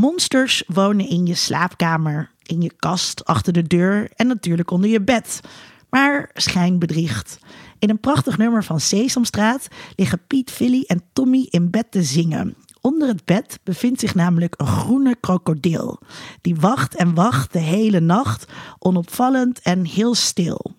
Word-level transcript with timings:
Monsters 0.00 0.62
wonen 0.66 1.08
in 1.08 1.26
je 1.26 1.34
slaapkamer, 1.34 2.30
in 2.42 2.60
je 2.60 2.72
kast, 2.76 3.24
achter 3.24 3.52
de 3.52 3.62
deur 3.62 4.10
en 4.14 4.26
natuurlijk 4.26 4.70
onder 4.70 4.90
je 4.90 5.00
bed. 5.00 5.40
Maar 5.90 6.30
schijn 6.34 6.78
bedriegt. 6.78 7.38
In 7.78 7.90
een 7.90 8.00
prachtig 8.00 8.38
nummer 8.38 8.64
van 8.64 8.80
Sesamstraat 8.80 9.68
liggen 9.96 10.20
Piet, 10.26 10.50
Philly 10.50 10.84
en 10.86 11.02
Tommy 11.12 11.46
in 11.50 11.70
bed 11.70 11.90
te 11.90 12.02
zingen. 12.02 12.56
Onder 12.80 13.08
het 13.08 13.24
bed 13.24 13.58
bevindt 13.64 14.00
zich 14.00 14.14
namelijk 14.14 14.54
een 14.56 14.66
groene 14.66 15.16
krokodil. 15.20 16.00
Die 16.40 16.56
wacht 16.56 16.94
en 16.94 17.14
wacht 17.14 17.52
de 17.52 17.58
hele 17.58 18.00
nacht, 18.00 18.52
onopvallend 18.78 19.60
en 19.60 19.84
heel 19.84 20.14
stil. 20.14 20.74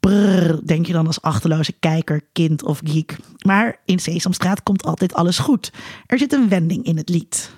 Brrr, 0.00 0.66
denk 0.66 0.86
je 0.86 0.92
dan 0.92 1.06
als 1.06 1.22
achterloze 1.22 1.72
kijker, 1.72 2.22
kind 2.32 2.62
of 2.62 2.80
geek. 2.84 3.16
Maar 3.46 3.80
in 3.84 3.98
Sesamstraat 3.98 4.62
komt 4.62 4.84
altijd 4.84 5.14
alles 5.14 5.38
goed. 5.38 5.72
Er 6.06 6.18
zit 6.18 6.32
een 6.32 6.48
wending 6.48 6.84
in 6.84 6.96
het 6.96 7.08
lied. 7.08 7.55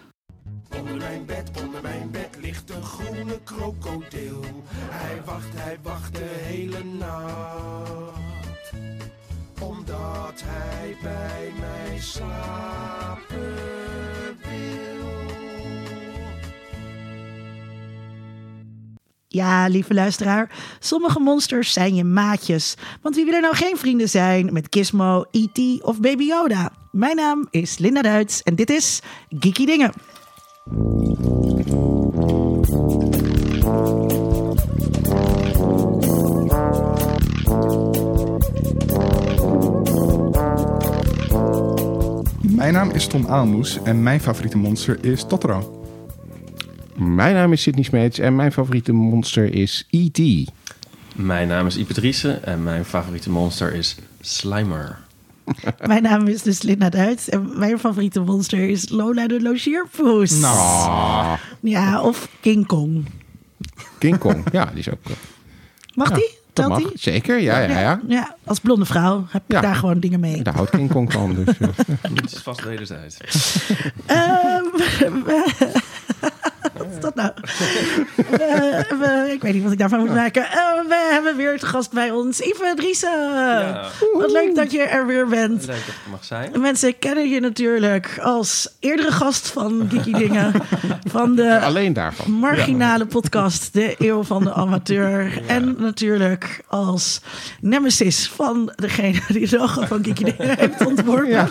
Onder 0.76 0.96
mijn 0.96 1.24
bed, 1.26 1.50
onder 1.64 1.82
mijn 1.82 2.10
bed 2.10 2.36
ligt 2.40 2.70
een 2.70 2.82
groene 2.82 3.40
krokodil. 3.44 4.44
Hij 4.70 5.22
wacht, 5.24 5.54
hij 5.54 5.78
wacht 5.82 6.14
de 6.14 6.40
hele 6.42 6.84
nacht. 6.84 8.72
Omdat 9.60 10.42
hij 10.44 10.96
bij 11.02 11.52
mij 11.60 11.98
slapen 12.00 13.54
wil. 14.42 14.78
Ja, 19.28 19.66
lieve 19.66 19.94
luisteraar, 19.94 20.50
sommige 20.78 21.20
monsters 21.20 21.72
zijn 21.72 21.94
je 21.94 22.04
maatjes. 22.04 22.74
Want 23.02 23.14
wie 23.14 23.24
wil 23.24 23.34
er 23.34 23.40
nou 23.40 23.56
geen 23.56 23.76
vrienden 23.76 24.08
zijn 24.08 24.52
met 24.52 24.66
Gizmo, 24.70 25.24
E.T. 25.30 25.82
of 25.82 26.00
Baby 26.00 26.24
Yoda? 26.24 26.72
Mijn 26.92 27.16
naam 27.16 27.46
is 27.50 27.78
Linda 27.78 28.02
Duits 28.02 28.42
en 28.42 28.54
dit 28.54 28.70
is 28.70 29.00
Geeky 29.28 29.66
Dingen. 29.66 29.92
Mijn 30.68 30.80
naam 42.72 42.90
is 42.90 43.06
Tom 43.06 43.26
Aalmoes 43.26 43.82
en 43.82 44.02
mijn 44.02 44.20
favoriete 44.20 44.58
monster 44.58 45.04
is 45.04 45.24
Totoro. 45.24 45.86
Mijn 46.94 47.34
naam 47.34 47.52
is 47.52 47.62
Sidney 47.62 47.84
Smeets 47.84 48.18
en 48.18 48.36
mijn 48.36 48.52
favoriete 48.52 48.92
monster 48.92 49.54
is 49.54 49.86
E.T. 49.90 50.50
Mijn 51.14 51.48
naam 51.48 51.66
is 51.66 51.76
Ipatrice 51.76 52.32
en 52.32 52.62
mijn 52.62 52.84
favoriete 52.84 53.30
monster 53.30 53.74
is 53.74 53.96
Slimer. 54.20 55.06
Mijn 55.86 56.02
naam 56.02 56.26
is 56.26 56.42
dus 56.42 56.62
Linda 56.62 56.88
Duits 56.88 57.28
en 57.28 57.58
mijn 57.58 57.78
favoriete 57.78 58.20
monster 58.20 58.68
is 58.68 58.88
Lola 58.88 59.26
de 59.26 59.42
Logeerpoes. 59.42 60.30
Nou, 60.40 61.38
Ja, 61.60 62.00
of 62.02 62.28
King 62.40 62.66
Kong. 62.66 63.06
King 63.98 64.18
Kong, 64.18 64.44
ja, 64.52 64.64
die 64.64 64.78
is 64.78 64.90
ook... 64.90 64.98
eh, 65.04 65.12
Mag 65.94 66.08
ja, 66.08 66.14
die? 66.14 66.36
Telt 66.52 66.68
mag, 66.68 66.78
die? 66.78 66.88
zeker, 66.94 67.40
ja, 67.40 67.58
ja, 67.60 67.80
ja. 67.80 68.00
Ja, 68.08 68.36
als 68.44 68.58
blonde 68.60 68.84
vrouw 68.84 69.24
heb 69.28 69.42
je 69.46 69.54
Ja. 69.54 69.60
daar 69.60 69.74
gewoon 69.74 70.00
dingen 70.00 70.20
mee. 70.20 70.42
Daar 70.42 70.54
houdt 70.54 70.70
King 70.70 70.90
Kong 70.90 71.12
van, 71.12 71.34
dus... 71.44 71.58
eh, 71.58 71.68
Het 72.12 72.32
is 72.32 72.38
vast. 72.38 72.60
Ehm, 74.06 74.62
dat 75.58 75.77
nou? 77.18 77.30
We- 78.16 78.86
we- 78.98 79.30
ik 79.32 79.42
weet 79.42 79.54
niet 79.54 79.62
wat 79.62 79.72
ik 79.72 79.78
daarvan 79.78 79.98
moet 79.98 80.14
maken. 80.14 80.42
Eh, 80.44 80.56
we 80.88 81.08
hebben 81.12 81.36
weer 81.36 81.58
te 81.58 81.66
gast 81.66 81.92
bij 81.92 82.10
ons 82.10 82.40
Ive 82.40 82.72
Driessen. 82.76 83.30
Ja. 83.34 83.88
Wat 84.12 84.30
leuk 84.30 84.54
dat 84.54 84.72
je 84.72 84.82
er 84.82 85.06
weer 85.06 85.26
bent. 85.26 85.66
Leuk 85.66 85.66
dat 85.66 85.76
ik 85.76 86.04
er 86.04 86.10
mag 86.10 86.24
zijn. 86.24 86.60
Mensen 86.60 86.98
kennen 86.98 87.28
je 87.28 87.40
natuurlijk 87.40 88.18
als 88.22 88.68
eerdere 88.80 89.12
gast 89.12 89.48
van 89.48 89.86
Geeky 89.90 90.12
Dingen. 90.12 90.52
Van 91.04 91.34
de 91.34 91.60
Alleen 91.60 91.92
daarvan. 91.92 92.30
marginale 92.32 93.06
podcast 93.06 93.72
De 93.72 93.94
Eeuw 93.98 94.22
van 94.22 94.44
de 94.44 94.52
Amateur. 94.52 95.40
En 95.46 95.74
natuurlijk 95.78 96.60
als 96.66 97.20
nemesis 97.60 98.28
van 98.34 98.72
degene 98.76 99.20
die 99.28 99.48
de 99.48 99.58
logo 99.58 99.86
van 99.86 100.04
Geeky 100.04 100.24
Dingen 100.24 100.58
heeft 100.58 100.86
ontworpen. 100.86 101.48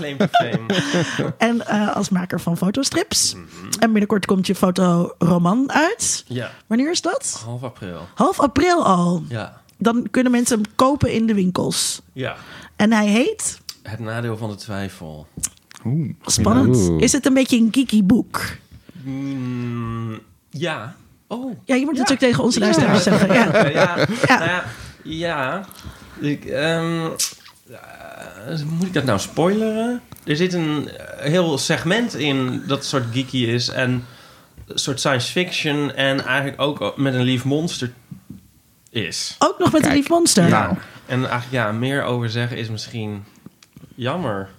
En 1.38 1.68
eh, 1.68 1.96
als 1.96 2.10
maker 2.10 2.40
van 2.42 2.58
fotostrips. 2.58 3.36
En 3.80 3.92
binnenkort 3.92 4.26
komt 4.26 4.48
je 4.48 4.56
fotoroman 4.56 5.57
uit. 5.68 6.24
Ja, 6.28 6.52
Wanneer 6.68 6.92
is 6.92 7.02
dat? 7.02 7.42
half 7.46 7.64
april. 7.64 8.08
Half 8.16 8.40
april 8.40 8.86
al. 8.86 9.24
Ja. 9.30 9.62
Dan 9.78 10.08
kunnen 10.12 10.32
mensen 10.32 10.62
hem 10.62 10.72
kopen 10.76 11.12
in 11.14 11.26
de 11.26 11.34
winkels. 11.34 12.02
Ja. 12.14 12.36
En 12.76 12.92
hij 12.92 13.08
heet, 13.08 13.60
Het 13.84 14.00
nadeel 14.00 14.38
van 14.38 14.50
de 14.50 14.56
twijfel. 14.56 15.28
oeh. 15.86 16.10
spannend, 16.26 16.76
Oeh. 16.76 17.02
is 17.02 17.12
het 17.12 17.26
een 17.26 17.34
beetje 17.34 17.58
een 17.58 17.68
geeky 17.72 18.04
boek? 18.04 18.42
Mm, 19.04 20.20
ja. 20.50 20.96
Oh. 21.28 21.58
Ja, 21.66 21.76
je 21.76 21.86
moet 21.86 21.98
het 21.98 22.12
ook 22.12 22.18
tegen 22.18 22.44
onze 22.44 22.60
luisteraars 22.60 23.04
zeggen. 23.04 23.34
Ja. 23.34 23.46
Ja, 23.54 23.68
ja. 23.70 23.98
Ja. 24.28 24.38
Nou 24.38 24.50
ja, 24.50 24.64
ja. 25.04 25.66
Ik, 26.20 26.46
ehm, 26.46 27.06
eh, 27.70 28.62
moet 28.66 28.88
ik 28.88 28.94
dat 28.94 29.04
nou 29.04 29.20
spoileren? 29.20 30.02
Er 30.24 30.36
zit 30.36 30.54
een 30.54 30.90
eh, 30.90 31.26
heel 31.30 31.58
segment 31.58 32.16
in 32.16 32.64
dat 32.68 32.86
soort 32.86 33.04
geeky 33.12 33.38
is 33.38 33.70
en 33.70 34.06
soort 34.68 35.00
science 35.00 35.32
fiction 35.32 35.96
en 35.96 36.26
eigenlijk 36.26 36.62
ook 36.62 36.98
met 36.98 37.14
een 37.14 37.22
lief 37.22 37.44
monster 37.44 37.92
is. 38.90 39.36
Ook 39.40 39.60
nog 39.60 39.72
met 39.72 39.86
een 39.86 39.94
lief 39.94 40.10
monster. 40.10 40.50
Nou, 40.50 40.76
En 41.06 41.20
eigenlijk 41.20 41.52
ja, 41.52 41.72
meer 41.72 42.04
over 42.04 42.30
zeggen 42.30 42.58
is 42.58 42.70
misschien 42.70 43.24
jammer. 43.96 44.50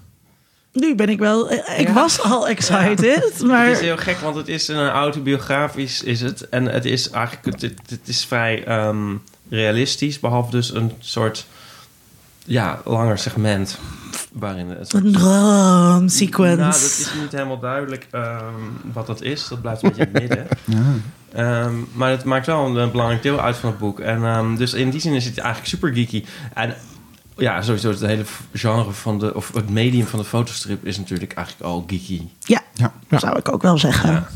Nu 0.72 0.94
ben 0.94 1.08
ik 1.08 1.18
wel... 1.18 1.50
eh, 1.50 1.80
Ik 1.80 1.86
Ja. 1.86 1.92
was 1.92 2.20
al 2.22 2.48
excited, 2.48 3.40
maar... 3.46 3.66
Het 3.66 3.76
is 3.76 3.80
heel 3.82 3.96
gek, 3.96 4.16
want 4.18 4.36
het 4.36 4.48
is 4.48 4.68
een 4.68 4.88
autobiografisch 4.88 6.02
is 6.02 6.20
het. 6.20 6.48
En 6.48 6.64
het 6.64 6.84
is 6.84 7.10
eigenlijk 7.10 7.44
het, 7.46 7.60
het, 7.62 7.80
het 7.90 8.08
is 8.08 8.24
vrij 8.24 8.64
ehm, 8.64 9.14
realistisch, 9.50 10.20
behalve 10.20 10.50
dus 10.50 10.74
een 10.74 10.92
soort 11.00 11.46
ja, 12.44 12.80
langer 12.84 13.18
segment 13.18 13.78
waarin 14.38 14.68
het 14.68 14.92
Een 14.92 15.12
droom 15.12 16.08
sequence. 16.08 16.56
Nou, 16.56 16.70
dat 16.72 16.80
is 16.80 17.10
niet 17.20 17.32
helemaal 17.32 17.58
duidelijk 17.58 18.06
ehm, 18.10 18.44
wat 18.92 19.06
dat 19.06 19.22
is. 19.22 19.48
Dat 19.48 19.60
blijft 19.60 19.82
een 19.82 19.88
beetje 19.88 20.06
in 20.06 20.12
het 20.12 20.20
midden. 20.28 20.46
Ehm, 21.32 21.74
maar 21.92 22.10
het 22.10 22.24
maakt 22.24 22.46
wel 22.46 22.66
een, 22.66 22.76
een 22.76 22.90
belangrijk 22.90 23.22
deel 23.22 23.40
uit 23.40 23.56
van 23.56 23.70
het 23.70 23.78
boek. 23.78 24.00
En 24.00 24.20
dus 24.56 24.70
dus 24.70 24.80
in 24.80 24.90
die 24.90 25.00
zin 25.00 25.12
is 25.12 25.24
het 25.24 25.38
eigenlijk 25.38 25.68
super 25.68 25.92
geeky. 25.94 26.24
En 26.54 26.74
ja, 27.36 27.62
sowieso 27.62 27.90
het 27.90 28.00
hele 28.00 28.24
genre 28.52 28.92
van 28.92 29.18
de... 29.18 29.34
of 29.34 29.54
het 29.54 29.70
medium 29.70 30.06
van 30.06 30.18
de 30.18 30.24
fotostrip 30.24 30.84
is 30.86 30.98
natuurlijk 30.98 31.32
eigenlijk 31.32 31.66
al 31.70 31.84
geeky. 31.86 32.22
Ja, 32.38 32.60
Ja. 32.74 32.92
zou 33.18 33.38
ik 33.38 33.52
ook 33.52 33.62
wel 33.62 33.78
zeggen. 33.78 34.10
Ja. 34.12 34.28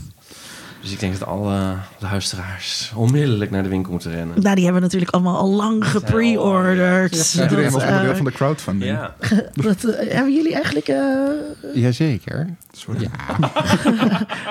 Dus 0.82 0.93
ik 0.93 1.00
denk 1.00 1.19
dat 1.19 1.28
alle 1.28 1.75
luisteraars 1.98 2.93
onmiddellijk 2.94 3.50
naar 3.50 3.62
de 3.62 3.69
winkel 3.69 3.93
moeten 3.93 4.10
rennen. 4.10 4.43
Nou, 4.43 4.54
die 4.54 4.65
hebben 4.65 4.75
we 4.82 4.87
natuurlijk 4.87 5.12
allemaal 5.12 5.37
al 5.37 5.50
lang 5.50 5.87
gepreorderd. 5.87 7.34
Iedereen 7.34 7.62
Dat, 7.62 7.72
was 7.72 7.82
onderdeel 7.82 8.10
eh, 8.10 8.16
van 8.16 8.25
de 8.25 8.32
crowdfunding. 8.32 8.91
Ja, 8.91 9.15
dat, 9.54 9.84
eh, 9.84 10.12
hebben 10.15 10.34
jullie 10.34 10.54
eigenlijk... 10.54 10.88
eh, 10.88 11.75
Jazeker. 11.75 12.48
Sorry. 12.72 13.00
Ja, 13.00 13.38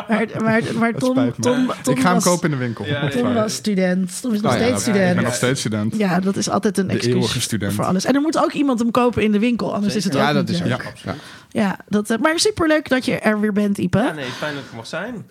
maar, 0.09 0.28
maar, 0.42 0.62
maar 0.75 0.94
Tom. 0.94 1.34
Tom, 1.40 1.72
Tom 1.81 1.94
ik 1.94 2.02
ga 2.02 2.06
hem 2.06 2.14
was, 2.14 2.24
kopen 2.24 2.52
in 2.52 2.58
de 2.58 2.63
winkel. 2.63 2.86
Ja, 2.86 3.09
Tom 3.09 3.34
was 3.34 3.53
student. 3.53 4.22
Tom 4.22 4.34
is 4.34 4.42
nog 4.42 4.53
Oh 4.53 4.59
ja, 4.59 4.66
steeds 4.66 4.88
oké. 4.88 4.98
Ik 4.98 5.03
ben 5.03 5.09
student. 5.09 5.25
nog 5.25 5.34
steeds 5.34 5.59
student. 5.59 5.96
Ja, 5.98 6.19
dat 6.19 6.36
is 6.36 6.50
altijd 6.50 6.78
een 6.78 6.90
excuus 6.90 7.42
student. 7.42 7.74
voor 7.74 7.86
alles. 7.86 8.06
En 8.06 8.16
er 8.16 8.22
moet 8.22 8.38
ook 8.38 8.52
iemand 8.52 8.80
hem 8.80 8.92
kopen 8.92 9.24
in 9.24 9.31
de 9.31 9.40
winkel, 9.40 9.74
anders 9.74 9.96
is 9.96 10.03
het 10.03 10.16
ook 10.16 10.22
ja 10.22 10.31
niet 10.31 10.36
dat 10.36 10.50
is 10.50 10.62
ook. 10.62 10.68
Ja. 10.68 10.80
Ja. 11.03 11.16
Ja, 11.51 11.78
dat, 11.88 12.09
eh, 12.09 12.17
maar 12.17 12.39
superleuk 12.39 12.89
dat 12.89 13.06
je 13.06 13.19
er 13.19 13.39
weer 13.39 13.53
bent, 13.53 13.78
Ipe. 13.78 13.97
ja 13.97 14.06
Ja, 14.06 14.12
nee, 14.12 14.25
fijn 14.29 14.53
dat 14.56 14.63
ik 14.63 14.69
er 14.69 14.75
mag 14.75 14.88
zijn. 14.88 15.25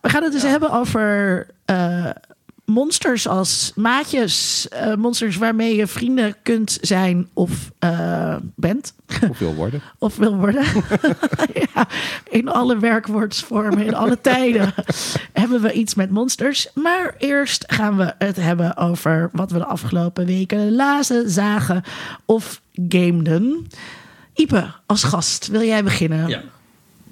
we 0.00 0.08
gaan 0.08 0.22
het 0.22 0.32
dus 0.32 0.42
hebben 0.42 0.70
over 0.70 1.46
eh, 1.64 2.10
monsters 2.64 3.28
als 3.28 3.72
maatjes. 3.74 4.68
eh, 4.68 4.94
monsters 4.94 5.36
waarmee 5.36 5.76
je 5.76 5.86
vrienden 5.86 6.34
kunt 6.42 6.78
zijn 6.80 7.28
of 7.32 7.70
eh, 7.78 8.36
bent. 8.54 8.94
Of 9.30 9.38
wil 9.38 9.54
worden. 9.54 9.82
Of 9.98 10.16
wil 10.16 10.36
worden. 10.36 10.64
ja, 11.74 11.86
in 12.30 12.48
alle 12.48 12.78
werkwoordsvormen, 12.78 13.84
in 13.86 13.94
alle 13.94 14.20
tijden 14.20 14.74
hebben 15.32 15.60
we 15.62 15.72
iets 15.72 15.94
met 15.94 16.10
monsters. 16.10 16.68
Maar 16.74 17.14
eerst 17.18 17.64
gaan 17.66 17.96
we 17.96 18.14
het 18.18 18.36
hebben 18.36 18.76
over 18.76 19.30
wat 19.32 19.50
we 19.50 19.58
de 19.58 19.64
afgelopen 19.64 20.26
weken 20.26 20.74
lazen, 20.74 21.30
zagen 21.30 21.82
of 22.24 22.60
gameden. 22.88 23.66
Ipe, 24.36 24.72
als 24.86 25.04
gast, 25.04 25.46
wil 25.46 25.62
jij 25.62 25.84
beginnen? 25.84 26.28
Ja. 26.28 26.42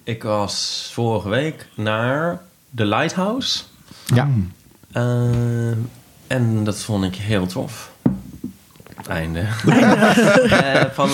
Ik 0.03 0.23
was 0.23 0.91
vorige 0.93 1.29
week 1.29 1.69
naar 1.75 2.41
The 2.75 2.87
Lighthouse. 2.87 3.63
Ja. 4.07 4.29
Eh, 4.93 5.71
en 6.27 6.65
dat 6.65 6.79
vond 6.79 7.05
ik 7.05 7.15
heel 7.15 7.47
tof. 7.47 7.93
Einde. 9.09 9.45
Eh, 10.51 10.85
van, 10.93 11.09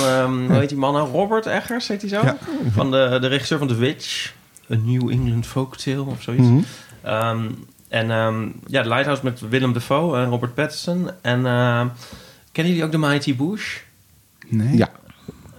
hoe 0.47 0.59
heet 0.59 0.69
die 0.69 0.79
man 0.79 0.93
nou? 0.93 1.11
Robert 1.11 1.47
Eggers, 1.47 1.89
heet 1.89 2.01
hij 2.01 2.11
zo? 2.11 2.23
Ja. 2.23 2.37
Van 2.71 2.91
de, 2.91 3.19
de 3.21 3.27
regisseur 3.27 3.59
van 3.59 3.69
The 3.69 3.75
Witch. 3.75 4.33
A 4.73 4.75
New 4.75 5.11
England 5.11 5.47
Folktale 5.47 6.03
of 6.03 6.23
zoiets. 6.23 6.47
Mhm. 6.47 6.61
Ehm, 7.03 7.51
en 7.89 8.11
ehm, 8.11 8.49
ja, 8.67 8.83
The 8.83 8.89
Lighthouse 8.89 9.25
met 9.25 9.41
Willem 9.49 9.73
Dafoe 9.73 10.17
en 10.17 10.25
Robert 10.25 10.55
Pattinson. 10.55 11.11
En 11.23 11.43
kennen 12.53 12.73
jullie 12.73 12.85
ook 12.85 12.91
The 12.91 12.99
Mighty 12.99 13.37
Bush? 13.37 13.79
Nee. 14.49 14.77
Ja. 14.77 14.91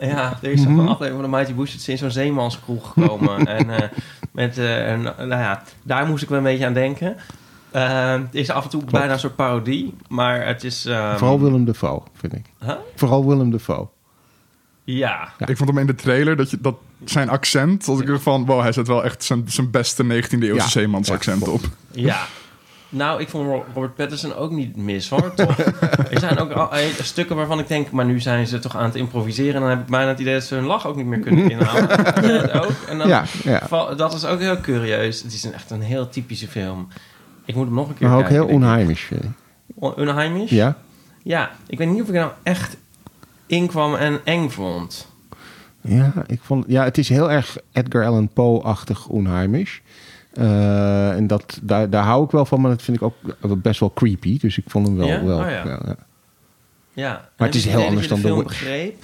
Ja, 0.08 0.38
er 0.42 0.52
is 0.52 0.64
een 0.64 0.80
aflevering 0.80 1.22
van 1.22 1.32
de 1.32 1.38
Mighty 1.38 1.54
Boosh 1.54 1.88
in 1.88 1.98
zo'n 1.98 2.12
zeemanskroeg 2.12 2.88
gekomen. 2.94 3.48
en 3.58 3.70
eh, 3.70 3.90
met, 4.32 4.58
eh, 4.58 4.88
een- 4.92 5.02
nou 5.04 5.30
ja, 5.30 5.64
daar 5.84 6.06
moest 6.08 6.24
ik 6.24 6.30
wel 6.30 6.38
een 6.38 6.44
beetje 6.44 6.66
aan 6.66 6.74
denken. 6.74 7.16
Eh, 7.72 8.12
het 8.12 8.28
is 8.36 8.50
af 8.50 8.64
en 8.64 8.70
toe 8.70 8.84
bijna 8.92 9.14
een 9.14 9.20
soort 9.20 9.36
parodie, 9.36 9.94
maar 10.08 10.46
het 10.46 10.64
is... 10.64 10.86
ehm, 10.86 11.18
Vooral 11.18 11.42
Willem 11.42 11.66
Dafoe, 11.66 12.02
vind 12.14 12.34
ik. 12.34 12.46
Huh? 12.60 12.74
Vooral 12.96 13.28
Willem 13.28 13.52
Dafoe. 13.52 13.88
Ja, 14.84 15.30
Ik 15.46 15.58
vond 15.58 15.70
hem 15.70 15.78
in 15.78 15.86
de 15.86 15.96
trailer, 15.96 16.36
dat, 16.36 16.52
je, 16.52 16.58
dat 16.62 16.76
zijn 17.06 17.30
accent, 17.30 17.88
als 17.88 18.00
ik 18.02 18.10
er 18.10 18.20
van, 18.22 18.46
wow, 18.46 18.62
hij 18.62 18.72
zet 18.72 18.88
wel 18.88 19.04
echt 19.04 19.24
zijn, 19.24 19.44
zijn 19.48 19.72
beste 19.72 20.04
19e 20.04 20.08
eeuwse 20.40 20.54
Ja. 20.56 20.68
zeemans 20.68 21.08
Ja, 21.08 21.14
accent 21.14 21.48
op. 21.48 21.62
ja. 21.92 22.26
Nou, 22.94 23.22
ik 23.22 23.30
vond 23.30 23.48
Ro- 23.48 23.66
Robert 23.74 23.96
Pattinson 23.96 24.36
ook 24.36 24.52
niet 24.52 24.76
mis, 24.76 25.10
hoor. 25.10 25.34
Toch? 25.36 25.58
er 26.10 26.20
zijn 26.20 26.38
ook 26.40 26.52
al, 26.52 26.72
eh, 26.76 26.86
stukken 27.02 27.36
waarvan 27.36 27.60
ik 27.60 27.68
denk... 27.68 27.92
maar 27.92 28.06
nu 28.06 28.20
zijn 28.20 28.48
ze 28.48 28.60
toch 28.60 28.76
aan 28.78 28.84
het 28.84 28.96
improviseren... 28.96 29.54
en 29.56 29.62
dan 29.62 29.70
heb 29.70 29.80
ik 29.80 29.86
bijna 29.86 30.08
het 30.08 30.20
idee 30.20 30.34
dat 30.34 30.44
ze 30.44 30.56
hun 30.56 30.64
lach 30.66 30.88
ook 30.88 30.96
niet 30.96 31.06
meer 31.06 31.20
kunnen 31.20 31.50
inhouden. 31.52 31.90
Ja, 32.28 32.42
dat 32.48 32.52
ook. 32.52 32.72
En 32.90 32.98
dan, 32.98 33.08
Ja, 33.08 33.26
dat 33.96 34.14
is 34.14 34.26
ook 34.26 34.40
heel 34.40 34.62
curieus. 34.62 35.22
Het 35.24 35.34
is 35.34 35.44
een, 35.44 35.54
echt 35.54 35.70
een 35.72 35.82
heel 35.82 36.10
typische 36.10 36.48
film. 36.48 36.88
Ik 37.46 37.56
moet 37.56 37.66
hem 37.66 37.76
nog 37.76 37.88
een 37.90 37.96
keer 37.96 38.08
Maar 38.08 38.18
ook 38.18 38.24
kijken. 38.24 38.40
heel 38.42 38.48
denk 38.48 38.60
ik. 38.62 38.66
onheimisch, 38.70 39.02
vind 39.02 39.24
ik. 39.24 39.30
On- 39.76 39.94
Unheimisch? 39.98 40.50
Ja? 40.50 40.78
Ja, 41.24 41.52
ik 41.68 41.78
weet 41.78 41.88
niet 41.90 42.02
of 42.02 42.08
ik 42.08 42.14
nou 42.14 42.32
echt 42.44 42.78
inkwam 43.46 43.96
en 43.96 44.20
eng 44.24 44.50
vond. 44.50 45.08
Ja, 45.82 46.14
ik 46.28 46.40
vond, 46.44 46.66
ja, 46.68 46.84
het 46.84 46.98
is 46.98 47.10
heel 47.10 47.32
erg 47.32 47.58
Edgar 47.72 48.06
Allan 48.06 48.30
Poe-achtig 48.34 49.08
onheimisch. 49.08 49.82
Eh, 50.34 51.16
en 51.16 51.28
dat, 51.28 51.60
daar, 51.62 51.90
daar 51.90 52.04
hou 52.04 52.24
ik 52.24 52.32
wel 52.32 52.46
van, 52.46 52.62
maar 52.62 52.72
dat 52.72 52.82
vind 52.82 52.98
ik 52.98 53.04
ook 53.04 53.62
best 53.62 53.80
wel 53.80 53.94
creepy. 53.94 54.40
Dus 54.40 54.58
ik 54.58 54.64
vond 54.68 54.88
hem 54.88 54.98
wel... 54.98 55.08
Ja? 55.08 55.24
wel 55.24 55.40
Oh, 55.40 55.50
ja. 55.50 55.64
ja, 55.66 55.96
ja. 56.94 57.30
Maar 57.38 57.48
het 57.48 57.56
is 57.56 57.66
heel 57.66 57.86
anders 57.86 58.08
dan 58.08 58.22
de 58.22 58.28
film 58.28 58.44
begreep. 58.44 59.04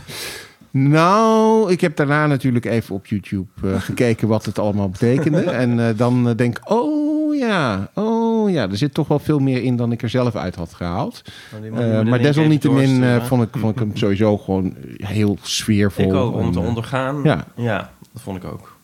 Nou, 0.71 1.71
ik 1.71 1.81
heb 1.81 1.95
daarna 1.95 2.27
natuurlijk 2.27 2.65
even 2.65 2.95
op 2.95 3.05
YouTube 3.05 3.47
eh, 3.63 3.81
gekeken 3.89 4.27
wat 4.27 4.45
het 4.45 4.59
allemaal 4.59 4.89
betekende. 4.89 5.41
en 5.41 5.87
eh, 5.87 5.97
dan 5.97 6.33
denk 6.35 6.57
ik, 6.57 6.71
oh 6.71 7.35
ja, 7.35 7.89
oh 7.93 8.49
ja, 8.49 8.69
er 8.69 8.77
zit 8.77 8.93
toch 8.93 9.07
wel 9.07 9.19
veel 9.19 9.39
meer 9.39 9.63
in 9.63 9.75
dan 9.75 9.91
ik 9.91 10.01
er 10.01 10.09
zelf 10.09 10.35
uit 10.35 10.55
had 10.55 10.73
gehaald. 10.73 11.21
Eh, 11.51 11.61
de 11.71 12.03
maar 12.05 12.21
desalniettemin 12.21 13.21
vond, 13.21 13.43
ik, 13.43 13.49
vond 13.59 13.73
ik 13.73 13.79
hem 13.79 13.97
sowieso 13.97 14.37
gewoon 14.37 14.75
heel 14.97 15.37
sfeervol. 15.41 16.05
Ik 16.05 16.13
ook, 16.13 16.35
om 16.35 16.51
te 16.51 16.59
ondergaan. 16.59 17.19
ja. 17.23 17.45
ja, 17.55 17.91
dat 18.13 18.21
vond 18.21 18.37
ik 18.37 18.51
ook. 18.51 18.75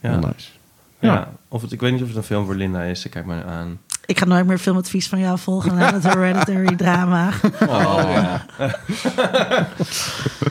Ja. 0.00 0.16
nice. 0.16 0.50
Ja. 0.98 1.32
Of 1.52 1.62
het, 1.62 1.72
ik 1.72 1.80
weet 1.80 1.92
niet 1.92 2.02
of 2.02 2.08
het 2.08 2.16
een 2.16 2.22
film 2.22 2.44
voor 2.46 2.54
Linda 2.54 2.82
is. 2.82 3.08
Kijk 3.08 3.24
maar 3.24 3.44
aan. 3.44 3.80
Ik 4.06 4.18
ga 4.18 4.24
nooit 4.24 4.46
meer 4.46 4.58
filmadvies 4.58 5.08
van 5.08 5.18
jou 5.18 5.38
volgen 5.38 5.74
na 5.74 5.92
het 5.92 6.02
Hereditary 6.02 6.76
drama. 6.82 7.30
Oh, 7.68 8.02
ja. 8.14 8.46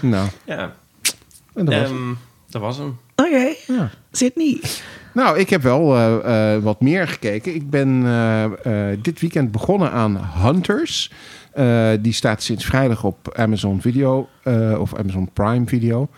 Nou, 0.01 0.27
ja. 0.45 0.73
en 1.53 1.65
dat 1.65 1.73
was. 1.73 1.89
Ehm, 1.89 2.13
dat 2.49 2.61
was 2.61 2.77
hem. 2.77 2.97
Oké, 3.15 3.53
Ja. 3.67 3.89
Sydney. 4.11 4.61
Nou, 5.13 5.39
ik 5.39 5.49
heb 5.49 5.61
wel 5.61 5.95
eh, 5.95 6.55
eh, 6.55 6.63
wat 6.63 6.81
meer 6.81 7.07
gekeken. 7.07 7.55
Ik 7.55 7.69
ben 7.69 8.01
eh, 8.05 8.43
eh, 8.91 8.99
dit 9.01 9.19
weekend 9.19 9.51
begonnen 9.51 9.91
aan 9.91 10.29
Hunters. 10.43 11.11
Eh, 11.53 11.89
die 11.99 12.13
staat 12.13 12.43
sinds 12.43 12.65
vrijdag 12.65 13.03
op 13.03 13.33
Amazon 13.37 13.81
Video 13.81 14.29
eh, 14.43 14.79
of 14.79 14.95
Amazon 14.95 15.29
Prime 15.33 15.65
Video. 15.67 16.09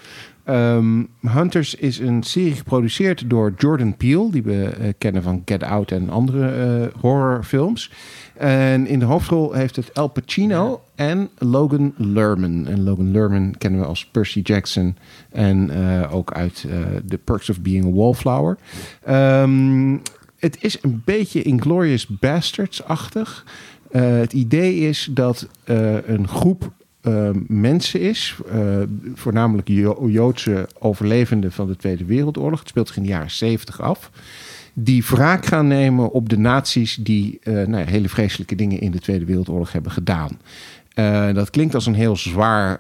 Ehm, 0.44 1.04
Hunters 1.22 1.76
is 1.76 2.00
een 2.00 2.24
serie 2.24 2.54
geproduceerd 2.54 3.30
door 3.30 3.54
Jordan 3.58 3.98
Peele, 3.98 4.32
die 4.32 4.44
we 4.44 4.66
eh, 4.66 4.90
kennen 4.98 5.24
van 5.24 5.42
Get 5.46 5.64
Out 5.64 5.92
en 5.92 6.10
andere 6.10 6.48
eh, 6.48 7.02
horrorfilms. 7.02 7.92
En 8.38 8.88
in 8.88 9.00
de 9.00 9.06
hoofdrol 9.06 9.54
heeft 9.54 9.76
het 9.76 9.94
Al 9.94 10.08
Pacino 10.08 10.84
en 10.96 11.30
Logan 11.38 11.94
Lerman. 11.98 12.68
En 12.68 12.84
Logan 12.84 13.12
Lerman 13.12 13.56
kennen 13.58 13.80
we 13.80 13.86
als 13.86 14.06
Percy 14.06 14.40
Jackson 14.40 14.98
en 15.32 15.70
eh, 15.70 16.14
ook 16.14 16.34
uit 16.34 16.66
The 17.08 17.18
Perks 17.18 17.50
of 17.50 17.62
Being 17.62 17.86
a 17.86 17.92
Wallflower. 17.92 18.58
Ehm, 19.04 19.98
het 20.38 20.64
is 20.64 20.78
een 20.82 21.02
beetje 21.06 21.42
Inglorious 21.42 22.08
Bastards-achtig. 22.08 23.46
Het 23.92 24.34
idee 24.34 24.80
is 24.80 25.10
dat 25.12 25.48
een 26.06 26.28
groep 26.28 26.72
eh, 27.04 27.30
mensen 27.48 28.00
is, 28.00 28.36
eh, 28.52 28.60
voornamelijk 29.14 29.68
Jo- 29.68 30.08
Joodse 30.10 30.68
overlevenden 30.80 31.52
van 31.52 31.68
de 31.68 31.76
Tweede 31.76 32.06
Wereldoorlog. 32.06 32.60
Het 32.60 32.68
speelt 32.68 32.88
zich 32.88 32.98
in 32.98 33.04
de 33.04 33.10
jaren 33.10 33.32
70 33.32 33.82
af. 33.82 34.12
Die 34.74 35.04
wraak 35.06 35.46
gaan 35.46 35.68
nemen 35.68 36.12
op 36.12 36.30
de 36.30 36.38
nazi's 36.38 36.96
die 36.96 37.40
eh, 37.42 37.54
nou 37.54 37.78
ja, 37.78 37.86
hele 37.86 38.10
vreselijke 38.10 38.56
dingen 38.56 38.80
in 38.80 38.92
de 38.92 39.00
Tweede 39.00 39.26
Wereldoorlog 39.26 39.72
hebben 39.72 39.92
gedaan. 39.92 40.40
Dat 41.34 41.50
klinkt 41.50 41.76
als 41.76 41.86
een 41.86 41.94
heel 41.94 42.16
zwaar 42.16 42.80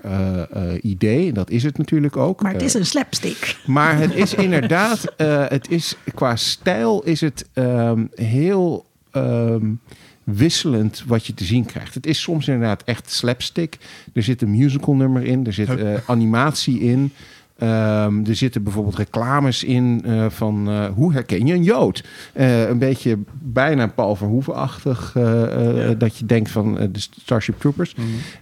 idee. 0.81 1.27
En 1.27 1.33
dat 1.33 1.49
is 1.49 1.63
het 1.63 1.77
natuurlijk 1.77 2.17
ook. 2.17 2.41
Maar 2.41 2.53
het 2.53 2.61
is 2.61 2.73
een 2.73 2.85
slapstick. 2.85 3.57
maar 3.65 3.97
het 3.97 4.15
is 4.15 4.33
inderdaad, 4.47 5.13
het 5.49 5.69
is, 5.71 5.95
qua 6.13 6.35
stijl 6.35 7.03
is 7.03 7.21
het 7.21 7.45
ehm, 7.53 8.05
heel 8.15 8.85
ehm, 9.11 9.65
wisselend 10.23 11.03
wat 11.07 11.25
je 11.25 11.33
te 11.33 11.43
zien 11.43 11.65
krijgt. 11.65 11.93
Het 11.93 12.05
is 12.05 12.21
soms 12.21 12.47
inderdaad 12.47 12.83
echt 12.83 13.11
slapstick. 13.11 13.77
Er 14.13 14.23
zit 14.23 14.41
een 14.41 14.51
musical 14.51 14.95
nummer 14.95 15.23
in, 15.23 15.45
er 15.45 15.53
zit 15.53 15.75
eh, 15.75 15.93
animatie 16.05 16.79
in. 16.79 17.11
Ehm, 17.57 18.25
er 18.25 18.35
zitten 18.35 18.63
bijvoorbeeld 18.63 18.95
reclames 18.95 19.63
in 19.63 20.01
eh, 20.05 20.25
van 20.29 20.69
eh, 20.69 20.85
hoe 20.85 21.13
herken 21.13 21.47
je 21.47 21.53
een 21.53 21.63
Jood? 21.63 22.03
Een 22.33 22.77
beetje 22.77 23.17
bijna 23.41 23.87
Paul 23.87 24.15
Verhoeven-achtig. 24.15 25.11
Ja. 25.15 25.93
Dat 25.93 26.17
je 26.17 26.25
denkt 26.25 26.51
van 26.51 26.73
de 26.73 26.99
Starship 26.99 27.59
Troopers. 27.59 27.95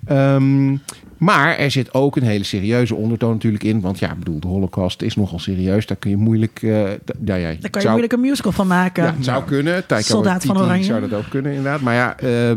Ehm, 0.06 0.76
maar 1.24 1.58
er 1.58 1.72
zit 1.72 1.94
ook 1.94 2.16
een 2.16 2.24
hele 2.24 2.44
serieuze 2.44 2.96
ondertoon 2.96 3.32
natuurlijk 3.32 3.64
in. 3.64 3.82
Want 3.82 4.00
ja, 4.00 4.12
ik 4.12 4.18
bedoel, 4.20 4.40
de 4.40 4.48
Holocaust 4.48 5.02
is 5.02 5.16
nogal 5.16 5.40
serieus. 5.40 5.86
Daar 5.86 5.98
kun 5.98 6.10
je 6.10 6.18
moeilijk... 6.18 6.56
d- 6.60 6.64
ja, 6.64 7.36
ja, 7.36 7.48
Daar 7.48 7.56
kan 7.60 7.70
je 7.72 7.80
zou- 7.80 7.88
moeilijk 7.90 8.14
een 8.14 8.20
musical 8.20 8.52
van 8.52 8.68
maken. 8.68 9.04
ja, 9.04 9.14
het 9.16 9.26
zou 9.26 9.44
kunnen. 9.44 9.86
Taika 9.88 10.06
Soldaat 10.08 10.46
van 10.46 10.58
Oranje. 10.60 10.84
zou 10.84 11.02
dat 11.10 11.14
ook 11.20 11.30
kunnen, 11.30 11.52
inderdaad. 11.52 11.82
Maar 11.82 11.94
ja, 11.94 12.18
eh, 12.18 12.52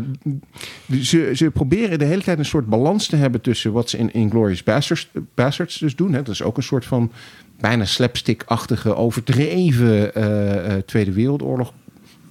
ze, 1.01 1.31
ze 1.35 1.51
proberen 1.51 1.99
de 1.99 2.05
hele 2.05 2.21
tijd 2.21 2.39
een 2.39 2.45
soort 2.45 2.67
balans 2.67 3.07
te 3.07 3.15
hebben... 3.15 3.41
tussen 3.41 3.71
wat 3.71 3.89
ze 3.89 3.97
in 3.97 4.13
Inglourious 4.13 4.63
Bastards, 4.63 5.09
Bastards 5.35 5.77
dus 5.77 5.95
doen. 5.95 6.13
Hè. 6.13 6.21
Dat 6.21 6.33
is 6.33 6.43
ook 6.43 6.57
een 6.57 6.63
soort 6.63 6.85
van 6.85 7.11
bijna 7.59 7.85
slapstick-achtige, 7.85 8.95
overdreven 8.95 10.15
eh, 10.15 10.73
Tweede 10.85 11.11
Wereldoorlog 11.11 11.73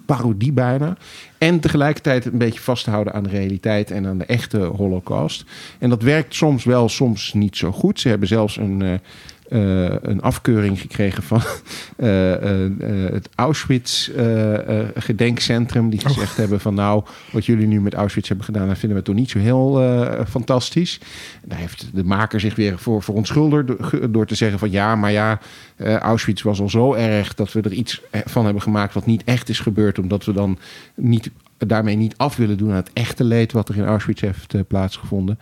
parodie 0.06 0.52
bijna. 0.52 0.96
En 1.38 1.60
tegelijkertijd 1.60 2.24
een 2.24 2.38
beetje 2.38 2.60
vast 2.60 2.84
te 2.84 2.90
houden 2.90 3.12
aan 3.12 3.22
de 3.22 3.28
realiteit 3.28 3.90
en 3.90 4.06
aan 4.06 4.18
de 4.18 4.24
echte 4.24 4.58
holocaust. 4.58 5.44
En 5.78 5.90
dat 5.90 6.02
werkt 6.02 6.34
soms 6.34 6.64
wel, 6.64 6.88
soms 6.88 7.32
niet 7.32 7.56
zo 7.56 7.72
goed. 7.72 8.00
Ze 8.00 8.08
hebben 8.08 8.28
zelfs 8.28 8.56
een, 8.56 9.00
eh, 9.48 10.02
een 10.02 10.22
afkeuring 10.22 10.80
gekregen 10.80 11.22
van 11.22 11.40
eh, 11.96 12.64
eh, 12.64 13.12
het 13.12 13.28
Auschwitz 13.34 14.08
eh, 14.08 14.80
eh, 14.80 14.88
gedenkcentrum. 14.94 15.90
Die 15.90 16.00
gezegd 16.00 16.36
hebben 16.36 16.60
van 16.60 16.74
nou, 16.74 17.04
wat 17.32 17.46
jullie 17.46 17.66
nu 17.66 17.80
met 17.80 17.94
Auschwitz 17.94 18.28
hebben 18.28 18.46
gedaan, 18.46 18.68
dat 18.68 18.78
vinden 18.78 18.98
we 18.98 19.04
toch 19.04 19.14
niet 19.14 19.30
zo 19.30 19.38
heel 19.38 19.82
fantastisch. 20.28 21.00
En 21.42 21.48
daar 21.48 21.58
heeft 21.58 21.86
de 21.92 22.04
maker 22.04 22.40
zich 22.40 22.54
weer 22.54 22.78
voor 22.78 23.02
verontschuldigd 23.02 23.66
door, 23.66 24.10
door 24.10 24.26
te 24.26 24.34
zeggen 24.34 24.58
van 24.58 24.70
ja, 24.70 24.96
maar 24.96 25.12
ja, 25.12 25.40
Auschwitz 25.78 26.42
was 26.42 26.60
al 26.60 26.68
zo 26.68 26.94
erg 26.94 27.34
dat 27.34 27.52
we 27.52 27.60
er 27.60 27.72
iets 27.72 28.02
van 28.10 28.44
hebben 28.44 28.62
gemaakt 28.62 28.94
wat 28.94 29.06
niet 29.06 29.24
echt 29.24 29.48
is 29.48 29.60
gebeurd, 29.60 29.98
omdat 29.98 30.24
we 30.24 30.32
dan 30.32 30.58
niet 30.94 31.30
daarmee 31.58 31.96
niet 31.96 32.16
af 32.16 32.36
willen 32.36 32.58
doen 32.58 32.70
aan 32.70 32.76
het 32.76 32.90
echte 32.92 33.24
leed 33.24 33.52
wat 33.52 33.68
er 33.68 33.76
in 33.76 33.84
Auschwitz 33.84 34.20
heeft 34.20 34.66
plaatsgevonden. 34.68 35.38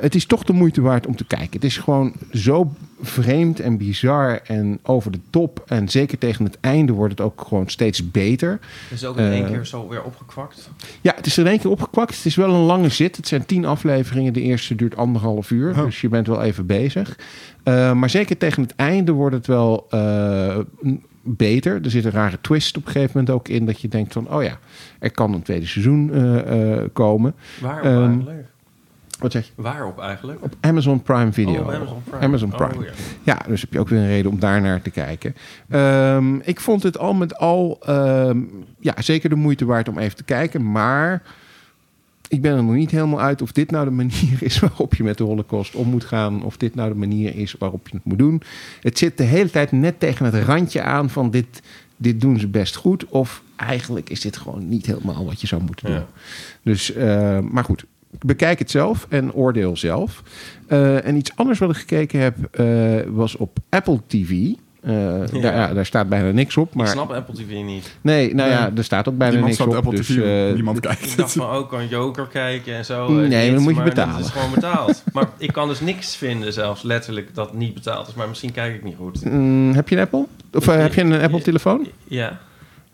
Het 0.00 0.14
is 0.14 0.26
toch 0.26 0.44
de 0.44 0.52
moeite 0.52 0.80
waard 0.80 1.06
om 1.06 1.16
te 1.16 1.24
kijken. 1.24 1.52
Het 1.52 1.64
is 1.64 1.76
gewoon 1.76 2.14
zo 2.32 2.72
vreemd 3.04 3.60
en 3.60 3.76
bizar 3.76 4.40
en 4.44 4.78
over 4.82 5.10
de 5.10 5.20
top. 5.30 5.62
En 5.66 5.88
zeker 5.88 6.18
tegen 6.18 6.44
het 6.44 6.58
einde 6.60 6.92
wordt 6.92 7.18
het 7.18 7.20
ook 7.26 7.44
gewoon 7.48 7.68
steeds 7.68 8.10
beter. 8.10 8.58
Is 8.90 9.00
het 9.00 9.10
ook 9.10 9.16
in 9.18 9.24
één 9.24 9.44
Eh, 9.44 9.50
keer 9.50 9.66
zo 9.66 9.88
weer 9.88 10.02
opgekwakt? 10.02 10.70
Ja, 11.00 11.12
het 11.16 11.26
is 11.26 11.38
in 11.38 11.46
één 11.46 11.58
keer 11.58 11.70
opgekwakt. 11.70 12.16
Het 12.16 12.24
is 12.26 12.34
wel 12.34 12.54
een 12.54 12.60
lange 12.64 12.88
zit. 12.88 13.16
Het 13.16 13.28
zijn 13.28 13.46
tien 13.46 13.64
afleveringen. 13.64 14.32
De 14.32 14.40
eerste 14.40 14.74
duurt 14.74 14.96
anderhalf 14.96 15.50
uur. 15.50 15.74
Dus 15.74 16.00
je 16.00 16.08
bent 16.08 16.26
wel 16.26 16.42
even 16.42 16.66
bezig. 16.66 17.18
Eh, 17.62 17.92
maar 17.92 18.10
zeker 18.10 18.36
tegen 18.36 18.62
het 18.62 18.74
einde 18.76 19.12
wordt 19.12 19.34
het 19.34 19.46
wel 19.46 19.86
eh, 19.90 20.58
beter. 21.22 21.80
Er 21.84 21.90
zit 21.90 22.04
een 22.04 22.10
rare 22.10 22.38
twist 22.40 22.76
op 22.76 22.86
een 22.86 22.92
gegeven 22.92 23.10
moment 23.14 23.34
ook 23.34 23.48
in. 23.48 23.66
Dat 23.66 23.80
je 23.80 23.88
denkt 23.88 24.12
van, 24.12 24.30
oh 24.30 24.42
ja, 24.42 24.58
er 24.98 25.10
kan 25.10 25.34
een 25.34 25.42
tweede 25.42 25.66
seizoen 25.66 26.12
eh, 26.12 26.72
eh, 26.72 26.84
komen. 26.92 27.34
Waarop 27.60 27.84
Ehm, 27.84 28.02
eigenlijk? 28.04 28.46
Wat 29.18 29.32
zeg 29.32 29.46
je? 29.46 29.52
Waarop 29.54 30.00
eigenlijk? 30.00 30.42
Op 30.42 30.54
Amazon 30.60 31.02
Prime 31.02 31.32
Video. 31.32 31.62
Oh, 31.62 31.74
Amazon 31.74 32.02
Prime. 32.04 32.24
Amazon 32.24 32.50
Prime. 32.50 32.76
Oh, 32.76 32.84
ja. 32.84 32.92
Ja, 33.22 33.38
dus 33.48 33.60
heb 33.60 33.72
je 33.72 33.80
ook 33.80 33.88
weer 33.88 33.98
een 33.98 34.06
reden 34.06 34.30
om 34.30 34.38
daar 34.38 34.60
naar 34.60 34.82
te 34.82 34.90
kijken. 34.90 35.34
Ehm, 35.68 36.36
ik 36.36 36.60
vond 36.60 36.82
het 36.82 36.98
al 36.98 37.14
met 37.14 37.38
al 37.38 37.78
ehm, 37.82 38.40
ja, 38.80 38.94
zeker 38.98 39.28
de 39.28 39.34
moeite 39.34 39.64
waard 39.64 39.88
om 39.88 39.98
even 39.98 40.16
te 40.16 40.24
kijken. 40.24 40.72
Maar 40.72 41.22
ik 42.28 42.42
ben 42.42 42.56
er 42.56 42.64
nog 42.64 42.74
niet 42.74 42.90
helemaal 42.90 43.20
uit 43.20 43.42
of 43.42 43.52
dit 43.52 43.70
nou 43.70 43.84
de 43.84 43.90
manier 44.02 44.36
is 44.40 44.58
waarop 44.58 44.94
je 44.94 45.02
met 45.02 45.18
de 45.18 45.24
Holocaust 45.24 45.74
om 45.74 45.88
moet 45.88 46.04
gaan. 46.04 46.44
Of 46.44 46.56
dit 46.56 46.74
nou 46.74 46.88
de 46.88 46.98
manier 46.98 47.36
is 47.36 47.54
waarop 47.58 47.88
je 47.88 47.96
het 47.96 48.04
moet 48.04 48.18
doen. 48.18 48.42
Het 48.80 48.98
zit 48.98 49.18
de 49.18 49.24
hele 49.24 49.50
tijd 49.50 49.72
net 49.72 50.00
tegen 50.00 50.24
het 50.24 50.44
randje 50.44 50.82
aan 50.82 51.10
van 51.10 51.30
dit, 51.30 51.62
dit 51.96 52.20
doen 52.20 52.38
ze 52.38 52.48
best 52.48 52.76
goed. 52.76 53.04
Of 53.04 53.42
eigenlijk 53.56 54.10
is 54.10 54.20
dit 54.20 54.36
gewoon 54.36 54.68
niet 54.68 54.86
helemaal 54.86 55.24
wat 55.24 55.40
je 55.40 55.46
zou 55.46 55.62
moeten 55.62 55.86
doen. 55.86 55.94
Ja. 55.94 56.06
Dus, 56.62 56.92
eh, 56.92 57.38
maar 57.40 57.64
goed. 57.64 57.84
Bekijk 58.18 58.58
het 58.58 58.70
zelf 58.70 59.06
en 59.08 59.32
oordeel 59.32 59.76
zelf. 59.76 60.22
Eh, 60.66 61.06
en 61.06 61.16
iets 61.16 61.30
anders 61.34 61.58
wat 61.58 61.70
ik 61.70 61.76
gekeken 61.76 62.20
heb 62.20 62.36
eh, 62.50 62.66
was 63.06 63.36
op 63.36 63.58
Apple 63.68 64.00
TV. 64.06 64.52
Eh, 64.80 64.92
daar, 65.42 65.54
ja, 65.54 65.74
daar 65.74 65.86
staat 65.86 66.08
bijna 66.08 66.30
niks 66.30 66.56
op. 66.56 66.68
Ik 66.68 66.74
Maar 66.74 66.88
snap 66.88 67.12
Apple 67.12 67.34
TV 67.34 67.62
niet. 67.62 67.96
nee, 68.00 68.34
nou 68.34 68.50
ja, 68.50 68.70
er 68.76 68.84
staat 68.84 69.08
ook 69.08 69.16
bijna 69.16 69.34
Niemand 69.34 69.58
niks 69.58 69.68
op. 69.68 69.74
Apple 69.74 69.96
dus, 69.96 70.06
TV, 70.06 70.54
niemand 70.54 70.76
Ik 70.76 70.82
kijkt. 70.82 71.16
dacht 71.16 71.32
van 71.32 71.48
ook 71.50 71.68
kan 71.68 71.88
Joker 71.88 72.26
kijken 72.26 72.74
en 72.74 72.84
zo. 72.84 73.10
Nee, 73.12 73.52
dan 73.52 73.62
moet 73.62 73.76
je 73.76 73.82
betalen. 73.82 74.16
Dat 74.16 74.24
is 74.24 74.30
gewoon 74.30 74.50
betaald. 74.54 75.02
maar 75.12 75.28
ik 75.38 75.52
kan 75.52 75.68
dus 75.68 75.80
niks 75.80 76.16
vinden, 76.16 76.52
zelfs 76.52 76.82
letterlijk, 76.82 77.34
dat 77.34 77.54
niet 77.54 77.74
betaald 77.74 78.08
is. 78.08 78.14
Maar 78.14 78.28
misschien 78.28 78.52
kijk 78.52 78.74
ik 78.74 78.84
niet 78.84 78.96
goed. 78.96 79.24
mm, 79.24 79.72
heb 79.74 79.88
je 79.88 79.96
een 79.96 80.02
Apple? 80.02 80.26
Of 80.52 80.66
heb 80.66 80.94
je 80.94 81.00
een 81.00 81.20
Apple 81.20 81.42
telefoon? 81.42 81.86
Ja. 82.04 82.40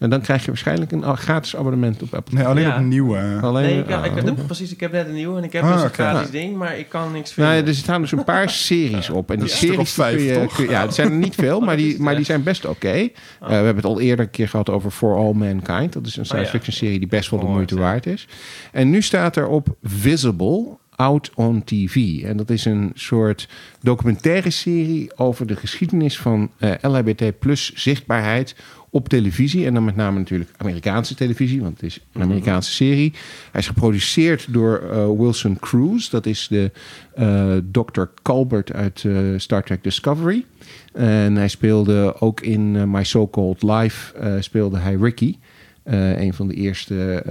En 0.01 0.11
dan 0.11 0.21
krijg 0.21 0.41
je 0.41 0.47
waarschijnlijk 0.47 0.93
een 0.93 1.17
gratis 1.17 1.57
abonnement 1.57 2.03
op 2.03 2.15
Apple. 2.15 2.35
Nee, 2.39 2.47
alleen 2.47 2.65
Ja. 2.65 2.77
op 2.79 2.83
nieuwe. 2.85 3.39
Alleen, 3.43 3.63
Nee, 3.65 3.79
ik, 3.79 4.17
ik, 4.17 4.29
ik- 4.39 4.47
precies, 4.47 4.73
ik 4.73 4.81
heb 4.81 4.93
net 4.93 5.07
een 5.07 5.15
nieuwe 5.15 5.39
en 5.39 5.45
ik 5.45 5.53
heb 5.53 5.63
Ah, 5.63 5.73
dus 5.73 5.83
een 5.83 5.91
gratis 5.93 6.31
ding, 6.31 6.57
maar 6.57 6.79
ik 6.79 6.89
kan 6.89 7.13
niks 7.13 7.35
Nou, 7.37 7.49
vinden. 7.51 7.65
ja, 7.65 7.71
er 7.71 7.75
staan 7.85 8.01
dus 8.01 8.13
een 8.13 8.25
paar 8.25 8.51
series 8.71 9.11
op. 9.11 9.31
En 9.31 9.37
die 9.37 9.45
Een 9.45 9.51
series 9.57 9.93
vijf, 9.93 10.17
kun 10.17 10.25
je, 10.25 10.35
toch? 10.35 10.55
kun 10.55 10.65
je- 10.65 10.71
ja, 10.71 10.81
het 10.83 10.95
zijn 10.95 11.11
er 11.11 11.17
niet 11.17 11.35
veel, 11.35 11.61
maar 11.67 11.77
die, 11.77 12.01
maar 12.01 12.17
die 12.17 12.25
zijn 12.25 12.43
best 12.43 12.67
oké. 12.67 12.89
Ah. 12.89 12.99
Eh, 12.99 13.09
we 13.49 13.53
hebben 13.55 13.77
het 13.77 13.85
al 13.85 14.01
eerder 14.01 14.25
een 14.25 14.31
keer 14.31 14.49
gehad 14.49 14.71
over 14.71 14.91
For 14.91 15.17
All 15.17 15.33
Mankind. 15.33 15.93
Dat 15.93 16.07
is 16.07 16.17
een 16.17 16.25
science 16.25 16.35
Oh 16.35 16.43
ja. 16.53 16.59
fiction 16.59 16.75
serie 16.77 16.99
die 16.99 17.09
best 17.09 17.31
wel 17.31 17.41
de 17.41 17.47
moeite 17.47 17.79
waard 17.79 18.07
is. 18.07 18.29
En 18.73 18.91
nu 18.91 19.03
staat 19.03 19.37
er 19.37 19.47
op 19.49 19.77
Visible 19.83 20.79
Out 20.97 21.31
on 21.35 21.65
TV. 21.65 22.23
En 22.25 22.37
dat 22.37 22.51
is 22.51 22.65
een 22.65 22.91
soort 22.95 23.49
documentaire 23.83 24.51
serie 24.51 25.17
over 25.17 25.47
de 25.47 25.57
geschiedenis 25.57 26.19
van 26.19 26.51
eh, 26.59 26.71
LHBT 26.81 27.39
plus 27.39 27.73
zichtbaarheid 27.75 28.55
op 28.91 29.09
televisie. 29.09 29.67
En 29.67 29.75
dan 29.75 29.85
met 29.85 29.97
name 29.97 30.19
natuurlijk 30.19 30.51
Amerikaanse 30.57 31.15
televisie, 31.15 31.61
want 31.61 31.81
het 31.81 31.83
is 31.83 32.01
een 32.13 32.23
Amerikaanse 32.23 32.73
serie. 32.73 33.13
Hij 33.51 33.61
is 33.61 33.67
geproduceerd 33.67 34.53
door 34.53 34.79
eh, 34.79 35.07
Wilson 35.19 35.59
Cruz. 35.59 36.09
Dat 36.09 36.27
is 36.27 36.47
de 36.49 36.71
eh 37.15 37.57
Dr. 37.73 38.03
Colbert 38.23 38.73
uit 38.73 39.05
eh, 39.05 39.15
Star 39.37 39.63
Trek 39.63 39.83
Discovery. 39.85 40.45
En 40.93 41.37
hij 41.37 41.49
speelde 41.49 42.15
ook 42.21 42.41
in 42.41 42.91
My 42.91 43.05
So-Called 43.05 43.63
Life 43.63 44.15
speelde 44.41 44.79
hij 44.79 44.95
Ricky. 44.95 45.37
Een 45.85 46.35
van 46.35 46.49
de 46.49 46.55
eerste 46.55 47.23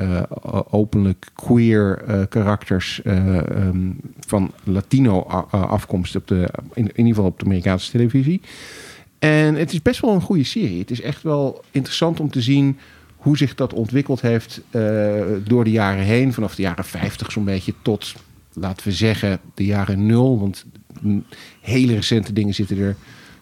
openlijk 0.69 1.25
queer 1.35 2.03
karakters 2.29 3.01
eh, 3.01 3.37
ehm, 3.37 3.91
van 4.19 4.51
Latino 4.63 5.21
afkomst 5.51 6.15
op 6.15 6.27
de, 6.27 6.49
in 6.73 6.87
ieder 6.87 7.05
geval 7.05 7.25
op 7.25 7.39
de 7.39 7.45
Amerikaanse 7.45 7.91
televisie. 7.91 8.41
En 9.19 9.55
het 9.55 9.73
is 9.73 9.81
best 9.81 9.99
wel 9.99 10.13
een 10.13 10.21
goede 10.21 10.43
serie. 10.43 10.79
Het 10.79 10.91
is 10.91 11.01
echt 11.01 11.23
wel 11.23 11.63
interessant 11.71 12.19
om 12.19 12.29
te 12.31 12.41
zien 12.41 12.77
hoe 13.15 13.37
zich 13.37 13.55
dat 13.55 13.73
ontwikkeld 13.73 14.21
heeft 14.21 14.61
eh, 14.69 15.21
door 15.43 15.63
de 15.63 15.71
jaren 15.71 16.03
heen. 16.03 16.33
Vanaf 16.33 16.55
de 16.55 16.61
jaren 16.61 16.85
50 16.85 17.31
zo'n 17.31 17.43
beetje 17.43 17.73
tot, 17.81 18.15
laten 18.53 18.87
we 18.87 18.93
zeggen, 18.93 19.39
de 19.53 19.65
jaren 19.65 20.05
nul. 20.05 20.39
Want 20.39 20.65
hele 21.61 21.95
recente 21.95 22.33
dingen 22.33 22.53
zitten 22.53 22.77
er 22.77 22.95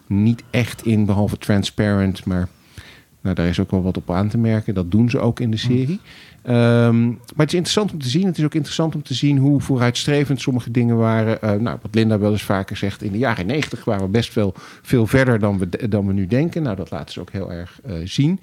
niet 0.06 0.42
echt 0.50 0.86
in, 0.86 1.06
behalve 1.06 1.38
Transparent. 1.38 2.24
Maar 2.24 2.48
nou, 3.20 3.34
daar 3.34 3.46
is 3.46 3.60
ook 3.60 3.70
wel 3.70 3.82
wat 3.82 3.96
op 3.96 4.10
aan 4.10 4.28
te 4.28 4.38
merken. 4.38 4.74
Dat 4.74 4.90
doen 4.90 5.10
ze 5.10 5.18
ook 5.18 5.40
in 5.40 5.50
de 5.50 5.56
serie. 5.56 6.00
Ehm, 6.48 7.06
maar 7.08 7.46
het 7.46 7.48
is 7.48 7.54
interessant 7.54 7.92
om 7.92 7.98
te 7.98 8.08
zien. 8.08 8.26
Het 8.26 8.38
is 8.38 8.44
ook 8.44 8.54
interessant 8.54 8.94
om 8.94 9.02
te 9.02 9.14
zien 9.14 9.38
hoe 9.38 9.60
vooruitstrevend 9.60 10.40
sommige 10.40 10.70
dingen 10.70 10.96
waren. 10.96 11.42
Eh, 11.42 11.52
nou, 11.52 11.78
wat 11.82 11.94
Linda 11.94 12.18
wel 12.18 12.32
eens 12.32 12.42
vaker 12.42 12.76
zegt, 12.76 13.02
in 13.02 13.12
de 13.12 13.18
jaren 13.18 13.46
negentig 13.46 13.84
waren 13.84 14.04
we 14.04 14.10
best 14.10 14.34
wel 14.34 14.54
veel 14.82 15.06
verder 15.06 15.38
dan 15.38 15.58
we, 15.58 15.88
dan 15.88 16.06
we 16.06 16.12
nu 16.12 16.26
denken. 16.26 16.62
Nou, 16.62 16.76
dat 16.76 16.90
laten 16.90 17.12
ze 17.12 17.20
ook 17.20 17.30
heel 17.30 17.52
erg 17.52 17.80
eh, 17.84 17.94
zien. 18.04 18.40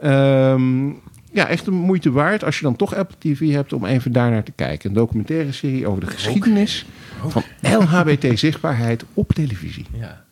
Ehm, 0.00 0.86
ja, 1.32 1.48
echt 1.48 1.66
een 1.66 1.74
moeite 1.74 2.10
waard 2.10 2.44
als 2.44 2.56
je 2.58 2.62
dan 2.62 2.76
toch 2.76 2.94
Apple 2.94 3.16
TV 3.18 3.52
hebt 3.52 3.72
om 3.72 3.84
even 3.84 4.12
daarnaar 4.12 4.44
te 4.44 4.52
kijken. 4.52 4.88
Een 4.88 4.96
documentaire 4.96 5.52
serie 5.52 5.86
over 5.86 6.00
de 6.00 6.06
geschiedenis 6.06 6.86
van 7.26 7.42
LHBT-zichtbaarheid 7.60 9.04
op 9.14 9.32
televisie. 9.32 9.86
Ja. 9.92 10.25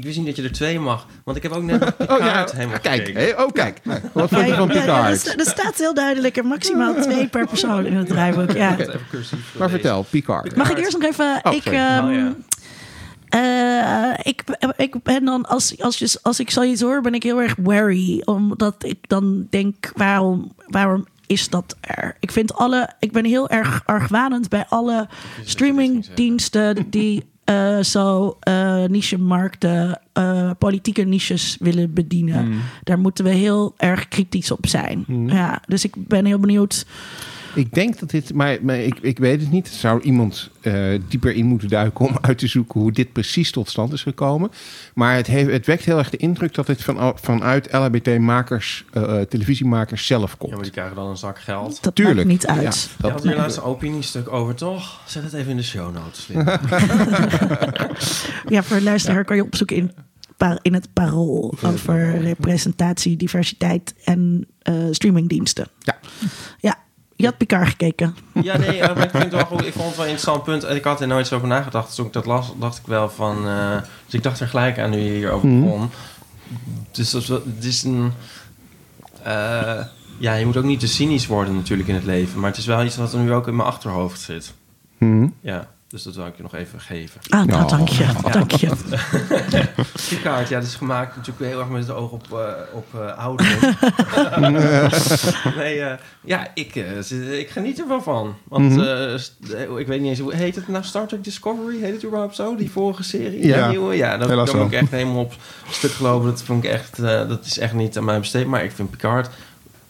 Ik 0.00 0.06
wist 0.06 0.18
niet 0.18 0.26
dat 0.26 0.36
je 0.36 0.42
er 0.42 0.52
twee 0.52 0.78
mag, 0.80 1.06
want 1.24 1.36
ik 1.36 1.42
heb 1.42 1.52
ook 1.52 1.62
net 1.62 1.82
Oh 1.84 1.88
ja, 1.98 2.16
Picard 2.16 2.52
helemaal 2.52 2.78
kijk. 2.80 3.06
gekeken. 3.06 3.44
Oh, 3.44 3.52
kijk. 3.52 3.80
Wat 4.12 4.28
vond 4.30 4.46
je 4.46 4.54
van 4.54 4.68
Ja, 4.68 4.74
ja, 4.74 4.80
ja, 4.84 5.08
er, 5.08 5.10
Picard? 5.10 5.18
sta- 5.20 5.34
er 5.36 5.46
staat 5.46 5.74
heel 5.76 5.94
duidelijk 5.94 6.36
er 6.36 6.46
maximaal 6.46 6.94
twee 7.02 7.28
per 7.28 7.46
persoon 7.46 7.86
in 7.86 7.96
het 7.96 8.06
draaiboek. 8.08 8.50
Ja. 8.52 8.76
Maar 9.58 9.70
vertel, 9.70 10.02
Picard. 10.10 10.56
Mag 10.56 10.70
ik 10.70 10.78
eerst 10.78 10.98
nog 10.98 11.10
even... 11.10 11.40
Oh, 11.42 11.52
ik, 11.54 11.64
ehm, 11.64 12.04
Oh, 12.06 12.14
ja. 12.14 12.34
eh, 13.28 14.18
ik, 14.22 14.42
ik 14.76 15.02
ben 15.02 15.24
dan, 15.24 15.46
als, 15.46 15.80
als, 15.82 15.98
je, 15.98 16.18
als 16.22 16.40
ik 16.40 16.50
zoiets 16.50 16.80
hoor, 16.82 17.00
ben 17.00 17.14
ik 17.14 17.22
heel 17.22 17.40
erg 17.40 17.54
wary. 17.58 18.22
Omdat 18.24 18.74
ik 18.84 18.98
dan 19.08 19.46
denk, 19.50 19.92
waarom, 19.94 20.52
waarom 20.66 21.06
is 21.26 21.48
dat 21.48 21.76
er? 21.80 22.16
Ik 22.20 22.30
vind 22.30 22.54
alle, 22.54 22.88
ik 22.98 23.12
ben 23.12 23.24
heel 23.24 23.48
erg 23.48 23.82
argwanend 23.86 24.48
bij 24.48 24.64
alle 24.68 25.08
streamingdiensten 25.44 26.86
die 26.90 27.24
zo 27.80 28.36
eh 28.40 28.84
niche-markten, 28.84 30.00
eh, 30.12 30.50
politieke 30.58 31.02
niches 31.02 31.56
willen 31.60 31.92
bedienen. 31.94 32.52
Daar 32.82 32.98
moeten 32.98 33.24
we 33.24 33.30
heel 33.30 33.74
erg 33.76 34.08
kritisch 34.08 34.50
op 34.50 34.66
zijn. 34.66 35.04
Ja, 35.26 35.62
dus 35.66 35.84
ik 35.84 35.94
ben 36.08 36.24
heel 36.24 36.38
benieuwd. 36.38 36.86
Ik 37.54 37.74
denk 37.74 37.98
dat 37.98 38.10
dit, 38.10 38.34
maar, 38.34 38.58
maar 38.62 38.78
ik, 38.78 38.98
ik 39.00 39.18
weet 39.18 39.40
het 39.40 39.50
niet. 39.50 39.66
Er 39.66 39.72
zou 39.72 40.02
iemand 40.02 40.50
eh, 40.60 40.74
dieper 41.08 41.34
in 41.34 41.46
moeten 41.46 41.68
duiken 41.68 42.06
om 42.06 42.18
uit 42.20 42.38
te 42.38 42.46
zoeken 42.46 42.80
hoe 42.80 42.92
dit 42.92 43.12
precies 43.12 43.50
tot 43.50 43.68
stand 43.68 43.92
is 43.92 44.02
gekomen. 44.02 44.50
Maar 44.94 45.16
het, 45.16 45.26
heeft, 45.26 45.50
het 45.50 45.66
wekt 45.66 45.84
heel 45.84 45.98
erg 45.98 46.10
de 46.10 46.16
indruk 46.16 46.54
dat 46.54 46.66
dit 46.66 46.82
van, 46.82 47.14
vanuit 47.20 47.72
LHBT-makers, 47.72 48.84
eh, 48.92 49.20
televisiemakers 49.20 50.06
zelf 50.06 50.36
komt. 50.36 50.50
Ja, 50.50 50.56
maar 50.56 50.64
die 50.64 50.74
krijgen 50.74 50.96
dan 50.96 51.08
een 51.08 51.16
zak 51.16 51.38
geld. 51.38 51.82
Dat 51.82 51.94
Tuurlijk. 51.94 52.16
maakt 52.16 52.28
niet 52.28 52.46
uit. 52.46 52.62
Ja, 52.62 52.70
Je 52.70 53.02
dat, 53.02 53.10
had 53.10 53.22
hier 53.22 53.36
laatst 53.36 53.56
een 53.56 53.62
opiniestuk 53.62 54.32
over, 54.32 54.54
toch? 54.54 55.00
Zet 55.06 55.22
het 55.22 55.32
even 55.32 55.50
in 55.50 55.56
de 55.56 55.62
show 55.62 55.94
notes. 55.94 56.28
Ja, 58.48 58.62
voor 58.62 58.80
luisteraar 58.80 59.24
kan 59.24 59.36
je 59.36 59.44
opzoeken 59.44 59.76
in, 59.76 59.92
in 60.62 60.74
het 60.74 60.88
parool 60.92 61.54
over 61.62 62.20
representatie, 62.20 63.16
diversiteit 63.16 63.94
en 64.04 64.46
eh, 64.62 64.74
streamingdiensten. 64.90 65.66
Ja. 65.78 65.98
Ja, 66.58 66.78
je 67.20 67.26
had 67.26 67.36
Picard 67.36 67.68
gekeken. 67.68 68.16
Ja, 68.42 68.56
nee, 68.56 68.80
eh, 68.80 68.94
maar 68.94 69.04
ik, 69.04 69.10
vind 69.10 69.22
het 69.22 69.32
wel 69.32 69.44
goed. 69.44 69.66
ik 69.66 69.72
vond 69.72 69.86
het 69.86 69.96
wel 69.96 70.04
een 70.04 70.10
interessant 70.10 70.42
punt. 70.42 70.64
En 70.64 70.76
ik 70.76 70.84
had 70.84 71.00
er 71.00 71.06
nooit 71.06 71.26
zo 71.26 71.34
over 71.36 71.48
nagedacht. 71.48 71.86
Dus 71.86 71.94
toen 71.96 72.06
ik 72.06 72.12
dat 72.12 72.26
las, 72.26 72.52
dacht 72.58 72.78
ik 72.78 72.86
wel 72.86 73.10
van... 73.10 73.48
eh, 73.48 73.76
dus 74.04 74.14
ik 74.14 74.22
dacht 74.22 74.40
er 74.40 74.48
gelijk 74.48 74.78
aan 74.78 74.90
nu 74.90 74.98
je 74.98 75.10
hierover 75.12 75.48
Mhm. 75.48 75.62
begon. 75.62 75.90
Dus 76.90 77.10
dat 77.10 77.42
is 77.60 77.82
een... 77.82 78.12
eh, 79.22 79.84
ja, 80.18 80.34
je 80.34 80.46
moet 80.46 80.56
ook 80.56 80.64
niet 80.64 80.80
te 80.80 80.88
cynisch 80.88 81.26
worden 81.26 81.54
natuurlijk 81.54 81.88
in 81.88 81.94
het 81.94 82.04
leven. 82.04 82.40
Maar 82.40 82.50
het 82.50 82.58
is 82.58 82.66
wel 82.66 82.84
iets 82.84 82.96
wat 82.96 83.12
er 83.12 83.18
nu 83.18 83.32
ook 83.32 83.46
in 83.48 83.56
mijn 83.56 83.68
achterhoofd 83.68 84.20
zit. 84.20 84.52
Mhm. 84.98 85.28
Ja, 85.40 85.68
dus 85.90 86.02
dat 86.02 86.14
wil 86.14 86.26
ik 86.26 86.36
je 86.36 86.42
nog 86.42 86.54
even 86.54 86.80
geven. 86.80 87.20
Ah, 87.28 87.44
nou, 87.44 87.60
Ja. 87.62 87.66
dank 87.68 87.88
je. 87.88 88.06
Dank 88.32 88.50
je. 88.50 88.68
Picard, 90.08 90.48
ja, 90.48 90.58
dat 90.58 90.68
is 90.68 90.74
gemaakt 90.74 91.16
natuurlijk 91.16 91.44
heel 91.50 91.58
erg 91.60 91.68
met 91.68 91.86
het 91.86 91.96
oog 91.96 92.10
op, 92.10 92.26
eh, 92.32 92.46
op 92.72 92.86
eh, 92.94 93.18
ouderen. 93.18 93.76
nee, 95.56 95.80
eh, 95.80 95.98
ja, 96.20 96.46
ik, 96.54 96.76
eh, 96.76 97.38
ik 97.38 97.50
geniet 97.50 97.78
er 97.78 97.88
wel 97.88 98.02
van. 98.02 98.36
Want 98.44 98.76
Mhm. 98.76 99.78
ik 99.78 99.86
weet 99.86 100.00
niet 100.00 100.08
eens, 100.08 100.18
hoe 100.18 100.34
heet 100.34 100.54
het 100.54 100.68
nou 100.68 100.84
Star 100.84 101.06
Trek 101.06 101.24
Discovery? 101.24 101.80
Heet 101.80 101.92
het 101.94 102.04
überhaupt 102.04 102.36
zo? 102.36 102.56
Die 102.56 102.70
vorige 102.70 103.02
serie? 103.02 103.46
Ja. 103.46 103.68
Die 103.68 103.78
nieuwe? 103.78 103.96
Ja, 103.96 104.16
dat, 104.16 104.28
daar 104.28 104.56
moet 104.56 104.72
ik 104.72 104.80
echt 104.80 104.90
helemaal 104.90 105.20
op 105.22 105.32
stuk 105.70 105.90
gelopen. 105.92 106.28
Dat, 106.28 106.42
vond 106.42 106.64
ik 106.64 106.70
echt, 106.70 106.96
dat 107.02 107.44
is 107.44 107.58
echt 107.58 107.72
niet 107.72 107.96
aan 107.98 108.04
mij 108.04 108.18
besteed. 108.20 108.46
Maar 108.46 108.64
ik 108.64 108.72
vind 108.72 108.90
Picard, 108.90 109.28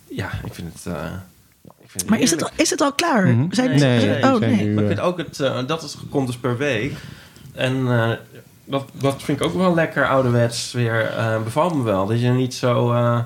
ja, 0.09 0.31
ik 0.45 0.55
vind 0.55 0.73
het... 0.83 0.95
ik 1.95 2.01
vind 2.01 2.01
het 2.03 2.11
Maar 2.11 2.21
is 2.21 2.31
het, 2.31 2.43
al- 2.43 2.51
is 2.57 2.71
het 2.71 2.81
al 2.81 2.93
klaar? 2.93 3.27
Mhm. 3.27 3.53
Zijn, 3.53 3.69
Nee, 3.71 3.79
Nee, 3.79 4.01
zijn- 4.01 4.21
nee, 4.21 4.33
oh, 4.33 4.39
zijn 4.39 4.51
nee. 4.57 4.65
nu, 4.67 4.75
Maar 4.75 4.85
ik 4.85 4.91
eh, 4.91 4.97
vind 4.97 5.07
ook 5.07 5.19
het, 5.19 5.41
eh, 5.41 5.59
dat 5.67 5.83
is, 5.83 5.97
komt 6.11 6.27
dus 6.27 6.37
per 6.37 6.57
week. 6.57 6.93
En 7.55 7.89
eh, 7.89 8.11
dat, 8.65 8.85
dat 8.93 9.23
vind 9.23 9.41
ik 9.41 9.47
ook 9.47 9.55
wel 9.55 9.75
lekker 9.75 10.09
ouderwets 10.09 10.73
weer. 10.73 11.07
eh 11.07 11.43
bevalt 11.43 11.75
me 11.75 11.83
wel. 11.83 12.07
Dat 12.07 12.21
je 12.21 12.29
niet 12.29 12.55
zo... 12.55 12.93
eh, 12.93 13.19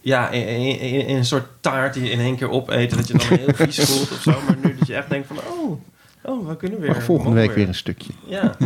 ja, 0.00 0.28
in, 0.30 0.46
in, 0.48 0.78
in- 0.80 1.06
in 1.06 1.16
een 1.16 1.24
soort 1.24 1.46
taart 1.60 1.94
die 1.94 2.02
je 2.04 2.10
in 2.10 2.20
één 2.20 2.36
keer 2.36 2.50
opeten... 2.50 2.96
dat 2.96 3.06
je 3.08 3.12
dan 3.18 3.38
heel 3.38 3.54
vies 3.54 3.78
voelt 3.90 4.10
of 4.12 4.22
zo. 4.22 4.30
Maar 4.46 4.56
nu 4.62 4.76
dat 4.78 4.86
je 4.88 4.94
echt 4.94 5.08
denkt 5.10 5.26
van... 5.26 5.36
Oh, 5.38 5.80
oh 6.22 6.48
we 6.48 6.56
kunnen 6.56 6.80
weer. 6.80 6.90
maar 6.90 7.02
volgende 7.02 7.34
week 7.36 7.52
weer 7.52 7.68
een 7.68 7.74
stukje. 7.74 8.12
Ja, 8.26 8.56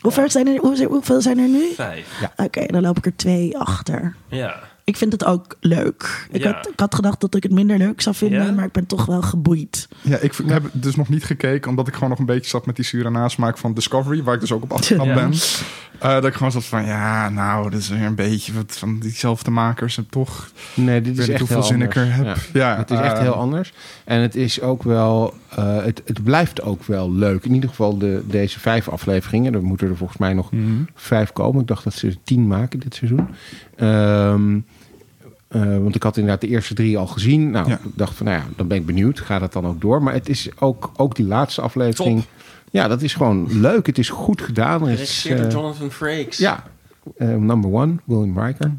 Hoe 0.00 0.12
ver 0.12 0.30
zijn 0.30 0.46
er, 0.46 0.56
hoe- 0.60 0.84
hoeveel 0.86 1.20
zijn 1.20 1.38
er 1.38 1.48
nu? 1.48 1.72
vijf. 1.74 2.22
Oké, 2.36 2.66
dan 2.66 2.82
loop 2.82 2.96
ik 2.98 3.06
er 3.06 3.16
twee 3.16 3.58
achter. 3.58 4.14
Ja. 4.28 4.60
Ik 4.86 4.96
vind 4.96 5.12
het 5.12 5.24
ook 5.24 5.56
leuk. 5.60 6.26
Ik, 6.30 6.42
Ja. 6.42 6.52
had, 6.52 6.68
ik 6.68 6.80
had 6.80 6.94
gedacht 6.94 7.20
dat 7.20 7.34
ik 7.34 7.42
het 7.42 7.52
minder 7.52 7.78
leuk 7.78 8.00
zou 8.00 8.16
vinden, 8.16 8.44
Ja? 8.44 8.52
maar 8.52 8.64
ik 8.64 8.72
ben 8.72 8.86
toch 8.86 9.06
wel 9.06 9.22
geboeid. 9.22 9.88
Ja, 10.02 10.16
ik 10.18 10.32
heb 10.46 10.62
dus 10.72 10.96
nog 10.96 11.08
niet 11.08 11.24
gekeken, 11.24 11.70
omdat 11.70 11.88
ik 11.88 11.94
gewoon 11.94 12.08
nog 12.08 12.18
een 12.18 12.26
beetje 12.26 12.50
zat 12.50 12.66
met 12.66 12.76
die 12.76 12.84
zure 12.84 13.10
nasmaak 13.10 13.58
van 13.58 13.74
Discovery, 13.74 14.22
waar 14.22 14.34
ik 14.34 14.40
dus 14.40 14.52
ook 14.52 14.62
op 14.62 14.72
afgegaan 14.72 15.06
Ja. 15.06 15.14
ben. 15.14 15.32
Eh, 15.98 16.12
dat 16.12 16.24
ik 16.24 16.34
gewoon 16.34 16.52
zat 16.52 16.64
van, 16.64 16.84
ja, 16.84 17.28
nou, 17.28 17.70
dit 17.70 17.78
is 17.80 17.88
weer 17.88 18.02
een 18.02 18.14
beetje 18.14 18.52
wat 18.52 18.76
van 18.78 18.98
diezelfde 18.98 19.50
makers 19.50 19.96
en 19.96 20.06
toch. 20.10 20.50
Nee, 20.74 21.00
dit 21.00 21.12
Ik 21.14 21.18
is 21.22 21.28
echt 21.28 21.38
hoeveel 21.38 21.56
heel 21.56 21.66
zin 21.66 21.82
ik 21.82 21.96
anders. 21.96 22.08
er 22.18 22.24
heb. 22.26 22.36
Ja. 22.52 22.70
Ja, 22.70 22.76
het 22.76 22.90
is 22.90 22.98
echt 22.98 23.16
eh, 23.16 23.20
heel 23.20 23.34
anders. 23.34 23.72
En 24.04 24.20
het 24.20 24.34
is 24.34 24.60
ook 24.60 24.82
wel, 24.82 25.34
eh, 25.48 25.84
het, 25.84 26.02
het 26.04 26.22
blijft 26.24 26.62
ook 26.62 26.84
wel 26.84 27.12
leuk. 27.12 27.44
In 27.44 27.54
ieder 27.54 27.68
geval 27.68 27.98
de, 27.98 28.22
deze 28.26 28.60
vijf 28.60 28.88
afleveringen. 28.88 29.54
Er 29.54 29.62
moeten 29.62 29.88
er 29.88 29.96
volgens 29.96 30.18
mij 30.18 30.32
nog 30.32 30.52
Mhm. 30.52 30.82
vijf 30.94 31.32
komen. 31.32 31.60
Ik 31.60 31.66
dacht 31.66 31.84
dat 31.84 31.94
ze 31.94 32.06
er 32.06 32.16
tien 32.24 32.46
maken 32.46 32.80
dit 32.80 32.94
seizoen. 32.94 33.28
Ehm, 33.76 34.58
Eh, 35.48 35.60
want 35.78 35.94
ik 35.94 36.02
had 36.02 36.16
inderdaad 36.16 36.40
de 36.40 36.48
eerste 36.48 36.74
drie 36.74 36.98
al 36.98 37.06
gezien. 37.06 37.50
Nou, 37.50 37.68
Ja. 37.68 37.74
ik 37.74 37.90
dacht 37.94 38.14
van, 38.14 38.26
nou 38.26 38.38
ja, 38.38 38.44
dan 38.56 38.66
ben 38.68 38.76
ik 38.76 38.86
benieuwd. 38.86 39.20
Ga 39.20 39.38
dat 39.38 39.52
dan 39.52 39.66
ook 39.66 39.80
door? 39.80 40.02
Maar 40.02 40.12
het 40.12 40.28
is 40.28 40.48
ook, 40.58 40.90
ook 40.96 41.14
die 41.16 41.26
laatste 41.26 41.60
aflevering. 41.60 42.20
Top. 42.20 42.28
Ja, 42.70 42.88
dat 42.88 43.02
is 43.02 43.14
gewoon 43.14 43.60
leuk. 43.60 43.86
Het 43.86 43.98
is 43.98 44.08
goed 44.08 44.40
gedaan. 44.40 44.88
Er 44.88 45.00
is, 45.00 45.26
eh, 45.26 45.50
Jonathan 45.50 45.90
Frakes. 45.90 46.38
ja, 46.38 46.64
eh, 47.16 47.28
number 47.28 47.72
one, 47.72 47.94
William 48.04 48.38
Riker. 48.40 48.72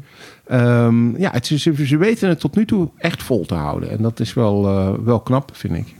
Ehm, 0.46 1.16
ja, 1.20 1.30
het 1.30 1.50
is, 1.50 1.62
ze, 1.62 1.86
ze 1.86 1.96
weten 1.96 2.28
het 2.28 2.40
tot 2.40 2.56
nu 2.56 2.64
toe 2.66 2.88
echt 2.96 3.22
vol 3.22 3.46
te 3.46 3.54
houden. 3.54 3.90
En 3.90 4.02
dat 4.02 4.20
is 4.20 4.34
wel, 4.34 4.66
eh, 4.68 4.92
wel 5.04 5.20
knap, 5.20 5.50
vind 5.52 5.74
ik. 5.74 5.94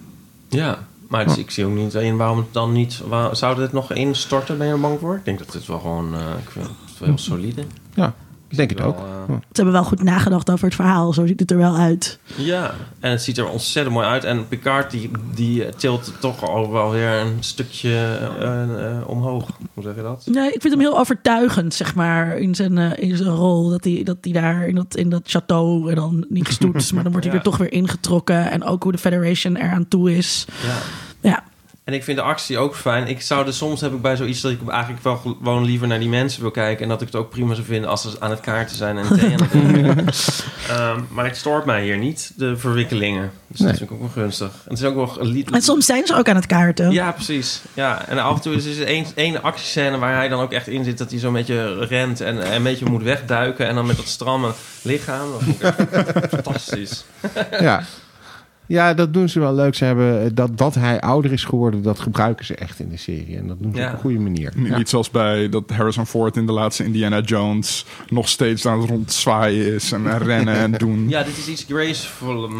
Ja, 0.48 0.78
maar 1.08 1.24
dus 1.26 1.38
ik 1.38 1.50
zie 1.50 1.64
ook 1.64 1.74
niet 1.74 1.94
in 1.94 2.16
waarom 2.16 2.36
het 2.38 2.52
dan 2.52 2.72
niet... 2.72 3.00
Waar, 3.08 3.36
zou 3.36 3.56
dit 3.56 3.72
nog 3.72 3.92
instorten, 3.92 4.58
ben 4.58 4.66
je 4.66 4.72
er 4.72 4.80
bang 4.80 4.98
voor? 5.00 5.16
Ik 5.16 5.24
denk 5.24 5.38
dat 5.38 5.52
dit 5.52 5.66
wel 5.66 5.78
gewoon... 5.78 6.14
eh, 6.14 6.20
ik 6.42 6.50
vind 6.50 6.66
het 6.66 6.98
wel 6.98 7.08
heel 7.08 7.18
solide. 7.18 7.62
Ja, 7.94 8.14
ik 8.48 8.56
denk 8.56 8.70
het 8.70 8.78
Wel, 8.78 8.88
ook. 8.88 8.96
eh. 8.98 9.04
Ze 9.28 9.34
hebben 9.52 9.72
wel 9.72 9.84
goed 9.84 10.02
nagedacht 10.02 10.50
over 10.50 10.64
het 10.64 10.74
verhaal. 10.74 11.12
Zo 11.12 11.26
ziet 11.26 11.40
het 11.40 11.50
er 11.50 11.56
wel 11.56 11.76
uit. 11.76 12.18
Ja, 12.36 12.74
en 13.00 13.10
het 13.10 13.22
ziet 13.22 13.38
er 13.38 13.48
ontzettend 13.48 13.94
mooi 13.96 14.06
uit. 14.08 14.24
En 14.24 14.48
Picard 14.48 14.90
die, 14.90 15.10
die 15.34 15.68
tilt 15.76 16.12
toch 16.20 16.42
al 16.48 16.72
wel 16.72 16.90
weer 16.90 17.08
een 17.10 17.36
stukje 17.40 18.18
eh, 18.40 19.08
omhoog. 19.08 19.46
Hoe 19.74 19.82
zeg 19.82 19.94
je 19.94 20.02
dat? 20.02 20.26
Nee, 20.26 20.52
ik 20.52 20.60
vind 20.60 20.72
hem 20.72 20.82
heel 20.82 20.98
overtuigend, 20.98 21.74
zeg 21.74 21.94
maar, 21.94 22.38
in 22.38 22.54
zijn, 22.54 22.78
eh, 22.78 23.08
in 23.10 23.16
zijn 23.16 23.28
rol. 23.30 23.68
Dat 23.68 23.84
hij, 23.84 24.00
dat 24.04 24.16
hij 24.20 24.32
daar 24.32 24.66
in 24.68 24.74
dat, 24.74 24.96
in 24.96 25.08
dat 25.08 25.22
château 25.36 25.88
en 25.88 25.94
dan 25.94 26.26
niet 26.28 26.46
gestoet, 26.46 26.92
maar 26.92 27.02
dan 27.02 27.12
wordt 27.12 27.26
hij 27.26 27.34
Ja. 27.36 27.42
weer 27.42 27.52
toch 27.52 27.56
weer 27.56 27.72
ingetrokken. 27.72 28.50
En 28.50 28.64
ook 28.64 28.82
hoe 28.82 28.92
de 28.92 28.98
Federation 28.98 29.56
eraan 29.56 29.88
toe 29.88 30.16
is. 30.16 30.46
Ja. 30.66 30.76
Ja, 31.30 31.42
En 31.88 31.94
ik 31.94 32.04
vind 32.04 32.16
de 32.18 32.22
actie 32.24 32.58
ook 32.58 32.76
fijn. 32.76 33.06
Ik 33.06 33.20
zou 33.20 33.46
er 33.46 33.52
soms 33.54 33.80
heb 33.80 33.92
ik 33.92 34.00
bij 34.02 34.16
zoiets 34.16 34.40
dat 34.40 34.50
ik 34.50 34.68
eigenlijk 34.68 35.02
wel 35.02 35.16
gewoon 35.16 35.64
liever 35.64 35.86
naar 35.86 35.98
die 35.98 36.08
mensen 36.08 36.40
wil 36.40 36.50
kijken. 36.50 36.82
En 36.82 36.88
dat 36.88 37.00
ik 37.00 37.06
het 37.06 37.16
ook 37.16 37.30
prima 37.30 37.54
zou 37.54 37.66
vinden 37.66 37.90
als 37.90 38.02
ze 38.02 38.10
aan 38.18 38.30
het 38.30 38.40
kaarten 38.40 38.76
zijn 38.76 38.98
en 38.98 39.18
thee 39.18 39.34
aan 39.34 39.48
het. 39.96 40.44
Ehm, 40.68 41.00
maar 41.10 41.24
het 41.24 41.36
stoort 41.36 41.64
mij 41.64 41.82
hier 41.82 41.98
niet, 41.98 42.32
de 42.36 42.56
verwikkelingen. 42.56 43.30
Dus 43.46 43.58
Nee. 43.60 43.68
dat 43.68 43.78
vind 43.78 43.90
ik 43.90 43.96
ook 43.96 44.02
wel 44.14 44.24
gunstig. 44.24 44.46
En 44.48 44.70
het 44.70 44.78
is 44.78 44.84
ook 44.84 44.94
wel... 44.94 45.26
li- 45.26 45.44
en 45.52 45.62
soms 45.62 45.86
zijn 45.86 46.06
ze 46.06 46.14
ook 46.16 46.28
aan 46.28 46.34
het 46.36 46.46
kaarten. 46.46 46.90
Ja, 46.90 47.12
precies. 47.12 47.60
Ja, 47.74 48.06
en 48.08 48.18
af 48.18 48.34
en 48.34 48.40
toe 48.40 48.54
is 48.54 48.78
er 48.78 48.86
één, 48.86 49.06
één 49.14 49.42
actiescène 49.42 49.98
waar 49.98 50.14
hij 50.14 50.28
dan 50.28 50.40
ook 50.40 50.52
echt 50.52 50.68
in 50.68 50.84
zit... 50.84 50.98
dat 50.98 51.10
hij 51.10 51.18
zo'n 51.18 51.32
beetje 51.32 51.84
rent 51.86 52.20
en 52.20 52.42
en 52.42 52.54
een 52.54 52.62
beetje 52.62 52.84
moet 52.90 53.02
wegduiken... 53.02 53.66
en 53.68 53.74
dan 53.74 53.86
met 53.86 53.96
dat 53.96 54.08
stramme 54.08 54.50
lichaam. 54.82 55.30
Dat 55.30 55.42
vind 55.42 55.62
ik 55.62 55.90
echt 55.90 56.28
fantastisch. 56.42 57.04
ja. 57.60 57.82
Ja, 58.68 58.94
dat 58.94 59.12
doen 59.12 59.28
ze 59.28 59.40
wel 59.40 59.54
leuk. 59.54 59.74
Ze 59.74 59.84
hebben 59.84 60.24
eh, 60.24 60.30
dat, 60.34 60.58
dat 60.58 60.74
hij 60.74 61.00
ouder 61.00 61.32
is 61.32 61.44
geworden, 61.44 61.82
dat 61.82 61.98
gebruiken 62.00 62.44
ze 62.44 62.54
echt 62.54 62.80
in 62.80 62.88
de 62.88 62.96
serie. 62.96 63.36
En 63.36 63.48
dat 63.48 63.56
doen 63.60 63.72
ze 63.74 63.80
Ja. 63.80 63.86
op 63.88 63.92
een 63.92 63.98
goede 64.00 64.18
manier. 64.18 64.52
Niet 64.56 64.68
Ja. 64.68 64.80
zoals 64.84 65.10
bij 65.10 65.48
dat 65.48 65.70
Harrison 65.70 66.06
Ford 66.06 66.36
in 66.36 66.46
de 66.46 66.52
laatste 66.52 66.84
Indiana 66.84 67.20
Jones 67.20 67.84
nog 68.08 68.28
steeds 68.28 68.66
aan 68.66 68.80
het 68.80 68.88
rondzwaaien 68.90 69.74
is 69.74 69.92
en, 69.92 70.10
en 70.10 70.18
rennen 70.18 70.54
en 70.54 70.72
doen. 70.86 71.08
Ja, 71.08 71.22
dit 71.22 71.36
is 71.38 71.48
iets 71.48 71.64
gracefuller. 71.68 72.50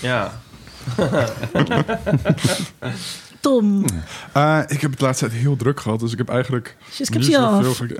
Ja. 0.00 0.32
Tom, 3.40 3.84
Eh, 4.32 4.60
ik 4.66 4.80
heb 4.80 4.90
het 4.90 5.00
laatste 5.00 5.28
tijd 5.28 5.38
heel 5.40 5.56
druk 5.56 5.80
gehad, 5.80 6.00
dus 6.00 6.12
ik 6.12 6.18
heb 6.18 6.28
eigenlijk 6.28 6.76
je 6.96 7.06
niet 7.10 7.26
je 7.26 7.32
zoveel 7.32 7.70
af. 7.70 7.76
ge- 7.76 7.96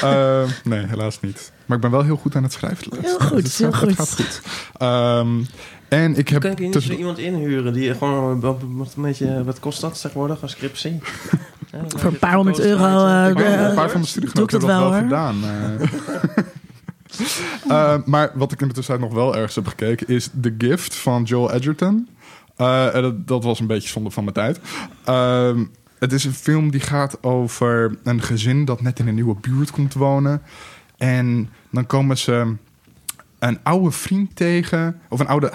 Eh, 0.00 0.42
nee, 0.64 0.86
helaas 0.86 1.20
niet. 1.20 1.52
Maar 1.66 1.76
ik 1.76 1.82
ben 1.82 1.90
wel 1.90 2.02
heel 2.04 2.16
goed 2.16 2.36
aan 2.36 2.42
het 2.42 2.52
schrijven. 2.52 2.86
Heel 3.00 3.18
goed. 3.18 3.42
Dus 3.42 3.58
heel 3.58 3.66
het 3.66 3.76
gaat- 3.76 3.88
goed. 3.88 3.98
Het 3.98 4.08
gaat 4.08 4.14
goed. 4.26 4.40
Ehm, 4.78 5.28
en 5.88 6.16
ik 6.16 6.28
heb... 6.28 6.40
Kan 6.42 6.50
ik 6.50 6.56
hier 6.56 6.64
niet 6.66 6.72
tussen- 6.74 6.92
zo 6.92 6.98
iemand 6.98 7.18
inhuren 7.18 7.72
die 7.72 7.94
gewoon 7.94 8.40
wat, 8.40 8.56
wat 8.68 8.92
een 8.96 9.02
beetje... 9.02 9.44
Wat 9.44 9.58
kost 9.60 9.80
dat 9.80 10.00
tegenwoordig, 10.00 10.42
een 10.42 10.48
scriptie? 10.48 11.00
Ja, 11.72 11.78
Voor 11.96 12.04
een 12.04 12.10
je 12.12 12.18
paar 12.18 12.34
honderd 12.34 12.58
euro, 12.60 12.84
eh, 13.06 13.24
Een 13.26 13.34
paar- 13.34 13.44
de- 13.44 13.48
een 13.68 13.74
paar 13.74 13.90
van 13.90 14.00
ik 14.00 14.06
studiegenoten 14.06 14.60
dat 14.60 14.68
hebben 14.70 15.08
dat 15.08 15.08
wel, 15.08 15.18
wel 15.18 15.78
gedaan. 15.78 16.44
eh. 17.68 17.96
Maar 18.04 18.30
wat 18.34 18.52
ik 18.52 18.60
in 18.60 18.68
de 18.68 18.74
tussentijd 18.74 19.08
nog 19.08 19.18
wel 19.18 19.34
ergens 19.34 19.54
heb 19.54 19.66
gekeken... 19.66 20.08
is 20.08 20.30
The 20.40 20.54
Gift 20.58 20.94
van 20.94 21.22
Joel 21.22 21.52
Edgerton. 21.52 22.08
Eh, 22.56 23.10
dat 23.14 23.44
was 23.44 23.60
een 23.60 23.66
beetje 23.66 23.88
zonde 23.88 24.10
van 24.10 24.22
mijn 24.24 24.34
tijd. 24.34 24.60
Ehm, 25.04 25.64
het 25.98 26.12
is 26.12 26.24
een 26.24 26.34
film 26.34 26.70
die 26.70 26.80
gaat 26.80 27.22
over 27.22 27.98
een 28.02 28.22
gezin... 28.22 28.64
dat 28.64 28.80
net 28.80 28.98
in 28.98 29.08
een 29.08 29.14
nieuwe 29.14 29.36
buurt 29.40 29.70
komt 29.70 29.94
wonen. 29.94 30.42
En 30.96 31.50
dan 31.70 31.86
komen 31.86 32.18
ze 32.18 32.54
een 33.38 33.58
oude 33.62 33.90
vriend 33.90 34.36
tegen... 34.36 35.00
of 35.08 35.20
een 35.20 35.28
oude 35.28 35.52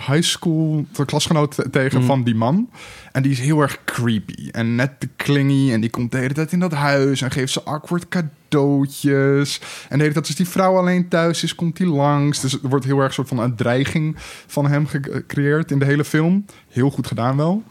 high 0.00 0.22
school 0.22 0.86
klasgenoot 1.06 1.54
te- 1.54 1.70
tegen 1.70 2.02
van 2.02 2.22
die 2.24 2.34
man. 2.34 2.70
En 3.12 3.22
die 3.22 3.32
is 3.32 3.40
heel 3.40 3.60
erg 3.60 3.84
creepy 3.84 4.48
en 4.50 4.74
net 4.74 5.00
te 5.00 5.08
klingy. 5.16 5.72
En 5.72 5.80
die 5.80 5.90
komt 5.90 6.12
de 6.12 6.18
hele 6.18 6.34
tijd 6.34 6.52
in 6.52 6.60
dat 6.60 6.72
huis 6.72 7.20
en 7.22 7.30
geeft 7.30 7.52
ze 7.52 7.62
awkward 7.62 8.08
cadeautjes. 8.08 9.60
En 9.88 9.96
de 9.98 10.02
hele 10.02 10.12
tijd 10.14 10.26
als 10.26 10.36
die 10.36 10.48
vrouw 10.48 10.76
alleen 10.76 11.08
thuis 11.08 11.42
is, 11.42 11.54
komt 11.54 11.78
hij 11.78 11.86
langs. 11.86 12.40
Dus 12.40 12.52
er 12.62 12.68
wordt 12.68 12.84
heel 12.84 13.00
erg 13.00 13.12
soort 13.14 13.28
van 13.28 13.38
een 13.38 13.54
dreiging 13.56 14.14
van 14.46 14.66
hem 14.66 14.86
ge- 14.86 15.08
gecreëerd 15.10 15.70
in 15.70 15.78
de 15.78 15.84
hele 15.84 16.04
film. 16.04 16.44
Heel 16.68 16.90
goed 16.90 17.06
gedaan 17.06 17.36
wel. 17.36 17.62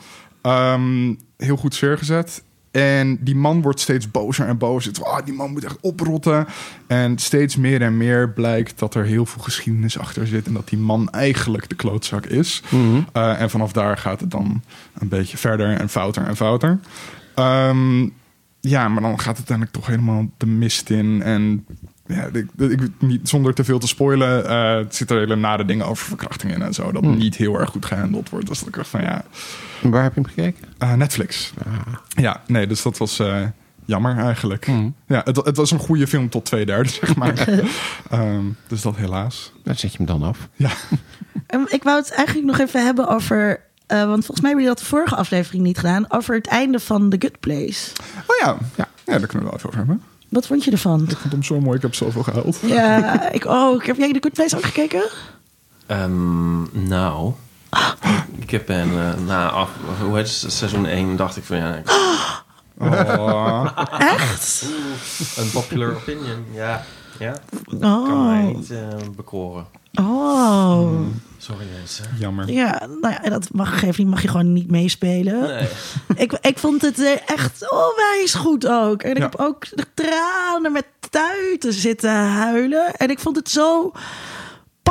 Ehm, 0.41 1.13
heel 1.37 1.57
goed 1.57 1.73
sfeer 1.75 1.97
gezet. 1.97 2.43
En 2.75 3.17
die 3.21 3.35
man 3.35 3.61
wordt 3.61 3.79
steeds 3.79 4.11
bozer 4.11 4.47
en 4.47 4.57
bozer. 4.57 4.93
Ah, 5.03 5.25
die 5.25 5.33
man 5.33 5.51
moet 5.51 5.63
echt 5.63 5.77
oprotten. 5.81 6.47
En 6.87 7.17
steeds 7.17 7.55
meer 7.55 7.81
en 7.81 7.97
meer 7.97 8.29
blijkt 8.29 8.79
dat 8.79 8.95
er 8.95 9.05
heel 9.05 9.25
veel 9.25 9.41
geschiedenis 9.41 9.99
achter 9.99 10.27
zit. 10.27 10.47
En 10.47 10.53
dat 10.53 10.69
die 10.69 10.77
man 10.77 11.09
eigenlijk 11.09 11.69
de 11.69 11.75
klootzak 11.75 12.25
is. 12.25 12.63
Eh, 13.11 13.41
en 13.41 13.49
vanaf 13.49 13.71
daar 13.71 13.97
gaat 13.97 14.19
het 14.19 14.31
dan 14.31 14.61
een 14.99 15.07
beetje 15.07 15.37
verder 15.37 15.77
en 15.77 15.89
fouter 15.89 16.25
en 16.25 16.35
fouter. 16.35 16.79
Ehm, 17.35 18.09
ja, 18.59 18.87
maar 18.87 19.01
dan 19.01 19.19
gaat 19.19 19.37
het 19.37 19.49
uiteindelijk 19.49 19.71
toch 19.71 19.87
helemaal 19.87 20.29
de 20.37 20.45
mist 20.45 20.89
in. 20.89 21.21
En 21.21 21.65
ja, 22.07 22.29
ik, 22.33 22.47
ik, 22.57 22.89
niet, 22.99 23.29
zonder 23.29 23.53
te 23.53 23.63
veel 23.63 23.79
te 23.79 23.87
spoilen, 23.87 24.47
eh 24.49 24.85
zit 24.89 25.11
er 25.11 25.17
hele 25.17 25.35
nare 25.35 25.65
dingen 25.65 25.85
over 25.85 26.05
verkrachting 26.07 26.53
in 26.53 26.61
en 26.61 26.73
zo. 26.73 26.91
Dat 26.91 27.01
niet 27.03 27.35
heel 27.35 27.59
erg 27.59 27.69
goed 27.69 27.85
gehandeld 27.85 28.29
wordt. 28.29 28.47
Dus 28.47 28.59
dat 28.59 28.67
ik 28.67 28.75
dacht 28.75 28.89
van 28.89 29.01
ja, 29.01 29.23
waar 29.81 30.03
heb 30.03 30.15
je 30.15 30.21
hem 30.21 30.29
gekeken? 30.29 30.67
eh, 30.77 30.93
Netflix. 30.93 31.53
Ja, 32.07 32.41
nee, 32.47 32.67
dus 32.67 32.81
dat 32.81 32.97
was 32.97 33.19
eh, 33.19 33.41
jammer 33.85 34.17
eigenlijk. 34.17 34.67
Ja, 35.07 35.21
het, 35.23 35.35
het 35.35 35.57
was 35.57 35.71
een 35.71 35.79
goede 35.79 36.07
film 36.07 36.29
tot 36.29 36.45
twee 36.45 36.65
derde, 36.65 36.89
zeg 37.01 37.15
maar. 37.15 37.47
Ehm, 38.09 38.43
dus 38.67 38.81
dat 38.81 38.95
helaas. 38.95 39.51
Dan 39.63 39.75
zet 39.75 39.91
je 39.91 39.97
hem 39.97 40.05
dan 40.05 40.23
af. 40.23 40.47
Ja, 40.55 40.69
Ehm, 41.47 41.63
Ik 41.67 41.83
wou 41.83 41.97
het 41.97 42.11
eigenlijk 42.11 42.47
nog 42.47 42.59
even 42.59 42.85
hebben 42.85 43.07
over... 43.07 43.59
eh, 43.87 43.97
want 43.97 44.25
volgens 44.25 44.41
mij 44.41 44.49
hebben 44.49 44.63
jullie 44.63 44.67
dat 44.67 44.79
de 44.79 44.85
vorige 44.85 45.15
aflevering 45.15 45.63
niet 45.63 45.77
gedaan. 45.77 46.05
Over 46.11 46.35
het 46.35 46.47
einde 46.47 46.79
van 46.79 47.09
The 47.09 47.15
Good 47.19 47.39
Place. 47.39 47.91
oh 48.27 48.35
ja, 48.41 48.57
ja. 48.75 48.87
ja 49.05 49.17
daar 49.17 49.27
kunnen 49.27 49.37
we 49.37 49.43
wel 49.43 49.53
even 49.53 49.67
over 49.67 49.77
hebben. 49.77 50.01
Wat 50.29 50.47
vond 50.47 50.63
je 50.63 50.71
ervan? 50.71 51.01
Ik 51.09 51.17
vond 51.17 51.31
hem 51.33 51.43
zo 51.43 51.59
mooi, 51.59 51.75
ik 51.75 51.81
heb 51.81 51.95
zoveel 51.95 52.23
gehuild. 52.23 52.57
Ja, 52.65 53.29
ik 53.31 53.45
ook. 53.45 53.85
Heb 53.85 53.97
jij 53.97 54.13
The 54.13 54.19
Good 54.21 54.33
Place 54.33 54.55
ook 54.57 54.63
gekeken? 54.65 55.03
Ehm, 55.85 56.87
nou... 56.87 57.33
Ik 58.39 58.49
heb 58.51 58.69
een, 58.69 58.91
eh, 58.97 59.13
na 59.25 59.49
af, 59.49 59.69
hoe 60.01 60.15
heet 60.17 60.41
het, 60.41 60.51
seizoen 60.53 60.85
1 60.85 61.15
dacht 61.15 61.37
ik 61.37 61.43
van 61.43 61.57
ja, 61.57 61.75
ik- 61.75 61.89
Oh. 62.79 63.67
Echt? 63.99 64.65
een 65.37 65.51
popular 65.51 65.95
opinion. 65.95 66.45
Ja, 66.53 66.83
ja. 67.19 67.33
kan 67.79 68.25
mij 68.27 68.43
Oh. 68.45 68.55
niet 68.55 68.71
eh, 68.71 68.77
bekoren. 69.15 69.65
Oh. 69.99 70.99
Sorry 71.37 71.65
mensen. 71.77 72.05
Jammer. 72.19 72.51
Ja, 72.51 72.87
nou 73.01 73.13
ja, 73.23 73.29
dat 73.29 73.47
mag 73.51 73.81
niet. 73.97 74.07
Mag 74.07 74.21
je 74.21 74.27
gewoon 74.27 74.53
niet 74.53 74.71
meespelen. 74.71 75.41
Nee. 75.41 75.67
Ik, 76.25 76.31
ik 76.41 76.57
vond 76.57 76.81
het 76.81 76.99
eh, 77.03 77.11
echt 77.25 77.71
onwijs 77.71 78.33
goed 78.33 78.67
ook. 78.67 79.01
En 79.03 79.09
ik 79.11 79.17
Ja. 79.17 79.23
heb 79.23 79.35
ook 79.39 79.65
de 79.75 79.85
tranen 79.93 80.71
met 80.71 80.85
tuiten 81.09 81.73
zitten 81.73 82.11
huilen. 82.11 82.93
En 82.95 83.09
ik 83.09 83.19
vond 83.19 83.35
het 83.35 83.49
zo 83.49 83.91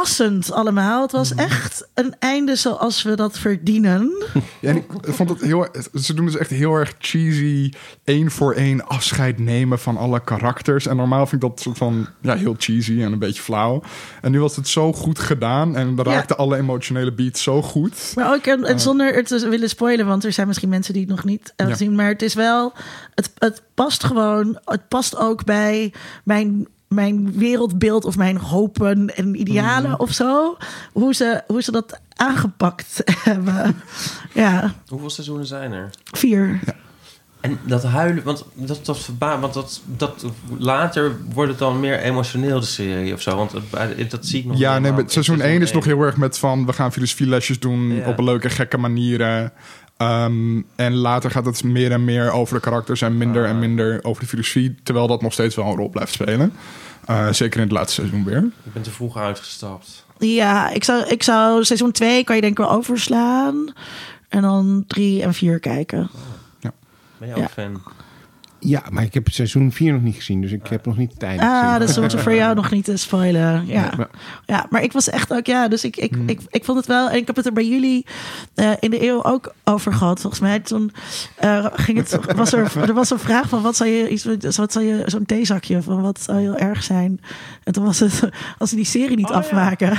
passend 0.01 0.53
allemaal. 0.53 1.03
Het 1.03 1.13
was 1.13 1.35
echt 1.35 1.89
een 1.95 2.15
einde 2.19 2.57
zoals 2.57 3.03
we 3.03 3.15
dat 3.17 3.39
verdienen. 3.39 4.11
Ja, 4.61 4.71
en 4.71 4.77
ik 4.77 4.85
vond 5.03 5.29
het 5.29 5.41
heel 5.41 5.67
Ze 5.95 6.15
doen 6.15 6.25
dus 6.25 6.37
echt 6.37 6.51
heel 6.51 6.75
erg 6.75 6.95
cheesy. 6.99 7.73
één 8.05 8.31
voor 8.31 8.53
één 8.55 8.87
afscheid 8.87 9.39
nemen 9.39 9.79
van 9.79 9.97
alle 9.97 10.21
karakters. 10.25 10.87
En 10.87 10.97
normaal 10.97 11.27
vind 11.27 11.43
ik 11.43 11.49
dat 11.51 11.61
soort 11.61 11.79
van. 11.79 12.07
Ja, 12.21 12.35
heel 12.37 12.55
cheesy 12.59 13.03
en 13.03 13.13
een 13.13 13.19
beetje 13.19 13.43
flauw. 13.43 13.83
En 14.23 14.31
nu 14.31 14.41
was 14.41 14.57
het 14.57 14.69
zo 14.69 14.93
goed 14.93 15.19
gedaan. 15.19 15.77
En 15.77 15.95
Ja. 15.97 16.03
raakten 16.03 16.37
alle 16.37 16.57
emotionele 16.57 17.13
beats 17.13 17.43
zo 17.43 17.63
goed. 17.63 18.13
Maar 18.15 18.35
ook 18.35 18.45
en, 18.47 18.65
en 18.65 18.81
zonder 18.81 19.15
het 19.15 19.27
te 19.27 19.49
willen 19.49 19.69
spoilen, 19.69 20.07
want 20.07 20.25
er 20.25 20.33
zijn 20.33 20.47
misschien 20.47 20.69
mensen 20.69 20.93
die 20.93 21.03
het 21.03 21.11
nog 21.11 21.25
niet 21.25 21.47
hebben 21.57 21.67
Ja. 21.67 21.73
gezien. 21.73 21.95
Maar 21.95 22.09
het 22.09 22.23
is 22.23 22.35
wel, 22.35 22.73
het, 23.15 23.33
het 23.39 23.63
past 23.75 24.05
gewoon, 24.05 24.59
het 24.65 24.89
past 24.89 25.17
ook 25.17 25.45
bij 25.45 25.93
mijn, 26.25 26.67
mijn 26.95 27.33
wereldbeeld 27.39 28.05
of 28.05 28.17
mijn 28.17 28.37
hopen 28.37 29.17
en 29.17 29.41
idealen 29.41 30.01
of 30.01 30.11
zo. 30.13 30.57
Hoe 30.93 31.15
ze, 31.15 31.43
hoe 31.47 31.63
ze 31.63 31.71
dat 31.73 32.01
aangepakt 32.17 33.03
hebben. 33.25 33.77
Ja, 34.33 34.75
Hoeveel 34.89 35.11
seizoenen 35.11 35.47
zijn 35.47 35.73
er? 35.73 35.91
vier. 36.05 36.61
En 37.41 37.59
dat 37.67 37.83
huilen, 37.83 38.25
want 38.25 38.45
dat, 38.55 38.81
dat 38.85 38.99
verba 38.99 39.39
want 39.41 39.55
dat, 39.55 39.81
dat 39.87 40.25
later 40.59 41.17
wordt 41.33 41.51
het 41.51 41.59
dan 41.59 41.81
meer 41.81 41.99
emotioneel 41.99 42.61
de 42.61 42.67
serie 42.67 43.13
of 43.15 43.21
zo. 43.23 43.37
Want 43.37 43.53
het, 43.53 44.11
dat 44.11 44.27
zie 44.27 44.39
ik 44.41 44.45
nog 44.47 44.59
Ja, 44.59 44.79
nee, 44.79 44.93
seizoen 45.07 45.35
in 45.35 45.41
1 45.43 45.63
is 45.63 45.73
nog 45.73 45.85
heel 45.85 46.01
erg 46.01 46.17
met 46.17 46.39
van... 46.39 46.67
we 46.67 46.73
gaan 46.73 46.93
filosofie 46.93 47.27
lesjes 47.29 47.61
doen 47.61 47.95
Ja. 47.95 48.09
op 48.09 48.19
een 48.19 48.25
leuke, 48.25 48.51
gekke 48.51 48.79
manieren. 48.79 49.53
Ehm, 50.05 50.63
en 50.77 50.95
later 50.95 51.31
gaat 51.31 51.45
het 51.45 51.65
meer 51.65 51.93
en 51.93 52.05
meer 52.05 52.31
over 52.31 52.55
de 52.55 52.61
karakters 52.61 53.03
en 53.03 53.17
minder 53.17 53.45
en 53.45 53.59
minder 53.59 54.05
over 54.05 54.23
de 54.23 54.29
filosofie. 54.29 54.75
Terwijl 54.83 55.07
dat 55.07 55.23
nog 55.23 55.33
steeds 55.33 55.55
wel 55.57 55.67
een 55.67 55.77
rol 55.77 55.89
blijft 55.89 56.13
spelen. 56.13 56.53
Eh, 57.07 57.29
zeker 57.33 57.57
in 57.61 57.67
het 57.67 57.73
laatste 57.77 57.95
seizoen 58.01 58.25
weer. 58.25 58.45
Ik 58.65 58.73
ben 58.73 58.83
te 58.83 58.91
vroeg 58.91 59.17
uitgestapt. 59.17 60.05
Ja, 60.19 60.71
ik 60.71 60.85
zou, 60.85 61.05
ik 61.09 61.23
zou 61.23 61.65
seizoen 61.65 61.93
2 61.93 62.25
kan 62.25 62.35
je 62.35 62.41
denk 62.41 62.59
ik 62.59 62.65
wel 62.65 62.73
overslaan. 62.77 63.73
En 64.29 64.43
dan 64.43 64.85
3 64.87 65.23
en 65.23 65.35
4 65.35 65.59
kijken. 65.61 66.11
Ben 67.19 67.29
je 67.29 67.35
ook 67.35 67.41
Ja. 67.41 67.49
fan? 67.49 67.83
Ja, 68.65 68.83
maar 68.91 69.03
ik 69.03 69.15
heb 69.15 69.29
seizoen 69.29 69.73
4 69.73 69.93
nog 69.93 70.03
niet 70.03 70.15
gezien, 70.15 70.41
dus 70.41 70.53
ik 70.53 70.67
heb 70.67 70.87
nog 70.87 70.97
niet 70.97 71.13
het 71.13 71.23
einde 71.23 71.43
Ah, 71.43 71.79
dat 71.79 71.89
is 71.89 71.99
om 71.99 72.11
voor 72.11 72.35
jou 72.35 72.55
nog 72.61 72.71
niet 72.71 72.85
te 72.85 72.97
spoilen. 72.97 73.67
Ja. 73.67 73.81
Nee, 73.81 73.91
maar- 73.97 74.11
ja, 74.47 74.67
maar 74.71 74.83
ik 74.83 74.93
was 74.93 75.09
echt 75.11 75.33
ook, 75.33 75.47
ja, 75.47 75.69
dus 75.69 75.85
ik, 75.85 75.97
ik, 75.97 76.17
ik, 76.27 76.41
ik 76.49 76.65
vond 76.65 76.79
het 76.79 76.87
wel. 76.87 77.09
En 77.11 77.17
ik 77.17 77.27
heb 77.27 77.37
het 77.37 77.47
er 77.47 77.53
bij 77.53 77.69
jullie 77.69 78.07
eh, 78.55 78.71
in 78.81 78.91
de 78.91 79.03
eeuw 79.09 79.25
ook 79.25 79.55
over 79.65 79.93
gehad. 79.93 80.21
Volgens 80.21 80.43
mij 80.43 80.61
toen 80.61 80.93
eh, 81.37 81.67
ging 81.73 81.99
het, 81.99 82.19
was 82.37 82.53
er, 82.53 82.73
er 82.89 82.95
was 82.95 83.11
een 83.11 83.19
vraag 83.19 83.49
van 83.49 83.63
wat 83.63 83.77
zou 83.77 83.91
je, 83.91 84.09
iets, 84.09 84.25
wat 84.57 84.73
zou 84.73 84.85
je, 84.85 85.03
zo'n 85.07 85.27
theezakje 85.27 85.83
van 85.83 86.03
wat 86.03 86.21
zou 86.21 86.39
heel 86.41 86.57
erg 86.57 86.83
zijn. 86.83 87.21
En 87.65 87.73
toen 87.73 87.85
was 87.85 88.01
het, 88.01 88.29
als 88.59 88.71
ze 88.71 88.77
die 88.77 88.85
serie 88.85 89.17
niet 89.17 89.27
Oh, 89.27 89.33
ja. 89.33 89.39
afmaken. 89.39 89.99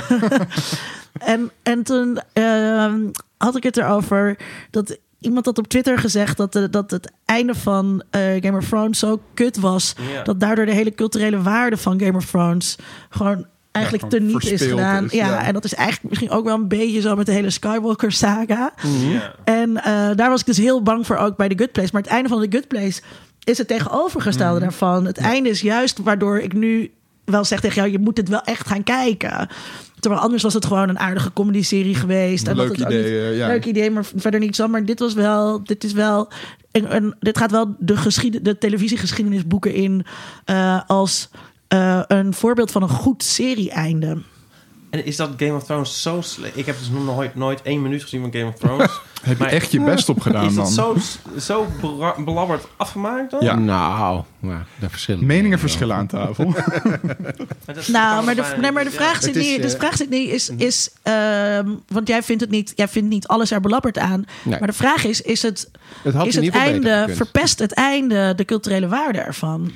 en, 1.18 1.50
en 1.62 1.82
toen 1.82 2.18
ehm, 2.32 2.98
had 3.36 3.56
ik 3.56 3.62
het 3.62 3.76
erover 3.76 4.38
dat 4.70 4.98
iemand 5.20 5.46
had 5.46 5.58
op 5.58 5.68
Twitter 5.68 5.98
gezegd 5.98 6.36
dat, 6.36 6.52
de, 6.52 6.70
dat 6.70 6.90
het 6.90 7.12
einde 7.24 7.54
van 7.54 8.02
eh, 8.10 8.20
Game 8.40 8.56
of 8.56 8.68
Thrones 8.68 8.98
zo 8.98 9.20
kut 9.34 9.56
was. 9.56 9.94
Ja. 10.12 10.22
Dat 10.22 10.40
daardoor 10.40 10.66
de 10.66 10.72
hele 10.72 10.94
culturele 10.94 11.42
waarde 11.42 11.76
van 11.76 12.00
Game 12.00 12.16
of 12.16 12.26
Thrones 12.26 12.76
gewoon 13.10 13.46
eigenlijk 13.72 14.04
Ja, 14.04 14.10
te 14.10 14.16
gewoon 14.16 14.32
niet 14.32 14.52
is 14.52 14.62
gedaan. 14.62 15.04
is, 15.04 15.12
ja, 15.12 15.26
ja. 15.28 15.44
en 15.44 15.52
dat 15.52 15.64
is 15.64 15.74
eigenlijk 15.74 16.08
misschien 16.08 16.30
ook 16.30 16.44
wel 16.44 16.54
een 16.54 16.68
beetje 16.68 17.00
zo 17.00 17.16
met 17.16 17.26
de 17.26 17.32
hele 17.32 17.50
Skywalker 17.50 18.12
saga. 18.12 18.72
Ja. 19.10 19.34
En 19.44 19.76
eh, 19.76 20.10
daar 20.14 20.30
was 20.30 20.40
ik 20.40 20.46
dus 20.46 20.56
heel 20.56 20.82
bang 20.82 21.06
voor 21.06 21.16
ook 21.16 21.36
bij 21.36 21.48
The 21.48 21.58
Good 21.58 21.72
Place. 21.72 21.88
Maar 21.92 22.02
het 22.02 22.10
einde 22.10 22.28
van 22.28 22.40
The 22.40 22.56
Good 22.56 22.68
Place 22.68 23.00
is 23.44 23.58
het 23.58 23.68
tegenovergestelde 23.68 24.60
daarvan. 24.60 25.04
Het 25.04 25.18
einde 25.18 25.48
is 25.48 25.60
juist 25.60 25.98
waardoor 25.98 26.38
ik 26.38 26.52
nu 26.52 26.90
wel 27.26 27.44
zeg 27.44 27.60
tegen 27.60 27.76
jou... 27.76 27.90
je 27.90 27.98
moet 27.98 28.16
het 28.16 28.28
wel 28.28 28.42
echt 28.42 28.66
gaan 28.66 28.82
kijken. 28.82 29.48
Terwijl 30.00 30.22
anders 30.22 30.42
was 30.42 30.54
het 30.54 30.66
gewoon 30.66 30.88
een 30.88 30.98
aardige 30.98 31.32
comedy-serie 31.32 31.94
geweest. 31.94 32.46
En 32.48 32.56
dat 32.56 32.68
Leuk 32.68 32.80
ook 32.80 32.86
idee, 32.88 32.98
niet- 33.02 33.12
eh, 33.12 33.36
ja. 33.36 33.46
Leuk 33.46 33.64
idee, 33.64 33.90
maar 33.90 34.04
verder 34.16 34.40
niet 34.40 34.56
zo. 34.56 34.68
Maar 34.68 34.84
dit 34.84 34.98
was 34.98 35.14
wel... 35.14 35.64
Dit 35.64 35.84
is 35.84 35.92
wel... 35.92 36.28
een- 36.72 37.14
dit 37.20 37.38
gaat 37.38 37.50
wel 37.50 37.74
de, 37.78 37.96
geschied, 37.96 38.44
de 38.44 38.58
televisiegeschiedenisboeken 38.58 39.74
in... 39.74 40.04
eh, 40.44 40.80
als 40.86 41.28
eh, 41.68 42.00
een 42.06 42.34
voorbeeld 42.34 42.70
van 42.70 42.82
een 42.82 42.88
goed 42.88 43.22
serie-einde. 43.22 44.18
En 44.96 45.04
is 45.04 45.16
dat 45.16 45.30
Game 45.36 45.54
of 45.54 45.64
Thrones 45.64 46.02
zo 46.02 46.20
slecht? 46.20 46.56
Ik 46.56 46.66
heb 46.66 46.78
dus 46.78 46.88
nog 46.88 47.04
nooit, 47.04 47.34
nooit 47.34 47.62
één 47.62 47.82
minuut 47.82 48.02
gezien 48.02 48.20
van 48.20 48.32
Game 48.32 48.46
of 48.46 48.54
Thrones. 48.54 48.90
Heb 49.22 49.36
je 49.38 49.42
Maar- 49.44 49.52
echt 49.52 49.72
je 49.72 49.80
best 49.80 50.08
op 50.08 50.20
gedaan 50.20 50.46
is 50.46 50.54
dan? 50.54 50.64
dat 50.64 50.72
zo, 50.74 50.96
zo 51.38 51.66
belabberd 52.24 52.66
afgemaakt 52.76 53.30
dan? 53.30 53.40
Ja. 53.44 53.54
Nou, 53.54 54.22
ja, 54.40 54.64
daar 54.78 54.90
verschillen. 54.90 55.26
Meningen 55.26 55.58
verschillen 55.58 55.96
aan 55.96 56.06
tafel. 56.06 56.44
Maar 57.66 57.76
Nou, 57.86 58.24
maar 58.24 58.34
de, 58.34 58.54
nee, 58.60 58.72
maar 58.72 58.84
de 58.84 58.90
vraag 58.90 59.22
zit 59.22 59.36
is, 59.36 59.46
niet. 59.46 59.62
Dus 59.62 59.72
de 59.72 59.78
vraag 59.78 59.96
zit 59.96 60.10
niet 60.10 60.30
is, 60.30 60.48
is 60.56 60.90
ehm, 61.02 61.68
want 61.88 62.08
jij 62.08 62.22
vindt 62.22 62.40
het 62.42 62.50
niet, 62.50 62.72
jij 62.74 62.88
vindt 62.88 63.08
niet 63.08 63.26
alles 63.26 63.50
er 63.50 63.60
belabberd 63.60 63.98
aan. 63.98 64.24
Nee. 64.42 64.58
Maar 64.58 64.68
de 64.68 64.74
vraag 64.74 65.04
is, 65.04 65.20
is 65.20 65.42
het, 65.42 65.70
Het 66.02 66.14
had 66.14 66.26
is 66.26 66.34
het 66.34 66.48
einde, 66.48 67.06
verpest 67.10 67.58
het 67.58 67.72
einde 67.72 68.32
de 68.36 68.44
culturele 68.44 68.88
waarde 68.88 69.18
ervan? 69.18 69.72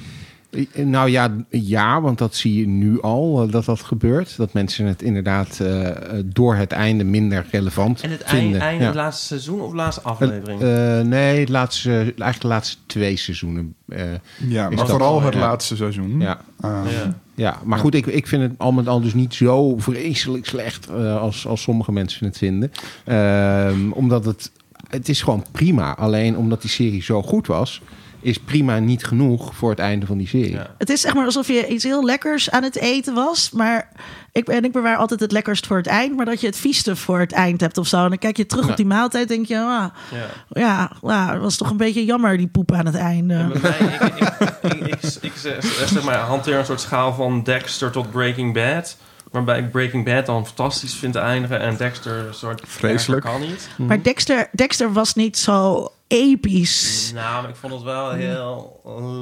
Nou 0.75 1.11
ja, 1.11 1.37
ja, 1.49 2.01
want 2.01 2.19
dat 2.19 2.35
zie 2.35 2.59
je 2.61 2.67
nu 2.69 3.01
al, 3.03 3.43
eh, 3.43 3.53
dat 3.53 3.65
dat 3.65 3.81
gebeurt. 3.81 4.37
Dat 4.37 4.53
mensen 4.53 4.87
het 4.87 5.03
inderdaad 5.03 5.61
eh, 5.61 5.89
door 6.25 6.55
het 6.55 6.73
einde 6.73 7.05
minder 7.05 7.47
relevant 7.51 8.01
En 8.01 8.11
het 8.11 8.21
eind- 8.23 8.41
vinden. 8.43 8.61
einde, 8.61 8.81
Ja. 8.81 8.87
het 8.87 8.95
laatste 8.97 9.27
seizoen 9.27 9.61
of 9.61 9.73
laatste 9.73 10.03
aflevering? 10.03 10.61
Eh, 10.61 11.01
nee, 11.01 11.41
het 11.41 11.49
laatste, 11.49 11.91
eigenlijk 11.91 12.41
de 12.41 12.47
laatste 12.49 12.77
twee 12.87 13.17
seizoenen. 13.17 13.75
eh, 13.89 14.03
Ja, 14.49 14.71
maar 14.71 14.87
vooral 14.89 15.23
het 15.23 15.35
ja. 15.35 15.41
laatste 15.41 15.77
seizoen. 15.77 16.21
ja. 16.21 16.41
Uh, 16.65 16.81
ja. 16.91 17.15
ja, 17.35 17.59
maar 17.65 17.79
goed, 17.79 17.95
ik, 17.95 18.07
ik 18.07 18.27
vind 18.27 18.43
het 18.43 18.53
al 18.59 18.73
met 18.73 18.89
al 18.89 19.01
dus 19.01 19.15
niet 19.15 19.35
zo 19.35 19.79
vreselijk 19.79 20.47
slecht 20.47 20.89
eh, 20.89 21.21
als, 21.21 21.47
als 21.47 21.63
sommige 21.63 21.93
mensen 21.93 22.27
het 22.27 22.39
vinden. 22.39 22.73
Ehm, 23.05 23.91
omdat 23.93 24.25
het, 24.25 24.51
het 24.89 25.09
is 25.09 25.23
gewoon 25.23 25.45
prima. 25.53 25.97
Alleen 25.97 26.37
omdat 26.37 26.61
die 26.61 26.71
serie 26.71 27.03
zo 27.03 27.23
goed 27.23 27.47
was, 27.47 27.83
is 28.21 28.39
prima 28.39 28.79
niet 28.79 29.05
genoeg 29.05 29.55
voor 29.55 29.71
het 29.71 29.79
einde 29.79 30.07
van 30.07 30.19
die 30.19 30.29
serie. 30.29 30.51
Ja. 30.53 30.75
Het 30.79 30.91
is 30.91 31.01
zeg 31.01 31.15
maar 31.15 31.25
alsof 31.25 31.47
je 31.47 31.67
iets 31.67 31.85
heel 31.85 32.05
lekkers 32.05 32.51
aan 32.51 32.63
het 32.63 32.77
eten 32.77 33.15
was, 33.15 33.51
maar 33.51 33.89
ik, 34.33 34.49
en 34.49 34.65
ik 34.65 34.73
bewaar 34.73 34.97
altijd 34.97 35.21
het 35.21 35.33
lekkerst 35.33 35.67
voor 35.67 35.77
het 35.77 35.87
eind, 35.87 36.17
maar 36.17 36.25
dat 36.27 36.41
je 36.41 36.47
het 36.47 36.57
vieste 36.57 36.97
voor 36.97 37.19
het 37.19 37.33
eind 37.33 37.61
hebt 37.61 37.79
of 37.79 37.87
zo. 37.87 38.03
En 38.03 38.09
dan 38.09 38.19
kijk 38.19 38.37
je 38.37 38.47
terug 38.47 38.65
Ja. 38.65 38.71
op 38.71 38.77
die 38.77 38.87
maaltijd, 38.87 39.29
denk 39.29 39.47
je, 39.47 39.59
ah, 39.59 39.85
Ja. 40.11 40.27
ja, 40.49 40.91
nou, 41.03 41.33
het 41.33 41.43
was 41.43 41.57
toch 41.57 41.71
een 41.71 41.77
beetje 41.77 42.05
jammer 42.05 42.37
die 42.37 42.49
poep 42.49 42.73
aan 42.73 42.87
het 42.87 42.95
einde. 42.95 43.51
Mij, 43.63 43.71
ik, 43.71 44.01
ik, 44.03 44.29
ik, 44.63 44.87
ik, 44.87 45.05
ik 45.21 45.33
zeg, 45.37 45.65
zeg 45.89 46.05
maar, 46.05 46.19
hanteer 46.19 46.59
een 46.59 46.65
soort 46.65 46.81
schaal 46.81 47.15
van 47.15 47.43
Dexter 47.43 47.91
tot 47.91 48.11
Breaking 48.11 48.55
Bad. 48.55 48.97
Waarbij 49.31 49.59
ik 49.59 49.71
Breaking 49.71 50.05
Bad 50.05 50.27
dan 50.27 50.47
fantastisch 50.47 50.95
vind 50.95 51.15
eindigen 51.17 51.61
en 51.61 51.77
Dexter 51.77 52.27
een 52.27 52.35
soort 52.35 52.63
Vreselijk. 52.67 53.23
kan 53.25 53.41
niet. 53.41 53.69
Maar 53.77 54.03
Dexter, 54.03 54.49
Dexter 54.53 54.93
was 54.93 55.15
niet 55.15 55.39
zo 55.39 55.89
episch. 56.11 57.11
Nou, 57.15 57.41
maar 57.43 57.51
ik 57.51 57.57
vond 57.57 57.73
het 57.73 57.83
wel 57.83 58.11
heel 58.11 58.81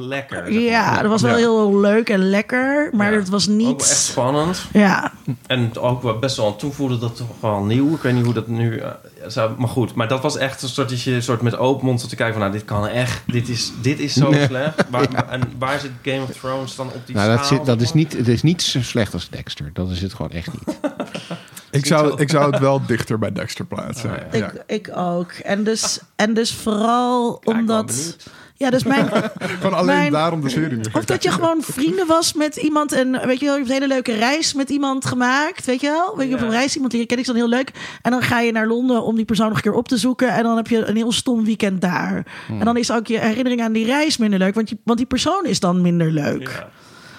lekker. 0.09 0.37
zeg 0.45 0.53
maar. 0.55 0.63
Ja, 0.63 1.01
dat 1.03 1.11
was 1.11 1.23
wel 1.23 1.31
Ja. 1.31 1.37
heel 1.37 1.81
leuk 1.81 2.09
en 2.11 2.31
lekker, 2.31 2.91
maar 2.93 3.13
Ja. 3.13 3.19
het 3.19 3.29
was 3.29 3.49
Ook 3.49 3.57
wel 3.57 3.67
echt 3.67 3.77
niet. 3.77 3.85
spannend. 3.87 4.65
Ja, 4.73 5.13
En 5.47 5.79
ook 5.79 6.03
wel 6.03 6.19
best 6.19 6.37
wel 6.37 6.47
aan 6.47 6.57
toevoegen 6.57 7.01
dat 7.01 7.17
toch 7.17 7.27
wel 7.41 7.63
nieuw. 7.63 7.95
Ik 7.95 8.03
weet 8.03 8.15
niet 8.15 8.25
hoe 8.25 8.35
dat 8.35 8.47
nu 8.47 8.79
eh, 8.79 8.91
zou... 9.27 9.53
Maar 9.59 9.69
goed, 9.69 9.95
maar 9.95 10.09
dat 10.09 10.23
was 10.23 10.37
echt 10.37 10.63
een 10.63 10.69
soort 10.69 10.89
dat 10.89 11.03
je 11.03 11.13
een 11.13 11.23
soort 11.23 11.43
met 11.43 11.57
open 11.57 11.87
mond 11.87 12.09
te 12.09 12.17
kijken 12.17 12.33
van... 12.35 12.41
Nou, 12.43 12.53
dit 12.53 12.65
kan 12.65 12.87
echt. 12.87 13.23
Dit 13.27 13.49
is, 13.49 13.73
dit 13.83 13.99
is 13.99 14.13
zo 14.13 14.31
Nee. 14.31 14.47
slecht. 14.47 14.85
Waar, 14.91 15.29
En 15.29 15.41
waar 15.59 15.81
zit 15.81 15.91
Game 16.03 16.23
of 16.23 16.31
Thrones 16.31 16.77
dan 16.77 16.87
op 16.87 17.07
die 17.07 17.17
Nou, 17.17 17.37
dat, 17.37 17.47
zit, 17.47 17.67
dat 17.67 17.81
is 17.81 17.93
niet, 17.93 18.13
het 18.13 18.29
is 18.29 18.43
niet 18.43 18.63
zo 18.63 18.83
slecht 18.83 19.15
als 19.15 19.29
Dexter. 19.29 19.71
Dat 19.73 19.91
is 19.91 20.03
het 20.03 20.15
gewoon 20.15 20.31
echt 20.33 20.53
niet. 20.53 20.79
ik, 21.71 21.87
zou, 21.87 22.21
ik 22.21 22.31
zou 22.31 22.51
het 22.51 22.61
wel 22.69 22.87
dichter 22.87 23.19
bij 23.19 23.33
Dexter 23.33 23.65
plaatsen. 23.65 24.11
Oh, 24.11 24.17
ja. 24.33 24.39
ja. 24.39 24.51
ik, 24.67 24.87
ik 24.87 24.97
ook. 24.97 25.33
En 25.33 25.65
dus, 25.65 26.01
en 26.17 26.35
dus 26.35 26.55
vooral 26.55 27.39
Kijk, 27.39 27.57
omdat. 27.59 28.17
Ja, 28.55 28.71
dus 28.71 28.83
mijn. 28.85 29.09
Gewoon 29.61 29.75
alleen 29.75 29.87
Mijn- 29.97 30.13
daarom 30.13 30.41
de 30.41 30.49
serie 30.49 30.81
Of 30.93 31.05
dat 31.05 31.23
je 31.23 31.31
gewoon 31.31 31.63
vrienden 31.63 32.07
was 32.07 32.33
met 32.33 32.57
iemand 32.57 32.93
en 32.93 33.27
weet 33.27 33.41
je 33.41 33.45
wel, 33.47 33.55
je 33.55 33.61
hebt 33.61 33.69
een 33.69 33.83
hele 33.83 33.87
leuke 33.95 34.13
reis 34.15 34.55
met 34.55 34.71
iemand 34.71 35.05
gemaakt, 35.07 35.65
weet 35.65 35.81
je 35.81 35.87
wel? 35.89 36.17
Weet 36.17 36.29
je, 36.29 36.35
op 36.35 36.41
een 36.41 36.51
reis 36.51 36.75
iemand 36.75 36.93
die 36.93 37.07
ken 37.07 37.19
ik 37.19 37.27
dan 37.27 37.35
heel 37.37 37.49
leuk 37.49 37.71
en 38.03 38.11
dan 38.11 38.23
ga 38.23 38.41
je 38.41 38.53
naar 38.53 38.67
Londen 38.67 39.03
om 39.03 39.17
die 39.17 39.25
persoon 39.25 39.47
nog 39.49 39.57
een 39.57 39.63
keer 39.63 39.73
op 39.73 39.89
te 39.89 39.97
zoeken 39.97 40.29
en 40.29 40.43
dan 40.43 40.57
heb 40.57 40.67
je 40.67 40.85
een 40.85 40.97
heel 40.97 41.13
stom 41.13 41.45
weekend 41.45 41.81
daar. 41.81 42.27
Hmm. 42.47 42.59
En 42.59 42.65
dan 42.65 42.77
is 42.77 42.93
ook 42.93 43.07
je 43.07 43.19
herinnering 43.19 43.63
aan 43.63 43.73
die 43.73 43.85
reis 43.87 44.17
minder 44.17 44.39
leuk, 44.39 44.55
want, 44.55 44.69
je, 44.69 44.79
want 44.85 44.99
die 44.99 45.07
persoon 45.07 45.45
is 45.47 45.61
dan 45.61 45.81
minder 45.81 46.11
leuk. 46.11 46.49
Ja. 46.49 46.69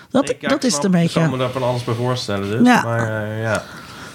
Dat, 0.09 0.29
Ik- 0.29 0.41
ja, 0.41 0.47
dat 0.49 0.57
ik 0.63 0.69
is 0.69 0.75
het 0.75 0.83
een 0.83 0.93
Ik 0.93 1.11
kan 1.11 1.21
me 1.23 1.27
beetje. 1.29 1.37
daar 1.43 1.51
van 1.51 1.63
alles 1.63 1.83
bij 1.83 1.93
voorstellen 1.93 2.49
dus. 2.57 2.67
Ja. 2.67 2.81
Maar 2.83 3.23
eh, 3.23 3.41
ja, 3.41 3.63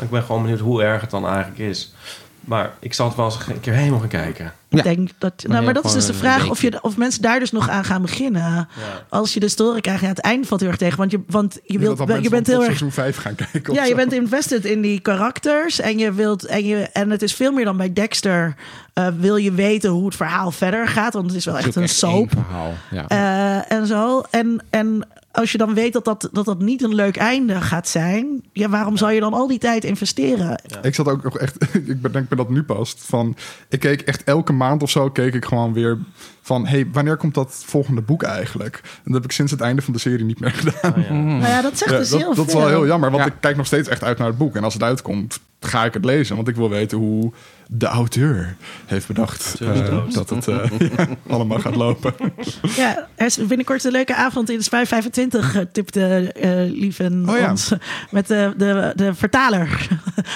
ik 0.02 0.10
ben 0.10 0.22
gewoon 0.22 0.42
benieuwd 0.42 0.60
hoe 0.60 0.82
erg 0.82 1.00
het 1.00 1.10
dan 1.10 1.26
eigenlijk 1.26 1.58
is. 1.58 1.92
Maar 2.40 2.70
ik 2.80 2.94
zal 2.94 3.06
het 3.06 3.16
wel 3.16 3.24
eens 3.24 3.38
een 3.48 3.60
keer 3.60 3.72
helemaal 3.72 3.98
gaan 3.98 4.08
kijken. 4.08 4.52
Ik 4.68 4.76
Ja. 4.78 4.82
denk 4.82 5.10
dat, 5.18 5.44
nou, 5.46 5.64
maar 5.64 5.74
dat 5.74 5.84
is 5.84 5.92
dus 5.92 6.06
de 6.06 6.14
vraag 6.14 6.50
of, 6.50 6.62
je, 6.62 6.78
of 6.82 6.96
mensen 6.96 7.22
daar 7.22 7.38
dus 7.38 7.52
nog 7.52 7.68
aan 7.68 7.84
gaan 7.84 8.02
beginnen. 8.02 8.42
Ja. 8.42 8.66
Als 9.08 9.34
je 9.34 9.40
de 9.40 9.48
story 9.48 9.80
krijgt, 9.80 10.00
ja, 10.02 10.08
het 10.08 10.18
einde 10.20 10.46
valt 10.46 10.60
heel 10.60 10.68
erg 10.68 10.78
tegen. 10.78 10.98
Want 10.98 11.10
je, 11.10 11.20
want 11.26 11.58
je, 11.64 11.78
wilt, 11.78 11.98
je 11.98 12.04
mensen 12.06 12.30
bent 12.30 12.46
heel 12.46 12.56
erg 12.56 12.64
seizoen 12.64 12.92
5 12.92 13.16
gaan 13.16 13.34
kijken. 13.34 13.74
Ja, 13.74 13.82
je 13.82 13.90
zo. 13.90 13.96
bent 13.96 14.12
invested 14.12 14.64
in 14.64 14.80
die 14.80 15.00
karakters. 15.00 15.80
En, 15.80 15.98
je 15.98 16.12
wilt, 16.12 16.44
en, 16.44 16.64
je, 16.66 16.76
en 16.76 17.10
het 17.10 17.22
is 17.22 17.34
veel 17.34 17.52
meer 17.52 17.64
dan 17.64 17.76
bij 17.76 17.92
Dexter. 17.92 18.54
eh, 18.92 19.06
wil 19.18 19.36
je 19.36 19.52
weten 19.52 19.90
hoe 19.90 20.04
het 20.06 20.16
verhaal 20.16 20.50
verder 20.50 20.88
gaat? 20.88 21.12
Want 21.14 21.26
het 21.26 21.36
is 21.36 21.44
wel 21.44 21.54
Het 21.54 21.64
echt 21.66 21.74
een 21.74 21.82
één 21.82 21.90
soap. 21.90 22.30
verhaal. 22.30 22.72
Ja. 22.90 23.08
Eh, 23.08 23.76
en 23.78 23.86
zo. 23.86 24.22
En, 24.30 24.62
en 24.70 25.06
als 25.34 25.52
je 25.52 25.58
dan 25.58 25.74
weet 25.74 25.92
dat 25.92 26.04
dat, 26.04 26.28
dat 26.32 26.44
dat 26.44 26.58
niet 26.60 26.82
een 26.82 26.94
leuk 26.94 27.16
einde 27.16 27.60
gaat 27.60 27.88
zijn. 27.88 28.42
Ja, 28.52 28.68
waarom 28.68 28.96
zou 28.96 29.12
je 29.12 29.20
dan 29.20 29.34
al 29.34 29.46
die 29.46 29.58
tijd 29.58 29.84
investeren? 29.84 30.62
Ik 30.82 30.94
zat 30.94 31.08
ook 31.08 31.22
nog 31.22 31.38
echt, 31.38 31.56
ik 31.88 32.00
bedenk 32.00 32.30
me 32.30 32.36
dat 32.36 32.50
nu 32.50 32.62
pas. 32.62 32.94
Van, 32.98 33.36
ik 33.68 33.80
keek 33.80 34.00
echt 34.00 34.24
elke 34.24 34.52
maand 34.52 34.82
of 34.82 34.90
zo, 34.90 35.10
keek 35.10 35.34
ik 35.34 35.44
gewoon 35.44 35.72
weer 35.72 35.98
van, 36.42 36.66
hey, 36.66 36.88
wanneer 36.92 37.16
komt 37.16 37.34
dat 37.34 37.62
volgende 37.66 38.00
boek 38.00 38.22
eigenlijk? 38.22 38.80
En 38.84 39.00
dat 39.04 39.14
heb 39.14 39.24
ik 39.24 39.32
sinds 39.32 39.52
het 39.52 39.60
einde 39.60 39.82
van 39.82 39.92
de 39.92 39.98
serie 39.98 40.24
niet 40.24 40.40
meer 40.40 40.52
gedaan. 40.60 40.94
Oh, 40.98 41.02
ja. 41.04 41.12
Nou 41.12 41.40
ja, 41.46 41.62
dat 41.62 41.78
zegt 41.78 41.90
Ja, 41.90 41.98
dus 41.98 42.08
dat, 42.10 42.20
heel 42.20 42.34
dat 42.34 42.46
is 42.46 42.52
veel. 42.52 42.60
wel 42.60 42.68
heel 42.70 42.86
jammer, 42.86 43.10
want 43.10 43.22
Ja. 43.24 43.28
ik 43.30 43.36
kijk 43.40 43.56
nog 43.56 43.66
steeds 43.66 43.88
echt 43.88 44.02
uit 44.02 44.18
naar 44.18 44.28
het 44.28 44.38
boek. 44.38 44.56
En 44.56 44.64
als 44.64 44.74
het 44.74 44.82
uitkomt, 44.82 45.40
ga 45.60 45.84
ik 45.84 45.94
het 45.94 46.04
lezen. 46.04 46.36
Want 46.36 46.48
ik 46.48 46.56
wil 46.56 46.70
weten 46.70 46.98
hoe 46.98 47.32
de 47.68 47.86
auteur 47.86 48.56
heeft 48.86 49.06
bedacht 49.06 49.56
eh, 49.60 49.98
dat 50.12 50.30
het 50.30 50.48
eh, 50.48 50.70
ja, 50.96 51.06
allemaal 51.28 51.58
gaat 51.58 51.76
lopen. 51.76 52.14
Ja, 52.76 53.08
er 53.14 53.26
is 53.26 53.36
binnenkort 53.46 53.84
een 53.84 53.92
leuke 53.92 54.14
avond 54.14 54.50
in 54.50 54.56
de 54.58 54.62
Spui 54.64 54.86
25, 54.86 55.54
eh, 55.54 55.62
tipte 55.72 56.32
eh 56.32 56.50
Lieven 56.80 57.28
Oh 57.28 57.38
ja. 57.38 57.50
ons. 57.50 57.72
Met 58.10 58.26
de, 58.26 58.52
de, 58.56 58.92
de 58.96 59.14
vertaler. 59.14 59.88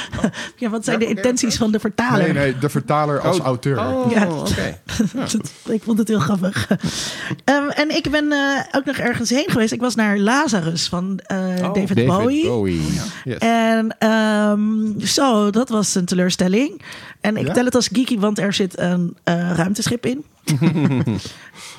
ja, 0.56 0.68
wat 0.70 0.84
zijn 0.84 0.98
de 0.98 1.06
intenties 1.06 1.56
van 1.56 1.70
de 1.72 1.80
vertaler? 1.80 2.22
Nee, 2.22 2.32
nee, 2.32 2.58
de 2.58 2.68
vertaler 2.68 3.20
als 3.20 3.38
Oh. 3.38 3.44
auteur. 3.44 3.78
Oh, 3.78 4.10
Ja. 4.12 4.28
oké. 4.28 4.78
ik 5.68 5.82
vond 5.82 5.98
het 5.98 6.08
heel 6.08 6.18
grappig. 6.20 6.68
Ehm, 7.44 7.68
en 7.68 7.96
ik 7.96 8.10
ben 8.10 8.32
eh, 8.32 8.38
ook 8.72 8.84
nog 8.84 8.96
ergens 8.96 9.30
heen 9.30 9.46
geweest. 9.50 9.72
Ik 9.72 9.80
was 9.80 9.94
naar 9.94 10.18
Lazarus 10.18 10.88
van 10.88 11.20
eh, 11.26 11.38
Oh, 11.38 11.46
David, 11.74 11.88
David 11.88 12.06
Bowie. 12.06 12.46
Bowie. 12.46 12.80
Yes. 13.24 13.38
En 13.38 13.96
ehm, 13.98 15.00
zo, 15.06 15.50
dat 15.50 15.68
was 15.68 15.94
een 15.94 16.04
teleurstelling. 16.04 16.82
En 17.20 17.36
ik 17.36 17.46
Ja? 17.46 17.52
tel 17.52 17.64
het 17.64 17.74
als 17.74 17.88
geeky, 17.92 18.18
want 18.18 18.38
er 18.38 18.52
zit 18.52 18.78
een 18.78 19.16
eh, 19.24 19.50
ruimteschip 19.54 20.06
in. 20.06 20.24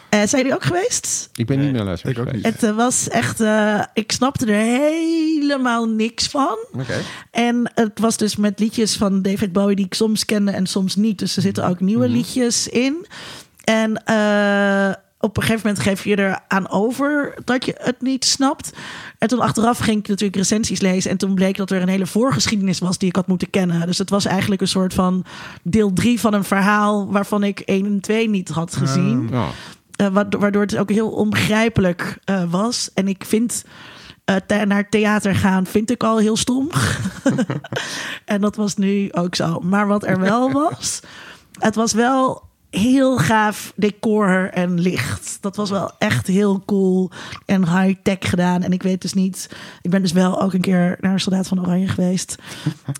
Eh, 0.09 0.19
zijn 0.19 0.41
jullie 0.41 0.53
ook 0.53 0.63
geweest? 0.63 1.29
Ik 1.35 1.45
ben 1.45 1.59
niet 1.59 1.71
meer 1.71 1.83
luisteraar 1.83 2.27
ik 2.27 2.35
ook. 2.35 2.41
Het 2.41 2.63
eh, 2.63 2.75
was 2.75 3.07
echt, 3.09 3.41
eh, 3.41 3.83
ik 3.93 4.11
snapte 4.11 4.45
er 4.45 4.55
helemaal 4.61 5.85
niks 5.85 6.27
van. 6.27 6.57
Oké. 6.71 6.93
En 7.31 7.71
het 7.73 7.99
was 7.99 8.17
dus 8.17 8.35
met 8.35 8.59
liedjes 8.59 8.95
van 8.97 9.21
David 9.21 9.51
Bowie 9.53 9.75
die 9.75 9.85
ik 9.85 9.93
soms 9.93 10.25
kende 10.25 10.51
en 10.51 10.65
soms 10.67 10.95
niet. 10.95 11.19
Dus 11.19 11.35
er 11.35 11.41
zitten 11.41 11.67
ook 11.67 11.79
nieuwe 11.79 12.07
liedjes 12.09 12.67
in. 12.67 13.05
En 13.63 14.03
eh, 14.05 14.93
op 15.19 15.37
een 15.37 15.43
gegeven 15.43 15.67
moment 15.67 15.83
geef 15.85 16.03
je 16.03 16.15
er 16.15 16.39
aan 16.47 16.69
over 16.69 17.33
dat 17.43 17.65
je 17.65 17.75
het 17.77 18.01
niet 18.01 18.25
snapt. 18.25 18.71
En 19.17 19.27
toen 19.27 19.39
achteraf 19.39 19.77
ging 19.77 19.99
ik 19.99 20.07
natuurlijk 20.07 20.37
recensies 20.37 20.79
lezen. 20.79 21.11
En 21.11 21.17
toen 21.17 21.33
bleek 21.33 21.57
dat 21.57 21.71
er 21.71 21.81
een 21.81 21.87
hele 21.87 22.05
voorgeschiedenis 22.07 22.79
was 22.79 22.97
die 22.97 23.09
ik 23.09 23.15
had 23.15 23.27
moeten 23.27 23.49
kennen. 23.49 23.85
Dus 23.85 23.97
het 23.97 24.09
was 24.09 24.25
eigenlijk 24.25 24.61
een 24.61 24.67
soort 24.67 24.93
van 24.93 25.25
deel 25.63 25.93
drie 25.93 26.19
van 26.19 26.33
een 26.33 26.43
verhaal 26.43 27.11
waarvan 27.11 27.43
ik 27.43 27.59
1 27.59 27.85
en 27.85 27.99
2 27.99 28.29
niet 28.29 28.49
had 28.49 28.75
gezien. 28.75 29.27
Ja. 29.31 29.47
Eh, 29.95 30.07
waardo- 30.07 30.39
waardoor 30.39 30.61
het 30.61 30.77
ook 30.77 30.89
heel 30.89 31.09
onbegrijpelijk 31.09 32.17
eh, 32.23 32.43
was. 32.49 32.89
En 32.93 33.07
ik 33.07 33.25
vind 33.25 33.63
eh, 34.25 34.61
naar 34.61 34.89
theater 34.89 35.35
gaan 35.35 35.65
vind 35.65 35.91
ik 35.91 36.03
al 36.03 36.17
heel 36.17 36.37
stom. 36.37 36.69
en 38.25 38.41
dat 38.41 38.55
was 38.55 38.75
nu 38.75 39.11
ook 39.11 39.35
zo. 39.35 39.59
Maar 39.59 39.87
wat 39.87 40.03
er 40.03 40.19
wel 40.19 40.51
was, 40.51 40.99
het 41.59 41.75
was 41.75 41.93
wel 41.93 42.48
heel 42.69 43.17
gaaf 43.17 43.73
decor 43.75 44.49
en 44.53 44.79
licht. 44.79 45.37
Dat 45.41 45.55
was 45.55 45.69
wel 45.69 45.91
echt 45.97 46.27
heel 46.27 46.63
cool 46.65 47.11
en 47.45 47.79
high-tech 47.79 48.17
gedaan. 48.19 48.63
En 48.63 48.71
ik 48.71 48.83
weet 48.83 49.01
dus 49.01 49.13
niet... 49.13 49.49
Ik 49.81 49.89
ben 49.89 50.01
dus 50.01 50.11
wel 50.11 50.41
ook 50.41 50.53
een 50.53 50.61
keer 50.61 50.97
naar 50.99 51.19
Soldaat 51.19 51.47
van 51.47 51.59
Oranje 51.61 51.87
geweest. 51.87 52.35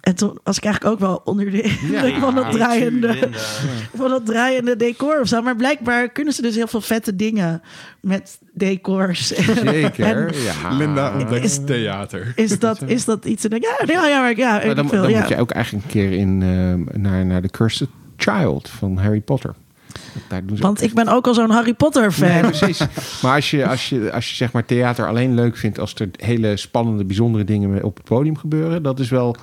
En 0.01 0.15
toen 0.15 0.39
was 0.43 0.57
ik 0.57 0.63
eigenlijk 0.63 0.93
ook 0.93 0.99
wel 0.99 1.21
onder 1.23 1.51
de 1.51 1.61
indruk 1.61 2.15
van 2.15 2.35
dat 2.35 2.51
draaiende 2.51 3.29
van 3.97 4.09
dat 4.09 4.25
draaiende 4.25 4.75
decor 4.75 5.19
of 5.21 5.27
zo. 5.27 5.41
Maar 5.41 5.55
blijkbaar 5.55 6.09
kunnen 6.09 6.33
ze 6.33 6.41
dus 6.41 6.55
heel 6.55 6.67
veel 6.67 6.81
vette 6.81 7.15
dingen 7.15 7.61
met 8.01 8.39
decors. 8.53 9.27
Zeker. 9.27 10.27
En 10.27 10.41
ja. 10.63 10.75
Linda 10.77 11.13
ontdekt 11.19 11.45
Is- 11.45 11.59
theater. 11.65 12.33
is 12.35 12.59
dat, 12.59 12.81
is 12.81 13.05
dat 13.05 13.25
iets? 13.25 13.43
En 13.43 13.49
denk 13.49 13.63
ja, 13.63 13.77
ja, 13.85 14.07
ja, 14.07 14.21
maar 14.21 14.37
ja, 14.37 14.61
Maar 14.65 14.75
dan, 14.75 14.89
veel, 14.89 15.01
dan 15.01 15.11
ja. 15.11 15.19
moet 15.19 15.29
je 15.29 15.37
ook 15.37 15.51
eigenlijk 15.51 15.85
een 15.85 15.91
keer 15.91 16.11
in, 16.11 16.41
eh, 16.41 16.99
naar, 17.01 17.25
naar 17.25 17.41
The 17.41 17.49
Cursed 17.49 17.89
Child 18.19 18.69
van 18.69 18.97
Harry 18.97 19.19
Potter. 19.21 19.53
Want 20.59 20.81
ik 20.81 20.93
ben 20.93 21.07
ook 21.07 21.27
al 21.27 21.33
zo'n 21.33 21.49
Harry 21.49 21.73
Potter 21.73 22.11
fan. 22.11 22.27
Nee, 22.27 22.41
precies. 22.41 22.79
Maar 23.21 23.35
als 23.35 23.51
je, 23.51 23.67
als, 23.67 23.89
je, 23.89 24.11
als 24.13 24.29
je 24.29 24.35
zeg 24.35 24.51
maar 24.51 24.65
theater 24.65 25.07
alleen 25.07 25.33
leuk 25.35 25.57
vindt 25.57 25.79
als 25.79 25.93
er 25.95 26.09
hele 26.15 26.57
spannende, 26.57 27.03
bijzondere 27.05 27.43
dingen 27.43 27.83
op 27.83 27.95
het 27.97 28.05
podium 28.05 28.37
gebeuren, 28.37 28.83
dat 28.83 28.99
is 28.99 29.09
wel 29.09 29.35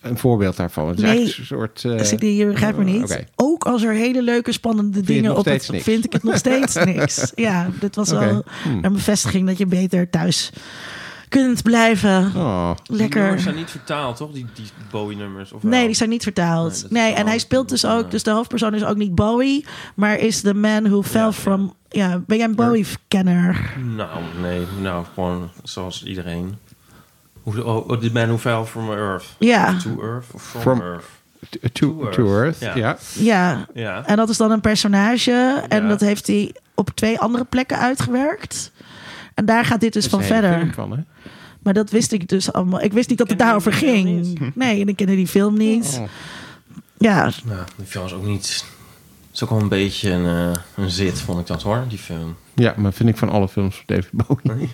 een 0.00 0.18
voorbeeld 0.18 0.56
daarvan. 0.56 0.88
Het 0.88 0.96
is 0.98 1.02
Nee. 1.04 1.22
een 1.22 1.44
soort. 1.46 1.84
eh, 1.84 1.96
Dus 1.98 2.12
ik 2.12 2.20
denk, 2.20 2.36
je 2.36 2.46
begrijpt 2.46 2.78
me 2.78 2.84
niet. 2.84 3.24
Ook 3.36 3.64
als 3.64 3.82
er 3.82 3.92
hele 3.92 4.22
leuke, 4.22 4.52
spannende 4.52 4.96
het 4.96 5.06
dingen 5.06 5.36
op 5.36 5.44
het... 5.44 5.68
niks? 5.70 5.84
Vind 5.84 6.04
ik 6.04 6.12
het 6.12 6.22
nog 6.22 6.36
steeds 6.36 6.74
niks. 6.84 7.32
Ja, 7.34 7.68
dit 7.80 7.96
was 7.96 8.10
wel 8.10 8.44
Hmm. 8.62 8.84
een 8.84 8.92
bevestiging 8.92 9.46
dat 9.46 9.58
je 9.58 9.66
beter 9.66 10.10
thuis 10.10 10.50
kunt 11.42 11.62
blijven. 11.62 12.32
Oh, 12.36 12.70
Die 12.82 12.96
Lekker. 12.96 13.20
nummers 13.22 13.42
zijn 13.42 13.54
niet 13.54 13.70
vertaald, 13.70 14.16
toch? 14.16 14.32
Die, 14.32 14.46
die 14.54 14.66
Bowie-nummers? 14.90 15.50
Nee, 15.60 15.86
die 15.86 15.94
zijn 15.94 16.08
niet 16.08 16.22
vertaald. 16.22 16.86
Nee, 16.88 17.12
en 17.12 17.26
hij 17.26 17.38
speelt 17.38 17.68
dus 17.68 17.84
ook, 17.86 18.10
dus 18.10 18.22
de 18.22 18.30
hoofdpersoon 18.30 18.74
is 18.74 18.84
ook 18.84 18.96
niet 18.96 19.14
Bowie, 19.14 19.64
maar 19.94 20.18
is 20.18 20.40
the 20.40 20.54
man 20.54 20.82
who 20.88 21.02
fell 21.02 21.20
Ja, 21.20 21.32
from. 21.32 21.74
Ja, 21.88 22.18
ben 22.26 22.36
jij 22.36 22.46
een 22.46 22.54
Bowie-kenner? 22.54 23.72
Nou, 23.96 24.20
nee. 24.42 24.66
Nou, 24.80 25.04
gewoon 25.14 25.50
zoals 25.62 26.04
iedereen. 26.04 26.56
Hoe, 27.42 27.64
oh, 27.64 27.88
oh, 27.90 27.98
the 27.98 28.10
man 28.12 28.26
who 28.26 28.38
fell 28.38 28.64
from 28.64 28.90
Earth. 28.90 29.24
Ja, 29.38 29.76
To 29.78 30.00
Earth 30.02 30.26
of 30.32 30.42
from, 30.42 30.60
From- 30.60 30.80
Earth? 30.80 31.04
to, 31.50 31.58
to, 31.72 32.08
to 32.10 32.26
Earth. 32.36 32.58
Ja. 32.60 32.74
Ja. 32.76 32.96
ja. 33.18 33.66
Ja. 33.74 34.06
En 34.06 34.16
dat 34.16 34.28
is 34.28 34.36
dan 34.36 34.50
een 34.50 34.60
personage 34.60 35.64
en 35.68 35.82
Ja. 35.82 35.88
dat 35.88 36.00
heeft 36.00 36.26
hij 36.26 36.54
op 36.74 36.90
twee 36.90 37.18
andere 37.18 37.44
plekken 37.44 37.78
uitgewerkt. 37.78 38.72
En 39.36 39.44
daar 39.44 39.64
gaat 39.64 39.80
dit 39.80 39.92
dus 39.92 40.06
van 40.06 40.22
verder. 40.22 40.58
film 40.58 40.72
van, 40.72 40.92
hè? 40.92 41.02
Maar 41.62 41.74
dat 41.74 41.90
wist 41.90 42.12
ik 42.12 42.28
dus 42.28 42.52
allemaal. 42.52 42.82
Ik 42.82 42.92
wist 42.92 43.08
niet 43.08 43.18
dat 43.18 43.28
het 43.28 43.38
daarover 43.38 43.72
ging. 43.72 44.38
Nee, 44.54 44.80
en 44.80 44.88
ik 44.88 44.96
kende 44.96 45.14
die 45.14 45.26
film 45.26 45.56
niet. 45.56 45.98
Oh. 46.00 46.08
Ja, 46.98 47.30
Nou, 47.44 47.60
die 47.76 47.86
film 47.86 48.04
is 48.04 48.12
ook 48.12 48.24
niet... 48.24 48.64
Het 49.26 49.34
is 49.34 49.42
ook 49.42 49.50
wel 49.50 49.60
een 49.60 49.68
beetje 49.68 50.10
een, 50.10 50.52
eh, 50.52 50.60
een 50.76 50.90
zit, 50.90 51.20
vond 51.20 51.40
ik 51.40 51.46
dat 51.46 51.62
hoor, 51.62 51.84
die 51.88 51.98
film. 51.98 52.36
Ja, 52.58 52.74
maar 52.76 52.92
vind 52.92 53.08
ik 53.08 53.16
van 53.16 53.28
alle 53.28 53.48
films 53.48 53.76
van 53.76 53.84
David 53.86 54.10
Bowie. 54.12 54.68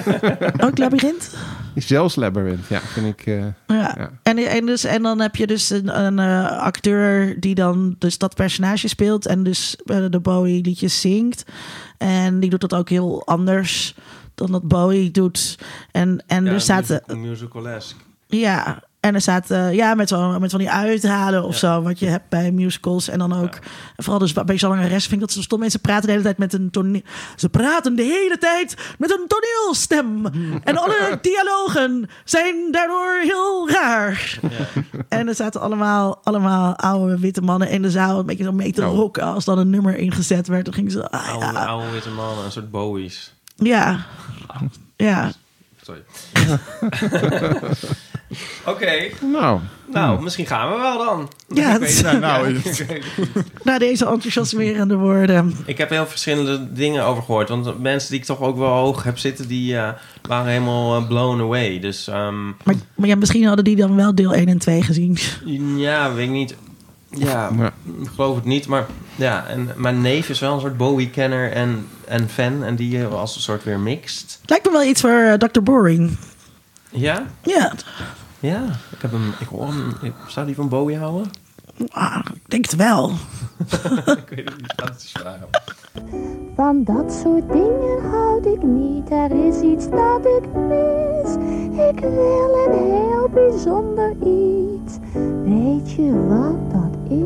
ook 0.66 0.78
Labyrinth. 0.78 1.36
Zelfs 1.74 2.16
Labyrinth, 2.16 2.66
ja, 2.68 2.80
vind 2.80 3.06
ik. 3.06 3.26
eh, 3.26 3.38
Ja. 3.40 3.54
Ja. 3.96 4.10
En, 4.22 4.38
en, 4.38 4.66
dus, 4.66 4.84
en 4.84 5.02
dan 5.02 5.20
heb 5.20 5.36
je 5.36 5.46
dus 5.46 5.70
een, 5.70 6.00
een 6.04 6.18
eh, 6.18 6.58
acteur 6.58 7.40
die 7.40 7.54
dan 7.54 7.96
dus 7.98 8.18
dat 8.18 8.34
personage 8.34 8.88
speelt 8.88 9.26
en 9.26 9.42
dus 9.42 9.76
eh, 9.84 10.04
de 10.10 10.20
Bowie 10.20 10.62
liedjes 10.62 11.00
zingt. 11.00 11.44
En 11.98 12.40
die 12.40 12.50
doet 12.50 12.60
dat 12.60 12.74
ook 12.74 12.88
heel 12.88 13.26
anders 13.26 13.94
dan 14.34 14.50
dat 14.52 14.68
Bowie 14.68 15.10
doet. 15.10 15.58
En, 15.90 16.24
en 16.26 16.44
ja, 16.44 16.50
er 16.50 16.52
musical- 16.54 17.16
Musical-esque. 17.16 18.00
ja, 18.26 18.82
en 19.02 19.14
er 19.14 19.20
zaten, 19.20 19.74
ja, 19.74 19.94
met, 19.94 20.08
zo, 20.08 20.38
met 20.40 20.50
van 20.50 20.58
die 20.60 20.70
uithalen 20.70 21.44
of 21.44 21.52
Ja. 21.52 21.58
zo, 21.58 21.82
wat 21.82 21.98
je 21.98 22.06
hebt 22.06 22.28
bij 22.28 22.50
musicals. 22.52 23.08
En 23.08 23.18
dan 23.18 23.32
ook, 23.32 23.54
en 23.96 24.04
vooral 24.04 24.18
dus 24.18 24.32
bij 24.32 24.58
zangeres 24.58 25.02
vind 25.02 25.12
ik 25.14 25.20
dat 25.20 25.32
ze 25.32 25.42
stom 25.42 25.58
mensen 25.58 25.80
praten 25.80 26.06
de 26.06 26.10
hele 26.10 26.22
tijd 26.22 26.38
met 26.38 26.52
een 26.52 26.70
toneel. 26.70 27.00
Ze 27.36 27.48
praten 27.48 27.96
de 27.96 28.02
hele 28.02 28.38
tijd 28.38 28.76
met 28.98 29.10
een 29.10 29.26
toneelstem. 29.28 30.26
En 30.64 30.76
alle 30.76 31.18
dialogen 31.22 32.08
zijn 32.24 32.54
daardoor 32.70 33.18
heel 33.22 33.70
raar. 33.70 34.38
En 35.08 35.28
er 35.28 35.34
zaten 35.34 35.60
allemaal, 35.60 36.20
allemaal 36.22 36.76
oude 36.76 37.18
witte 37.18 37.40
mannen 37.40 37.68
in 37.70 37.82
de 37.82 37.90
zaal 37.90 38.18
een 38.18 38.26
beetje 38.26 38.44
zo 38.44 38.52
mee 38.52 38.72
te 38.72 38.86
Oh. 38.86 38.94
rocken. 38.94 39.22
Als 39.22 39.44
dan 39.44 39.58
een 39.58 39.70
nummer 39.70 39.96
ingezet 39.96 40.46
werd, 40.46 40.64
dan 40.64 40.74
gingen 40.74 40.90
ze, 40.90 41.10
ah, 41.10 41.28
Oude, 41.28 41.58
oude 41.58 41.90
witte 41.90 42.10
mannen, 42.10 42.44
een 42.44 42.52
soort 42.52 42.70
Bowie's. 42.70 43.34
ja, 43.56 43.98
ja. 44.96 45.32
Sorry. 45.82 46.02
Oké, 48.66 48.92
nou, 49.32 49.60
nou, 49.92 50.22
misschien 50.22 50.46
gaan 50.46 50.70
we 50.70 50.76
wel 50.76 50.98
dan. 50.98 51.30
Ja, 51.48 51.74
Ik 51.74 51.80
weet 51.80 51.88
het 51.96 52.00
Ja, 52.00 52.12
niet. 52.12 52.20
nou, 52.20 52.42
Ja, 52.48 52.48
je- 52.48 52.54
ik 52.54 52.64
weet 52.88 53.04
het 53.04 53.34
niet. 53.34 53.64
Na 53.64 53.78
deze 53.78 54.06
enthousiasmerende 54.06 54.96
woorden. 54.96 55.56
Ik 55.66 55.78
heb 55.78 55.90
heel 55.90 56.06
verschillende 56.06 56.72
dingen 56.72 57.04
over 57.04 57.22
gehoord. 57.22 57.48
Want 57.48 57.80
mensen 57.82 58.10
die 58.10 58.18
ik 58.20 58.24
toch 58.26 58.40
ook 58.40 58.56
wel 58.58 58.68
hoog 58.72 59.02
heb 59.02 59.18
zitten, 59.18 59.48
die 59.48 59.76
eh, 59.76 59.88
waren 60.28 60.52
helemaal 60.52 60.96
eh, 60.96 61.06
blown 61.06 61.40
away. 61.40 61.80
Dus 61.80 62.08
ehm, 62.08 62.46
Maar, 62.46 62.74
maar 62.94 63.08
ja, 63.08 63.16
misschien 63.16 63.46
hadden 63.46 63.64
die 63.64 63.76
dan 63.76 63.96
wel 63.96 64.14
deel 64.14 64.34
1 64.34 64.48
en 64.48 64.58
2 64.58 64.82
gezien. 64.82 65.18
ja, 65.76 66.12
weet 66.14 66.26
ik 66.26 66.32
niet. 66.32 66.54
Ja, 67.10 67.50
Ja. 67.58 67.72
ik 68.02 68.08
geloof 68.14 68.34
het 68.34 68.44
niet. 68.44 68.66
Maar 68.66 68.86
ja, 69.16 69.46
en 69.46 69.70
mijn 69.76 70.00
neef 70.00 70.28
is 70.28 70.38
wel 70.40 70.54
een 70.54 70.60
soort 70.60 70.76
Bowie-kenner 70.76 71.52
en, 71.52 71.86
en 72.06 72.28
fan. 72.28 72.64
En 72.64 72.76
die 72.76 72.98
eh, 73.00 73.12
als 73.14 73.34
een 73.36 73.42
soort 73.42 73.64
weer 73.64 73.78
mixed. 73.80 74.40
Lijkt 74.46 74.64
me 74.66 74.72
wel 74.72 74.82
iets 74.84 75.00
voor 75.00 75.36
Dr. 75.38 75.60
Boring. 75.62 76.16
Ja, 76.90 77.26
Ja, 77.42 77.72
ja. 78.42 78.62
Ik 78.90 79.02
heb 79.02 79.10
hem, 79.10 79.32
ik 79.40 79.46
hoor 79.46 79.66
hem. 79.66 79.92
ik- 80.02 80.12
Zou 80.28 80.46
die 80.46 80.54
van 80.54 80.68
Bowie 80.68 80.98
houden? 80.98 81.30
ah, 81.90 82.18
ik 82.34 82.50
denk 82.50 82.64
het 82.64 82.76
wel. 82.76 83.10
ik 84.20 84.28
weet 84.28 84.48
het 84.50 84.60
niet. 84.60 84.74
Eens 84.88 85.12
vragen. 85.12 85.48
Van 86.56 86.84
dat 86.84 87.12
soort 87.12 87.52
dingen 87.52 88.10
houd 88.10 88.46
ik 88.46 88.62
niet. 88.62 89.10
Er 89.10 89.46
is 89.46 89.60
iets 89.60 89.88
dat 89.90 90.26
ik 90.26 90.54
mis. 90.54 91.34
Ik 91.90 91.98
wil 92.00 92.66
een 92.66 92.90
heel 92.92 93.28
bijzonder 93.32 94.10
iets. 94.10 94.96
Weet 95.44 95.92
je 95.92 96.26
wat 96.28 96.70
dat 96.72 96.96
is? 97.10 97.20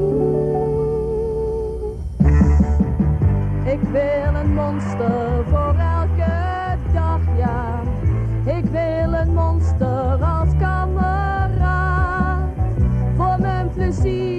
Ik 3.72 3.80
wil 3.92 4.34
een 4.40 4.54
monster 4.54 5.44
voor 5.50 5.74
elke 5.78 6.76
dag, 6.92 7.20
ja. 7.36 7.82
Ik 8.46 8.64
wil 8.64 9.12
een 9.12 9.34
monster 9.34 10.22
als 10.24 10.48
kameraad. 10.58 12.38
Voor 13.16 13.36
mijn 13.40 13.70
plezier 13.70 14.35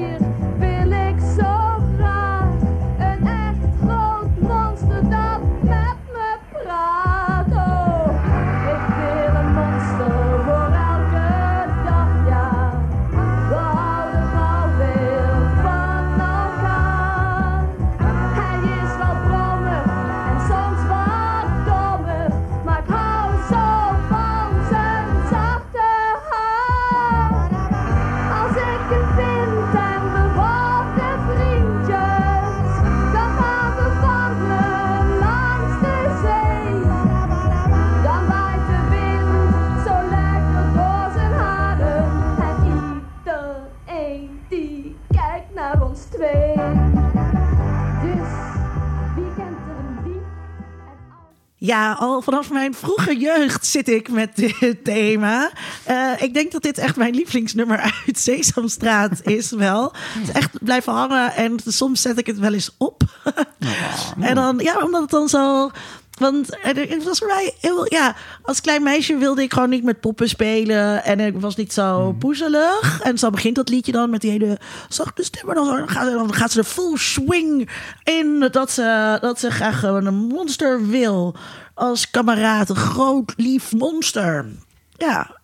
Ja, 51.60 51.93
al 51.93 52.22
vanaf 52.22 52.52
mijn 52.52 52.74
vroege 52.74 53.17
jeugd 53.17 53.65
zit 53.65 53.89
ik 53.89 54.10
met 54.10 54.36
dit 54.36 54.84
thema. 54.84 55.52
Eh, 55.84 56.12
ik 56.17 56.34
denk 56.34 56.52
dat 56.52 56.62
dit 56.62 56.78
echt 56.78 56.96
mijn 56.96 57.15
lievelingsnummer 57.15 57.80
uit 58.06 58.20
Sesamstraat 58.20 59.22
is 59.24 59.52
wel. 59.52 59.93
Het 59.93 60.28
is 60.28 60.34
echt 60.34 60.63
blijven 60.63 60.93
hangen 60.93 61.34
en 61.34 61.60
soms 61.65 62.02
zet 62.02 62.17
ik 62.17 62.26
het 62.26 62.39
wel 62.39 62.54
eens 62.54 62.76
op. 62.78 63.04
en 64.20 64.36
dan, 64.36 64.60
ja, 64.60 64.84
omdat 64.84 65.02
het 65.02 65.10
dan 65.10 65.30
zo... 65.30 65.72
Want 66.18 66.54
er- 66.64 66.90
het 66.90 67.04
was 67.04 67.18
voor 67.18 67.28
mij 67.28 67.54
heel... 67.62 67.94
Ja, 67.94 68.16
als 68.42 68.62
klein 68.62 68.84
meisje 68.84 69.18
wilde 69.18 69.42
ik 69.42 69.54
gewoon 69.54 69.70
niet 69.70 69.84
met 69.84 70.00
poppen 70.00 70.30
spelen. 70.30 71.04
En 71.04 71.20
ik 71.20 71.40
was 71.40 71.56
niet 71.56 71.74
zo 71.74 72.12
poezelig. 72.20 73.02
En 73.02 73.18
zo 73.18 73.30
begint 73.30 73.56
dat 73.56 73.70
liedje 73.70 73.92
dan 73.92 74.10
met 74.10 74.22
die 74.22 74.32
hele 74.32 74.60
zachte 74.90 75.24
stem. 75.24 75.50
En 75.50 75.56
dan, 75.56 75.90
gaat, 75.90 76.12
dan 76.12 76.34
gaat 76.34 76.52
ze 76.52 76.60
er 76.60 76.66
full 76.66 76.98
swing 76.98 77.70
in 78.04 78.48
dat 78.52 78.72
ze, 78.72 79.18
dat 79.22 79.40
ze 79.40 79.52
graag 79.52 79.84
een 79.84 80.14
monster 80.16 80.88
wil. 80.88 81.36
Als 81.74 82.10
kameraad, 82.12 82.70
een 82.70 82.76
groot 82.76 83.34
lief 83.38 83.72
monster. 83.74 84.46
Ja, 84.98 85.40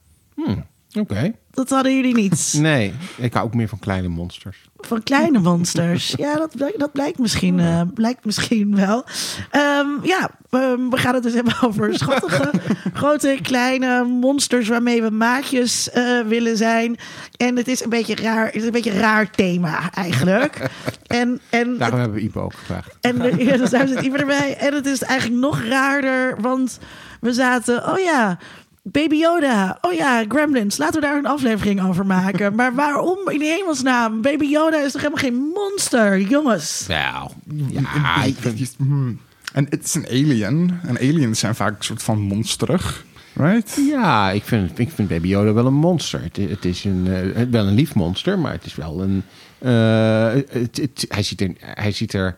Oké. 1.00 1.34
Dat 1.54 1.70
hadden 1.70 1.96
jullie 1.96 2.16
niet. 2.16 2.54
Nee, 2.58 2.94
ik 3.18 3.34
hou 3.34 3.46
ook 3.46 3.54
meer 3.54 3.68
van 3.68 3.80
kleine 3.80 4.08
monsters. 4.08 4.58
Van 4.78 5.04
kleine 5.04 5.40
monsters. 5.40 6.14
Ja, 6.18 6.36
dat, 6.36 6.56
blijkt- 6.56 6.80
dat 6.80 6.92
blijkt, 6.92 7.20
misschien, 7.20 7.60
eh, 7.60 7.82
blijkt 7.94 8.26
misschien 8.26 8.76
wel. 8.76 9.04
Ehm, 9.52 9.88
ja, 10.04 10.30
ehm, 10.50 10.90
we 10.90 10.98
gaan 10.98 11.14
het 11.14 11.24
dus 11.24 11.34
hebben 11.34 11.54
over 11.62 11.96
schattige, 11.98 12.52
grote, 12.94 13.38
kleine 13.42 14.04
monsters 14.04 14.68
waarmee 14.68 15.02
we 15.02 15.10
maatjes 15.10 15.90
eh, 15.90 16.20
willen 16.28 16.58
zijn. 16.58 16.98
En 17.38 17.56
het 17.58 17.68
is 17.68 17.84
een 17.84 17.90
beetje 17.90 18.16
raar, 18.16 18.46
het 18.46 18.56
is 18.56 18.64
een 18.66 18.72
beetje 18.72 18.92
een 18.92 19.00
raar 19.00 19.30
thema 19.32 19.92
eigenlijk. 19.94 20.58
En, 21.08 21.40
en 21.50 21.78
Daarom 21.78 22.00
hebben 22.00 22.18
we 22.18 22.24
Ipo 22.24 22.42
ook 22.42 22.54
gevraagd. 22.54 22.98
en 23.02 23.22
er- 23.22 23.44
ja, 23.44 23.58
dus 23.58 23.70
daar 23.70 23.88
zit 23.88 24.02
iemand 24.02 24.22
erbij. 24.22 24.58
En 24.58 24.74
het 24.74 24.86
is 24.86 25.02
eigenlijk 25.02 25.42
nog 25.42 25.62
raarder, 25.64 26.42
want 26.42 26.80
we 27.22 27.34
zaten... 27.34 27.88
Oh 27.92 28.00
ja, 28.00 28.38
Baby 28.84 29.16
Yoda. 29.16 29.78
Oh 29.82 29.94
ja, 29.94 30.26
Gremlins. 30.28 30.78
Laten 30.78 31.02
we 31.02 31.06
daar 31.08 31.18
een 31.18 31.26
aflevering 31.26 31.82
over 31.88 32.06
maken. 32.06 32.56
Maar 32.56 32.76
waarom 32.76 33.30
in 33.30 33.42
hemelsnaam? 33.42 34.22
Baby 34.22 34.46
Yoda 34.46 34.78
is 34.84 34.92
toch 34.92 35.02
helemaal 35.02 35.24
geen 35.24 35.52
monster, 35.54 36.22
jongens? 36.22 36.86
Nou, 36.88 37.30
ja, 37.72 38.24
ik. 38.24 38.36
Hmm. 38.78 39.20
En 39.54 39.66
het 39.70 39.84
is 39.84 39.94
een 39.96 40.08
alien. 40.08 40.80
En 40.88 40.98
aliens 40.98 41.40
zijn 41.40 41.56
vaak 41.56 41.78
een 41.78 41.84
soort 41.84 42.04
van 42.04 42.20
monsterig. 42.20 43.06
Right? 43.34 43.76
Ja, 43.90 44.32
ik 44.32 44.44
vind, 44.44 44.80
ik 44.80 44.90
vind 44.92 45.08
Baby 45.10 45.28
Yoda 45.28 45.54
wel 45.54 45.66
een 45.66 45.74
monster. 45.74 46.22
Het, 46.24 46.36
het 46.50 46.66
is 46.66 46.84
een, 46.84 47.08
eh, 47.36 47.44
wel 47.50 47.68
een 47.68 47.74
lief 47.76 47.96
monster, 47.96 48.40
maar 48.40 48.52
het 48.52 48.66
is 48.66 48.76
wel 48.76 49.02
een... 49.02 49.24
eh, 49.60 50.34
het, 50.50 50.78
het- 50.78 51.06
hij, 51.10 51.24
ziet 51.24 51.42
er, 51.42 51.52
hij 51.60 51.92
ziet 51.92 52.14
er, 52.14 52.36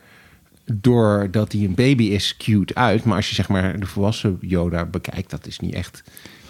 doordat 0.65 1.51
hij 1.51 1.61
een 1.61 1.75
baby 1.75 2.03
is, 2.03 2.37
cute 2.37 2.75
uit. 2.75 3.03
Maar 3.03 3.15
als 3.15 3.29
je 3.29 3.35
zeg 3.35 3.49
maar 3.49 3.79
de 3.79 3.85
volwassen 3.85 4.37
Yoda 4.41 4.85
bekijkt, 4.85 5.29
dat 5.29 5.47
is 5.47 5.59
niet 5.59 5.73
echt... 5.73 6.03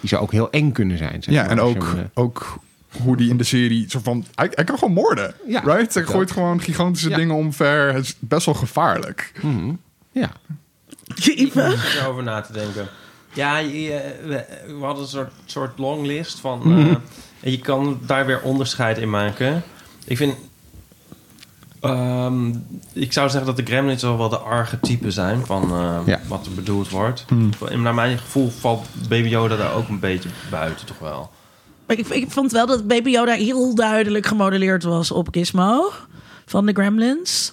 Die 0.06 0.14
zou 0.14 0.22
ook 0.26 0.32
heel 0.32 0.50
eng 0.50 0.72
kunnen 0.72 0.98
zijn. 0.98 1.22
Zeg 1.22 1.34
Ja, 1.34 1.40
maar, 1.42 1.50
en 1.50 1.56
je 1.56 1.62
ook, 1.62 1.82
hem, 1.84 1.98
eh, 1.98 2.04
ook 2.14 2.58
hoe 3.02 3.16
die 3.16 3.30
in 3.30 3.36
de 3.36 3.44
serie 3.44 3.84
zo 3.90 4.00
van... 4.02 4.24
Hij, 4.34 4.50
hij 4.54 4.64
kan 4.64 4.78
gewoon 4.78 4.94
moorden. 4.94 5.34
Ja, 5.46 5.60
right? 5.60 5.94
Hij 5.94 6.02
dat. 6.02 6.12
gooit 6.12 6.30
gewoon 6.30 6.60
gigantische 6.60 7.08
Ja. 7.08 7.16
dingen 7.16 7.34
omver. 7.34 7.94
Het 7.94 8.04
is 8.04 8.16
best 8.18 8.46
wel 8.46 8.54
gevaarlijk. 8.54 9.32
mhm, 9.42 9.72
ja. 10.12 10.30
Ipe? 11.24 11.62
om 11.62 12.00
erover 12.02 12.22
na 12.22 12.40
te 12.40 12.52
denken. 12.52 12.88
Ja, 13.32 13.58
je- 13.58 14.14
we, 14.66 14.74
hadden 14.84 15.02
een 15.02 15.08
soort, 15.08 15.32
soort 15.44 15.78
longlist 15.78 16.40
van... 16.40 16.62
En 17.40 17.50
je 17.50 17.58
kan 17.58 18.00
daar 18.06 18.26
weer 18.26 18.40
onderscheid 18.42 18.98
in 18.98 19.10
maken. 19.10 19.62
Ik 20.04 20.16
vind... 20.16 20.34
ehm, 21.88 22.54
ik 22.92 23.12
zou 23.12 23.28
zeggen 23.28 23.46
dat 23.54 23.56
de 23.66 23.72
Gremlins 23.72 24.02
wel 24.02 24.18
wel 24.18 24.28
de 24.28 24.38
archetypen 24.38 25.12
zijn 25.12 25.46
van 25.46 25.62
eh, 25.70 25.98
Ja. 26.06 26.20
wat 26.28 26.46
er 26.46 26.52
bedoeld 26.54 26.88
wordt. 26.90 27.24
En 27.70 27.82
Naar 27.82 27.94
mijn 27.94 28.18
gevoel 28.18 28.50
valt 28.50 28.86
Baby 29.08 29.28
Yoda 29.28 29.56
daar 29.56 29.74
ook 29.74 29.88
een 29.88 30.00
beetje 30.00 30.28
buiten, 30.50 30.86
toch 30.86 30.98
wel. 30.98 31.30
Maar 31.86 31.98
ik, 31.98 32.08
ik 32.08 32.30
vond 32.30 32.52
wel 32.52 32.66
dat 32.66 32.86
Baby 32.86 33.10
Yoda 33.10 33.32
heel 33.32 33.74
duidelijk 33.74 34.26
gemodelleerd 34.26 34.82
was 34.82 35.10
op 35.10 35.28
Gizmo. 35.30 35.90
Van 36.46 36.66
de 36.66 36.72
Gremlins. 36.72 37.52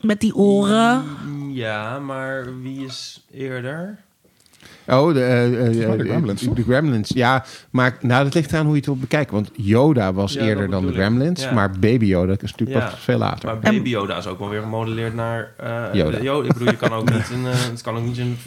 Met 0.00 0.20
die 0.20 0.34
oren. 0.34 1.04
Ja, 1.52 1.98
maar 1.98 2.60
wie 2.62 2.84
is 2.84 3.24
eerder? 3.32 3.98
Oh, 4.86 5.12
de, 5.12 5.20
eh, 5.24 5.66
eh, 5.66 5.72
de 5.72 5.84
eh, 5.84 6.08
Gremlins, 6.08 6.40
de, 6.40 6.62
Gremlins. 6.62 7.10
Ja, 7.14 7.44
maar 7.70 7.96
nou, 8.00 8.24
dat 8.24 8.34
ligt 8.34 8.52
eraan 8.52 8.64
hoe 8.64 8.70
je 8.70 8.76
het 8.76 8.86
wil 8.86 8.96
bekijken. 8.96 9.34
Want 9.34 9.50
Yoda 9.52 10.12
was 10.12 10.32
Ja, 10.32 10.40
eerder 10.40 10.70
dan 10.70 10.86
de. 10.86 10.92
Gremlins. 10.92 11.42
Ja. 11.42 11.52
Maar 11.52 11.70
Baby 11.70 12.04
Yoda 12.04 12.32
is 12.32 12.50
natuurlijk 12.50 12.78
Ja. 12.78 12.90
pas 12.90 13.00
veel 13.00 13.18
later. 13.18 13.46
Maar 13.48 13.58
Baby 13.58 13.88
Yoda 13.88 14.16
is 14.16 14.26
ook 14.26 14.38
wel 14.38 14.48
weer 14.48 14.60
gemodelleerd 14.60 15.14
naar 15.14 15.52
eh, 15.56 15.84
Yoda. 15.92 16.42
Ik 16.42 16.52
bedoel, 16.52 16.68
je 16.68 16.76
kan 16.76 16.92
ook 16.92 17.10
niet 17.14 17.30
een, 17.30 17.44
het 17.44 17.82
kan 17.82 17.96
ook 17.96 18.04
niet 18.04 18.18
een, 18.18 18.38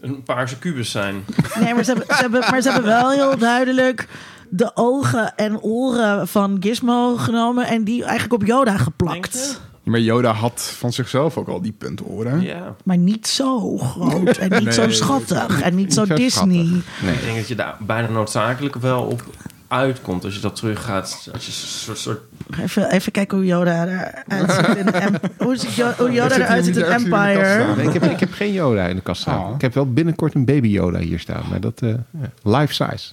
een 0.00 0.22
paarse 0.22 0.58
kubus 0.58 0.90
zijn. 0.90 1.14
Nee, 1.60 1.74
maar 1.74 1.84
ze, 1.84 1.90
hebben, 1.90 2.16
ze 2.16 2.22
hebben, 2.22 2.40
maar 2.50 2.62
ze 2.62 2.70
hebben 2.70 2.90
wel 2.90 3.10
heel 3.10 3.38
duidelijk 3.38 4.08
de 4.48 4.70
ogen 4.74 5.34
en 5.36 5.60
oren 5.60 6.28
van 6.28 6.56
Gizmo 6.60 7.16
genomen 7.16 7.66
en 7.66 7.84
die 7.84 8.02
eigenlijk 8.04 8.32
op 8.42 8.48
Yoda 8.48 8.70
Denk 8.70 8.82
geplakt. 8.82 9.60
Maar 9.84 10.00
Yoda 10.00 10.32
had 10.32 10.74
van 10.78 10.92
zichzelf 10.92 11.36
ook 11.36 11.48
al 11.48 11.62
die 11.62 11.72
puntoren. 11.72 12.40
Ja. 12.40 12.74
Maar 12.84 12.96
niet 12.98 13.26
zo 13.26 13.78
groot 13.78 14.36
en 14.36 14.64
niet 14.64 14.74
zo 14.74 14.90
schattig 14.90 15.60
en 15.60 15.74
niet 15.74 15.94
zo 15.94 16.04
Disney. 16.06 16.82
Nee. 17.02 17.14
Ik 17.14 17.22
denk 17.24 17.36
dat 17.36 17.48
je 17.48 17.54
daar 17.54 17.76
bijna 17.80 18.08
noodzakelijk 18.08 18.74
wel 18.76 19.02
op 19.02 19.24
uitkomt 19.68 20.24
als 20.24 20.34
je 20.34 20.40
dat 20.40 20.56
terug 20.56 20.84
gaat. 20.84 21.28
Als 21.32 21.46
je 21.46 21.50
een 21.52 21.68
soort, 21.68 21.98
soort 21.98 22.20
Even, 22.60 22.90
even 22.90 23.12
kijken 23.12 23.36
hoe 23.36 23.46
Yoda 23.46 23.84
eruit 23.86 24.52
ziet. 24.52 24.76
In 24.76 24.92
Em- 24.92 25.14
hoe, 25.38 25.56
ziet 25.56 25.82
hoe 25.98 26.12
Yoda 26.12 26.34
eruit 26.34 26.64
ziet 26.64 26.76
in 26.76 26.82
Empire. 26.84 27.74
Nee, 27.76 27.86
ik, 27.86 27.92
heb, 27.92 28.04
ik 28.04 28.20
heb 28.20 28.32
geen 28.32 28.52
Yoda 28.52 28.86
in 28.86 28.96
de 28.96 29.02
kast 29.02 29.20
staan. 29.20 29.44
Oh. 29.48 29.54
Ik 29.54 29.60
heb 29.60 29.74
wel 29.74 29.92
binnenkort 29.92 30.34
een 30.34 30.44
baby 30.44 30.68
Yoda 30.68 30.98
hier 30.98 31.18
staan. 31.18 31.42
Maar 31.50 31.60
dat, 31.60 31.82
eh 31.82 31.94
life 32.42 32.72
size. 32.74 33.12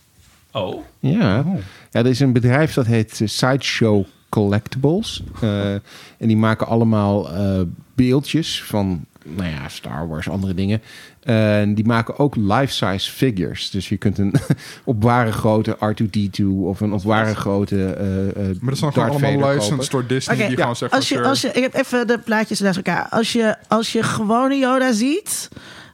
Oh, 0.52 0.84
Ja. 1.00 1.44
ja, 1.92 2.00
er 2.00 2.06
is 2.06 2.20
een 2.20 2.34
bedrijf 2.34 2.74
dat 2.74 2.86
heet 2.86 3.22
eh, 3.22 3.28
Sideshow 3.28 4.06
Collectibles. 4.32 5.24
Eh, 5.42 5.74
en 5.74 6.28
die 6.28 6.38
maken 6.38 6.68
allemaal 6.68 7.34
eh, 7.34 7.62
beeldjes 7.96 8.64
van 8.64 9.06
nou 9.24 9.50
ja, 9.50 9.68
Star 9.68 10.08
Wars, 10.08 10.30
andere 10.30 10.54
dingen. 10.54 10.82
En 11.24 11.76
die 11.76 11.86
maken 11.86 12.20
ook 12.20 12.36
life-size 12.36 13.12
figures. 13.12 13.70
Dus 13.70 13.90
je 13.90 13.98
kunt 13.98 14.18
een 14.18 14.34
op 14.84 15.04
ware 15.04 15.32
grote 15.32 15.76
R2-D2 15.76 16.46
of 16.46 16.80
een 16.80 16.94
op 16.94 17.04
ware 17.04 17.36
grote 17.36 17.86
eh 17.86 18.30
eh 18.30 18.36
Maar 18.36 18.70
dat 18.70 18.78
zijn 18.78 18.94
gewoon 18.94 19.10
allemaal 19.10 19.54
licensed 19.54 19.92
door 19.92 20.08
Disney. 20.08 20.36
Oké, 20.36 20.48
die 20.48 20.56
ja, 20.56 20.62
gewoon 20.62 20.76
zeggen 20.76 20.98
als 20.98 21.10
je, 21.10 21.22
als 21.22 21.42
je, 21.42 21.48
ik 21.48 21.62
heb 21.62 21.74
even 21.74 22.08
de 22.08 22.20
plaatjes 22.20 22.60
naast 22.60 22.78
elkaar. 22.78 23.08
Als 23.10 23.32
je, 23.32 23.56
als 23.68 23.92
je 23.92 24.04
gewone 24.04 24.56
Yoda 24.56 24.94
ziet, 24.94 25.50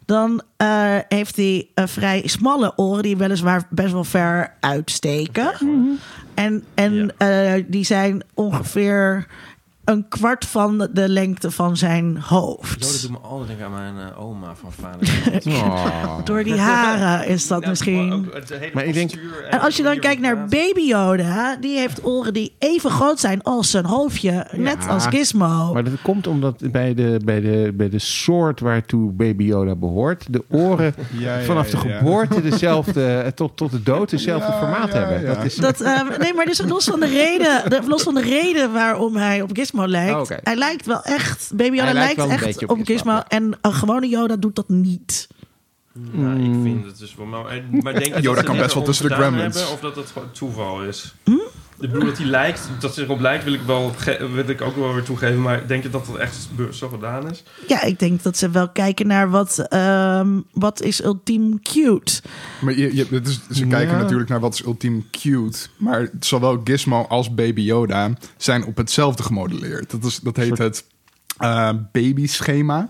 dan 0.05 0.41
eh, 0.57 0.95
heeft 1.07 1.35
hij 1.35 1.67
eh, 1.73 1.87
vrij 1.87 2.21
smalle 2.25 2.73
oren 2.75 3.03
die 3.03 3.17
weliswaar 3.17 3.67
best 3.69 3.91
wel 3.91 4.03
ver 4.03 4.53
uitsteken. 4.59 5.51
En, 6.37 6.63
en 6.73 7.13
eh, 7.17 7.63
die 7.67 7.85
zijn 7.85 8.23
ongeveer 8.33 9.27
een 9.87 10.05
kwart 10.07 10.45
van 10.45 10.87
de, 10.93 11.09
lengte 11.09 11.51
van 11.51 11.77
zijn 11.77 12.13
zo, 12.13 12.19
dat 12.19 12.29
hoofd. 12.29 13.01
doet 13.01 13.11
me 13.11 13.17
altijd 13.17 13.47
denken 13.47 13.65
aan 13.65 13.93
mijn 13.93 14.07
eh, 14.11 14.25
oma 14.25 14.55
van 14.55 14.71
vader. 14.71 15.05
Oh. 15.57 15.85
Door 16.23 16.43
die 16.43 16.57
haren 16.59 17.27
is 17.27 17.47
dat 17.47 17.65
misschien. 17.65 18.13
ook 18.13 18.25
Maar 18.73 18.85
ik 18.85 18.93
denk- 18.93 19.11
En 19.49 19.59
als 19.59 19.77
je 19.77 19.83
dan 19.83 19.99
kijkt 19.99 20.21
naar. 20.21 20.45
Baby 20.45 20.81
Yoda, 20.81 21.55
die 21.55 21.77
heeft 21.77 22.05
oren 22.05 22.33
die 22.33 22.55
even 22.59 22.89
groot 22.91 23.19
zijn 23.19 23.43
als 23.43 23.69
zijn 23.71 23.85
hoofdje, 23.85 24.47
net 24.51 24.87
als 24.87 25.05
Gizmo. 25.05 25.73
Maar 25.73 25.83
dat 25.83 25.93
komt 26.01 26.27
omdat 26.27 26.71
bij 26.71 26.93
de, 26.93 27.19
bij, 27.25 27.41
de, 27.41 27.71
bij 27.75 27.89
de 27.89 27.99
soort 27.99 28.59
waartoe 28.59 29.11
Baby 29.11 29.43
Yoda 29.43 29.75
behoort, 29.75 30.25
de 30.29 30.43
oren 30.49 30.93
Ja, 31.19 31.37
ja, 31.37 31.43
vanaf 31.43 31.69
de 31.69 31.77
geboorte 31.77 32.41
dezelfde, 32.41 33.05
eh, 33.17 33.31
tot, 33.31 33.57
tot 33.57 33.71
de 33.71 33.83
dood 33.83 34.09
dezelfde 34.09 34.51
Ja, 34.51 34.57
formaat 34.57 34.91
ja, 34.91 34.97
hebben. 34.99 35.21
ja. 35.21 35.33
Dat 35.33 35.45
is, 35.45 35.55
Dat, 35.55 35.81
eh, 35.81 36.01
nee, 36.19 36.33
maar 36.33 36.45
dus 36.45 36.61
los 36.67 36.85
van 36.85 36.99
de 36.99 37.07
reden, 37.07 37.69
de- 37.69 37.81
los 37.87 38.03
van 38.03 38.13
de 38.13 38.21
reden 38.21 38.73
waarom 38.73 39.15
hij 39.15 39.41
op 39.41 39.49
Gizmo 39.53 39.76
lijkt. 39.85 40.31
Oh. 40.31 40.37
Hij 40.43 40.55
lijkt 40.55 40.85
wel 40.85 41.03
echt, 41.03 41.51
Baby 41.53 41.75
Yoda 41.75 41.83
Hij 41.83 41.93
lijkt 41.93 42.05
lijkt, 42.05 42.15
wel 42.15 42.25
een 42.25 42.31
echt 42.31 42.43
beetje 42.43 42.69
op 42.69 42.79
op 42.79 42.85
Gizmo. 42.85 42.93
Gizmo, 42.93 43.11
ja. 43.11 43.27
En 43.27 43.57
een 43.61 43.73
gewone 43.73 44.07
Yoda 44.07 44.35
doet 44.35 44.55
dat 44.55 44.69
niet. 44.69 45.27
Nou, 45.93 46.39
ik 46.39 46.61
vind 46.63 46.85
het 46.85 46.97
dus 46.97 47.15
wel... 47.15 47.25
Maar, 47.25 47.63
maar 47.69 47.93
denk 47.93 48.05
je 48.05 48.11
dat 48.11 48.23
Yoda 48.23 48.41
kan 48.41 48.57
best 48.57 48.73
wel 48.73 48.83
tussen 48.83 49.09
de 49.09 49.15
Gremlins. 49.15 49.55
hebben, 49.55 49.73
of 49.73 49.79
dat 49.79 49.95
het 49.95 50.11
gewoon 50.11 50.31
toeval 50.31 50.83
is? 50.83 51.15
Hm? 51.23 51.31
Ik 51.79 51.91
bedoel 51.91 52.05
dat 52.07 52.17
hij 52.17 52.25
lijkt, 52.27 52.69
dat 52.79 52.93
ze 52.93 53.03
erop 53.03 53.19
lijkt, 53.19 53.43
wil 53.43 53.53
ik, 53.53 53.61
wel 53.61 53.91
wil 54.33 54.49
ik 54.49 54.61
ook 54.61 54.75
wel 54.75 54.93
weer 54.93 55.03
toegeven. 55.03 55.41
Maar 55.41 55.67
denk 55.67 55.83
je 55.83 55.89
dat 55.89 56.05
dat 56.05 56.15
echt 56.15 56.49
zo 56.71 56.87
gedaan 56.89 57.29
is? 57.29 57.43
Ja, 57.67 57.83
ik 57.83 57.99
denk 57.99 58.23
dat 58.23 58.37
ze 58.37 58.49
wel 58.49 58.69
kijken 58.69 59.07
naar 59.07 59.29
wat, 59.29 59.59
ehm, 59.69 60.39
wat 60.51 60.81
is 60.81 61.03
ultiem 61.03 61.61
cute. 61.61 62.21
Maar 62.61 62.77
je, 62.77 62.95
je, 62.95 63.05
ze 63.51 63.65
kijken 63.67 63.95
Ja. 63.95 64.01
natuurlijk 64.01 64.29
naar 64.29 64.39
wat 64.39 64.53
is 64.53 64.65
ultiem 64.65 65.05
cute. 65.11 65.67
Maar 65.77 66.09
zowel 66.19 66.61
Gizmo 66.63 67.01
als 67.01 67.33
Baby 67.33 67.61
Yoda 67.61 68.13
zijn 68.37 68.65
op 68.65 68.77
hetzelfde 68.77 69.23
gemodelleerd. 69.23 69.91
Dat, 69.91 70.03
is, 70.03 70.19
dat 70.19 70.35
heet 70.35 70.57
het 70.57 70.85
eh 71.37 71.69
babyschema. 71.91 72.89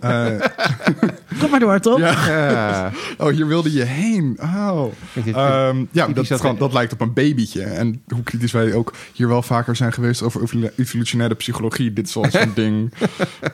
Eh, 0.00 0.26
Kom 1.40 1.50
maar 1.50 1.60
door, 1.60 1.80
toch? 1.80 1.98
ja. 1.98 2.26
Ja. 2.28 2.90
Oh, 3.18 3.28
hier 3.30 3.46
wilde 3.46 3.72
je 3.72 3.82
heen. 3.84 4.38
Oh. 4.42 4.92
Ehm, 5.24 5.84
ja, 5.90 6.06
dat, 6.06 6.26
dat- 6.28 6.40
gewoon- 6.40 6.58
dat 6.58 6.72
lijkt 6.72 6.92
op 6.92 7.00
een 7.00 7.12
babytje. 7.12 7.62
En 7.62 8.02
hoe 8.08 8.22
kritisch 8.22 8.52
wij 8.52 8.74
ook 8.74 8.92
hier 9.12 9.28
wel 9.28 9.42
vaker 9.42 9.76
zijn 9.76 9.92
geweest 9.92 10.22
over 10.22 10.42
evolu- 10.42 10.70
evolutionaire 10.76 11.34
psychologie. 11.34 11.92
Dit 11.92 12.06
is 12.06 12.14
wel 12.14 12.30
zo'n 12.30 12.52
ding 12.64 12.92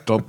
dat 0.03 0.23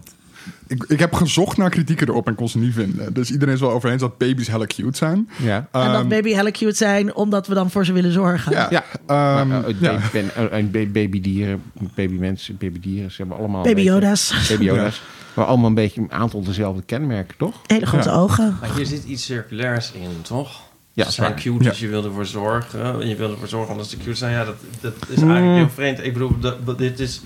ik, 0.67 0.85
ik 0.89 0.99
heb 0.99 1.13
gezocht 1.13 1.57
naar 1.57 1.71
kritieken 1.71 2.09
erop 2.09 2.27
en 2.27 2.35
kon 2.35 2.49
ze 2.49 2.59
niet 2.59 2.75
vinden. 2.75 3.15
Dus 3.15 3.31
iedereen 3.31 3.55
is 3.55 3.61
wel 3.61 3.71
over 3.71 3.91
eens 3.91 4.01
dat 4.01 4.19
baby's 4.19 4.49
hella 4.49 4.67
cute 4.67 4.97
zijn. 4.97 5.29
Ja. 5.43 5.57
En 5.73 5.93
dat 5.93 6.01
Ehm, 6.01 6.09
baby 6.09 6.33
hella 6.33 6.51
cute 6.51 6.77
zijn, 6.77 7.15
omdat 7.15 7.47
we 7.47 7.55
dan 7.55 7.71
voor 7.71 7.85
ze 7.85 7.93
willen 7.93 8.13
zorgen. 8.13 8.53
Ja, 8.53 8.67
Ja, 8.71 8.85
ehm, 9.07 9.49
maar, 9.49 9.65
eh, 9.65 9.75
ja. 9.81 9.93
baby- 9.93 10.05
ben- 10.13 10.51
en 10.53 10.71
ba- 10.71 10.87
babydieren, 11.01 11.63
babymensen, 11.95 12.57
babydieren, 12.59 13.11
ze 13.11 13.17
hebben 13.17 13.39
allemaal... 13.39 13.63
Baby 13.63 13.81
Yoda's. 13.81 14.47
Baby 14.49 14.65
Yoda's. 14.65 15.03
Maar 15.35 15.45
allemaal 15.45 15.69
een 15.69 15.75
beetje 15.75 16.01
een 16.01 16.13
aantal 16.13 16.43
dezelfde 16.43 16.83
kenmerken, 16.83 17.37
toch? 17.37 17.61
Hele 17.67 17.87
grote 17.87 18.09
Ja. 18.09 18.15
ogen. 18.15 18.57
Maar 18.61 18.75
hier 18.77 18.87
zit 18.87 19.05
iets 19.05 19.25
circulairs 19.25 19.93
in, 19.93 20.09
toch? 20.23 20.61
Ja, 20.93 21.05
ze 21.05 21.11
zijn 21.13 21.35
cute, 21.35 21.65
Ja. 21.65 21.71
dus 21.71 21.79
je 21.81 21.89
wil 21.89 22.05
ervoor 22.05 22.27
zorgen. 22.27 23.09
Je 23.09 23.17
wil 23.17 23.31
ervoor 23.31 23.49
zorgen 23.49 23.73
omdat 23.73 23.89
ze 23.89 23.97
cute 23.97 24.15
zijn. 24.15 24.33
Ja, 24.33 24.45
dat, 24.45 24.55
dat 24.81 24.93
is 25.09 25.17
Hmm. 25.21 25.31
eigenlijk 25.31 25.59
heel 25.59 25.75
vreemd. 25.75 26.05
Ik 26.05 26.13
bedoel, 26.13 26.39
dat- 26.41 26.79
dit 26.79 27.01
is, 27.01 27.21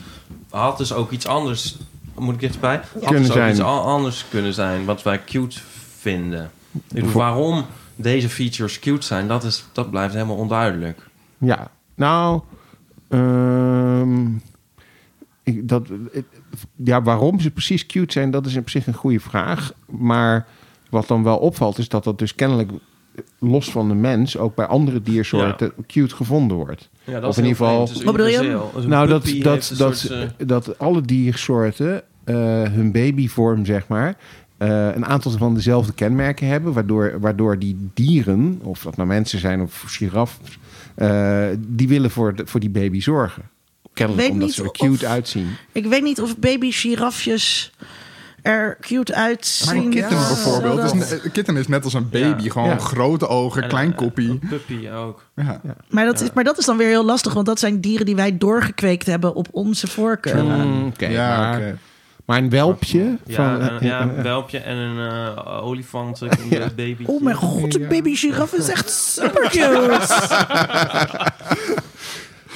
had 0.50 0.78
dus 0.78 0.92
ook 0.92 1.10
iets 1.10 1.26
anders... 1.26 1.76
Moet 2.20 2.34
ik 2.34 2.40
dichterbij? 2.40 2.80
Kunnen 3.06 3.24
zijn. 3.24 3.50
iets 3.50 3.60
anders 3.60 4.24
kunnen 4.28 4.54
zijn, 4.54 4.84
wat 4.84 5.02
wij 5.02 5.24
cute 5.24 5.58
vinden. 5.98 6.50
Waarom 7.12 7.64
deze 7.96 8.28
features 8.28 8.78
cute 8.78 9.06
zijn, 9.06 9.28
dat, 9.28 9.44
is, 9.44 9.64
dat 9.72 9.90
blijft 9.90 10.14
helemaal 10.14 10.36
onduidelijk. 10.36 11.06
Ja, 11.38 11.70
nou, 11.94 12.40
ehm, 13.08 14.26
ik, 15.42 15.68
dat, 15.68 15.88
het- 16.12 16.24
ja, 16.76 17.02
waarom 17.02 17.40
ze 17.40 17.50
precies 17.50 17.86
cute 17.86 18.12
zijn, 18.12 18.30
dat 18.30 18.46
is 18.46 18.56
op 18.56 18.70
zich 18.70 18.86
een 18.86 18.94
goede 18.94 19.20
vraag. 19.20 19.72
Maar 19.86 20.46
wat 20.90 21.08
dan 21.08 21.22
wel 21.22 21.36
opvalt, 21.38 21.78
is 21.78 21.88
dat 21.88 22.04
dat 22.04 22.18
dus 22.18 22.34
kennelijk 22.34 22.70
los 23.38 23.70
van 23.70 23.88
de 23.88 23.94
mens 23.94 24.36
ook 24.36 24.54
bij 24.54 24.66
andere 24.66 25.02
diersoorten 25.02 25.72
cute 25.86 26.14
gevonden 26.16 26.56
wordt. 26.56 26.88
Ja, 27.04 27.20
Of 27.26 27.36
in 27.38 27.42
ieder 27.44 27.56
geval- 27.56 27.88
Wat 28.04 28.16
bedoel 28.16 28.26
je? 28.26 28.58
Nou, 28.86 29.08
dat, 29.08 29.32
dat, 29.42 29.74
dat, 29.76 30.08
uh, 30.10 30.22
dat 30.46 30.78
alle 30.78 31.00
diersoorten 31.02 31.94
eh, 31.94 32.00
hun 32.24 32.92
babyvorm, 32.92 33.64
zeg 33.64 33.88
maar, 33.88 34.14
eh, 34.56 34.94
een 34.94 35.06
aantal 35.06 35.30
van 35.32 35.54
dezelfde 35.54 35.92
kenmerken 35.92 36.46
hebben, 36.46 36.72
waardoor, 36.72 37.20
waardoor 37.20 37.58
die 37.58 37.90
dieren, 37.94 38.58
of 38.62 38.82
dat 38.82 38.96
nou 38.96 39.08
mensen 39.08 39.38
zijn 39.38 39.60
of 39.60 39.84
giraffen, 39.86 40.44
eh, 40.94 41.44
die 41.58 41.88
willen 41.88 42.10
voor, 42.10 42.34
de, 42.34 42.46
voor 42.46 42.60
die 42.60 42.70
baby 42.70 43.00
zorgen. 43.00 43.42
Kennelijk 43.94 44.22
Weet 44.24 44.32
omdat 44.32 44.46
niet 44.48 44.56
ze 44.56 44.62
er 44.62 44.68
of- 44.70 44.76
cute 44.76 45.06
uitzien. 45.06 45.48
Ik 45.72 45.86
weet 45.86 46.02
niet 46.02 46.20
of 46.20 46.38
baby 46.38 46.70
girafjes 46.70 47.72
er 48.42 48.76
cute 48.80 49.12
Maar 49.12 49.20
uitzien. 49.22 49.76
een 49.76 49.90
kitten 49.90 50.16
Ja, 50.16 50.26
bijvoorbeeld. 50.28 50.92
een, 50.92 51.20
een 51.24 51.30
kitten 51.32 51.56
is 51.56 51.68
net 51.68 51.84
als 51.84 51.94
een 51.94 52.08
baby. 52.08 52.42
Ja. 52.42 52.50
Gewoon 52.50 52.68
Ja. 52.68 52.78
grote 52.78 53.28
ogen, 53.28 53.68
klein 53.68 53.94
koppie. 53.94 54.28
Een 54.28 54.40
puppy 54.48 54.88
ook. 54.88 55.24
Ja. 55.36 55.60
Maar 55.88 56.04
dat, 56.04 56.20
is, 56.20 56.28
maar 56.34 56.44
dat 56.44 56.58
is 56.58 56.64
dan 56.64 56.76
weer 56.76 56.88
heel 56.88 57.04
lastig, 57.04 57.32
want 57.32 57.46
dat 57.46 57.58
zijn 57.58 57.80
dieren 57.80 58.06
die 58.06 58.16
wij 58.16 58.38
doorgekweekt 58.38 59.06
hebben 59.06 59.34
op 59.34 59.48
onze 59.50 59.86
voorkeur. 59.86 60.44
Mm, 60.44 60.86
Oké, 60.86 61.06
Ja, 61.06 61.38
maar, 61.38 61.56
oké. 61.56 61.78
Maar 62.30 62.38
een 62.38 62.50
welpje 62.50 63.18
Ja, 63.26 63.34
van... 63.34 63.60
een, 63.68 63.80
eh, 63.80 63.86
ja, 63.88 64.00
eh, 64.00 64.16
een 64.16 64.22
welpje 64.22 64.58
en 64.58 64.76
een 64.76 65.10
eh, 65.10 65.64
olifant, 65.66 66.20
een 66.20 66.28
baby. 66.76 67.04
Oh 67.06 67.22
mijn 67.22 67.36
god, 67.36 67.74
een 67.74 67.88
baby 67.88 68.14
giraffe 68.14 68.56
is 68.56 68.68
echt 68.68 68.90
super 68.90 69.48
cute. 69.50 70.00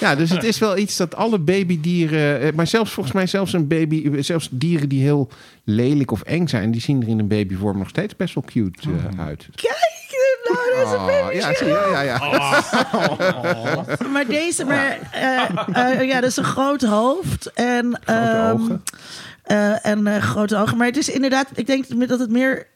Ja, 0.01 0.15
dus 0.15 0.31
het 0.31 0.45
is 0.45 0.59
wel 0.59 0.77
iets 0.77 0.97
dat 0.97 1.15
alle 1.15 1.39
babydieren... 1.39 2.41
eh, 2.41 2.53
Maar 2.53 2.67
zelfs 2.67 2.91
volgens 2.93 3.15
mij 3.15 3.27
zelfs 3.27 3.53
een 3.53 3.67
baby... 3.69 4.23
Zelfs 4.23 4.49
dieren 4.51 4.89
die 4.89 5.03
heel 5.03 5.29
lelijk 5.65 6.11
of 6.11 6.23
eng 6.23 6.47
zijn... 6.47 6.71
die 6.71 6.81
zien 6.81 7.03
er 7.03 7.09
in 7.09 7.19
een 7.19 7.29
babyvorm 7.29 7.79
nog 7.79 7.89
steeds 7.89 8.17
best 8.17 8.35
wel 8.35 8.45
cute 8.47 8.79
eh, 9.17 9.25
uit. 9.27 9.49
Kijk, 9.55 9.95
nou, 10.45 10.59
dat 10.77 10.87
is 10.87 10.93
een 10.93 10.99
Oh, 10.99 11.07
baby 11.07 11.37
ja, 11.37 11.55
zie 11.55 11.67
je, 11.67 11.89
ja, 11.93 12.01
ja. 12.01 12.19
Maar 14.13 14.27
deze, 14.27 14.65
maar 14.65 14.99
eh, 15.13 16.01
eh, 16.01 16.09
ja, 16.09 16.21
dat 16.21 16.31
is 16.31 16.37
een 16.37 16.45
groot 16.45 16.83
hoofd 16.83 17.53
en 17.53 18.01
ehm, 18.05 18.51
ogen. 18.51 18.83
Eh, 19.45 19.87
en 19.87 20.07
eh, 20.07 20.23
grote 20.23 20.57
ogen. 20.57 20.77
Maar 20.77 20.87
het 20.87 20.97
is 20.97 21.09
inderdaad, 21.09 21.49
ik 21.55 21.67
denk 21.67 22.09
dat 22.09 22.19
het 22.19 22.31
meer. 22.31 22.67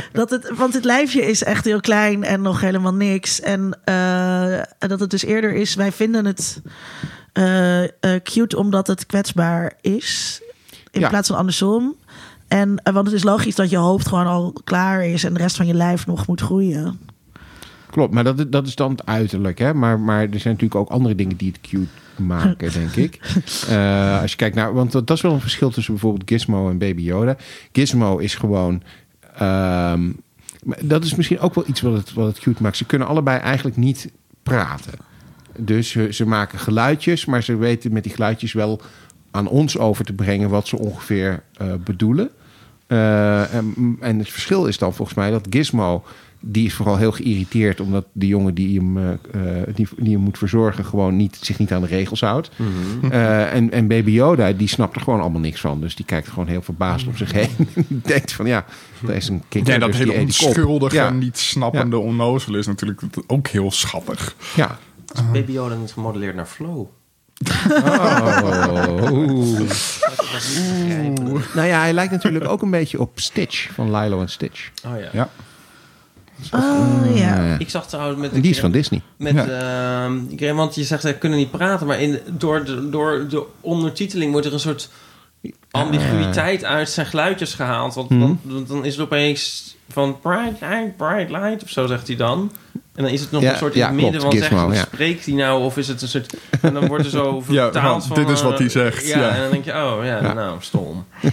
Dat 0.12 0.30
het, 0.30 0.50
want 0.56 0.74
het 0.74 0.84
lijfje 0.84 1.22
is 1.22 1.42
echt 1.44 1.64
heel 1.64 1.80
klein 1.80 2.24
en 2.24 2.42
nog 2.42 2.60
helemaal 2.60 2.94
niks. 2.94 3.40
En 3.40 3.78
eh, 3.84 4.62
dat 4.78 5.00
het 5.00 5.10
dus 5.10 5.24
eerder 5.24 5.52
is, 5.54 5.74
wij 5.74 5.92
vinden 5.92 6.24
het 6.24 6.60
cute 8.22 8.56
omdat 8.56 8.86
het 8.86 9.06
kwetsbaar 9.06 9.72
is. 9.80 10.40
In 10.90 11.00
Ja. 11.00 11.08
plaats 11.08 11.28
van 11.28 11.36
andersom. 11.36 11.94
En, 12.48 12.80
want 12.92 13.06
het 13.06 13.14
is 13.14 13.22
logisch 13.22 13.54
dat 13.54 13.70
je 13.70 13.76
hoofd 13.76 14.08
gewoon 14.08 14.26
al 14.26 14.52
klaar 14.64 15.06
is 15.06 15.24
en 15.24 15.32
de 15.34 15.40
rest 15.40 15.56
van 15.56 15.66
je 15.66 15.74
lijf 15.74 16.06
nog 16.06 16.26
moet 16.26 16.40
groeien. 16.40 17.00
Klopt, 17.96 18.14
maar 18.14 18.24
dat, 18.24 18.52
dat 18.52 18.66
is 18.66 18.74
dan 18.74 18.90
het 18.90 19.06
uiterlijk. 19.06 19.58
Hè? 19.58 19.74
Maar, 19.74 20.00
maar 20.00 20.20
er 20.20 20.40
zijn 20.40 20.54
natuurlijk 20.54 20.74
ook 20.74 20.88
andere 20.88 21.14
dingen 21.14 21.36
die 21.36 21.48
het 21.48 21.60
cute 21.60 22.22
maken, 22.22 22.72
denk 22.72 22.92
ik. 22.92 23.18
Eh, 23.68 24.20
als 24.20 24.30
je 24.30 24.36
kijkt 24.36 24.56
naar... 24.56 24.74
Want 24.74 24.92
dat, 24.92 25.06
dat 25.06 25.16
is 25.16 25.22
wel 25.22 25.32
een 25.32 25.40
verschil 25.40 25.70
tussen 25.70 25.92
bijvoorbeeld 25.92 26.28
Gizmo 26.30 26.70
en 26.70 26.78
Baby 26.78 27.02
Yoda. 27.02 27.36
Gizmo 27.72 28.18
is 28.18 28.34
gewoon... 28.34 28.82
maar 29.38 30.78
dat 30.80 31.04
is 31.04 31.14
misschien 31.14 31.38
ook 31.38 31.54
wel 31.54 31.64
iets 31.66 31.80
wat 31.80 31.92
het, 31.92 32.12
wat 32.12 32.26
het 32.26 32.38
cute 32.38 32.62
maakt. 32.62 32.76
Ze 32.76 32.84
kunnen 32.84 33.08
allebei 33.08 33.38
eigenlijk 33.38 33.76
niet 33.76 34.10
praten. 34.42 34.94
Dus 35.58 35.90
ze, 35.90 36.08
ze 36.10 36.26
maken 36.26 36.58
geluidjes, 36.58 37.24
maar 37.24 37.42
ze 37.42 37.56
weten 37.56 37.92
met 37.92 38.02
die 38.02 38.12
geluidjes 38.12 38.52
wel 38.52 38.80
aan 39.30 39.48
ons 39.48 39.78
over 39.78 40.04
te 40.04 40.12
brengen 40.12 40.50
wat 40.50 40.66
ze 40.68 40.78
ongeveer 40.78 41.42
eh, 41.56 41.66
bedoelen. 41.84 42.30
Eh, 42.86 43.54
en, 43.54 43.96
en 44.00 44.18
het 44.18 44.30
verschil 44.30 44.66
is 44.66 44.78
dan 44.78 44.94
volgens 44.94 45.16
mij 45.16 45.30
dat 45.30 45.46
Gizmo, 45.50 46.04
die 46.40 46.66
is 46.66 46.74
vooral 46.74 46.96
heel 46.96 47.12
geïrriteerd 47.12 47.80
omdat 47.80 48.06
de 48.12 48.26
jongen 48.26 48.54
die 48.54 48.78
hem, 48.78 48.98
eh, 48.98 49.12
eh, 49.12 49.66
die, 49.74 49.88
die 49.96 50.12
hem 50.12 50.22
moet 50.22 50.38
verzorgen 50.38 50.84
gewoon 50.84 51.16
niet, 51.16 51.38
zich 51.40 51.58
niet 51.58 51.72
aan 51.72 51.80
de 51.80 51.86
regels 51.86 52.20
houdt. 52.20 52.50
Eh, 53.10 53.52
en, 53.54 53.70
en 53.70 53.86
Baby 53.86 54.10
Yoda, 54.10 54.52
die 54.52 54.68
snapt 54.68 54.96
er 54.96 55.00
gewoon 55.02 55.20
allemaal 55.20 55.40
niks 55.40 55.60
van. 55.60 55.80
Dus 55.80 55.94
die 55.96 56.04
kijkt 56.04 56.28
gewoon 56.28 56.46
heel 56.48 56.62
verbaasd 56.62 57.06
om 57.06 57.16
zich 57.16 57.32
heen. 57.32 57.50
en 57.74 57.84
die 57.88 58.00
denkt 58.02 58.32
van 58.32 58.46
ja, 58.46 58.64
daar 59.00 59.16
is 59.16 59.28
een 59.28 59.42
kikker. 59.48 59.72
Ja, 59.72 59.78
dat 59.78 59.88
dus 59.88 59.98
hele 59.98 60.12
op. 60.12 60.18
onschuldige, 60.18 60.96
Ja. 60.96 61.10
niet 61.10 61.38
snappende 61.38 61.98
onnozel 61.98 62.54
is 62.54 62.66
natuurlijk 62.66 63.00
ook 63.26 63.48
heel 63.48 63.70
schattig. 63.70 64.36
Ja. 64.56 64.78
Is 65.14 65.30
Baby 65.32 65.52
Yoda 65.52 65.74
niet 65.74 65.92
gemodelleerd 65.92 66.34
naar 66.34 66.46
Flow? 66.46 66.86
Oh. 69.10 69.60
Nou 71.54 71.68
ja, 71.68 71.80
hij 71.80 71.92
lijkt 71.92 72.12
natuurlijk 72.12 72.48
ook 72.48 72.62
een 72.62 72.70
beetje 72.70 73.00
op 73.00 73.20
Stitch 73.20 73.72
van 73.72 73.96
Lilo 73.96 74.20
en 74.20 74.28
Stitch. 74.28 74.70
Oh 74.86 74.98
ja. 75.00 75.08
Ja. 75.12 75.28
Oh 76.52 77.00
ja. 77.14 77.36
Eh, 77.36 77.60
Ik 77.60 77.70
zag 77.70 77.86
trouwens 77.88 78.20
met... 78.20 78.32
en 78.32 78.40
die 78.40 78.50
is 78.50 78.60
van 78.60 78.70
Disney. 78.70 79.00
Met, 79.16 79.48
ehm, 79.48 80.16
ik 80.28 80.38
weet- 80.40 80.54
want 80.54 80.74
je 80.74 80.84
zegt 80.84 81.02
ze 81.02 81.12
kunnen 81.14 81.38
niet 81.38 81.50
praten, 81.50 81.86
maar 81.86 82.00
in, 82.00 82.18
door, 82.30 82.64
de, 82.64 82.90
door 82.90 83.26
de 83.28 83.42
ondertiteling 83.60 84.32
wordt 84.32 84.46
er 84.46 84.52
een 84.52 84.60
soort 84.60 84.88
ambiguïteit 85.70 86.64
uit 86.64 86.90
zijn 86.90 87.06
geluidjes 87.06 87.54
gehaald. 87.54 87.94
Want, 87.94 88.08
want- 88.10 88.40
want 88.42 88.68
dan 88.68 88.84
is 88.84 88.92
het 88.96 89.04
opeens 89.04 89.74
van 89.90 90.20
bright 90.20 90.60
light, 90.60 90.96
bright 90.96 91.30
light, 91.30 91.62
of 91.62 91.70
zo 91.70 91.86
zegt 91.86 92.06
hij 92.06 92.16
dan. 92.16 92.52
En 92.94 93.02
dan 93.02 93.12
is 93.12 93.20
het 93.20 93.30
nog 93.30 93.42
Ja, 93.42 93.50
een 93.52 93.56
soort 93.58 93.72
in 93.74 93.80
ja, 93.80 93.86
het 93.86 93.94
midden 93.94 94.20
klopt, 94.20 94.34
van 94.36 94.42
Gizmo, 94.42 94.58
zeggen, 94.58 94.76
ja. 94.76 94.84
spreekt 94.84 95.24
hij 95.26 95.34
nou, 95.34 95.62
of 95.64 95.76
is 95.76 95.88
het 95.88 96.02
een 96.02 96.08
soort... 96.08 96.34
En 96.60 96.74
dan 96.74 96.86
wordt 96.86 97.04
er 97.04 97.10
zo 97.10 97.42
Ja, 97.48 97.62
vertaald 97.62 98.06
van, 98.06 98.16
van... 98.16 98.24
dit 98.26 98.34
is 98.36 98.42
wat 98.42 98.52
eh, 98.52 98.58
hij 98.58 98.68
zegt, 98.68 99.06
Ja, 99.06 99.18
ja. 99.18 99.28
en 99.34 99.40
dan 99.40 99.50
denk 99.50 99.64
je, 99.64 99.70
oh 99.72 99.98
ja, 100.04 100.22
Ja. 100.22 100.32
nou, 100.32 100.56
stom. 100.60 101.04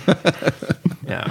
ja, 1.07 1.23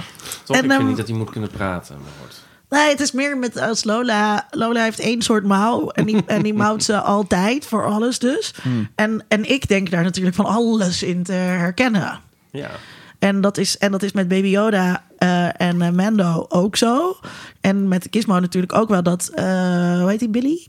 toch, 0.43 0.55
En, 0.57 0.63
ik 0.63 0.69
vind 0.69 0.71
ehm, 0.71 0.85
niet 0.87 0.97
dat 0.97 1.07
hij 1.07 1.17
moet 1.17 1.29
kunnen 1.29 1.49
praten. 1.49 1.95
Maar 1.95 2.11
goed. 2.21 2.42
Nee, 2.69 2.89
het 2.89 2.99
is 2.99 3.11
meer 3.11 3.37
met 3.37 3.57
als 3.57 3.83
Lola. 3.83 4.47
Lola 4.51 4.83
heeft 4.83 4.99
één 4.99 5.21
soort 5.21 5.43
mouw. 5.43 5.89
En 5.89 6.05
die, 6.05 6.23
en 6.25 6.41
die 6.41 6.53
mouwt 6.53 6.83
ze 6.83 7.01
altijd 7.01 7.65
voor 7.65 7.85
alles 7.85 8.19
dus. 8.19 8.53
En, 8.95 9.23
en 9.27 9.49
ik 9.49 9.67
denk 9.67 9.91
daar 9.91 10.03
natuurlijk 10.03 10.35
van 10.35 10.45
alles 10.45 11.03
in 11.03 11.23
te 11.23 11.31
herkennen. 11.31 12.19
Ja. 12.51 12.69
En 13.19 13.41
dat 13.41 13.57
is, 13.57 13.77
en 13.77 13.91
dat 13.91 14.03
is 14.03 14.11
met 14.11 14.27
Baby 14.27 14.47
Yoda 14.47 15.03
eh, 15.17 15.61
en 15.61 15.81
eh, 15.81 15.89
Mando 15.89 16.45
ook 16.49 16.75
zo. 16.75 17.17
En 17.61 17.87
met 17.87 18.07
Gizmo 18.11 18.39
natuurlijk 18.39 18.73
ook 18.73 18.89
wel 18.89 19.03
dat... 19.03 19.29
eh, 19.35 19.45
hoe 19.99 20.09
heet 20.09 20.19
die, 20.19 20.29
Billy? 20.29 20.67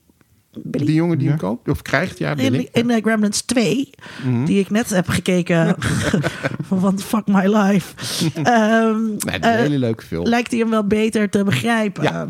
Billy? 0.62 0.84
Die 0.86 0.94
jongen 0.94 1.18
die 1.18 1.28
hem 1.28 1.38
koopt 1.38 1.68
of 1.68 1.82
krijgt, 1.82 2.18
ja, 2.18 2.34
Billy. 2.34 2.58
In, 2.58 2.68
in 2.72 2.86
de 2.86 3.00
Gremlins 3.02 3.40
2, 3.42 3.90
Mhm. 4.24 4.44
die 4.44 4.58
ik 4.58 4.70
net 4.70 4.90
heb 4.90 5.08
gekeken. 5.08 5.76
van 6.68 6.98
fuck 7.00 7.26
my 7.26 7.46
life. 7.56 7.94
Ehm, 8.42 9.02
Nee, 9.04 9.16
dat 9.18 9.28
is 9.28 9.34
een 9.34 9.42
eh, 9.42 9.56
hele 9.58 9.78
leuke 9.78 10.02
film. 10.06 10.26
lijkt 10.26 10.50
hij 10.50 10.60
hem 10.60 10.70
wel 10.70 10.86
beter 10.86 11.30
te 11.30 11.44
begrijpen. 11.44 12.02
Ja. 12.02 12.24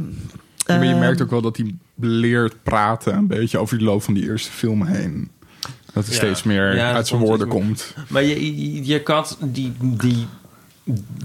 maar 0.66 0.84
je 0.84 0.90
Ehm, 0.90 0.98
merkt 0.98 1.22
ook 1.22 1.30
wel 1.30 1.40
dat 1.42 1.56
hij 1.56 1.74
leert 2.00 2.62
praten 2.62 3.14
een 3.14 3.26
beetje 3.26 3.58
over 3.58 3.78
de 3.78 3.84
loop 3.84 4.02
van 4.02 4.14
die 4.14 4.22
eerste 4.24 4.50
film 4.50 4.84
heen. 4.86 5.30
Dat 5.92 6.04
hij 6.04 6.12
Ja. 6.14 6.20
steeds 6.20 6.42
meer 6.42 6.76
Ja, 6.76 6.92
uit 6.92 7.06
zijn 7.06 7.20
woorden 7.20 7.48
komt. 7.48 7.94
Maar 8.08 8.22
je, 8.22 8.56
je, 8.74 8.84
je 8.84 9.02
kat, 9.02 9.38
die, 9.40 9.72
die 9.80 10.26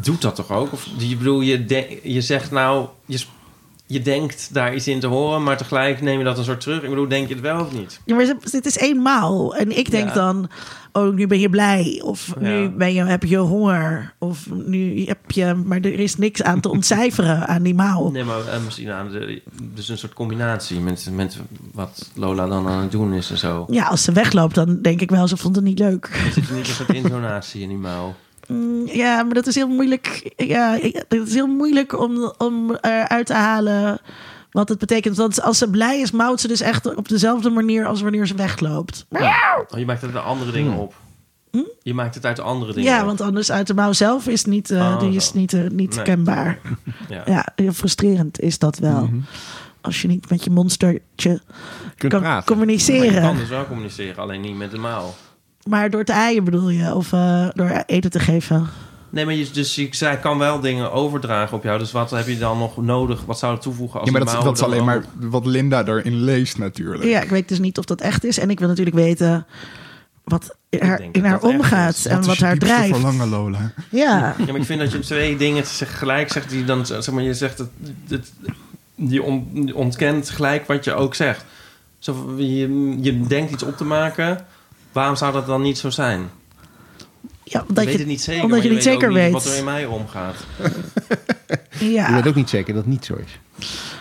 doet 0.02 0.22
dat 0.22 0.36
toch 0.36 0.52
ook? 0.52 0.72
Of 0.74 0.88
die, 0.98 1.12
ik 1.12 1.18
bedoel, 1.18 1.42
je, 1.42 1.66
de- 1.66 2.00
je 2.04 2.22
zegt 2.22 2.52
nou, 2.52 2.88
je, 3.06 3.20
je 3.92 4.02
denkt 4.02 4.54
daar 4.54 4.76
iets 4.76 4.88
in 4.88 5.00
te 5.00 5.08
horen, 5.08 5.44
maar 5.44 5.58
tegelijk 5.58 6.02
neem 6.02 6.18
je 6.18 6.24
dat 6.24 6.38
een 6.38 6.44
soort 6.44 6.62
terug. 6.62 6.82
Ik 6.84 6.90
bedoel, 6.90 7.08
denk 7.08 7.28
je 7.28 7.34
het 7.34 7.44
wel 7.44 7.60
of 7.62 7.72
niet? 7.74 8.02
Ja, 8.06 8.16
maar 8.16 8.34
dit 8.52 8.66
is 8.66 8.78
eenmaal. 8.78 9.56
En 9.56 9.78
ik 9.78 9.92
denk 9.92 10.08
Ja. 10.08 10.14
dan, 10.14 10.50
oh, 10.92 11.14
nu 11.14 11.28
ben 11.28 11.40
je 11.40 11.50
blij. 11.50 12.02
Of 12.06 12.34
nu 12.40 12.70
ben 12.70 12.94
je, 12.94 13.04
heb 13.04 13.24
je 13.24 13.38
honger. 13.38 14.14
Of 14.18 14.48
nu 14.52 15.06
heb 15.06 15.32
je... 15.32 15.54
Maar 15.66 15.80
er 15.80 16.00
is 16.00 16.16
niks 16.16 16.44
aan 16.44 16.60
te 16.60 16.70
ontcijferen 16.78 17.48
aan 17.48 17.64
die 17.64 17.74
maal. 17.76 18.12
Nee, 18.12 18.24
maar 18.24 18.48
eh, 18.48 18.64
misschien 18.66 18.92
aan 18.92 19.10
de, 19.12 19.42
dus 19.74 19.90
een 19.90 19.98
soort 19.98 20.14
combinatie 20.14 20.80
met, 20.80 21.10
met 21.12 21.38
wat 21.74 22.12
Lola 22.16 22.48
dan 22.48 22.68
aan 22.68 22.82
het 22.82 22.92
doen 22.92 23.14
is 23.14 23.30
en 23.32 23.38
zo. 23.38 23.66
Ja, 23.70 23.84
als 23.86 24.04
ze 24.04 24.12
wegloopt, 24.12 24.56
dan 24.56 24.82
denk 24.82 25.02
ik 25.02 25.10
wel, 25.10 25.28
ze 25.28 25.38
vond 25.38 25.56
het 25.56 25.66
niet 25.66 25.80
leuk. 25.80 26.06
Er 26.26 26.32
zit 26.32 26.52
niet 26.52 26.68
een 26.68 26.74
soort 26.74 26.94
intonatie 27.04 27.62
in 27.62 27.68
die 27.68 27.78
mouw. 27.78 28.16
Mm, 28.50 28.88
Ja, 28.88 29.24
maar 29.24 29.34
dat 29.34 29.48
is 29.48 29.56
heel 29.56 29.68
moeilijk. 29.68 30.34
Ja, 30.38 30.78
het 31.08 31.28
is 31.28 31.34
heel 31.34 31.48
moeilijk 31.48 32.00
om, 32.00 32.34
om 32.38 32.76
eruit 32.82 33.26
te 33.26 33.34
halen 33.34 34.00
wat 34.52 34.70
het 34.70 34.78
betekent. 34.78 35.18
Want 35.18 35.42
als 35.42 35.58
ze 35.58 35.70
blij 35.70 36.00
is, 36.00 36.12
mouwt 36.12 36.42
ze 36.42 36.48
dus 36.48 36.62
echt 36.62 36.96
op 36.96 37.08
dezelfde 37.08 37.50
manier 37.50 37.86
als 37.86 38.02
wanneer 38.02 38.28
ze 38.28 38.36
wegloopt. 38.36 39.06
Ja, 39.10 39.66
Oh, 39.72 39.80
je 39.80 39.86
maakt 39.86 40.02
het 40.02 40.12
uit 40.16 40.24
de 40.24 40.30
andere 40.30 40.52
dingen 40.52 40.74
op. 40.74 40.94
Je 41.82 41.94
maakt 41.94 42.16
het 42.16 42.26
uit 42.26 42.36
de 42.36 42.42
andere 42.42 42.74
dingen 42.74 42.90
Hm? 42.90 42.96
ja 42.96 43.02
op. 43.02 43.08
want 43.08 43.22
anders 43.22 43.52
uit 43.52 43.68
de 43.68 43.74
mouw 43.74 43.94
zelf 43.94 44.28
is 44.28 44.46
niet, 44.46 44.72
eh, 44.72 44.80
Oh, 44.80 45.00
die 45.00 45.16
is 45.16 45.34
niet, 45.34 45.54
eh, 45.54 45.62
niet 45.70 45.96
Nee. 45.96 46.04
kenbaar. 46.04 46.60
Ja. 47.10 47.22
Ja, 47.26 47.48
heel 47.56 47.72
frustrerend 47.72 48.40
is 48.40 48.60
dat 48.60 48.78
wel. 48.78 49.10
Als 49.82 50.02
je 50.02 50.08
niet 50.08 50.30
met 50.30 50.44
je 50.44 50.50
monstertje 50.50 51.02
Kunt 51.18 51.42
kan 51.98 52.10
praten. 52.10 52.22
Maar 52.30 52.38
je 52.38 52.44
communiceren. 52.46 53.22
kan 53.22 53.36
dus 53.38 53.50
wel 53.50 53.68
communiceren, 53.68 54.18
alleen 54.18 54.42
niet 54.42 54.58
met 54.58 54.72
de 54.72 54.78
mouw. 54.78 55.14
Maar 55.70 55.90
door 55.90 56.04
te 56.04 56.14
aaien 56.14 56.44
bedoel 56.44 56.70
je? 56.70 56.96
Of 56.96 57.14
eh, 57.14 57.48
door 57.54 57.84
eten 57.86 58.12
te 58.12 58.20
geven? 58.20 58.68
Nee, 59.10 59.26
maar 59.26 59.34
je, 59.34 59.50
dus 59.52 59.78
ik 59.78 59.94
zei, 59.94 60.18
kan 60.18 60.38
wel 60.38 60.60
dingen 60.60 60.92
overdragen 60.92 61.58
op 61.58 61.64
jou. 61.64 61.80
Dus 61.80 61.92
wat 61.92 62.12
heb 62.12 62.28
je 62.28 62.38
dan 62.38 62.58
nog 62.58 62.78
nodig? 62.78 63.26
Wat 63.26 63.40
zou 63.40 63.54
het 63.54 63.62
toevoegen 63.62 64.00
als 64.00 64.10
Ja, 64.10 64.18
maar 64.18 64.34
dat, 64.34 64.44
dat 64.44 64.58
is 64.58 64.64
alleen 64.64 64.86
maar 64.86 65.04
wat 65.20 65.46
Linda 65.46 65.86
erin 65.86 66.24
leest 66.24 66.58
natuurlijk. 66.58 67.04
Ja, 67.04 67.22
ik 67.22 67.30
weet 67.30 67.48
dus 67.50 67.60
niet 67.60 67.78
of 67.78 67.86
dat 67.86 68.02
echt 68.02 68.24
is. 68.26 68.40
En 68.40 68.50
ik 68.50 68.60
wil 68.60 68.68
natuurlijk 68.68 68.96
weten 68.96 69.46
wat 70.24 70.56
er 70.70 70.98
denk 70.98 71.16
in 71.16 71.22
dat 71.22 71.32
haar 71.32 71.40
dat 71.40 71.52
omgaat 71.54 71.96
is. 71.96 72.06
en 72.06 72.24
wat 72.26 72.38
haar 72.38 72.58
drijft. 72.58 72.94
verlangen, 72.94 73.30
Lola? 73.30 73.72
Ja, 73.90 74.36
Ja, 74.38 74.46
maar 74.46 74.56
ik 74.56 74.64
vind 74.66 74.80
dat 74.80 74.92
je 74.92 75.00
twee 75.00 75.38
dingen 75.38 75.64
tegelijk 75.64 76.32
zegt 76.32 76.50
die 76.50 76.64
dan... 76.64 76.86
Zeg 76.86 77.12
maar, 77.12 77.24
je 77.24 77.34
zegt 77.34 77.64
je, 78.96 79.24
on- 79.24 79.50
je 79.66 79.76
ontkent 79.76 80.30
gelijk 80.30 80.68
wat 80.68 80.84
je 80.84 80.94
ook 80.94 81.16
zegt. 81.16 81.46
Zo, 82.00 82.34
je, 82.38 82.98
je 83.02 83.22
denkt 83.22 83.52
iets 83.52 83.64
op 83.64 83.78
te 83.78 83.84
maken. 83.86 84.46
Waarom 84.92 85.16
zou 85.16 85.34
dat 85.34 85.46
dan 85.46 85.62
niet 85.62 85.78
zo 85.78 85.90
zijn? 85.90 86.30
ja 87.44 87.60
Ik 87.62 87.70
omdat 87.70 87.84
weet 87.84 87.94
je, 87.94 88.00
het 88.00 88.08
niet 88.08 88.22
zeker. 88.22 88.44
omdat 88.44 88.64
je 88.64 88.70
niet 88.70 88.84
weet 88.84 88.94
zeker 88.94 89.14
weet. 89.14 89.32
wat 89.32 89.46
er 89.46 89.56
in 89.58 89.64
mij 89.64 89.86
omgaat. 89.86 90.36
Je 91.80 91.92
Ja, 91.92 92.14
weet 92.14 92.28
ook 92.28 92.36
niet 92.36 92.50
zeker 92.50 92.74
dat 92.74 92.84
het 92.84 92.92
niet 92.92 93.06
zo 93.06 93.16
is. 93.16 93.40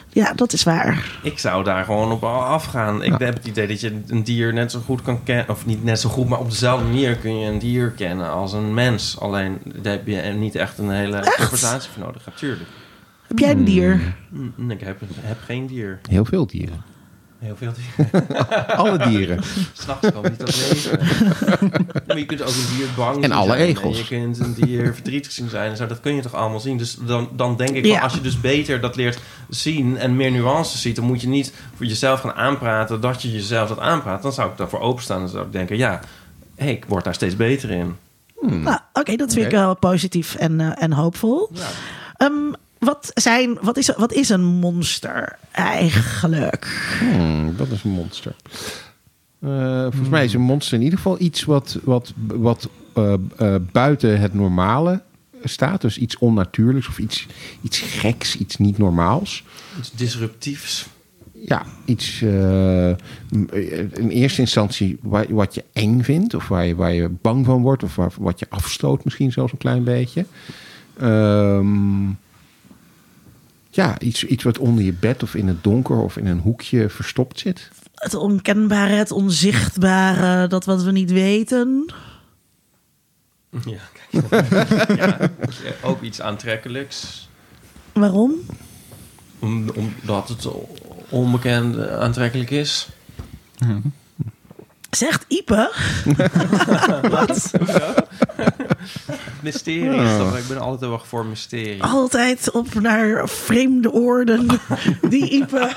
ja, 0.09 0.32
dat 0.32 0.53
is 0.53 0.62
waar. 0.62 1.18
Ik 1.22 1.39
zou 1.39 1.64
daar 1.64 1.84
gewoon 1.84 2.12
op 2.12 2.24
afgaan. 2.24 3.03
Ik 3.03 3.14
heb 3.18 3.34
het 3.34 3.47
idee 3.47 3.66
dat 3.66 3.80
je 3.80 4.01
een 4.07 4.24
dier 4.24 4.53
net 4.53 4.70
zo 4.72 4.80
goed 4.80 5.03
kan 5.03 5.22
kennen. 5.22 5.49
Of 5.49 5.66
niet 5.66 5.84
net 5.84 6.01
zo 6.01 6.09
goed, 6.09 6.28
maar 6.28 6.39
op 6.39 6.51
dezelfde 6.51 6.84
manier 6.84 7.16
kun 7.16 7.39
je 7.39 7.47
een 7.51 7.59
dier 7.59 7.91
kennen 7.91 8.30
als 8.30 8.53
een 8.53 8.74
mens. 8.74 9.20
Alleen 9.20 9.59
daar 9.64 9.93
heb 9.93 10.07
je 10.07 10.16
niet 10.22 10.55
echt 10.55 10.78
een 10.78 10.91
hele 10.91 11.34
conversatie 11.36 11.91
voor 11.91 12.03
nodig. 12.05 12.22
Natuurlijk. 12.26 12.68
Heb 13.26 13.39
jij 13.39 13.51
een 13.51 13.64
dier? 13.64 14.14
Mm, 14.30 14.70
Ik 14.70 14.80
heb, 14.80 15.01
heb 15.20 15.39
geen 15.45 15.66
dier. 15.66 16.01
Heel 16.11 16.24
veel 16.24 16.47
dieren. 16.47 16.82
Heel 17.39 17.57
veel 17.57 17.72
dieren. 17.72 18.26
Alle 18.76 18.99
dieren. 19.09 19.41
S'nachts 19.72 20.07
gewoon 20.07 20.22
niet 20.30 20.39
dat 20.39 20.57
leven. 20.57 20.99
maar 22.07 22.18
je 22.18 22.26
kunt 22.26 22.43
ook 22.43 22.49
een 22.49 22.76
dier 22.76 22.86
bang 22.97 23.22
En 23.24 23.32
alle 23.32 23.49
zijn. 23.53 23.61
egels. 23.61 23.97
En 23.97 24.03
je 24.03 24.22
kunt 24.22 24.39
een 24.39 24.55
dier 24.55 24.95
verdrietig 24.95 25.32
zien 25.32 25.49
zijn. 25.49 25.70
en 25.70 25.76
Zo, 25.76 25.86
dat 25.86 26.01
kun 26.01 26.14
je 26.14 26.22
toch 26.22 26.34
allemaal 26.34 26.61
zien. 26.61 26.78
Dus 26.78 26.95
dan, 27.01 27.28
dan 27.32 27.57
denk 27.57 27.70
ik, 27.70 27.84
Ja. 27.84 27.93
van, 27.95 28.03
als 28.03 28.14
je 28.14 28.20
dus 28.20 28.41
beter 28.41 28.80
dat 28.80 28.97
leert 28.97 29.18
zien... 29.49 29.99
en 29.99 30.16
meer 30.16 30.30
nuances 30.30 30.80
ziet... 30.82 30.97
dan 30.97 31.05
moet 31.05 31.20
je 31.20 31.28
niet 31.28 31.53
voor 31.76 31.86
jezelf 31.86 32.20
gaan 32.20 32.34
aanpraten... 32.34 33.01
dat 33.01 33.22
je 33.22 33.32
jezelf 33.32 33.68
dat 33.68 33.78
aanpraat. 33.78 34.22
Dan 34.22 34.32
zou 34.32 34.51
ik 34.51 34.57
daarvoor 34.57 34.80
openstaan. 34.80 35.18
Dan 35.20 35.28
zou 35.28 35.47
ik 35.47 35.53
denken, 35.53 35.76
ja... 35.76 36.01
Hey, 36.57 36.70
ik 36.72 36.84
word 36.89 37.05
daar 37.05 37.14
steeds 37.14 37.36
beter 37.36 37.70
in. 37.70 37.97
Nou, 38.41 38.78
oké, 38.93 39.16
dat 39.16 39.32
vind 39.32 39.47
Oké. 39.47 39.55
ik 39.57 39.62
wel 39.62 39.76
positief 39.76 40.34
en, 40.34 40.61
eh, 40.61 40.82
en 40.82 40.93
hoopvol. 40.93 41.51
Ja. 41.53 41.62
Ehm, 42.16 42.32
wat, 42.79 43.11
zijn, 43.14 43.59
wat, 43.62 43.76
is, 43.76 43.91
wat 43.97 44.12
is 44.12 44.29
een 44.29 44.45
monster 44.45 45.39
eigenlijk? 45.53 46.89
Hmm, 47.01 47.57
dat 47.57 47.68
is 47.70 47.83
een 47.85 47.91
monster. 47.91 48.35
Eh, 49.41 49.83
volgens 49.83 50.09
mij 50.09 50.24
is 50.24 50.35
een 50.35 50.41
monster 50.41 50.74
in 50.79 50.83
ieder 50.83 50.99
geval 50.99 51.20
iets 51.20 51.45
wat, 51.45 51.79
wat, 51.85 52.12
wat 52.26 52.68
eh, 52.95 53.12
eh, 53.37 53.55
buiten 53.72 54.20
het 54.20 54.35
normale 54.35 55.03
staat. 55.45 55.81
Dus 55.81 55.99
iets 55.99 56.18
onnatuurlijks 56.18 56.89
of 56.89 56.99
iets, 56.99 57.26
iets 57.62 57.79
geks, 57.79 58.37
iets 58.37 58.57
niet 58.57 58.79
normaals. 58.79 59.45
Iets 59.79 59.91
disruptiefs. 59.93 60.87
Ja, 61.33 61.62
iets 61.85 62.22
in 62.22 64.09
eerste 64.09 64.41
instantie 64.41 64.99
wa- 65.03 65.26
wat 65.29 65.55
je 65.55 65.64
eng 65.72 66.03
vindt, 66.03 66.35
of 66.35 66.49
waar 66.49 66.66
je, 66.66 66.74
waar 66.74 66.93
je 66.93 67.09
bang 67.09 67.45
van 67.47 67.62
wordt, 67.62 67.83
of 67.83 67.97
waar, 67.97 68.12
wat 68.18 68.39
je 68.39 68.47
afstoot, 68.49 69.05
misschien 69.05 69.33
zelfs 69.33 69.53
een 69.53 69.59
klein 69.59 69.85
beetje. 69.85 70.26
Ehm, 70.99 72.07
ja, 73.79 73.99
iets, 73.99 74.24
iets 74.24 74.45
wat 74.45 74.59
onder 74.59 74.85
je 74.85 74.93
bed 74.93 75.22
of 75.22 75.35
in 75.35 75.49
het 75.49 75.64
donker 75.64 75.97
of 75.97 76.16
in 76.16 76.26
een 76.26 76.39
hoekje 76.39 76.89
verstopt 76.89 77.39
zit. 77.39 77.68
Het 77.95 78.14
onkenbare, 78.14 78.93
het 78.93 79.11
onzichtbare, 79.11 80.47
dat 80.47 80.64
wat 80.64 80.83
we 80.83 80.93
niet 80.93 81.11
weten. 81.11 81.93
Ja, 83.51 83.81
kijk. 84.11 84.51
ja, 84.99 85.31
ook 85.83 86.03
iets 86.03 86.20
aantrekkelijks. 86.20 87.29
Waarom? 87.93 88.33
Om, 89.39 89.70
omdat 89.70 90.29
het 90.29 90.49
onbekend 91.09 91.89
aantrekkelijk 91.89 92.51
is. 92.51 92.89
Zegt 94.91 95.24
Ipe? 95.29 95.72
wat? 97.11 97.51
Mysterie 99.43 100.01
is 100.01 100.16
toch? 100.16 100.36
Ik 100.39 100.49
ben 100.49 100.59
altijd 100.59 100.80
heel 100.80 100.93
erg 100.93 101.07
voor 101.07 101.26
mysterie. 101.26 101.82
Altijd 101.82 102.51
op 102.51 102.74
naar 102.74 103.28
vreemde 103.28 103.93
oorden. 103.93 104.47
Die 105.11 105.30
Ipe. 105.30 105.72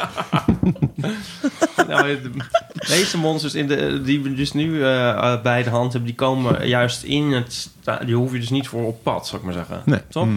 Nou, 1.87 2.21
de 2.21 2.31
meeste 2.89 3.17
monsters 3.17 3.53
in 3.53 3.67
de, 3.67 4.01
die 4.01 4.21
we 4.21 4.33
dus 4.33 4.51
nu 4.51 4.83
eh, 4.83 5.09
eh, 5.09 5.41
bij 5.41 5.63
de 5.63 5.69
hand 5.69 5.91
hebben, 5.91 6.09
die 6.09 6.19
komen 6.19 6.67
juist 6.67 7.03
in 7.03 7.31
het... 7.31 7.69
Die 8.05 8.15
hoef 8.15 8.31
je 8.31 8.39
dus 8.39 8.49
niet 8.49 8.67
voor 8.67 8.85
op 8.85 9.03
pad, 9.03 9.27
zou 9.27 9.37
ik 9.37 9.45
maar 9.45 9.55
zeggen. 9.55 9.81
Nee. 9.85 9.99
Toch? 10.09 10.27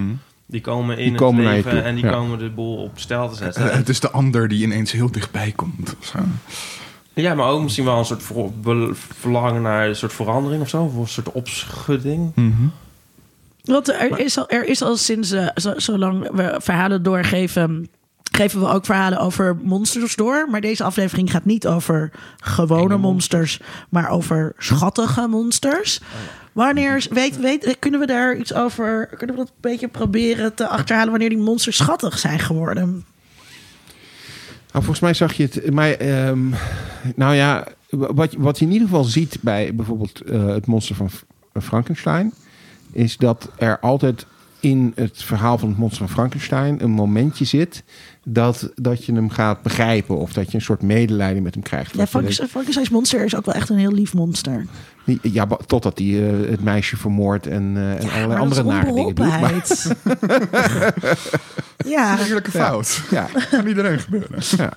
Die 0.47 0.61
komen 0.61 0.99
in 0.99 1.09
Die 1.09 1.19
komen 1.19 1.45
het 1.47 1.65
leven 1.65 1.85
en 1.85 1.95
die 1.95 2.05
ja. 2.05 2.11
komen 2.11 2.39
de 2.39 2.51
boel 2.51 2.77
op 2.77 2.93
stel 2.95 3.29
te 3.29 3.37
zetten. 3.37 3.71
Eh, 3.71 3.77
Het 3.77 3.89
is 3.89 4.01
de 4.01 4.11
ander 4.11 4.49
die 4.49 4.63
ineens 4.63 4.93
heel 4.93 5.11
dichtbij 5.11 5.53
komt. 5.57 5.95
of 6.01 6.07
zo. 6.07 6.19
Ja, 7.15 7.35
maar 7.35 7.49
ook 7.49 7.63
misschien 7.63 7.85
wel 7.85 7.99
een 7.99 8.05
soort 8.05 8.23
verlangen 8.95 9.63
naar 9.63 9.89
een 9.89 9.97
soort 9.97 10.13
verandering 10.13 10.63
of 10.63 10.69
zo. 10.69 10.83
Of 10.83 10.95
een 10.95 11.09
soort 11.09 11.33
opschudding. 11.33 12.33
Want 13.65 13.89
er 13.89 14.19
is 14.19 14.39
al, 14.39 14.49
er 14.49 14.65
is 14.65 14.83
al 14.83 14.97
sinds 14.97 15.31
eh, 15.31 15.47
zo, 15.55 15.73
zolang 15.77 16.31
we 16.33 16.57
verhalen 16.59 17.03
doorgeven. 17.03 17.89
Geven 18.33 18.61
we 18.61 18.69
ook 18.69 18.85
verhalen 18.85 19.19
over 19.19 19.57
monsters 19.63 20.15
door. 20.17 20.49
Maar 20.51 20.61
deze 20.61 20.85
aflevering 20.85 21.31
gaat 21.31 21.45
niet 21.45 21.67
over 21.67 22.11
gewone 22.41 22.97
monsters, 22.97 23.61
maar 23.89 24.09
over 24.09 24.53
schattige 24.59 25.27
monsters. 25.27 26.01
Wanneer 26.53 27.07
weet, 27.11 27.37
weet, 27.41 27.77
kunnen 27.79 28.01
we 28.01 28.07
daar 28.07 28.37
iets 28.37 28.55
over? 28.55 29.07
Kunnen 29.07 29.37
we 29.37 29.43
dat 29.43 29.51
een 29.51 29.61
beetje 29.61 29.89
proberen 29.89 30.55
te 30.55 30.69
achterhalen 30.69 31.11
wanneer 31.11 31.29
die 31.29 31.39
monsters 31.39 31.77
schattig 31.77 32.19
zijn 32.19 32.39
geworden? 32.39 33.05
Nou, 34.75 34.87
volgens 34.87 35.01
mij 35.01 35.15
zag 35.15 35.33
je 35.33 35.43
het. 35.43 35.71
Maar, 35.73 35.91
ehm, 35.91 36.49
nou 37.17 37.35
ja, 37.35 37.67
wat, 37.91 38.35
wat 38.39 38.59
je 38.59 38.65
in 38.65 38.73
ieder 38.73 38.89
geval 38.89 39.05
ziet 39.05 39.39
bij 39.41 39.75
bijvoorbeeld 39.75 40.21
eh, 40.21 40.47
het 40.47 40.67
monster 40.67 40.95
van 40.97 41.11
Frankenstein. 41.63 42.33
Is 42.93 43.17
dat 43.17 43.51
er 43.57 43.79
altijd 43.81 44.27
in 44.65 44.93
het 44.95 45.23
verhaal 45.23 45.59
van 45.59 45.69
het 45.69 45.79
monster 45.79 46.07
van 46.07 46.15
Frankenstein 46.15 46.83
een 46.83 46.91
momentje 46.91 47.45
zit. 47.45 47.85
Dat, 48.25 48.71
dat 48.75 49.05
je 49.05 49.13
hem 49.13 49.31
gaat 49.31 49.63
begrijpen. 49.63 50.17
Of 50.19 50.33
dat 50.33 50.51
je 50.51 50.55
een 50.57 50.63
soort 50.65 50.83
medelijden 50.83 51.43
met 51.43 51.55
hem 51.55 51.63
krijgt. 51.63 51.91
Ja, 51.93 51.97
Dat 51.97 52.09
Frankenstein's 52.09 52.89
monster 52.91 53.25
is 53.25 53.37
ook 53.37 53.45
wel 53.45 53.55
echt 53.55 53.69
een 53.69 53.79
heel 53.79 53.93
lief 53.93 54.15
monster. 54.15 54.67
ja, 55.23 55.47
totdat 55.67 55.99
hij 55.99 56.07
eh, 56.07 56.51
het 56.51 56.63
meisje 56.63 56.97
vermoordt 56.97 57.47
en, 57.47 57.73
eh, 57.77 57.91
en 58.05 58.11
allerlei 58.11 58.41
andere 58.41 58.63
dat 58.63 58.73
is 58.73 58.79
nare 58.79 58.93
dingen 58.95 59.15
doet. 59.15 59.27
Maar, 59.41 59.53
ja, 61.95 62.17
Heerlijke 62.17 62.51
fout. 62.51 63.01
ja, 63.11 63.29
Kan 63.51 63.67
iedereen 63.67 63.99
gebeuren. 63.99 64.39
ja. 64.57 64.73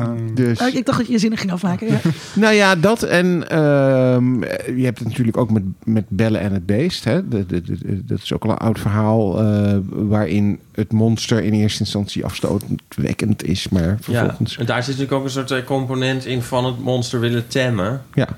Ehm, 0.00 0.34
Dus, 0.34 0.60
Oh, 0.60 0.66
ik 0.74 0.86
dacht 0.86 0.98
dat 0.98 1.06
je 1.06 1.12
je 1.12 1.18
zinnen 1.18 1.38
ging 1.38 1.52
afmaken. 1.52 1.86
Ja. 1.86 2.00
Nou 2.34 2.54
ja, 2.54 2.74
dat 2.76 3.02
en 3.02 3.48
ehm, 3.48 4.40
je 4.76 4.84
hebt 4.84 4.98
het 4.98 5.08
natuurlijk 5.08 5.36
ook 5.36 5.50
met, 5.50 5.62
met 5.84 6.04
Bellen 6.08 6.40
en 6.40 6.52
het 6.52 6.66
Beest. 6.66 7.04
Hè? 7.04 7.28
De- 7.28 7.46
de- 7.46 7.62
de- 7.62 8.04
dat 8.04 8.22
is 8.22 8.32
ook 8.32 8.44
al 8.44 8.50
een 8.50 8.56
oud 8.56 8.78
verhaal 8.78 9.40
eh, 9.42 9.78
waarin 9.88 10.58
het 10.72 10.92
monster 10.92 11.42
in 11.42 11.52
eerste 11.52 11.80
instantie 11.80 12.24
afstootwekkend 12.24 13.44
is, 13.44 13.68
maar 13.68 13.82
Ja, 13.88 13.96
vervolgens... 14.00 14.56
en 14.56 14.66
daar 14.66 14.82
zit 14.82 14.86
natuurlijk 14.94 15.18
ook 15.18 15.24
een 15.24 15.30
soort 15.30 15.50
eh, 15.50 15.64
component 15.64 16.24
in 16.26 16.42
van 16.42 16.64
het 16.64 16.78
monster 16.78 17.20
willen 17.20 17.46
temmen. 17.48 18.02
Ja, 18.14 18.28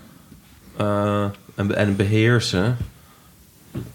eh, 0.76 1.24
en, 1.54 1.66
be- 1.66 1.74
en 1.74 1.96
beheersen. 1.96 2.76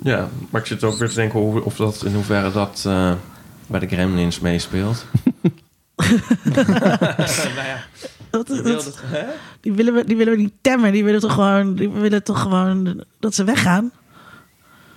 Ja, 0.04 0.28
maar 0.50 0.62
ik 0.62 0.68
zit 0.68 0.84
ook 0.84 0.98
weer 0.98 1.10
te 1.10 1.16
denken 1.16 1.64
of 1.66 1.76
dat, 1.76 2.04
in 2.06 2.14
hoeverre 2.14 2.52
dat 2.52 2.84
eh, 2.88 3.12
bij 3.68 3.80
de 3.80 3.88
Gremlins 3.88 4.40
meespeelt. 4.40 5.06
nou 6.44 7.68
ja, 7.68 7.84
Dat, 8.30 8.48
dat- 8.48 8.64
dat, 8.64 9.02
die, 9.62 9.74
willen 9.74 9.94
we, 9.94 10.04
die 10.06 10.18
willen 10.18 10.34
we 10.36 10.40
niet 10.42 10.54
temmen. 10.62 10.92
Die 10.92 11.04
willen 11.04 11.20
toch 11.20 11.34
gewoon, 11.34 11.76
die 11.76 11.90
willen 11.90 12.24
toch 12.24 12.42
gewoon 12.42 13.04
dat 13.20 13.36
ze 13.36 13.44
weggaan. 13.44 13.92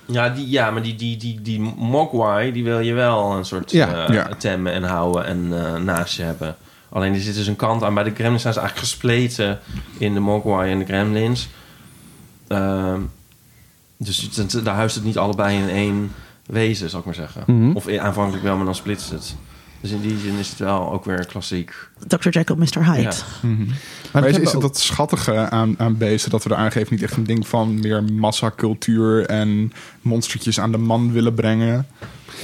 Ja, 0.07 0.29
die, 0.29 0.49
ja, 0.49 0.71
maar 0.71 0.83
die, 0.83 0.95
die, 0.95 1.17
die, 1.17 1.43
die 1.43 1.61
Mogwai, 1.77 2.53
die 2.53 2.65
wil 2.65 2.79
je 2.81 2.93
wel 2.93 3.33
een 3.33 3.45
soort 3.45 3.71
Ja, 3.71 4.07
eh, 4.09 4.15
ja. 4.15 4.29
temmen 4.39 4.73
en 4.73 4.83
houden 4.83 5.25
en 5.27 5.49
eh, 5.65 5.75
naast 5.81 6.17
je 6.17 6.23
hebben. 6.23 6.57
Alleen 6.89 7.15
er 7.15 7.21
zit 7.21 7.35
dus 7.35 7.47
een 7.47 7.57
kant 7.57 7.83
aan. 7.83 7.95
Bij 7.95 8.05
de 8.05 8.15
Gremlins 8.15 8.43
zijn 8.43 8.55
ze 8.55 8.61
eigenlijk 8.61 8.89
gespleten 8.89 9.59
in 9.99 10.15
de 10.15 10.21
Mogwai 10.21 10.73
en 10.73 10.79
de 10.79 10.85
Gremlins. 10.85 11.49
Ehm, 12.49 13.01
Dus 13.97 14.29
daar 14.63 14.75
huist 14.75 14.95
het 14.95 15.05
niet 15.05 15.19
allebei 15.19 15.59
in 15.63 15.69
één 15.69 16.13
wezen, 16.47 16.91
zal 16.91 16.99
ik 17.01 17.05
maar 17.07 17.15
zeggen. 17.15 17.43
Mhm. 17.47 17.71
Of 17.77 17.89
aanvankelijk 17.89 18.43
wel, 18.45 18.57
maar 18.57 18.65
dan 18.65 18.75
splitst 18.75 19.11
het. 19.11 19.37
Dus 19.81 19.91
in 19.91 20.01
die 20.01 20.19
zin 20.19 20.35
is 20.39 20.49
het 20.49 20.59
wel 20.59 20.93
ook 20.93 21.05
weer 21.05 21.27
klassiek. 21.27 21.73
Dr. 22.07 22.29
Jekyll, 22.29 22.57
Mr. 22.57 22.85
Hyde. 22.93 23.01
Ja. 23.03 23.13
Maar 24.13 24.23
dat 24.23 24.31
is, 24.31 24.37
het 24.47 24.55
ook- 24.55 24.63
dat 24.63 24.79
schattige 24.79 25.51
aan, 25.51 25.75
aan 25.79 25.97
beesten 25.97 26.31
dat 26.31 26.45
we 26.45 26.51
er 26.51 26.57
aangeven 26.57 26.95
niet 26.95 27.03
echt 27.03 27.17
een 27.17 27.25
ding 27.25 27.49
van 27.49 27.81
meer 27.81 28.05
massacultuur 28.05 29.27
en 29.27 29.73
monstertjes 30.01 30.61
aan 30.61 30.73
de 30.73 30.79
man 30.79 31.13
willen 31.13 31.35
brengen? 31.35 31.87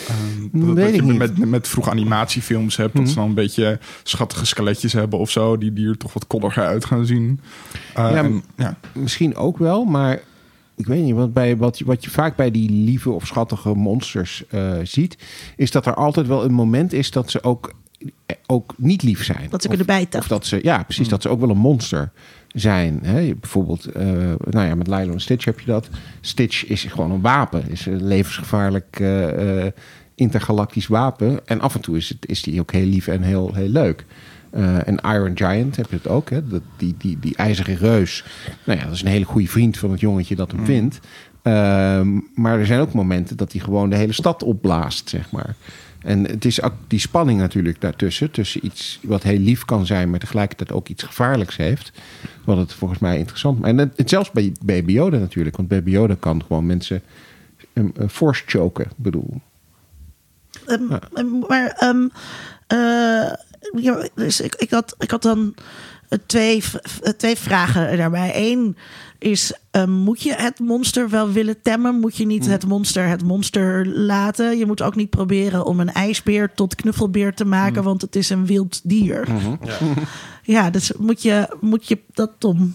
Ehm, 0.08 0.64
dat, 0.66 0.74
Weet 0.74 0.96
dat 0.98 1.06
je 1.06 1.12
met, 1.12 1.38
met, 1.48 1.68
vroege 1.68 1.90
animatiefilms 1.90 2.76
hebt, 2.76 2.96
dat 2.96 3.08
ze 3.08 3.14
dan 3.14 3.28
een 3.28 3.34
beetje 3.34 3.78
schattige 4.02 4.46
skeletjes 4.46 4.92
hebben 4.92 5.18
of 5.18 5.30
zo, 5.30 5.58
die, 5.58 5.72
die 5.72 5.88
er 5.88 5.96
toch 5.96 6.12
wat 6.12 6.26
koddiger 6.26 6.64
uit 6.64 6.84
gaan 6.84 7.06
zien. 7.06 7.40
Eh, 7.94 8.10
Ja, 8.10 8.16
en- 8.16 8.42
ja. 8.56 8.76
Misschien 8.92 9.36
ook 9.36 9.58
wel, 9.58 9.84
maar 9.84 10.20
ik 10.76 10.86
weet 10.86 11.02
niet. 11.02 11.14
Want 11.14 11.32
bij, 11.32 11.56
wat, 11.56 11.78
je, 11.78 11.84
wat 11.84 12.04
je 12.04 12.10
vaak 12.10 12.36
bij 12.36 12.50
die 12.50 12.70
lieve 12.70 13.10
of 13.10 13.26
schattige 13.26 13.74
monsters 13.74 14.44
eh, 14.48 14.72
ziet, 14.82 15.16
is 15.56 15.70
dat 15.70 15.86
er 15.86 15.94
altijd 15.94 16.26
wel 16.26 16.44
een 16.44 16.52
moment 16.52 16.92
is 16.92 17.10
dat 17.10 17.30
ze 17.30 17.42
ook, 17.42 17.72
eh, 18.26 18.36
ook 18.46 18.74
niet 18.76 19.02
lief 19.02 19.24
zijn. 19.24 19.46
Dat 19.50 19.62
ze 19.62 19.68
Of- 19.68 19.74
kunnen 19.76 19.86
bijten. 19.86 20.20
Of 20.20 20.28
dat 20.28 20.46
ze, 20.46 20.58
ja, 20.62 20.82
precies, 20.82 21.08
dat 21.08 21.22
ze 21.22 21.28
ook 21.28 21.40
wel 21.40 21.50
een 21.50 21.56
monster 21.56 22.12
zijn. 22.48 22.98
Hè? 23.02 23.34
Bijvoorbeeld, 23.34 23.84
eh, 23.86 24.04
nou 24.50 24.66
ja, 24.66 24.74
met 24.74 24.86
Lilo 24.86 25.12
en 25.12 25.20
Stitch 25.20 25.44
heb 25.44 25.60
je 25.60 25.66
dat. 25.66 25.88
Stitch 26.20 26.66
is 26.66 26.84
gewoon 26.84 27.10
een 27.10 27.20
wapen, 27.20 27.70
is 27.70 27.86
een 27.86 28.06
levensgevaarlijk 28.06 28.96
eh, 29.00 29.64
eh, 29.66 29.72
intergalactisch 30.14 30.86
wapen. 30.86 31.46
En 31.46 31.60
af 31.60 31.74
en 31.74 31.80
toe 31.80 31.96
is, 31.96 32.08
het, 32.08 32.28
is 32.28 32.42
die 32.42 32.60
ook 32.60 32.72
heel 32.72 32.86
lief 32.86 33.06
en 33.06 33.22
heel, 33.22 33.54
heel 33.54 33.68
leuk. 33.68 34.04
Eh, 34.52 34.88
en 34.88 34.96
Iron 34.96 35.36
Giant 35.36 35.76
heb 35.76 35.90
je 35.90 35.96
het 35.96 36.08
ook, 36.08 36.30
hè? 36.30 36.48
Dat, 36.48 36.62
die, 36.76 36.94
die, 36.98 37.18
die 37.20 37.36
ijzeren 37.36 37.76
reus. 37.76 38.24
Nou 38.64 38.78
ja, 38.78 38.84
dat 38.84 38.94
is 38.94 39.02
een 39.02 39.08
hele 39.08 39.24
goede 39.24 39.48
vriend 39.48 39.78
van 39.78 39.90
het 39.90 40.00
jongetje 40.00 40.36
dat 40.36 40.52
hem 40.52 40.64
vindt. 40.64 41.00
Ehm, 41.42 42.18
maar 42.34 42.58
er 42.58 42.66
zijn 42.66 42.80
ook 42.80 42.92
momenten 42.92 43.36
dat 43.36 43.52
hij 43.52 43.60
gewoon 43.60 43.90
de 43.90 43.96
hele 43.96 44.12
stad 44.12 44.42
opblaast, 44.42 45.08
zeg 45.08 45.30
maar. 45.30 45.54
En 46.02 46.26
het 46.26 46.44
is 46.44 46.62
ook 46.62 46.74
die 46.86 46.98
spanning 46.98 47.38
natuurlijk 47.38 47.80
daartussen. 47.80 48.30
Tussen 48.30 48.64
iets 48.64 49.00
wat 49.02 49.22
heel 49.22 49.38
lief 49.38 49.64
kan 49.64 49.86
zijn, 49.86 50.10
maar 50.10 50.18
tegelijkertijd 50.18 50.72
ook 50.72 50.88
iets 50.88 51.02
gevaarlijks 51.02 51.56
heeft. 51.56 51.92
Wat 52.44 52.56
het 52.56 52.72
volgens 52.72 53.00
mij 53.00 53.18
interessant 53.18 53.58
maakt. 53.58 53.72
En 53.72 53.78
het, 53.78 53.96
het 53.96 54.08
zelfs 54.08 54.30
bij 54.30 54.52
Baby 54.64 54.92
Yoda 54.92 55.18
natuurlijk. 55.18 55.56
Want 55.56 55.68
Baby 55.68 55.90
Yoda 55.90 56.16
kan 56.20 56.42
gewoon 56.46 56.66
mensen 56.66 57.02
um, 57.72 57.92
uh, 58.00 58.08
force 58.08 58.42
choken, 58.46 58.90
bedoel. 58.96 59.40
Ehm, 60.66 60.92
ehm, 61.14 61.38
maar 61.48 61.66
ehm, 61.78 62.08
eh, 62.66 63.32
ja, 63.76 64.08
dus 64.14 64.40
ik, 64.40 64.54
ik, 64.54 64.70
had, 64.70 64.94
ik 64.98 65.10
had 65.10 65.22
dan 65.22 65.54
eh, 66.08 66.18
twee, 66.26 66.64
v- 66.64 66.74
twee 67.16 67.36
vragen 67.36 67.96
daarbij. 67.96 68.32
Eén 68.34 68.76
is, 69.18 69.52
ehm, 69.70 69.90
moet 69.90 70.22
je 70.22 70.34
het 70.34 70.58
monster 70.58 71.08
wel 71.10 71.30
willen 71.32 71.62
temmen? 71.62 72.00
Moet 72.00 72.16
je 72.16 72.26
niet 72.26 72.46
het 72.46 72.66
monster 72.66 73.06
het 73.08 73.24
monster 73.24 73.86
laten? 73.86 74.58
Je 74.58 74.66
moet 74.66 74.82
ook 74.82 74.96
niet 74.96 75.10
proberen 75.10 75.64
om 75.66 75.80
een 75.80 75.92
ijsbeer 75.92 76.54
tot 76.54 76.74
knuffelbeer 76.74 77.34
te 77.34 77.44
maken, 77.44 77.82
want 77.82 78.00
het 78.02 78.16
is 78.16 78.30
een 78.30 78.46
wild 78.46 78.80
dier. 78.84 79.28
Ja. 79.64 79.78
Ja, 80.44 80.70
dus 80.70 80.92
moet 80.98 81.22
je, 81.22 81.56
moet 81.60 81.88
je 81.88 81.98
dat 82.14 82.30
Tom? 82.38 82.74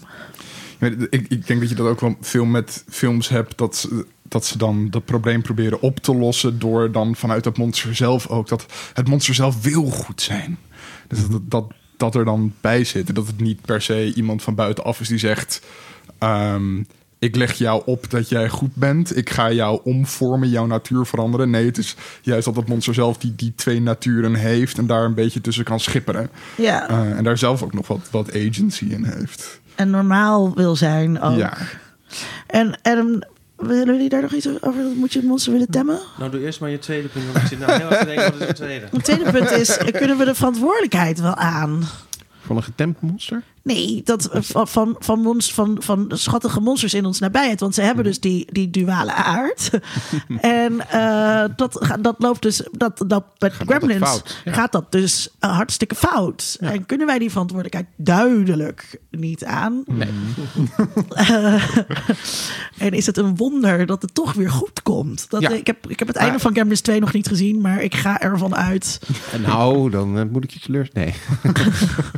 Ja, 0.80 0.86
Ik, 1.10 1.26
ik 1.28 1.46
denk 1.46 1.60
dat 1.60 1.68
je 1.68 1.74
dat 1.74 1.86
ook 1.86 2.00
wel 2.00 2.16
veel 2.20 2.44
met 2.44 2.84
films 2.88 3.28
hebt. 3.28 3.58
Dat, 3.58 3.76
ze- 3.76 4.06
dat 4.22 4.44
ze 4.46 4.58
dan 4.58 4.90
dat 4.90 5.04
probleem 5.04 5.42
proberen 5.42 5.80
op 5.82 5.98
te 5.98 6.14
lossen. 6.14 6.58
Door 6.58 6.92
dan 6.92 7.16
vanuit 7.16 7.44
het 7.44 7.58
monster 7.58 7.94
zelf 7.94 8.26
ook. 8.28 8.48
Dat 8.48 8.66
het 8.94 9.08
monster 9.08 9.34
zelf 9.34 9.62
wil 9.62 9.84
goed 9.84 10.22
zijn. 10.22 10.58
Dus 11.08 11.28
dat, 11.28 11.40
dat, 11.44 11.64
dat 11.96 12.14
er 12.14 12.24
dan 12.24 12.52
bij 12.60 12.84
zit. 12.84 13.08
En 13.08 13.14
dat 13.14 13.26
het 13.26 13.40
niet 13.40 13.60
per 13.60 13.82
se 13.82 14.14
iemand 14.14 14.42
van 14.42 14.54
buitenaf 14.54 15.00
is 15.00 15.08
die 15.08 15.18
zegt. 15.18 15.60
ehm, 16.18 16.82
ik 17.20 17.36
leg 17.36 17.52
jou 17.54 17.82
op 17.84 18.10
dat 18.10 18.28
jij 18.28 18.48
goed 18.48 18.74
bent. 18.74 19.16
Ik 19.16 19.30
ga 19.30 19.52
jou 19.52 19.80
omvormen, 19.84 20.48
jouw 20.48 20.66
natuur 20.66 21.06
veranderen. 21.06 21.50
Nee, 21.50 21.64
het 21.66 21.78
is 21.78 21.96
juist 22.22 22.44
dat 22.44 22.56
het 22.56 22.68
monster 22.68 22.94
zelf 22.94 23.16
die, 23.18 23.34
die 23.36 23.52
twee 23.56 23.80
naturen 23.80 24.34
heeft. 24.34 24.78
En 24.78 24.86
daar 24.86 25.04
een 25.04 25.14
beetje 25.14 25.40
tussen 25.40 25.64
kan 25.64 25.80
schipperen. 25.80 26.30
Ja, 26.56 26.88
Eh, 26.88 27.16
en 27.16 27.24
daar 27.24 27.38
zelf 27.38 27.62
ook 27.62 27.72
nog 27.74 27.86
wat, 27.88 28.08
wat 28.10 28.28
agency 28.34 28.84
in 28.84 29.04
heeft. 29.04 29.60
en 29.74 29.90
normaal 29.90 30.54
wil 30.54 30.76
zijn 30.76 31.20
ook. 31.20 31.36
Ja. 31.36 31.56
En, 32.46 32.78
en 32.82 33.28
willen 33.58 33.86
jullie 33.86 34.08
daar 34.08 34.22
nog 34.22 34.32
iets 34.32 34.48
over? 34.60 34.84
Moet 34.96 35.12
je 35.12 35.18
het 35.18 35.28
monster 35.28 35.52
willen 35.52 35.70
temmen? 35.70 35.98
Nou, 36.18 36.30
doe 36.30 36.40
eerst 36.40 36.60
maar 36.60 36.70
je 36.70 36.78
tweede 36.78 37.08
punt. 37.08 37.24
Want 37.24 37.36
ik 37.36 37.46
zit 37.46 37.58
nou 37.58 37.72
heel 37.72 37.90
erg 37.90 37.98
te 37.98 38.06
denken, 38.06 38.30
wat 38.32 38.40
is 38.40 38.46
het 38.46 38.56
tweede? 38.56 38.86
Het 38.90 39.04
tweede 39.04 39.30
punt 39.30 39.50
is, 39.50 39.76
kunnen 39.92 40.18
we 40.18 40.24
de 40.24 40.34
verantwoordelijkheid 40.34 41.20
wel 41.20 41.34
aan? 41.34 41.82
Van 42.40 42.56
een 42.56 42.62
getemd 42.62 43.00
monster? 43.00 43.42
Nee, 43.74 44.00
dat 44.04 44.24
eh, 44.26 44.40
van, 44.42 44.66
van, 44.68 44.96
van, 44.98 45.20
monst- 45.20 45.52
van, 45.54 45.76
van 45.80 46.10
schattige 46.14 46.60
monsters 46.60 46.94
in 46.94 47.04
ons 47.04 47.18
nabijheid. 47.18 47.60
Want 47.60 47.74
ze 47.74 47.82
hebben 47.82 48.04
dus 48.04 48.20
die, 48.20 48.46
die 48.52 48.70
duale 48.70 49.12
aard. 49.12 49.70
en 50.40 50.88
eh, 50.90 51.44
dat, 51.56 51.96
dat 52.00 52.14
loopt 52.18 52.42
dus... 52.42 52.62
Dat, 52.72 53.04
dat, 53.06 53.24
met 53.38 53.52
altijd 53.58 53.68
Gremlins 53.68 54.08
fout, 54.08 54.40
ja. 54.44 54.52
gaat 54.52 54.72
dat 54.72 54.92
dus 54.92 55.28
eh, 55.38 55.56
hartstikke 55.56 55.94
fout. 55.94 56.56
En 56.60 56.86
kunnen 56.86 57.06
wij 57.06 57.18
die 57.18 57.30
verantwoordelijkheid 57.30 57.86
duidelijk 57.96 59.00
niet 59.10 59.44
aan? 59.44 59.82
Nee. 59.86 60.08
Eh, 61.08 61.54
en 62.78 62.92
is 62.92 63.06
het 63.06 63.16
een 63.16 63.36
wonder 63.36 63.86
dat 63.86 64.02
het 64.02 64.14
toch 64.14 64.32
weer 64.32 64.50
goed 64.50 64.82
komt? 64.82 65.26
Dat, 65.30 65.40
Ja. 65.42 65.50
ik, 65.50 65.66
heb, 65.66 65.86
ik 65.90 65.98
heb 65.98 66.08
het 66.08 66.16
einde 66.16 66.32
Maar- 66.32 66.40
van 66.42 66.52
Gremlins 66.52 66.80
2 66.80 67.00
nog 67.00 67.12
niet 67.12 67.28
gezien, 67.28 67.60
maar 67.60 67.82
ik 67.82 67.94
ga 67.94 68.20
ervan 68.20 68.54
uit. 68.56 69.00
En 69.32 69.40
nou, 69.50 69.90
dan 69.90 70.18
eh, 70.18 70.24
moet 70.30 70.44
ik 70.44 70.50
je 70.50 70.60
teleur... 70.60 70.88
Nee. 70.92 71.14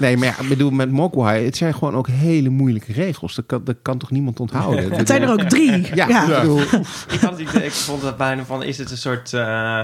nee, 0.00 0.16
maar 0.16 0.26
ja, 0.26 0.38
ik 0.42 0.48
bedoel, 0.48 0.70
met 0.70 0.90
Mogwai, 0.90 1.39
het 1.44 1.56
zijn 1.56 1.74
gewoon 1.74 1.94
ook 1.94 2.08
hele 2.08 2.48
moeilijke 2.48 2.92
regels. 2.92 3.34
Dat 3.34 3.46
kan, 3.46 3.64
dat 3.64 3.76
kan 3.82 3.98
toch 3.98 4.10
niemand 4.10 4.40
onthouden? 4.40 4.92
Het 4.96 5.08
zijn 5.08 5.22
er 5.22 5.30
ook 5.30 5.42
drie. 5.42 5.94
Ja, 5.94 6.08
ja. 6.08 6.22
ik 6.22 6.40
bedoel, 6.40 6.60
Ik, 7.14 7.20
had, 7.20 7.38
ik, 7.38 7.50
ik 7.52 7.72
vond 7.72 8.02
het 8.02 8.16
bijna 8.16 8.44
van, 8.44 8.62
is 8.62 8.78
het 8.78 8.90
een 8.90 8.96
soort... 8.98 9.32
eh, 9.34 9.80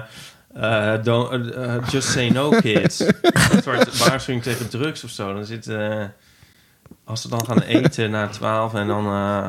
eh, 0.55 1.03
don't- 1.03 1.55
eh, 1.55 1.75
just 1.91 2.09
say 2.09 2.29
no, 2.29 2.49
kids. 2.51 3.01
een 3.01 3.63
soort 3.63 3.99
waarschuwing 4.09 4.43
tegen 4.45 4.69
drugs 4.69 5.05
of 5.05 5.11
zo. 5.11 5.35
Dan 5.35 5.45
zit... 5.45 5.67
als 7.07 7.21
ze 7.21 7.29
dan 7.29 7.45
gaan 7.45 7.61
eten 7.61 8.11
na 8.11 8.29
twaalf 8.29 8.75
en 8.75 8.87
dan 8.87 9.07
eh, 9.07 9.47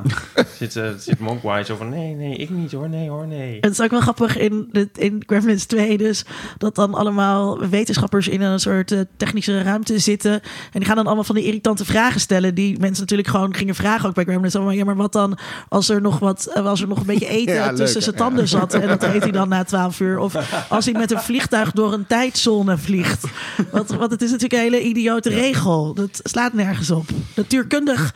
zit, 0.57 0.75
eh, 0.75 0.89
zit 0.97 1.19
Mogwai 1.19 1.63
zo 1.63 1.75
van... 1.75 1.89
Nee, 1.89 2.13
nee, 2.13 2.35
ik 2.35 2.49
niet 2.49 2.71
hoor. 2.71 2.89
Nee 2.89 3.09
hoor, 3.09 3.27
nee. 3.27 3.57
Het 3.61 3.71
is 3.71 3.81
ook 3.81 3.89
wel 3.89 4.01
grappig 4.01 4.37
in, 4.37 4.69
in 4.95 5.23
Gremlins 5.25 5.65
2 5.65 5.97
dus... 5.97 6.25
dat 6.57 6.75
dan 6.75 6.93
allemaal 6.93 7.67
wetenschappers 7.69 8.27
in 8.27 8.41
een 8.41 8.59
soort 8.59 8.91
eh, 8.91 8.99
technische 9.17 9.61
ruimte 9.61 9.99
zitten... 9.99 10.31
en 10.31 10.41
die 10.71 10.85
gaan 10.85 10.95
dan 10.95 11.05
allemaal 11.05 11.23
van 11.23 11.35
die 11.35 11.43
irritante 11.43 11.85
vragen 11.85 12.19
stellen... 12.19 12.55
die 12.55 12.79
mensen 12.79 13.01
natuurlijk 13.01 13.29
gewoon 13.29 13.55
gingen 13.55 13.75
vragen 13.75 14.09
ook 14.09 14.15
bij 14.15 14.23
Gremlins. 14.23 14.53
Zo 14.53 14.63
van, 14.63 14.75
ja, 14.75 14.85
maar 14.85 14.95
wat 14.95 15.13
dan 15.13 15.37
als 15.69 15.89
er 15.89 16.01
nog, 16.01 16.19
wat, 16.19 16.53
als 16.55 16.81
er 16.81 16.87
nog 16.87 16.99
een 16.99 17.05
beetje 17.05 17.27
eten 17.39 17.53
Ja, 17.53 17.73
tussen 17.73 18.01
zijn 18.01 18.15
tanden 18.15 18.47
zat... 18.47 18.73
en 18.73 18.87
dat 18.87 19.03
eet 19.03 19.23
hij 19.23 19.31
dan 19.31 19.49
na 19.49 19.63
12 19.63 19.99
uur? 19.99 20.19
Of 20.19 20.35
als 20.69 20.85
hij 20.85 20.93
met 20.93 21.11
een 21.11 21.19
vliegtuig 21.19 21.71
door 21.71 21.93
een 21.93 22.07
tijdzone 22.07 22.77
vliegt? 22.77 23.25
Want, 23.71 23.89
want 23.89 24.11
het 24.11 24.21
is 24.21 24.31
natuurlijk 24.31 24.61
een 24.61 24.71
hele 24.71 24.83
idiote 24.83 25.29
regel. 25.29 25.93
Dat 25.93 26.19
slaat 26.23 26.53
nergens 26.53 26.91
op. 26.91 27.05
Natuurkundig 27.47 28.13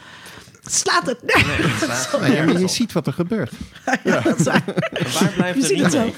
slaat 0.66 1.06
het 1.06 1.18
nergens 1.24 2.12
maar 2.20 2.60
je 2.60 2.68
ziet 2.68 2.92
wat 2.92 3.08
er 3.08 3.14
gebeurt. 3.14 3.52
Ja, 4.04 4.20
dat 4.22 4.40
is 4.40 4.46
waar. 4.46 4.64
Waar 5.20 5.32
blijft 5.36 5.68
Je 5.68 5.68
de 5.68 5.74
remake? 5.90 5.98
ook. 6.08 6.16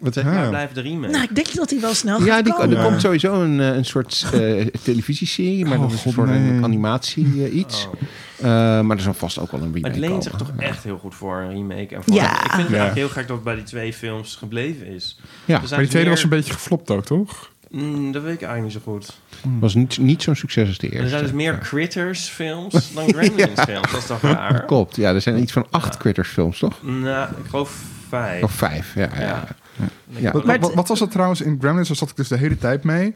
Wat 0.00 0.14
zeg 0.14 0.24
je? 0.24 0.30
Waar 0.30 0.48
blijft 0.48 0.74
de 0.74 0.80
remake? 0.80 1.12
Nou, 1.12 1.22
ik 1.24 1.34
denk 1.34 1.54
dat 1.54 1.70
hij 1.70 1.80
wel 1.80 1.94
snel 1.94 2.18
gaat 2.18 2.26
Ja, 2.26 2.42
die, 2.42 2.52
komen. 2.54 2.76
er 2.76 2.84
komt 2.84 3.00
sowieso 3.00 3.42
een, 3.42 3.60
eh, 3.60 3.66
een 3.74 3.84
soort 3.84 4.24
eh, 4.32 4.66
televisieserie, 4.82 5.64
maar 5.64 5.78
Oh, 5.78 5.82
dat 5.82 5.92
is 5.92 6.12
voor 6.14 6.26
nee. 6.26 6.50
een 6.50 6.64
animatie 6.64 7.44
eh, 7.44 7.54
iets. 7.54 7.86
Oh. 7.86 8.00
Eh, 8.38 8.80
maar 8.80 8.96
er 8.96 9.02
zal 9.02 9.14
vast 9.14 9.38
ook 9.38 9.50
wel 9.50 9.60
een 9.60 9.72
remake 9.72 9.88
Het 9.88 9.96
leent 9.96 10.22
zich 10.24 10.32
toch 10.36 10.52
echt 10.58 10.84
heel 10.84 10.98
goed 10.98 11.14
voor 11.14 11.36
een 11.40 11.50
remake. 11.50 11.94
En 11.94 12.02
voor, 12.04 12.14
Ja. 12.14 12.30
Ik 12.44 12.50
vind 12.50 12.50
het 12.50 12.52
Ja. 12.52 12.60
eigenlijk 12.60 12.94
heel 12.94 13.08
gek 13.08 13.26
dat 13.26 13.36
het 13.36 13.44
bij 13.44 13.54
die 13.54 13.64
twee 13.64 13.92
films 13.92 14.34
gebleven 14.36 14.86
is. 14.86 15.18
Ja, 15.44 15.58
Maar 15.58 15.68
die 15.68 15.76
tweede 15.76 15.98
meer- 15.98 16.08
was 16.08 16.22
een 16.22 16.28
beetje 16.28 16.52
geflopt 16.52 16.90
ook, 16.90 17.04
toch? 17.04 17.50
Mm, 17.72 18.12
dat 18.12 18.22
weet 18.22 18.34
ik 18.34 18.42
eigenlijk 18.42 18.74
niet 18.74 18.84
zo 18.84 18.92
goed. 18.92 19.20
was 19.60 19.74
niet, 19.74 19.98
niet 19.98 20.22
zo'n 20.22 20.34
succes 20.34 20.68
als 20.68 20.78
de 20.78 20.86
eerste. 20.86 21.02
Er 21.02 21.08
zijn 21.08 21.22
dus 21.22 21.32
meer 21.32 21.58
Critters 21.58 22.28
films 22.28 22.72
dan 22.94 23.08
Gremlins 23.08 23.60
films. 23.60 23.90
Dat 23.90 24.00
is 24.00 24.06
toch 24.06 24.20
raar? 24.20 24.64
Klopt, 24.66 24.96
ja, 24.96 25.14
er 25.14 25.20
zijn 25.20 25.38
iets 25.42 25.52
van 25.52 25.66
acht 25.70 25.96
Critters 25.96 26.28
films, 26.28 26.58
toch? 26.58 26.82
Nou, 26.82 27.30
ik 27.30 27.50
geloof 27.50 27.82
vijf. 28.08 28.42
Of 28.42 28.52
vijf, 28.52 28.94
ja. 28.94 29.08
ja. 29.18 29.44
Ja. 29.76 29.88
Ja. 30.06 30.58
Wat, 30.58 30.74
wat 30.74 30.88
was 30.88 30.98
dat 30.98 31.10
trouwens 31.10 31.40
in 31.40 31.56
Gremlins? 31.60 31.88
Daar 31.88 31.96
zat 31.96 32.10
ik 32.10 32.16
dus 32.16 32.28
de 32.28 32.36
hele 32.36 32.58
tijd 32.58 32.84
mee. 32.84 33.14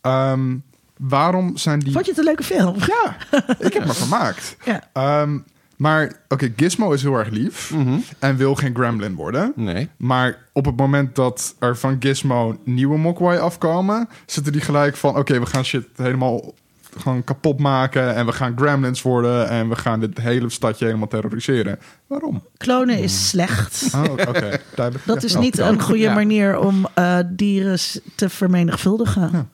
Ehm, 0.00 0.56
waarom 0.96 1.56
zijn 1.56 1.78
die... 1.78 1.92
Vond 1.92 2.04
je 2.04 2.10
het 2.10 2.20
een 2.20 2.26
leuke 2.26 2.42
film? 2.42 2.74
Ja, 2.86 3.16
ik 3.58 3.72
heb 3.72 3.84
me 3.86 3.94
vermaakt. 3.94 4.56
Ja. 4.64 4.82
Ehm, 4.92 5.38
maar 5.78 6.12
oké, 6.28 6.52
Gizmo 6.56 6.92
is 6.92 7.02
heel 7.02 7.14
erg 7.18 7.28
lief. 7.30 7.74
En 8.18 8.36
wil 8.36 8.54
geen 8.54 8.74
gremlin 8.74 9.14
worden. 9.14 9.52
Nee. 9.56 9.88
Maar 9.96 10.38
op 10.52 10.64
het 10.64 10.76
moment 10.76 11.14
dat 11.14 11.54
er 11.58 11.76
van 11.76 11.96
Gizmo 12.00 12.58
nieuwe 12.64 12.98
Mogwai 12.98 13.38
afkomen... 13.38 14.08
zitten 14.26 14.52
die 14.52 14.60
gelijk 14.62 14.96
van... 14.96 15.16
oké, 15.16 15.40
we 15.40 15.46
gaan 15.46 15.64
shit 15.64 15.86
helemaal 15.96 16.54
gewoon 16.98 17.24
kapot 17.24 17.58
maken... 17.58 18.14
en 18.14 18.26
we 18.26 18.32
gaan 18.32 18.56
gremlins 18.56 19.02
worden... 19.02 19.48
en 19.48 19.68
we 19.68 19.76
gaan 19.76 20.00
dit 20.00 20.18
hele 20.20 20.48
stadje 20.50 20.84
helemaal 20.84 21.08
terroriseren. 21.08 21.78
Waarom? 22.06 22.42
Klonen 22.56 22.98
is 22.98 23.28
slecht. 23.28 23.90
Oh, 23.94 24.12
oké, 24.12 24.60
duidelijk. 24.74 25.06
Dat 25.06 25.20
Ja. 25.20 25.26
is 25.28 25.36
niet 25.36 25.56
ja. 25.56 25.68
een 25.68 25.80
goede 25.82 26.00
Ja. 26.02 26.14
manier 26.14 26.58
om 26.58 26.86
eh, 26.94 27.18
dieren 27.30 27.78
te 28.14 28.28
vermenigvuldigen. 28.28 29.50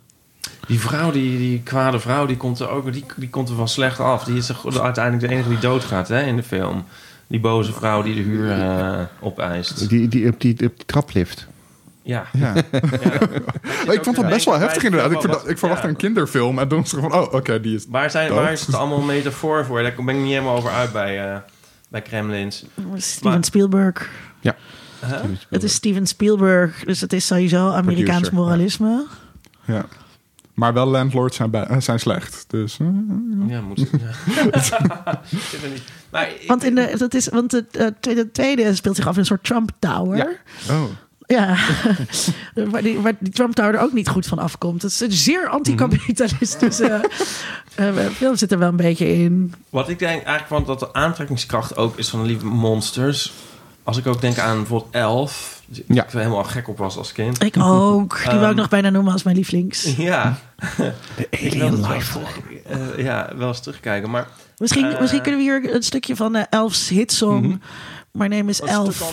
Die 0.67 0.81
vrouw, 0.81 1.11
die, 1.11 1.39
die 1.39 1.63
kwade 1.63 2.01
vrouw, 2.01 2.27
die 2.27 2.37
komt 2.37 2.61
er 2.61 2.69
ook 2.69 2.93
die, 2.93 3.05
die 3.17 3.31
komt 3.31 3.49
er 3.49 3.55
van 3.55 3.69
slecht 3.69 4.01
af. 4.01 4.25
Die 4.25 4.37
is 4.37 4.49
er, 4.49 4.83
uiteindelijk 4.83 5.29
de 5.29 5.35
enige 5.35 5.49
die 5.49 5.59
doodgaat 5.59 6.09
hè, 6.09 6.23
in 6.23 6.37
de 6.37 6.43
film. 6.43 6.85
die 7.27 7.41
boze 7.41 7.73
vrouw 7.73 8.03
die 8.03 8.15
de 8.15 8.21
huur 8.21 8.51
eh, 8.51 9.01
opeist. 9.21 9.89
Die, 9.89 10.09
die, 10.09 10.29
op, 10.29 10.41
die, 10.41 10.53
op 10.53 10.59
die 10.59 10.87
traplift. 10.87 11.47
Ja. 12.03 12.27
Ja. 12.33 12.55
ja. 12.55 13.21
ik 13.93 14.05
vond 14.05 14.17
dat 14.17 14.29
best 14.29 14.45
wel 14.45 14.59
heftig 14.59 14.83
inderdaad. 14.83 15.25
Ik, 15.25 15.33
ik 15.33 15.59
verwacht 15.59 15.83
ja. 15.83 15.89
een 15.89 15.97
kinderfilm 15.97 16.59
en 16.59 16.69
toen 16.69 16.81
was 16.81 16.91
het 16.91 17.01
van, 17.01 17.13
oh, 17.13 17.33
oké, 17.33 17.61
die 17.61 17.75
is... 17.75 17.85
Waar, 17.89 18.11
zijn, 18.11 18.29
dood. 18.29 18.39
waar 18.39 18.53
is 18.53 18.67
het 18.67 18.75
allemaal 18.75 18.99
een 18.99 19.07
metafoor 19.07 19.65
voor? 19.65 19.83
Daar 19.83 19.95
ben 19.97 20.09
ik 20.15 20.21
niet 20.21 20.33
helemaal 20.33 20.57
over 20.57 20.71
uit 20.71 20.93
bij, 20.93 21.33
eh, 21.33 21.37
bij 21.89 22.03
Kremlins. 22.03 22.65
Steven 22.97 23.31
Maar- 23.31 23.45
Spielberg. 23.45 24.11
Ja. 24.41 24.57
Huh? 25.07 25.21
Het 25.49 25.63
is 25.63 25.75
Steven 25.75 26.07
Spielberg, 26.07 26.85
dus 26.85 27.01
het 27.01 27.13
is 27.13 27.27
sowieso 27.27 27.71
Amerikaans 27.71 28.29
Producer, 28.29 28.35
moralisme. 28.35 29.07
Ja. 29.65 29.87
Maar 30.55 30.73
wel 30.73 30.87
landlords 30.87 31.37
zijn, 31.37 31.51
bij, 31.51 31.81
zijn 31.81 31.99
slecht. 32.01 32.45
Dus 32.49 32.79
eh, 32.81 32.87
Ja, 33.47 33.61
moet 33.61 33.87
ja. 33.91 34.11
Maar 36.11 36.29
ik- 36.29 36.45
Want, 36.47 36.65
in 36.65 36.75
de, 36.75 36.95
dat 36.99 37.15
is, 37.15 37.29
want 37.29 37.51
de, 37.51 37.65
eh, 37.73 37.87
tweede, 38.01 38.31
tweede 38.31 38.75
speelt 38.75 38.97
zich 38.97 39.07
af 39.07 39.13
in 39.15 39.19
een 39.21 39.27
soort 39.27 39.45
Trump 39.45 39.71
Tower. 39.79 40.17
Ja. 40.17 40.29
oh. 40.75 40.83
Ja, 41.27 41.57
waar, 42.71 42.83
die, 42.83 42.99
waar 42.99 43.13
die 43.19 43.33
Trump 43.33 43.55
Tower 43.55 43.75
er 43.75 43.81
ook 43.81 43.93
niet 43.93 44.09
goed 44.09 44.27
van 44.27 44.39
afkomt. 44.39 44.83
Het 44.83 44.91
is 44.93 45.01
een 45.01 45.13
zeer 45.13 45.49
anticapitalistische 45.49 47.09
eh, 47.75 47.89
eh, 48.05 48.11
film 48.11 48.37
zit 48.37 48.53
er 48.53 48.59
wel 48.59 48.69
een 48.69 48.77
beetje 48.77 49.13
in. 49.15 49.55
Wat 49.71 49.89
ik 49.89 49.99
denk 49.99 50.13
eigenlijk 50.23 50.47
van 50.47 50.65
dat 50.65 50.79
de 50.79 50.93
aantrekkingskracht 50.93 51.77
ook 51.77 51.97
is 51.99 52.09
van 52.09 52.21
de 52.21 52.27
lieve 52.27 52.47
monsters. 52.47 53.33
Als 53.83 53.97
ik 53.97 54.07
ook 54.07 54.21
denk 54.21 54.39
aan 54.39 54.57
bijvoorbeeld 54.57 54.95
Elf. 54.95 55.54
Die 55.67 55.85
Ja. 55.89 56.03
Ik 56.05 56.13
er 56.13 56.19
helemaal 56.19 56.45
gek 56.45 56.69
op 56.69 56.79
was 56.79 56.97
als 56.97 57.13
kind. 57.13 57.43
Ik 57.43 57.55
ook. 57.59 58.17
Die 58.17 58.25
wou 58.27 58.43
ik 58.43 58.49
Ehm, 58.49 58.57
nog 58.57 58.69
bijna 58.69 58.91
noemen 58.91 59.13
als 59.13 59.23
mijn 59.23 59.37
lievelings. 59.37 59.97
Ja. 59.97 60.37
De 61.17 61.29
wil 61.31 61.51
alien 61.69 61.87
life 61.93 62.19
eh, 62.67 63.05
ja, 63.05 63.31
wel 63.37 63.49
eens 63.49 63.61
terugkijken. 63.61 64.11
Maar 64.11 64.27
Misschien, 64.59 64.93
Eh. 64.93 65.01
misschien 65.01 65.23
kunnen 65.23 65.41
we 65.41 65.47
hier 65.47 65.75
een 65.75 65.83
stukje 65.83 66.17
van 66.17 66.33
de 66.33 66.47
Elf's 66.51 66.89
hitsong. 66.89 67.61
My 68.13 68.27
name 68.27 68.51
is 68.51 68.61
Elf. 68.61 69.13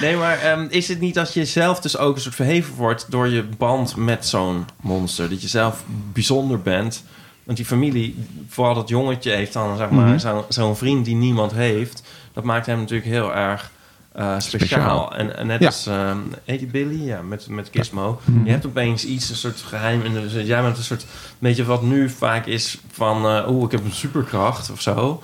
Nee, 0.00 0.16
maar 0.16 0.38
ehm, 0.38 0.66
is 0.70 0.88
het 0.88 1.00
niet 1.00 1.14
dat 1.14 1.34
je 1.34 1.44
zelf 1.44 1.80
dus 1.80 1.98
ook 1.98 2.14
een 2.14 2.20
soort 2.20 2.34
verheven 2.34 2.74
wordt... 2.74 3.06
door 3.10 3.28
je 3.28 3.42
band 3.58 3.96
met 3.96 4.26
zo'n 4.26 4.64
monster? 4.80 5.28
Dat 5.30 5.42
je 5.42 5.48
zelf 5.48 5.84
bijzonder 6.12 6.60
bent. 6.62 7.04
Want 7.44 7.56
die 7.58 7.66
familie, 7.66 8.26
vooral 8.48 8.74
dat 8.74 8.88
jongetje 8.88 9.30
heeft 9.30 9.52
dan 9.52 9.76
zeg 9.76 9.90
maar, 9.90 10.20
zo'n 10.20 10.42
zo'n 10.48 10.76
vriend 10.76 11.04
die 11.04 11.14
niemand 11.14 11.52
heeft. 11.52 12.02
Dat 12.32 12.44
maakt 12.44 12.66
hem 12.66 12.78
natuurlijk 12.78 13.08
heel 13.08 13.34
erg 13.34 13.70
eh, 14.16 14.34
speciaal. 14.38 14.66
Speciaal. 14.68 15.14
En, 15.16 15.36
en 15.36 15.46
net 15.46 15.60
Ja. 15.60 15.66
als, 15.66 15.86
ehm 15.86 16.18
heet 16.44 16.58
die 16.58 16.68
Billy? 16.68 17.04
Ja, 17.06 17.20
met, 17.22 17.48
met 17.48 17.68
Gizmo. 17.72 18.20
Je 18.44 18.50
hebt 18.50 18.66
opeens 18.66 19.04
iets, 19.04 19.30
een 19.30 19.36
soort 19.36 19.60
geheim. 19.60 20.02
En 20.04 20.12
dus 20.12 20.32
jij 20.32 20.62
bent 20.62 20.76
een 20.76 20.82
soort, 20.84 21.06
weet 21.38 21.56
je 21.56 21.64
wat 21.64 21.82
nu 21.82 22.10
vaak 22.10 22.46
is 22.46 22.78
van... 22.92 23.26
eh 23.26 23.48
oeh, 23.50 23.64
ik 23.64 23.70
heb 23.70 23.84
een 23.84 23.92
superkracht 23.92 24.70
of 24.70 24.80
zo. 24.80 25.22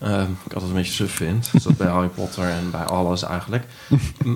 Ehm, 0.00 0.22
ik 0.44 0.52
altijd 0.52 0.70
een 0.70 0.76
beetje 0.76 0.92
suf 0.92 1.12
vind. 1.12 1.48
Dus 1.52 1.62
dat 1.62 1.76
bij 1.76 1.86
Harry 1.86 2.08
Potter 2.08 2.44
en 2.44 2.70
bij 2.70 2.84
alles 2.84 3.22
eigenlijk. 3.22 3.64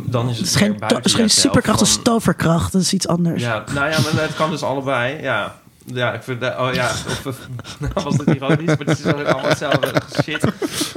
Dan 0.06 0.28
is 0.28 0.36
het, 0.38 0.46
Het 0.46 0.54
is 0.54 0.54
geen, 0.56 0.78
to- 0.86 0.98
is 1.02 1.14
geen 1.14 1.30
superkracht, 1.30 1.78
het 1.80 1.88
is 1.88 1.94
van- 1.94 2.02
toverkracht. 2.04 2.72
Dat 2.72 2.82
is 2.82 2.92
iets 2.92 3.08
anders. 3.08 3.42
ja, 3.42 3.64
nou 3.74 3.90
ja, 3.90 3.98
maar 4.00 4.22
het 4.22 4.34
kan 4.34 4.50
dus 4.50 4.62
allebei. 4.62 5.22
Ja, 5.22 5.59
ja 5.94 6.12
ik 6.12 6.22
vind 6.22 6.40
dat, 6.40 6.58
oh 6.58 6.70
ja, 6.72 6.90
of, 7.26 7.48
nou 7.78 7.92
was 8.04 8.16
het 8.16 8.26
ironisch, 8.28 8.66
maar 8.66 8.78
het 8.86 8.98
is 8.98 9.06
ook 9.06 9.14
allemaal 9.14 9.48
hetzelfde 9.48 9.92
shit. 10.22 10.44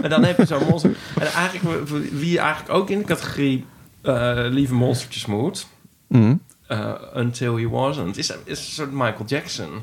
En 0.02 0.10
dan 0.10 0.24
heb 0.24 0.38
je 0.38 0.46
zo'n 0.46 0.68
monster. 0.70 0.96
En 1.20 1.28
eigenlijk, 1.28 1.88
wie 2.12 2.39
eigenlijk 2.39 2.74
ook 2.74 2.89
in 2.89 2.98
de 3.00 3.06
categorie 3.06 3.66
eh, 4.02 4.34
lieve 4.36 4.74
monstertjes 4.74 5.26
moet, 5.26 5.68
Mhm. 6.08 6.36
Eh, 6.80 6.92
Until 7.16 7.58
He 7.58 7.68
Wasn't, 7.70 8.18
is, 8.18 8.30
is 8.44 8.60
een 8.60 8.66
soort 8.74 8.92
Michael 8.92 9.26
Jackson. 9.26 9.70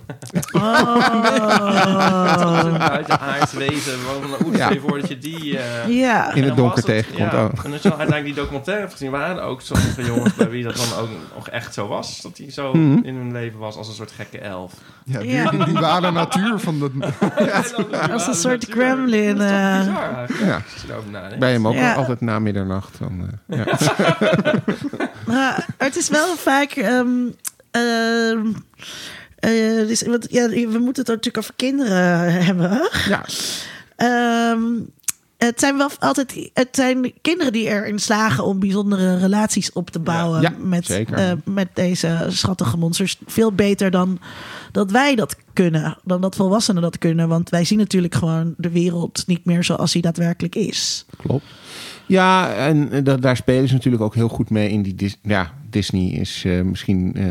Oh. 0.53 2.61
Zo'n 2.63 2.79
buitenaards 2.79 3.53
wezen, 3.53 3.99
waarvan, 4.05 4.47
oeh, 4.47 4.57
Ja. 4.57 4.65
stel 4.65 4.73
je 4.73 4.81
voor 4.81 5.01
dat 5.01 5.09
je 5.09 5.19
die... 5.19 5.59
eh, 5.59 5.99
Ja. 6.01 6.33
In 6.35 6.45
het 6.45 6.57
donker 6.57 6.83
tegenkomt 6.83 7.33
Ja, 7.33 7.43
ook. 7.43 7.65
en 7.65 7.73
als 7.73 7.83
je 7.83 7.89
uiteindelijk 7.89 8.25
die 8.25 8.35
documentaire 8.35 8.83
hebt 8.83 8.93
gezien, 8.97 9.11
waren 9.11 9.37
er 9.37 9.43
ook 9.43 9.61
sommige 9.61 10.05
jongens 10.05 10.35
bij 10.35 10.51
wie 10.51 10.65
dat 10.65 10.77
dan 10.77 10.99
ook 11.03 11.09
nog 11.35 11.49
echt 11.49 11.75
zo 11.75 11.87
was. 11.89 12.21
Dat 12.23 12.37
die 12.37 12.51
zo 12.53 12.73
Mhm. 12.75 12.99
in 13.05 13.15
hun 13.17 13.33
leven 13.33 13.59
was 13.59 13.77
als 13.77 13.89
een 13.89 13.95
soort 13.95 14.13
gekke 14.17 14.39
elf. 14.39 14.73
Ja, 15.05 15.19
die, 15.21 15.31
Ja. 15.31 15.51
die, 15.51 15.65
die 15.65 15.75
ware 15.75 16.11
natuur 16.11 16.59
van 16.59 16.79
de... 16.79 16.91
Als 18.13 18.27
een 18.27 18.35
soort 18.35 18.65
gremlin, 18.71 19.37
Dat 19.37 19.51
is 19.51 19.87
toch 19.87 19.97
eh. 19.97 20.27
bizar 20.27 20.47
Ja. 20.47 20.63
je. 21.31 21.37
Bij 21.39 21.53
hem 21.53 21.69
ook 21.69 21.75
Ja. 21.75 21.95
altijd 21.95 22.21
na 22.21 22.39
middernacht. 22.39 22.99
Dan, 22.99 23.29
eh, 23.49 23.59
ja. 23.59 23.65
Maar 25.27 25.67
het 25.79 25.97
is 25.97 26.09
wel 26.09 26.37
vaak. 26.37 26.71
Ehm, 26.81 27.29
ehm, 27.71 28.47
eh, 29.39 29.87
dus, 29.89 30.03
want, 30.03 30.27
ja, 30.31 30.49
we 30.49 30.79
moeten 30.79 31.03
het 31.03 31.07
natuurlijk 31.07 31.39
over 31.39 31.55
kinderen 31.57 32.33
hebben. 32.45 32.89
ja. 33.09 33.25
Ehm, 33.97 34.63
het 35.39 35.61
zijn 35.61 35.77
wel 35.77 35.91
altijd 35.99 36.51
het 36.55 36.69
zijn 36.73 37.13
kinderen 37.21 37.53
die 37.53 37.67
erin 37.67 37.99
slagen 37.99 38.45
om 38.45 38.59
bijzondere 38.61 39.19
relaties 39.19 39.73
op 39.73 39.91
te 39.91 39.99
bouwen 39.99 40.41
Ja, 40.41 40.53
met, 40.59 40.91
eh, 40.91 41.33
met 41.45 41.69
deze 41.75 42.27
schattige 42.29 42.77
monsters. 42.77 43.19
Veel 43.27 43.53
beter 43.53 43.91
dan 43.91 44.19
dat 44.73 44.91
wij 44.91 45.15
dat 45.15 45.37
kunnen, 45.53 45.97
dan 46.05 46.21
dat 46.21 46.37
volwassenen 46.37 46.83
dat 46.83 46.99
kunnen. 46.99 47.29
Want 47.29 47.51
wij 47.51 47.65
zien 47.65 47.79
natuurlijk 47.79 48.15
gewoon 48.15 48.55
de 48.57 48.71
wereld 48.71 49.25
niet 49.27 49.45
meer 49.45 49.65
zoals 49.65 49.93
die 49.93 50.03
daadwerkelijk 50.03 50.55
is. 50.55 51.05
Klopt. 51.17 51.45
Ja, 52.07 52.55
en 52.55 53.05
da- 53.05 53.17
daar 53.17 53.37
spelen 53.37 53.69
ze 53.69 53.75
natuurlijk 53.75 54.03
ook 54.03 54.15
heel 54.15 54.29
goed 54.29 54.51
mee 54.51 54.69
in 54.71 54.83
die 54.83 55.17
ja, 55.23 55.53
Disney 55.71 56.09
is 56.11 56.43
eh, 56.47 56.61
misschien 56.63 57.15
eh, 57.15 57.29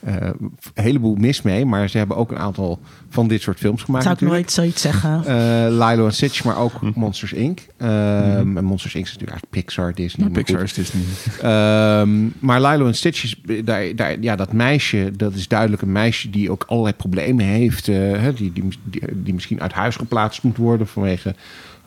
eh, 0.00 0.30
een 0.74 0.82
heleboel 0.84 1.14
mis 1.14 1.42
mee, 1.42 1.64
maar 1.66 1.88
ze 1.88 1.98
hebben 1.98 2.16
ook 2.16 2.30
een 2.30 2.38
aantal 2.38 2.78
van 3.08 3.28
dit 3.28 3.42
soort 3.42 3.58
films 3.58 3.82
gemaakt. 3.82 4.04
Zou 4.04 4.14
ik 4.14 4.20
natuurlijk. 4.20 4.48
nooit 4.50 4.56
zoiets 4.56 4.82
zeggen. 4.82 5.24
Eh, 5.26 5.70
Lilo 5.88 6.06
en 6.06 6.12
Stitch, 6.12 6.44
maar 6.44 6.58
ook 6.58 6.94
Monsters 6.94 7.32
Inc. 7.32 7.60
Ehm, 7.76 8.56
En 8.56 8.64
Monsters 8.64 8.94
Inc. 8.94 9.04
is 9.04 9.12
natuurlijk 9.12 9.30
eigenlijk 9.30 9.50
Pixar, 9.50 9.94
Disney. 9.94 10.26
maar 10.26 10.34
Pixar 10.42 10.58
goed. 10.58 10.66
is 10.66 10.74
Disney. 10.74 11.02
Ehm, 11.42 12.28
maar 12.38 12.60
Lilo 12.62 12.86
en 12.86 12.94
Stitch 12.94 13.22
is 13.22 13.40
daar, 13.64 13.96
daar, 13.96 14.20
ja, 14.20 14.36
dat 14.36 14.52
meisje, 14.52 15.10
dat 15.16 15.34
is 15.34 15.48
duidelijk 15.48 15.82
een 15.82 15.92
meisje 15.92 16.30
die 16.30 16.50
ook 16.50 16.64
allerlei 16.68 16.94
problemen 16.94 17.44
heeft. 17.44 17.88
eh, 17.88 17.96
hè, 17.96 18.32
die, 18.32 18.52
die, 18.52 18.64
die, 18.84 19.02
die 19.12 19.34
misschien 19.34 19.60
uit 19.60 19.72
huis 19.72 19.96
geplaatst 19.96 20.42
moet 20.42 20.56
worden 20.56 20.86
vanwege 20.86 21.34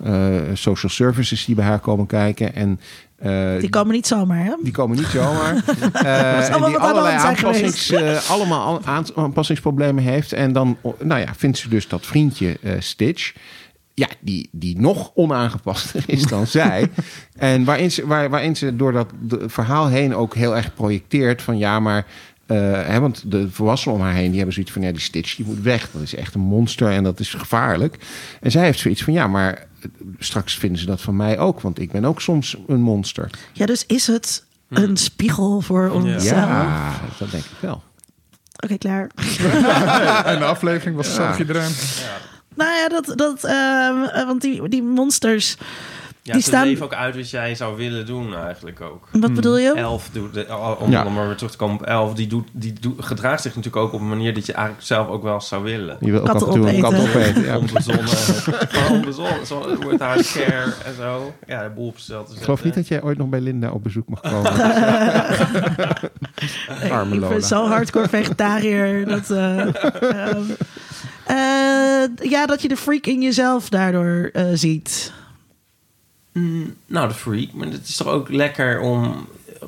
eh, 0.04 0.32
social 0.54 0.92
services 0.92 1.46
die 1.46 1.56
bij 1.56 1.66
haar 1.66 1.80
komen 1.80 2.06
kijken. 2.06 2.56
En, 2.56 2.80
eh, 3.20 3.60
Die 3.60 3.70
komen 3.70 3.94
niet 3.94 4.08
zomaar, 4.08 4.44
hè? 4.46 4.54
die 4.64 4.72
komen 4.74 4.98
niet 4.98 5.08
zomaar. 5.08 5.56
Eh, 5.94 6.46
en 6.46 6.52
allemaal 6.52 6.70
die 6.70 6.78
allerlei 6.78 7.16
aanpassings, 7.18 7.92
eh, 7.92 8.30
allemaal 8.34 8.82
aan- 8.86 9.06
aanpassingsproblemen 9.16 10.04
heeft. 10.04 10.34
En 10.34 10.54
dan 10.54 10.78
nou 11.00 11.20
ja, 11.22 11.34
vindt 11.38 11.58
ze 11.58 11.70
dus 11.70 11.88
dat 11.88 12.06
vriendje 12.06 12.58
eh, 12.64 12.72
Stitch. 12.80 13.34
Ja, 13.94 14.08
die, 14.20 14.50
die 14.52 14.80
nog 14.80 15.12
onaangepaster 15.16 16.04
is 16.08 16.24
dan 16.24 16.48
zij. 16.58 16.90
En 17.38 17.64
waarin 17.64 17.92
ze, 17.92 18.08
waar, 18.08 18.30
waarin 18.30 18.56
ze 18.56 18.76
door 18.76 18.92
dat 18.92 19.08
verhaal 19.46 19.88
heen 19.88 20.16
ook 20.16 20.36
heel 20.36 20.56
erg 20.56 20.74
projecteert 20.74 21.42
van 21.42 21.58
ja, 21.58 21.80
maar. 21.80 22.06
Eh, 22.50 22.88
hè, 22.88 23.00
want 23.00 23.32
de 23.32 23.50
volwassenen 23.52 23.98
om 23.98 24.04
haar 24.04 24.14
heen 24.14 24.28
die 24.28 24.36
hebben 24.36 24.54
zoiets 24.54 24.72
van 24.72 24.82
ja, 24.82 24.92
die 24.92 25.02
Stitch 25.02 25.36
die 25.36 25.46
moet 25.46 25.62
weg. 25.62 25.90
Dat 25.92 26.02
is 26.02 26.16
echt 26.16 26.34
een 26.34 26.42
monster 26.42 26.92
en 26.92 27.04
dat 27.04 27.20
is 27.20 27.34
gevaarlijk. 27.34 27.98
En 28.42 28.52
zij 28.52 28.64
heeft 28.64 28.80
zoiets 28.80 29.04
van 29.04 29.14
ja, 29.14 29.28
maar 29.28 29.68
straks 30.20 30.58
vinden 30.58 30.80
ze 30.80 30.86
dat 30.86 31.02
van 31.02 31.16
mij 31.16 31.40
ook, 31.40 31.62
want 31.62 31.80
ik 31.80 31.92
ben 31.92 32.06
ook 32.06 32.22
soms 32.22 32.58
een 32.68 32.82
monster. 32.82 33.30
Ja, 33.54 33.66
dus 33.66 33.86
is 33.86 34.08
het 34.08 34.46
een 34.70 34.98
spiegel 34.98 35.62
voor 35.62 35.90
onszelf? 35.90 36.24
Ja, 36.24 37.00
dat 37.18 37.32
denk 37.32 37.44
ik 37.44 37.58
wel. 37.60 37.84
Oké, 38.64 38.78
klaar. 38.78 39.10
En 40.34 40.40
de 40.40 40.46
aflevering 40.46 40.96
was 40.96 41.14
zag 41.14 41.40
iedereen. 41.40 41.72
Nou 42.56 42.72
ja, 42.72 42.88
dat, 42.88 43.14
dat, 43.18 43.44
ehm, 43.44 44.04
eh, 44.04 44.26
want 44.26 44.42
die, 44.42 44.70
die 44.70 44.84
monsters, 44.84 45.58
Ja, 46.30 46.36
die 46.36 46.44
ze 46.44 46.50
staan... 46.50 46.66
leven 46.68 46.86
ook 46.86 46.94
uit 46.94 47.16
wat 47.16 47.30
jij 47.30 47.56
zou 47.56 47.78
willen 47.78 48.06
doen 48.06 48.36
eigenlijk 48.36 48.82
ook. 48.82 49.08
Wat 49.12 49.34
bedoel 49.34 49.58
je? 49.58 49.74
Elf 49.74 50.10
doet, 50.12 50.34
de- 50.34 50.76
om, 50.80 50.92
Ja. 50.92 51.06
om 51.06 51.14
maar 51.14 51.28
weer 51.28 51.36
terug 51.36 51.52
te 51.52 51.58
komen 51.58 51.76
op 51.76 51.84
elf, 51.86 52.14
die, 52.14 52.28
doet, 52.28 52.48
die 52.52 52.74
doet, 52.80 53.06
gedraagt 53.06 53.42
zich 53.42 53.56
natuurlijk 53.56 53.86
ook 53.86 53.94
op 53.94 54.00
een 54.00 54.10
manier 54.10 54.34
dat 54.34 54.46
je 54.46 54.54
eigenlijk 54.54 54.86
zelf 54.86 55.08
ook 55.08 55.24
wel 55.24 55.42
zou 55.42 55.64
willen. 55.64 55.98
Je 56.00 56.12
wil 56.12 56.20
ook 56.20 56.26
Katten 56.26 56.48
af 56.48 56.54
en 56.56 56.62
toe 56.62 56.70
een 56.74 56.82
kat 56.82 56.94
opeten. 56.94 57.10
opeten. 57.22 57.44
Ja. 57.44 57.58
Onbezonnen, 57.58 58.08
gewoon 58.70 58.92
onbezonnen, 58.98 59.46
zo, 59.46 59.78
met 59.90 60.00
haar 60.00 60.16
care 60.34 60.74
en 60.86 60.96
zo. 60.98 61.34
Ja, 61.48 61.64
de 61.64 61.70
boel 61.70 61.88
op 61.88 61.98
zichzelf 61.98 62.28
te 62.30 62.36
Ik 62.36 62.42
geloof 62.42 62.64
niet 62.64 62.74
dat 62.74 62.88
jij 62.88 63.02
ooit 63.04 63.18
nog 63.18 63.28
bij 63.30 63.42
Linda 63.42 63.70
op 63.70 63.84
bezoek 63.84 64.08
mag 64.10 64.22
komen. 64.32 64.52
Arme 66.92 67.16
ik 67.16 67.30
ben 67.30 67.42
zo 67.44 67.68
hardcore 67.68 68.08
vegetariër. 68.10 69.06
dat, 69.06 69.30
eh, 69.32 69.60
ehm, 69.60 70.42
eh, 71.26 72.30
ja, 72.30 72.46
dat 72.46 72.62
je 72.62 72.68
de 72.68 72.78
freak 72.78 73.06
in 73.06 73.22
jezelf 73.22 73.70
daardoor 73.70 74.30
eh, 74.34 74.46
ziet. 74.54 75.12
Mm, 76.34 76.76
nou, 76.86 77.08
de 77.08 77.14
freak. 77.14 77.54
Maar 77.54 77.68
het 77.68 77.88
is 77.88 77.96
toch 77.96 78.08
ook 78.08 78.30
lekker 78.30 78.80
om 78.80 79.28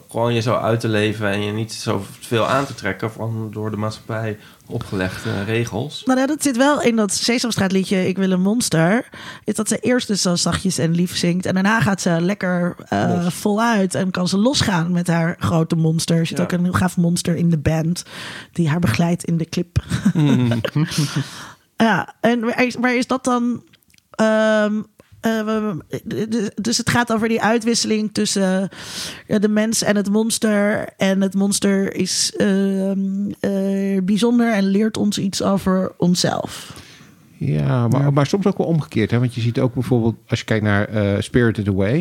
gewoon 0.10 0.34
je 0.34 0.42
zo 0.42 0.56
uit 0.56 0.80
te 0.80 0.88
leven 0.88 1.28
en 1.32 1.42
je 1.44 1.52
niet 1.52 1.74
zo 1.74 2.06
veel 2.20 2.48
aan 2.48 2.66
te 2.66 2.74
trekken 2.76 3.12
van 3.12 3.50
door 3.52 3.72
de 3.72 3.78
maatschappij 3.78 4.38
opgelegde 4.66 5.44
regels. 5.44 6.04
Nou, 6.06 6.20
ja, 6.20 6.26
dat 6.26 6.44
zit 6.44 6.58
wel 6.58 6.82
in 6.82 6.96
dat 6.96 7.14
Sesamstraat 7.14 7.72
liedje 7.72 8.08
Ik 8.08 8.18
wil 8.18 8.32
een 8.32 8.42
monster. 8.42 9.10
Is 9.44 9.56
dat 9.56 9.68
ze 9.68 9.78
eerst 9.78 10.08
dus 10.08 10.22
zo 10.22 10.36
zachtjes 10.36 10.78
en 10.78 10.96
lief 10.96 11.18
zingt. 11.18 11.46
En 11.46 11.54
daarna 11.54 11.82
gaat 11.82 12.02
ze 12.02 12.22
lekker 12.22 12.76
Los. 12.90 13.34
voluit. 13.34 13.96
En 13.96 14.12
kan 14.12 14.28
ze 14.28 14.38
losgaan 14.38 14.92
met 14.92 15.08
haar 15.08 15.36
grote 15.40 15.76
monster. 15.76 16.18
Er 16.18 16.26
zit 16.26 16.38
Ja. 16.38 16.44
ook 16.44 16.52
een 16.52 16.64
heel 16.64 16.74
gaaf 16.74 16.98
monster 16.98 17.36
in 17.36 17.50
de 17.50 17.58
band. 17.60 18.04
Die 18.52 18.70
haar 18.70 18.80
begeleidt 18.80 19.24
in 19.24 19.38
de 19.38 19.50
clip. 19.50 19.84
ja, 21.78 22.16
en 22.22 22.58
is, 22.58 22.76
waar 22.76 22.96
is 22.96 23.08
dat 23.08 23.24
dan... 23.24 23.64
ehm, 24.12 24.82
eh, 25.22 25.72
de- 26.04 26.28
de- 26.28 26.52
dus 26.62 26.78
het 26.78 26.90
gaat 26.90 27.14
over 27.14 27.28
die 27.28 27.42
uitwisseling 27.42 28.14
tussen 28.14 28.70
eh, 29.28 29.40
de 29.40 29.50
mens 29.50 29.82
en 29.84 29.96
het 29.96 30.10
monster. 30.10 30.90
En 30.98 31.22
het 31.22 31.34
monster 31.34 31.96
is 31.96 32.34
ehm, 32.38 33.32
eh, 33.40 34.02
bijzonder 34.04 34.54
en 34.54 34.64
leert 34.66 34.98
ons 34.98 35.18
iets 35.18 35.42
over 35.44 35.92
onszelf. 35.98 36.74
Ja, 37.46 37.88
maar, 37.88 38.14
maar 38.14 38.26
soms 38.26 38.46
ook 38.46 38.58
wel 38.58 38.68
omgekeerd. 38.68 39.12
Hè? 39.12 39.20
Want 39.20 39.36
je 39.36 39.42
ziet 39.42 39.60
ook 39.60 39.74
bijvoorbeeld, 39.74 40.16
als 40.28 40.40
je 40.40 40.46
kijkt 40.46 40.64
naar 40.64 40.88
eh, 40.88 41.22
Spirited 41.22 41.68
Away. 41.68 41.98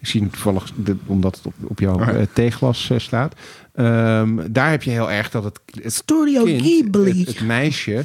Ik 0.00 0.06
zie 0.06 0.22
het 0.22 0.32
toevallig, 0.32 0.70
de- 0.76 0.96
omdat 1.06 1.36
het 1.36 1.46
op, 1.46 1.52
op 1.68 1.78
jouw 1.80 2.00
theeglas 2.32 2.90
eh, 2.90 2.98
staat. 2.98 3.34
Ehm, 3.74 4.36
daar 4.50 4.70
heb 4.70 4.82
je 4.82 4.90
heel 4.90 5.10
erg 5.10 5.30
dat 5.30 5.44
het, 5.44 5.60
het 5.82 5.92
Studio 5.92 6.44
kind, 6.44 6.60
Ghibli. 6.62 7.18
het, 7.18 7.28
het 7.28 7.46
meisje, 7.46 8.04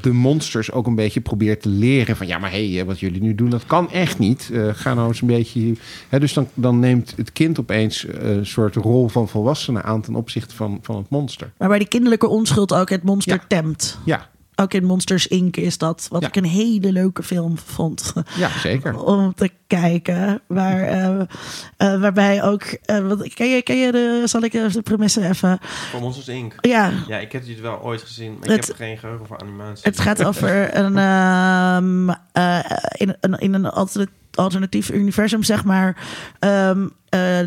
de 0.00 0.12
monsters 0.12 0.72
ook 0.72 0.86
een 0.86 0.94
beetje 0.94 1.20
probeert 1.20 1.62
te 1.62 1.68
leren. 1.68 2.16
Van 2.16 2.26
ja, 2.26 2.38
maar 2.38 2.50
hé, 2.50 2.72
hey, 2.74 2.84
wat 2.84 3.00
jullie 3.00 3.20
nu 3.22 3.34
doen, 3.34 3.50
dat 3.50 3.66
kan 3.66 3.90
echt 3.90 4.18
niet. 4.18 4.50
Ga 4.72 4.94
nou 4.94 5.08
eens 5.08 5.20
een 5.20 5.26
beetje... 5.26 5.72
Hè, 6.08 6.20
dus 6.20 6.32
dan, 6.32 6.48
dan 6.54 6.78
neemt 6.78 7.14
het 7.16 7.32
kind 7.32 7.58
opeens 7.60 8.06
een 8.08 8.46
soort 8.46 8.74
rol 8.74 9.08
van 9.08 9.28
volwassene 9.28 9.82
aan 9.82 10.00
ten 10.00 10.14
opzichte 10.14 10.54
van, 10.54 10.78
van 10.82 10.96
het 10.96 11.08
monster. 11.08 11.50
Waarbij 11.56 11.78
die 11.78 11.88
kinderlijke 11.88 12.28
onschuld 12.28 12.74
ook 12.74 12.90
het 12.90 13.02
monster 13.02 13.34
Ja. 13.34 13.44
temt. 13.48 13.98
Ja, 14.04 14.28
Ook 14.58 14.72
in 14.74 14.84
Monsters 14.84 15.26
Inc. 15.26 15.56
is 15.56 15.78
dat. 15.78 16.06
Wat 16.10 16.22
Ja. 16.22 16.28
ik 16.28 16.36
een 16.36 16.44
hele 16.44 16.92
leuke 16.92 17.22
film 17.22 17.58
vond. 17.58 18.12
ja 18.36 18.48
zeker. 18.58 18.98
om 19.04 19.34
te 19.34 19.50
kijken. 19.66 20.40
Waar, 20.46 20.80
eh, 20.82 21.20
eh, 21.76 22.00
waarbij 22.00 22.42
ook. 22.42 22.62
eh, 22.62 22.98
wat, 23.06 23.34
ken, 23.34 23.48
je, 23.48 23.62
ken 23.62 23.76
je 23.76 23.92
de. 23.92 24.22
Zal 24.24 24.42
ik 24.42 24.52
de 24.52 24.82
premisse 24.84 25.28
even. 25.28 25.58
Voor 25.90 26.00
Monsters 26.00 26.28
Inc. 26.28 26.54
Ja, 26.60 26.90
Ja, 27.08 27.18
ik 27.18 27.32
heb 27.32 27.44
dit 27.46 27.60
wel 27.60 27.82
ooit 27.82 28.02
gezien, 28.02 28.32
maar 28.40 28.48
Het- 28.48 28.58
ik 28.62 28.66
heb 28.66 28.76
geen 28.76 28.98
geheugen 28.98 29.26
voor 29.26 29.38
animatie. 29.40 29.82
het 29.84 30.00
gaat 30.00 30.24
over 30.24 30.76
een. 30.76 30.96
ehm, 30.98 32.08
eh, 32.32 32.58
in, 32.92 33.16
een 33.20 33.38
in 33.38 33.54
een 33.54 33.66
alternatief. 33.66 34.14
Alternatief 34.36 34.90
universum, 34.90 35.42
zeg 35.42 35.64
maar. 35.64 35.96
ehm, 36.38 36.86
eh, 37.08 37.40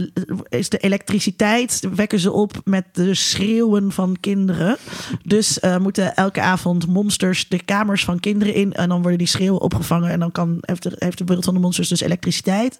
is 0.49 0.69
de 0.69 0.77
elektriciteit. 0.77 1.87
wekken 1.95 2.19
ze 2.19 2.31
op 2.31 2.61
met 2.63 2.85
de 2.91 3.13
schreeuwen 3.13 3.91
van 3.91 4.17
kinderen. 4.19 4.77
Dus 5.23 5.59
eh, 5.59 5.77
moeten 5.77 6.15
elke 6.15 6.41
avond 6.41 6.87
monsters 6.87 7.47
de 7.47 7.63
kamers 7.63 8.03
van 8.03 8.19
kinderen 8.19 8.53
in. 8.53 8.73
En 8.73 8.89
dan 8.89 9.01
worden 9.01 9.17
die 9.17 9.27
schreeuwen 9.27 9.61
opgevangen. 9.61 10.09
En 10.09 10.19
dan 10.19 10.31
kan, 10.31 10.57
heeft, 10.61 10.83
de, 10.83 10.95
heeft 10.97 11.17
de 11.17 11.23
wereld 11.23 11.45
van 11.45 11.53
de 11.53 11.59
monsters 11.59 11.87
dus 11.87 12.01
elektriciteit. 12.01 12.77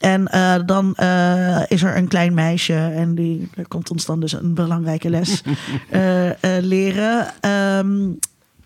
En 0.00 0.26
eh, 0.28 0.54
dan 0.66 0.94
is 1.68 1.82
er 1.82 1.96
een 1.96 2.08
klein 2.08 2.34
meisje. 2.34 2.74
En 2.74 3.14
die 3.14 3.50
komt 3.68 3.90
ons 3.90 4.04
dan 4.04 4.20
dus 4.20 4.32
een 4.32 4.54
belangrijke 4.54 5.10
les 5.10 5.42
leren. 6.60 7.26
Ehm, 7.40 8.10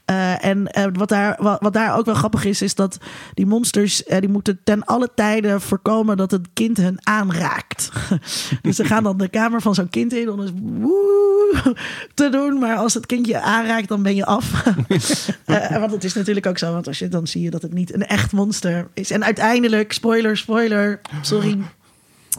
eh, 0.08 0.44
en 0.44 0.66
eh, 0.66 0.84
wat, 0.92 1.08
daar, 1.08 1.36
wat, 1.40 1.60
wat 1.60 1.72
daar 1.72 1.96
ook 1.96 2.04
wel 2.04 2.14
grappig 2.14 2.44
is, 2.44 2.62
is 2.62 2.74
dat 2.74 2.98
die 3.34 3.46
monsters 3.46 4.04
eh, 4.04 4.20
die 4.20 4.28
moeten 4.28 4.60
ten 4.64 4.84
alle 4.84 5.08
tijden 5.14 5.60
voorkomen 5.60 6.16
dat 6.16 6.30
het 6.30 6.48
kind 6.52 6.76
hun 6.76 6.98
aanraakt. 7.02 7.90
dus 8.62 8.76
ze 8.76 8.84
gaan 8.84 9.02
dan 9.02 9.18
de 9.18 9.28
kamer 9.28 9.62
van 9.62 9.74
zo'n 9.74 9.90
kind 9.90 10.12
in 10.12 10.30
om 10.30 10.40
eens 10.40 10.52
woe 10.54 11.74
te 12.14 12.28
doen. 12.28 12.58
Maar 12.58 12.76
als 12.76 12.94
het 12.94 13.06
kind 13.06 13.26
je 13.26 13.40
aanraakt, 13.40 13.88
dan 13.88 14.02
ben 14.02 14.14
je 14.14 14.26
af. 14.26 14.50
Want 15.80 15.90
het 15.90 16.04
is 16.04 16.14
natuurlijk 16.14 16.46
ook 16.46 16.58
zo, 16.58 16.72
want 16.72 16.86
als 16.86 16.98
je 16.98 17.08
dan 17.08 17.26
zie 17.26 17.42
je 17.42 17.50
dat 17.50 17.62
het 17.62 17.72
niet 17.72 17.94
een 17.94 18.06
echt 18.06 18.32
monster 18.32 18.88
is. 18.94 19.10
En 19.10 19.24
uiteindelijk, 19.24 19.92
spoiler, 19.92 20.36
spoiler, 20.36 21.00
sorry. 21.22 21.58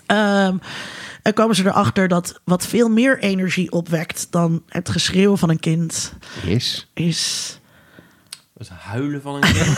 Ehm, 0.06 0.58
en 1.22 1.34
komen 1.34 1.56
ze 1.56 1.66
erachter 1.66 2.08
dat 2.08 2.40
wat 2.44 2.68
veel 2.68 2.90
meer 2.90 3.20
energie 3.20 3.72
opwekt 3.72 4.28
dan 4.30 4.64
het 4.68 4.90
geschreeuw 4.90 5.36
van 5.38 5.50
een 5.50 5.60
kind 5.60 6.14
Is. 6.46 6.90
is. 6.94 7.59
Het 8.60 8.70
huilen 8.70 9.22
van 9.22 9.36
een 9.36 9.42
kind. 9.42 9.78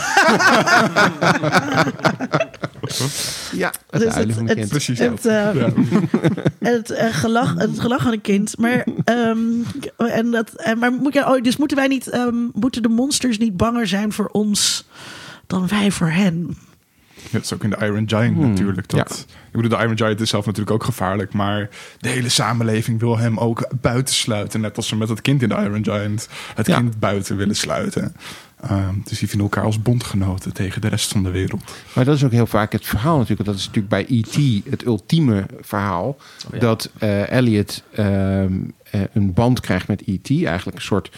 Ja, 3.52 3.72
het 3.90 4.00
Dus 4.02 4.14
huilen 4.14 4.34
van 4.34 4.48
een 4.48 4.54
kind. 4.56 4.68
Precies. 4.68 4.98
Het, 4.98 5.26
eh, 5.26 5.48
het, 6.74 6.90
eh, 6.90 7.14
gelach, 7.14 7.54
het 7.54 7.80
gelach 7.80 8.02
van 8.02 8.12
een 8.12 8.20
kind. 8.20 8.58
Maar, 8.58 8.86
ehm, 9.04 9.38
en 9.96 10.30
dat, 10.30 10.50
en, 10.52 10.78
maar 10.78 10.92
moet 10.92 11.14
je, 11.14 11.26
oh, 11.34 11.42
dus 11.42 11.56
moeten 11.56 11.76
wij 11.76 11.86
niet, 11.86 12.08
ehm, 12.08 12.34
moeten 12.52 12.82
de 12.82 12.88
monsters 12.88 13.38
niet 13.38 13.56
banger 13.56 13.86
zijn 13.86 14.12
voor 14.12 14.26
ons 14.26 14.88
dan 15.46 15.68
wij 15.68 15.90
voor 15.90 16.10
hen? 16.10 16.56
Ja, 17.14 17.28
dat 17.38 17.42
is 17.42 17.52
ook 17.52 17.64
in 17.64 17.70
de 17.70 17.76
Iron 17.80 18.08
Giant 18.08 18.36
Hmm, 18.36 18.48
natuurlijk. 18.48 18.88
Dat, 18.88 19.26
Ik 19.28 19.60
bedoel, 19.60 19.78
de 19.78 19.84
Iron 19.84 19.96
Giant 19.96 20.20
is 20.20 20.30
zelf 20.30 20.44
natuurlijk 20.46 20.72
ook 20.72 20.84
gevaarlijk. 20.84 21.32
Maar 21.32 21.68
de 21.98 22.08
hele 22.08 22.28
samenleving 22.28 23.00
wil 23.00 23.18
hem 23.18 23.38
ook 23.38 23.68
buitensluiten. 23.80 24.60
Net 24.60 24.76
als 24.76 24.88
ze 24.88 24.96
met 24.96 25.08
het 25.08 25.20
kind 25.20 25.42
in 25.42 25.48
de 25.48 25.54
Iron 25.54 25.84
Giant 25.84 26.28
het 26.54 26.66
Ja. 26.66 26.76
kind 26.76 26.98
buiten 26.98 27.36
willen 27.36 27.56
sluiten. 27.56 28.14
Ehm, 28.62 28.94
dus 29.04 29.18
die 29.18 29.28
vinden 29.28 29.48
elkaar 29.48 29.64
als 29.64 29.82
bondgenoten 29.82 30.52
tegen 30.52 30.80
de 30.80 30.88
rest 30.88 31.12
van 31.12 31.22
de 31.22 31.30
wereld. 31.30 31.62
Maar 31.94 32.04
dat 32.04 32.16
is 32.16 32.24
ook 32.24 32.30
heel 32.30 32.46
vaak 32.46 32.72
het 32.72 32.86
verhaal 32.86 33.18
natuurlijk. 33.18 33.48
Dat 33.48 33.58
is 33.58 33.66
natuurlijk 33.66 33.88
bij 33.88 34.06
E.T. 34.08 34.70
het 34.70 34.84
ultieme 34.84 35.46
verhaal. 35.60 36.16
ja. 36.52 36.58
Dat 36.58 36.90
eh, 36.98 37.30
Elliot 37.30 37.82
ehm, 37.92 38.04
eh, 38.04 38.50
een 39.12 39.32
band 39.32 39.60
krijgt 39.60 39.88
met 39.88 40.02
E.T. 40.06 40.30
Eigenlijk 40.30 40.76
een 40.76 40.82
soort... 40.82 41.10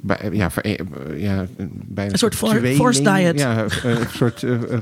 bij- 0.00 0.28
Ja, 0.32 0.50
eh, 0.62 0.74
ja, 1.22 1.46
bijna 1.84 2.12
Een 2.12 2.18
soort 2.18 2.34
for- 2.34 2.48
tweeling. 2.48 2.76
forced 2.76 3.04
diet. 3.04 3.38
Ja, 3.40 3.64
eh, 3.64 3.84
een 3.84 4.06
soort 4.14 4.42
eh, 4.42 4.54
eh, 4.72 4.78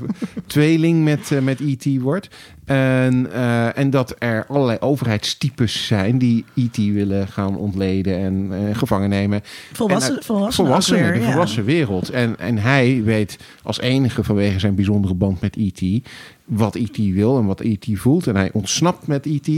tweeling 0.46 1.04
met, 1.04 1.30
eh, 1.32 1.40
met 1.40 1.60
E.T. 1.60 2.00
wordt. 2.00 2.28
En, 2.64 3.32
eh, 3.32 3.78
en 3.78 3.90
dat 3.90 4.14
er 4.18 4.46
allerlei 4.46 4.78
overheidstypes 4.80 5.86
zijn... 5.86 6.18
die 6.18 6.44
E.T. 6.54 6.76
willen 6.76 7.28
gaan 7.28 7.56
ontleden 7.56 8.18
en 8.18 8.48
eh, 8.52 8.76
gevangen 8.76 9.08
nemen. 9.08 9.40
Volwassen, 9.72 10.14
En, 10.14 10.20
eh, 10.20 10.50
volwassenen, 10.50 11.02
weer, 11.02 11.12
de 11.12 11.20
ja. 11.20 11.30
volwassen 11.30 11.64
wereld. 11.64 12.10
En, 12.10 12.38
en 12.38 12.58
hij 12.58 13.02
weet 13.04 13.38
als 13.62 13.80
enige 13.80 14.24
vanwege 14.24 14.58
zijn 14.58 14.74
bijzondere 14.74 15.14
band 15.14 15.40
met 15.40 15.56
E.T. 15.56 16.08
wat 16.44 16.74
E.T. 16.74 16.96
wil 16.96 17.38
en 17.38 17.44
wat 17.44 17.60
E.T. 17.60 17.86
voelt. 17.94 18.26
En 18.26 18.36
hij 18.36 18.50
ontsnapt 18.52 19.06
met 19.06 19.26
E.T. 19.26 19.48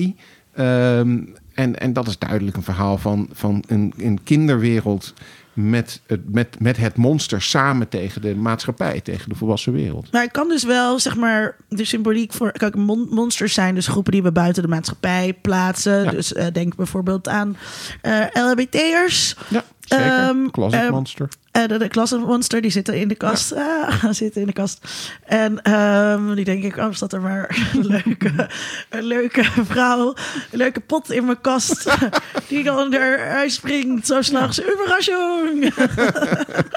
Ehm, 0.54 1.18
en, 1.62 1.78
en 1.78 1.92
dat 1.92 2.06
is 2.06 2.18
duidelijk 2.18 2.56
een 2.56 2.62
verhaal 2.62 2.98
van, 2.98 3.28
van 3.32 3.64
een, 3.66 3.94
een 3.96 4.20
kinderwereld 4.24 5.14
met 5.52 6.00
het, 6.06 6.32
met, 6.32 6.60
met 6.60 6.76
het 6.76 6.96
monster 6.96 7.42
samen 7.42 7.88
tegen 7.88 8.22
de 8.22 8.34
maatschappij, 8.34 9.00
tegen 9.00 9.28
de 9.28 9.34
volwassen 9.34 9.72
wereld. 9.72 10.12
Maar 10.12 10.22
ik 10.22 10.32
kan 10.32 10.48
dus 10.48 10.64
wel, 10.64 10.98
zeg 10.98 11.16
maar, 11.16 11.56
de 11.68 11.84
symboliek 11.84 12.32
voor... 12.32 12.52
Kijk, 12.52 12.76
mon- 12.76 13.08
monsters 13.10 13.54
zijn 13.54 13.74
dus 13.74 13.86
groepen 13.86 14.12
die 14.12 14.22
we 14.22 14.32
buiten 14.32 14.62
de 14.62 14.68
maatschappij 14.68 15.38
plaatsen. 15.42 16.04
Ja. 16.04 16.10
Dus 16.10 16.32
eh, 16.32 16.46
denk 16.52 16.76
bijvoorbeeld 16.76 17.28
aan 17.28 17.56
eh 18.00 18.24
LHBT'ers. 18.32 19.36
Ja, 19.48 19.64
zeker. 19.96 20.28
Ehm, 20.28 20.50
Closet 20.50 20.80
ehm, 20.80 20.90
monster. 20.90 21.28
Eh, 21.50 21.66
de, 21.66 21.78
de 21.78 21.88
klassenmonster, 21.88 22.60
die 22.60 22.70
zitten 22.70 22.94
in 22.94 23.08
de 23.08 23.14
kast. 23.14 23.54
Ah, 23.54 24.04
zitten 24.10 24.40
in 24.40 24.46
de 24.46 24.52
kast. 24.52 24.86
En 25.24 25.62
ehm, 25.62 26.34
die 26.34 26.44
denk 26.44 26.62
ik, 26.62 26.76
oh, 26.76 26.86
staat 26.90 27.12
er 27.12 27.20
maar 27.20 27.56
een 27.74 27.86
leuke, 27.86 28.48
een 28.88 29.04
leuke 29.04 29.44
vrouw. 29.64 30.14
Een 30.50 30.58
leuke 30.58 30.80
pot 30.80 31.10
in 31.10 31.24
mijn 31.24 31.40
kast. 31.40 31.90
die 32.48 32.62
dan 32.62 32.92
eruit 32.94 33.52
springt. 33.52 34.06
Zo 34.06 34.22
s'nachts. 34.22 34.62
Überraschung. 34.72 35.74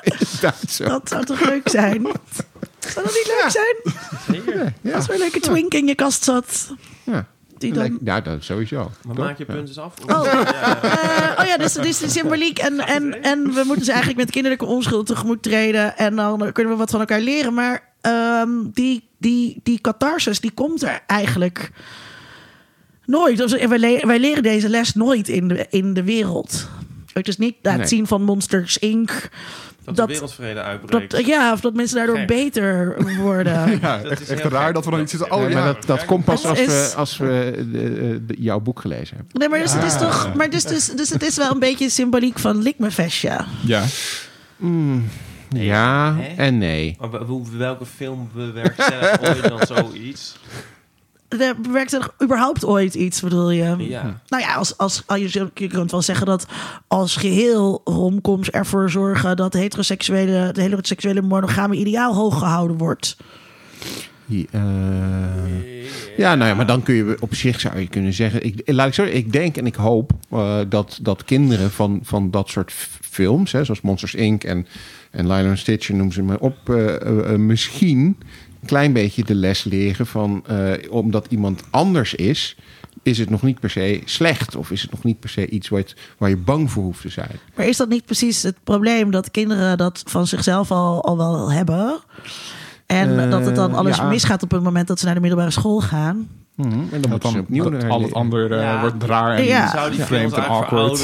Inderdaad 0.01 0.63
zo. 0.69 0.83
Dat 0.83 1.09
zou 1.09 1.25
toch 1.25 1.49
leuk 1.49 1.69
zijn? 1.69 2.01
Zou 2.79 3.05
dat 3.05 3.13
niet 3.13 3.27
leuk 3.41 3.49
zijn? 3.49 3.75
Zeker. 4.31 4.73
Ja, 4.81 4.95
Als 4.95 5.07
er 5.07 5.13
een 5.13 5.19
leuke 5.19 5.39
twink 5.39 5.73
in 5.73 5.87
je 5.87 5.95
kast 5.95 6.23
zat. 6.23 6.73
Ja. 7.55 7.59
Die 7.59 7.73
dan... 7.73 7.81
Lijkt- 7.81 7.97
Ja, 8.03 8.21
dat 8.21 8.43
sowieso. 8.43 8.91
Maar 9.05 9.15
Toch? 9.15 9.25
maak 9.25 9.37
je 9.37 9.45
punt 9.45 9.67
eens 9.67 9.79
af. 9.79 9.93
Oh. 10.07 10.23
Eh, 11.35 11.39
oh 11.39 11.45
ja, 11.45 11.57
dus, 11.57 11.73
dus 11.73 11.97
de 11.99 12.09
symboliek. 12.09 12.59
En, 12.59 12.79
en, 12.79 13.21
en 13.23 13.53
we 13.53 13.63
moeten 13.65 13.85
ze 13.85 13.91
eigenlijk 13.91 14.19
met 14.21 14.31
kinderlijke 14.31 14.65
onschuld 14.65 15.05
tegemoet 15.05 15.43
treden. 15.43 15.97
En 15.97 16.15
dan 16.15 16.51
kunnen 16.51 16.73
we 16.73 16.79
wat 16.79 16.89
van 16.89 16.99
elkaar 16.99 17.19
leren. 17.21 17.53
Maar 17.53 17.89
ehm, 18.01 18.49
die, 18.73 19.09
die, 19.17 19.59
die 19.63 19.81
catharsis, 19.81 20.39
die 20.39 20.51
komt 20.51 20.83
er 20.83 21.01
eigenlijk 21.07 21.71
nooit. 23.05 23.37
Dus 23.37 23.51
wij, 23.65 23.79
le- 23.79 24.07
wij 24.07 24.19
leren 24.19 24.43
deze 24.43 24.69
les 24.69 24.93
nooit 24.93 25.27
in 25.27 25.47
de, 25.47 25.65
in 25.69 25.93
de 25.93 26.03
wereld. 26.03 26.67
Het 27.13 27.27
is 27.27 27.37
niet 27.37 27.55
het 27.61 27.77
Nee. 27.77 27.87
zien 27.87 28.07
van 28.07 28.21
Monsters 28.23 28.77
Inc. 28.77 29.29
Dat, 29.85 29.95
Dat- 29.95 30.07
de 30.07 30.13
wereldvrede 30.13 30.61
uitbreekt. 30.61 31.11
Dat, 31.11 31.25
ja, 31.25 31.53
of 31.53 31.59
dat 31.61 31.73
mensen 31.73 31.97
daardoor 31.97 32.17
Gek. 32.17 32.27
beter 32.27 32.95
worden. 33.17 33.53
Ja, 33.81 33.97
Dat 33.97 34.11
echt, 34.11 34.21
is 34.21 34.27
echt 34.29 34.43
raar 34.43 34.65
gek. 34.65 34.73
dat 34.73 34.85
we 34.85 34.91
dan 34.91 34.99
iets 35.01 35.11
zitten. 35.11 35.31
Oh 35.31 35.41
Ja, 35.41 35.47
ja, 35.49 35.53
maar 35.55 35.65
dat, 35.73 35.85
dat 35.85 36.05
komt 36.05 36.25
pas 36.25 36.45
als 36.45 36.59
is- 36.59 36.65
we, 36.67 36.93
als 36.95 37.17
we 37.17 37.65
de, 37.71 38.25
de- 38.25 38.35
jouw 38.37 38.59
boek 38.59 38.79
gelezen 38.79 39.15
hebben. 39.17 39.39
Nee, 39.39 39.49
maar 39.49 39.59
dus 39.59 39.73
het 39.73 39.83
is 39.83 39.97
toch. 39.97 40.31
Maar 40.35 40.49
dus, 40.49 40.63
dus, 40.63 40.85
dus 40.87 41.09
het 41.09 41.23
is 41.23 41.35
wel 41.37 41.51
een 41.51 41.59
beetje 41.59 41.89
symboliek 41.89 42.39
van 42.39 42.61
Likmefestje. 42.61 43.45
ja. 43.65 43.83
Nee, 45.49 45.65
ja 45.65 46.15
hè? 46.15 46.43
en 46.43 46.57
nee. 46.57 46.97
Maar 46.99 47.09
welke 47.57 47.85
film 47.85 48.29
bewerkstelligt 48.33 49.27
ooit 49.27 49.43
dan 49.49 49.59
zoiets? 49.67 50.35
Er 51.27 51.55
werkt 51.71 51.93
er 51.93 52.09
überhaupt 52.23 52.65
ooit 52.65 52.93
iets, 52.93 53.21
bedoel 53.21 53.51
je? 53.51 53.75
Ja. 53.77 54.21
Nou 54.27 54.43
ja, 54.43 54.55
als, 54.55 54.77
als, 54.77 55.03
als 55.05 55.33
je, 55.33 55.49
je 55.53 55.67
kunt 55.67 55.91
wel 55.91 56.01
zeggen 56.01 56.25
dat 56.25 56.45
als 56.87 57.15
geheel 57.15 57.81
romcoms 57.83 58.49
ervoor 58.49 58.89
zorgen 58.89 59.35
dat 59.35 59.53
heteroseksuele, 59.53 60.31
het 60.31 60.57
heteroseksuele 60.57 61.21
monogame 61.21 61.75
ideaal 61.75 62.13
hoog 62.13 62.39
gehouden 62.39 62.77
wordt. 62.77 63.17
Ja, 64.25 64.43
eh, 64.51 66.17
ja, 66.17 66.35
nou 66.35 66.49
ja, 66.49 66.55
maar 66.55 66.65
dan 66.65 66.83
kun 66.83 66.95
je 66.95 67.17
op 67.19 67.35
zich 67.35 67.59
zou 67.59 67.79
je 67.79 67.87
kunnen 67.87 68.13
zeggen. 68.13 68.45
Ik, 68.45 68.61
laat 68.65 68.87
ik 68.87 68.93
zo, 68.93 69.03
ik 69.03 69.31
denk 69.31 69.57
en 69.57 69.65
ik 69.65 69.75
hoop 69.75 70.11
eh, 70.29 70.59
dat, 70.69 70.99
dat 71.01 71.23
kinderen 71.23 71.71
van, 71.71 71.99
van 72.03 72.31
dat 72.31 72.49
soort 72.49 72.71
films, 73.01 73.51
hè, 73.51 73.63
zoals 73.63 73.81
Monsters 73.81 74.15
Inc. 74.15 74.43
en, 74.43 74.67
en 75.11 75.27
Lilo 75.27 75.49
en 75.49 75.57
Stitch, 75.57 75.89
noem 75.89 76.11
ze 76.11 76.23
maar 76.23 76.39
op, 76.39 76.69
eh, 76.69 77.35
misschien 77.35 78.17
een 78.65 78.71
klein 78.71 78.93
beetje 78.93 79.23
de 79.23 79.35
les 79.35 79.63
leren 79.63 80.05
van... 80.07 80.43
eh, 80.47 80.71
omdat 80.89 81.25
iemand 81.29 81.61
anders 81.69 82.13
is, 82.13 82.55
is 83.03 83.17
het 83.17 83.29
nog 83.29 83.41
niet 83.41 83.59
per 83.59 83.69
se 83.69 84.01
slecht. 84.05 84.55
Of 84.55 84.71
is 84.71 84.81
het 84.81 84.91
nog 84.91 85.03
niet 85.03 85.19
per 85.19 85.29
se 85.29 85.47
iets 85.49 85.69
waar, 85.69 85.79
het- 85.79 85.95
waar 86.17 86.29
je 86.29 86.37
bang 86.37 86.71
voor 86.71 86.83
hoeft 86.83 87.01
te 87.01 87.09
zijn. 87.09 87.31
Maar 87.55 87.65
is 87.67 87.77
dat 87.77 87.89
niet 87.89 88.05
precies 88.05 88.43
het 88.43 88.55
probleem 88.63 89.11
dat 89.11 89.31
kinderen 89.31 89.77
dat 89.77 90.03
van 90.07 90.27
zichzelf 90.27 90.71
al, 90.71 91.03
al 91.03 91.17
wel 91.17 91.51
hebben? 91.51 91.99
En 92.85 93.19
Eh, 93.23 93.29
dat 93.31 93.45
het 93.45 93.55
dan 93.55 93.73
alles 93.73 93.97
ja. 93.97 94.07
misgaat 94.09 94.43
op 94.43 94.51
het 94.51 94.63
moment 94.63 94.87
dat 94.87 94.99
ze 94.99 95.05
naar 95.05 95.13
de 95.13 95.19
middelbare 95.21 95.51
school 95.51 95.79
gaan? 95.81 96.27
Mhm, 96.55 96.71
En 96.91 97.01
dan 97.01 97.11
ze 97.11 97.17
dan, 97.17 97.39
opnieuw 97.39 97.69
naar 97.69 97.89
al 97.89 98.01
het 98.01 98.13
andere 98.13 98.55
eh, 98.55 98.61
Ja. 98.61 98.79
wordt 98.81 99.03
raar 99.03 99.35
en 99.35 99.43
Ja. 99.43 99.69
Zou 99.69 99.89
die 99.91 99.95
films 100.03 100.07
vreemd 100.07 100.33
en 100.33 100.39
eigenlijk 100.43 100.71
awkward. 100.71 100.97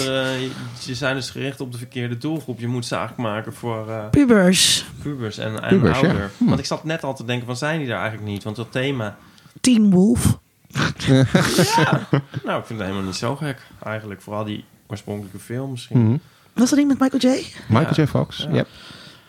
Ze 0.80 0.96
zijn 0.96 1.16
dus 1.16 1.30
gericht 1.30 1.62
op 1.62 1.72
de 1.72 1.78
verkeerde 1.78 2.18
doelgroep. 2.18 2.60
Je 2.60 2.68
moet 2.68 2.86
ze 2.86 2.96
eigenlijk 2.96 3.30
maken 3.30 3.54
voor 3.54 3.90
eh, 3.90 4.10
Pubers, 4.10 4.86
pubers 5.02 5.38
en, 5.38 5.62
en 5.62 5.70
Pubers, 5.70 6.00
ja. 6.00 6.08
ouder. 6.08 6.32
Hm. 6.38 6.46
Want 6.46 6.60
ik 6.60 6.66
zat 6.66 6.84
net 6.84 7.04
al 7.04 7.16
te 7.16 7.26
denken 7.26 7.46
van 7.46 7.56
zijn 7.58 7.80
die 7.80 7.88
daar 7.88 8.00
eigenlijk 8.00 8.32
niet? 8.32 8.44
Want 8.44 8.56
dat 8.56 8.72
thema... 8.72 9.18
Teen 9.62 9.90
Wolf. 9.92 10.38
Nou, 12.46 12.60
ik 12.60 12.66
vind 12.66 12.80
het 12.80 12.88
helemaal 12.88 13.02
niet 13.02 13.16
zo 13.16 13.36
gek 13.36 13.58
eigenlijk. 13.84 14.22
Vooral 14.22 14.44
die 14.44 14.66
oorspronkelijke 14.88 15.40
film 15.40 15.72
misschien. 15.72 16.04
Mhm. 16.08 16.18
Was 16.54 16.70
dat 16.70 16.80
niet 16.80 16.88
met 16.88 17.00
Michael 17.00 17.36
J? 17.38 17.46
Michael 17.68 17.94
Ja. 17.96 18.04
J. 18.04 18.08
Fox, 18.08 18.48
Ja. 18.50 18.56
ja. 18.56 18.66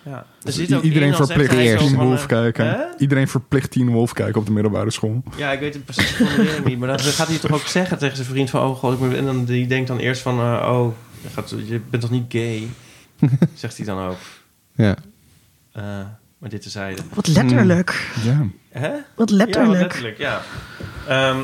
Ja. 0.04 0.26
Er 0.42 0.52
zit 0.52 0.72
ook 0.74 0.82
Iedereen 0.82 1.14
verplicht 1.14 1.52
hij 1.52 1.78
van, 1.78 1.94
Wolf 1.94 2.20
eh, 2.20 2.26
kijken. 2.26 2.66
hè? 2.66 2.78
Iedereen 2.98 3.28
verplicht 3.28 3.70
Teen 3.70 3.90
Wolf 3.90 4.12
kijken 4.12 4.40
op 4.40 4.46
de 4.46 4.52
middelbare 4.52 4.90
school. 4.90 5.22
Ja, 5.36 5.52
ik 5.52 5.60
weet 5.60 5.74
het 5.74 5.84
precies 5.84 6.10
van 6.16 6.26
de 6.26 6.60
niet. 6.64 6.78
Maar 6.78 6.88
dan 6.88 6.98
gaat 6.98 7.28
hij 7.28 7.38
toch 7.38 7.52
ook 7.52 7.66
zeggen 7.66 7.98
tegen 7.98 8.16
zijn 8.16 8.28
vriend 8.28 8.50
van... 8.50 8.60
Oh 8.68 8.76
god, 8.76 8.92
ik 8.92 8.98
moet... 8.98 9.14
En 9.14 9.24
dan, 9.24 9.44
die 9.44 9.66
denkt 9.66 9.88
dan 9.88 9.98
eerst 9.98 10.22
van... 10.22 10.38
eh, 10.38 10.68
oh, 10.72 10.92
je, 11.22 11.28
gaat, 11.28 11.54
je 11.66 11.80
bent 11.90 12.02
toch 12.02 12.10
niet 12.10 12.24
gay? 12.28 12.68
Zegt 13.54 13.76
hij 13.76 13.86
dan 13.86 14.06
ook. 14.06 14.16
ja. 14.74 14.96
Eh, 15.72 15.82
maar 16.38 16.50
dit 16.50 16.62
tezijde. 16.62 17.02
Wat 17.14 17.26
letterlijk. 17.26 18.10
Ja. 18.24 18.46
Hè? 18.70 18.90
Wat 19.14 19.30
Ja, 19.30 19.36
letterlijk. 19.36 19.80
letterlijk, 19.80 20.18
ja. 20.18 20.40
Ehm, 21.08 21.38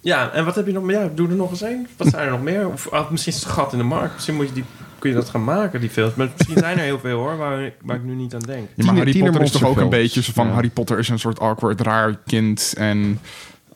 ja, 0.00 0.30
en 0.32 0.44
wat 0.44 0.54
heb 0.54 0.66
je 0.66 0.72
nog 0.72 0.82
meer? 0.82 1.00
Ja, 1.00 1.10
doe 1.14 1.28
er 1.28 1.34
nog 1.34 1.50
eens 1.50 1.60
een. 1.62 1.86
Wat 1.96 2.08
zijn 2.08 2.24
er 2.24 2.30
nog 2.30 2.42
meer? 2.42 2.68
Of, 2.68 2.88
ah, 2.88 3.10
misschien 3.10 3.32
is 3.32 3.38
het 3.42 3.48
gat 3.52 3.72
in 3.72 3.78
de 3.78 3.84
markt. 3.84 4.14
Misschien 4.14 4.34
moet 4.34 4.48
je 4.48 4.54
die, 4.54 4.64
kun 5.02 5.10
je 5.10 5.16
dat 5.16 5.28
gaan 5.30 5.44
maken, 5.44 5.80
die 5.80 5.90
films. 5.90 6.14
Maar 6.14 6.28
misschien 6.36 6.58
zijn 6.58 6.78
er 6.78 6.84
heel 6.84 6.98
veel 6.98 7.18
hoor, 7.18 7.36
waar, 7.36 7.62
ik- 7.62 7.74
waar 7.84 7.96
ik 7.96 8.04
nu 8.04 8.14
niet 8.14 8.34
aan 8.34 8.40
denk. 8.40 8.68
Ja, 8.74 8.84
maar 8.84 8.94
Harry 8.96 9.12
Tiener- 9.12 9.30
Potter 9.30 9.46
is 9.46 9.52
toch 9.60 9.64
ook 9.70 9.76
een 9.80 9.88
beetje 9.88 10.22
zo 10.22 10.32
van... 10.34 10.46
Ja. 10.46 10.52
Harry 10.52 10.70
Potter 10.70 10.98
is 10.98 11.08
een 11.08 11.18
soort 11.18 11.38
awkward, 11.40 11.80
raar 11.80 12.18
kind. 12.26 12.74
En 12.76 13.18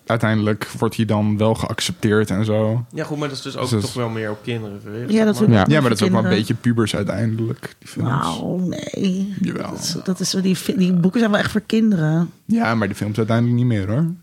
uiteindelijk 0.07 0.68
wordt 0.79 0.97
hij 0.97 1.05
dan 1.05 1.37
wel 1.37 1.55
geaccepteerd 1.55 2.31
en 2.31 2.45
zo. 2.45 2.85
Ja, 2.93 3.05
goed, 3.05 3.18
maar 3.18 3.29
dat 3.29 3.37
is 3.37 3.43
dus 3.43 3.57
ook 3.57 3.68
Dus- 3.70 3.83
toch 3.83 3.95
wel 3.95 4.09
meer 4.09 4.31
op 4.31 4.39
kinderen 4.43 4.81
gericht. 4.85 5.11
Ja, 5.11 5.16
zeg 5.16 5.24
dat 5.24 5.35
maar. 5.35 5.49
is 5.49 5.55
Ja. 5.55 5.64
Ja, 5.68 5.81
maar 5.81 5.89
dat 5.91 6.01
is 6.01 6.07
ook 6.07 6.12
wel 6.12 6.24
een 6.24 6.29
beetje 6.31 6.55
pubers 6.55 6.97
uiteindelijk, 6.97 7.74
die 7.79 7.89
films. 7.89 8.09
Nou, 8.09 8.61
nee. 8.68 9.35
Jawel. 9.41 9.70
Dat 9.70 9.79
is, 9.81 9.97
dat 10.05 10.20
is, 10.20 10.31
die, 10.31 10.57
die 10.77 10.93
boeken 10.93 11.20
zijn 11.20 11.33
wel 11.33 11.41
echt 11.41 11.51
voor 11.51 11.62
kinderen. 11.66 12.31
Ja, 12.45 12.74
maar 12.74 12.87
die 12.87 12.97
films 12.97 13.16
uiteindelijk 13.18 13.57
niet 13.57 13.66
meer 13.66 13.87
hoor. 13.89 13.97
En 13.97 14.14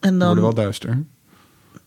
Die 0.00 0.10
worden 0.10 0.18
dan, 0.28 0.40
wel 0.40 0.54
duister. 0.54 0.98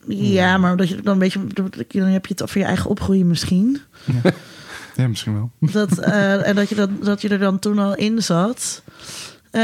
ja, 0.08 0.58
maar 0.58 0.78
dat 0.78 0.90
je 0.90 0.96
dan 0.96 1.14
een 1.14 1.20
beetje, 1.20 1.40
dan 1.88 2.08
heb 2.08 2.26
je 2.26 2.32
het 2.34 2.44
over 2.44 2.60
je 2.60 2.66
eigen 2.66 2.90
opgroeien 2.90 3.28
misschien. 3.28 3.80
Ja, 4.24 4.32
misschien 5.08 5.34
wel. 5.34 5.50
Dat, 5.72 5.98
eh, 5.98 6.48
en 6.48 6.56
dat 6.56 6.70
je, 6.70 6.76
dan, 6.76 6.98
dat 7.04 7.22
je 7.22 7.30
er 7.30 7.40
dan 7.40 7.60
toen 7.60 7.80
al 7.80 7.96
in 7.96 8.22
zat. 8.24 8.82
Eh, 9.52 9.62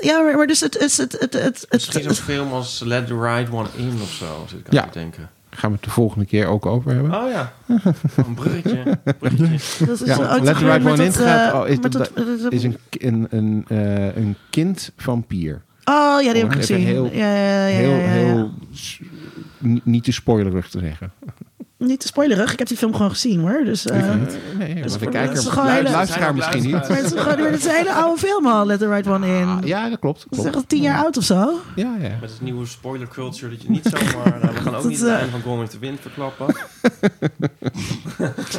ja, 0.00 0.20
maar, 0.24 0.36
maar 0.36 0.46
dus 0.46 0.60
het... 0.60 0.78
het, 0.78 0.96
het, 0.96 1.12
het, 1.20 1.32
het, 1.32 1.66
Misschien 1.70 2.00
zo'n 2.02 2.10
het, 2.10 2.20
film 2.20 2.52
als 2.52 2.80
Let 2.84 3.06
the 3.06 3.20
Right 3.20 3.52
One 3.52 3.68
In 3.76 3.92
of 4.02 4.10
zo, 4.10 4.44
zit 4.48 4.58
ik 4.58 4.66
aan 4.68 4.74
Ja. 4.74 4.82
te 4.86 4.98
denken. 4.98 5.30
Gaan 5.50 5.70
we 5.70 5.76
het 5.76 5.84
de 5.84 5.90
volgende 5.90 6.24
keer 6.26 6.46
ook 6.46 6.66
over 6.66 6.92
hebben. 6.92 7.14
Oh 7.14 7.30
ja, 7.30 7.52
een 8.26 8.34
bruggetje. 8.34 8.98
bruggetje. 9.18 9.86
dat 9.86 10.00
is 10.00 10.06
Ja, 10.06 10.34
ook 10.34 10.42
Let 10.42 10.58
the 10.58 10.64
Right 10.64 10.86
One 10.86 10.90
In 11.04 11.12
dat, 11.12 11.16
gaat- 11.16 11.52
oh, 11.54 11.68
is 11.68 11.80
dat- 11.80 11.92
dat- 11.92 12.10
dat- 12.42 12.52
Is 12.52 12.62
een, 12.62 12.78
een, 12.90 13.26
een, 13.30 13.64
eh, 13.68 14.16
een 14.16 14.36
kind 14.50 14.92
vampier. 14.96 15.62
Oh, 15.84 16.22
ja, 16.22 16.32
die 16.32 16.42
heb 16.42 16.52
ik 16.52 16.58
gezien. 16.58 16.78
heel- 16.78 17.04
ja, 17.12 17.34
ja, 17.34 17.36
ja, 17.36 17.66
ja, 17.66 17.76
heel, 17.76 17.90
ja, 17.90 17.96
ja. 17.96 18.08
heel 18.08 18.50
niet 19.84 20.04
te 20.04 20.12
spoilerig 20.12 20.68
te 20.68 20.78
zeggen. 20.78 21.12
Niet 21.78 22.00
te 22.00 22.06
spoilerig. 22.06 22.52
Ik 22.52 22.58
heb 22.58 22.68
die 22.68 22.76
film 22.76 22.94
gewoon 22.94 23.10
gezien, 23.10 23.40
hoor. 23.40 23.60
Dus, 23.64 23.86
eh, 23.86 23.96
nee, 24.58 24.74
maar 24.74 24.84
is 24.84 24.92
de 24.98 25.08
kijker, 25.08 25.36
is 25.36 25.46
gewoon 25.46 25.70
hele- 25.70 25.90
luisteraar 25.90 26.34
misschien 26.34 26.62
niet. 26.62 26.72
maar 26.72 26.88
het 26.88 27.12
is 27.12 27.20
gewoon 27.20 27.38
het 27.38 27.54
is 27.58 27.64
een 27.64 27.70
hele 27.74 27.92
oude 27.92 28.20
film 28.20 28.46
al, 28.46 28.66
Let 28.66 28.78
the 28.78 28.88
Right 28.88 29.06
One 29.08 29.26
In. 29.38 29.46
Ah, 29.48 29.58
ja, 29.64 29.88
dat 29.88 29.98
klopt. 29.98 30.18
dat 30.18 30.26
is 30.30 30.36
klopt. 30.36 30.46
echt 30.46 30.56
al 30.56 30.64
tien 30.66 30.82
jaar 30.82 30.98
oud 31.04 31.16
of 31.16 31.24
zo. 31.24 31.60
Ja, 31.76 31.94
ja. 32.00 32.08
Met 32.20 32.30
het 32.30 32.40
nieuwe 32.40 32.66
spoiler 32.66 33.08
culture 33.08 33.50
dat 33.50 33.62
je 33.62 33.70
niet 33.70 33.84
zomaar... 33.92 34.38
Nou, 34.40 34.54
we 34.54 34.60
gaan 34.60 34.74
ook 34.74 34.82
Dat, 34.82 34.84
niet 34.90 34.98
het 35.00 35.08
eh, 35.08 35.14
einde 35.14 35.30
van 35.30 35.40
Gone 35.40 35.60
with 35.60 35.70
the 35.70 35.78
Wind 35.78 36.00
verklappen. 36.00 36.46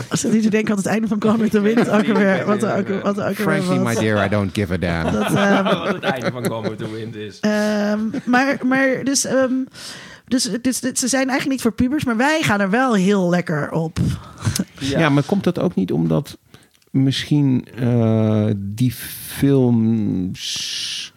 Als 0.09 0.21
je 0.21 0.27
niet 0.27 0.43
te 0.43 0.49
denken 0.49 0.71
aan 0.71 0.77
het 0.77 0.85
einde 0.85 1.07
van 1.07 1.21
Gone 1.21 1.37
with 1.37 1.51
the 1.51 1.61
Wind 1.61 1.89
ook 1.89 2.07
alweer. 2.07 2.45
Wat 2.45 2.63
er 2.63 2.77
ook, 2.77 3.03
wat 3.03 3.17
er 3.17 3.27
ook 3.29 3.35
Frankly, 3.35 3.77
my 3.77 3.83
was. 3.83 3.95
dear, 3.95 4.25
I 4.25 4.29
don't 4.29 4.53
give 4.53 4.73
a 4.73 4.77
damn. 4.77 5.11
Dat, 5.13 5.33
ehm, 5.33 5.63
Wat 5.83 5.87
het 5.93 6.03
einde 6.03 6.31
van 6.31 6.45
Gone 6.47 6.69
with 6.69 6.77
the 6.77 6.91
Wind 6.91 7.15
is. 7.15 7.39
Ehm, 7.39 7.99
maar, 8.25 8.57
maar 8.65 9.03
dus, 9.03 9.25
ehm, 9.25 9.51
dus, 10.29 10.43
dus, 10.61 10.79
dus 10.79 10.99
ze 10.99 11.07
zijn 11.07 11.21
eigenlijk 11.29 11.49
niet 11.49 11.61
voor 11.61 11.71
pubers, 11.71 12.03
maar 12.03 12.17
wij 12.17 12.41
gaan 12.41 12.59
er 12.61 12.69
wel 12.69 12.93
heel 12.93 13.29
lekker 13.29 13.71
op. 13.71 13.99
Ja. 14.79 15.09
maar 15.09 15.23
komt 15.23 15.43
dat 15.43 15.59
ook 15.59 15.75
niet 15.75 15.91
omdat 15.91 16.37
misschien 16.91 17.67
eh, 17.75 18.45
die 18.57 18.93
films... 18.93 21.13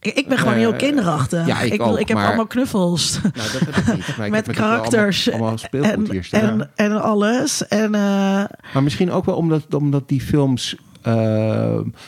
Ik, 0.00 0.14
ik 0.14 0.28
ben 0.28 0.38
gewoon 0.38 0.52
Eh, 0.52 0.58
heel 0.58 0.74
kinderachtig. 0.74 1.46
ja, 1.46 1.60
ik 1.60 1.82
ook, 1.82 1.98
ik 1.98 2.08
heb 2.08 2.16
maar- 2.16 2.26
allemaal 2.26 2.46
knuffels. 2.46 3.18
Nou, 3.22 3.32
dat 3.34 3.60
heb 3.60 3.76
ik 3.86 3.94
niet. 3.96 4.16
Maar 4.16 4.26
ik 4.26 4.32
met 4.46 4.52
karakters 4.52 5.28
Allemaal, 5.30 5.48
allemaal 5.48 5.64
speelgoed 5.66 6.08
hier 6.10 6.16
en, 6.18 6.24
staan. 6.24 6.60
en, 6.60 6.70
en 6.74 7.02
alles. 7.02 7.66
En 7.68 7.94
eh, 7.94 8.44
Maar 8.74 8.82
misschien 8.82 9.10
ook 9.10 9.24
wel 9.24 9.36
omdat, 9.36 9.74
omdat 9.74 10.08
die 10.08 10.20
films. 10.20 10.76
eh, 11.02 11.12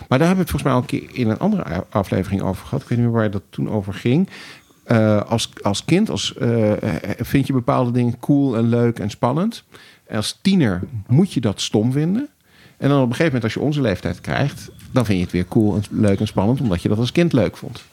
maar 0.09 0.18
daar 0.18 0.26
hebben 0.26 0.36
we 0.36 0.42
het 0.42 0.50
volgens 0.50 0.62
mij 0.62 0.72
al 0.72 0.78
een 0.78 0.86
keer 0.86 1.02
in 1.12 1.28
een 1.30 1.38
andere 1.38 1.84
aflevering 1.90 2.42
over 2.42 2.64
gehad. 2.66 2.82
Ik 2.82 2.88
weet 2.88 2.98
niet 2.98 3.06
meer 3.06 3.16
waar 3.16 3.30
het 3.30 3.42
toen 3.50 3.70
over 3.70 3.94
ging. 3.94 4.28
Eh, 4.89 5.22
als, 5.22 5.51
als 5.62 5.84
kind 5.84 6.11
als, 6.11 6.34
eh, 6.34 6.72
vind 7.18 7.47
je 7.47 7.53
bepaalde 7.53 7.91
dingen 7.91 8.18
cool 8.18 8.57
en 8.57 8.68
leuk 8.68 8.99
en 8.99 9.11
spannend. 9.11 9.64
En 10.07 10.16
als 10.16 10.39
tiener 10.43 10.82
moet 11.07 11.32
je 11.32 11.41
dat 11.41 11.61
stom 11.61 11.93
vinden. 11.93 12.28
En 12.76 12.89
dan 12.89 12.99
op 12.99 13.09
een 13.09 13.14
gegeven 13.14 13.24
moment, 13.24 13.45
als 13.45 13.55
je 13.55 13.61
onze 13.61 13.80
leeftijd 13.80 14.20
krijgt, 14.20 14.70
dan 14.91 15.05
vind 15.05 15.18
je 15.18 15.24
het 15.24 15.32
weer 15.32 15.49
cool 15.49 15.74
en 15.74 15.82
leuk 15.91 16.20
en 16.20 16.26
spannend, 16.26 16.61
omdat 16.61 16.82
je 16.82 16.89
dat 16.89 16.99
als 16.99 17.12
kind 17.12 17.32
leuk 17.32 17.57
vond. 17.57 17.84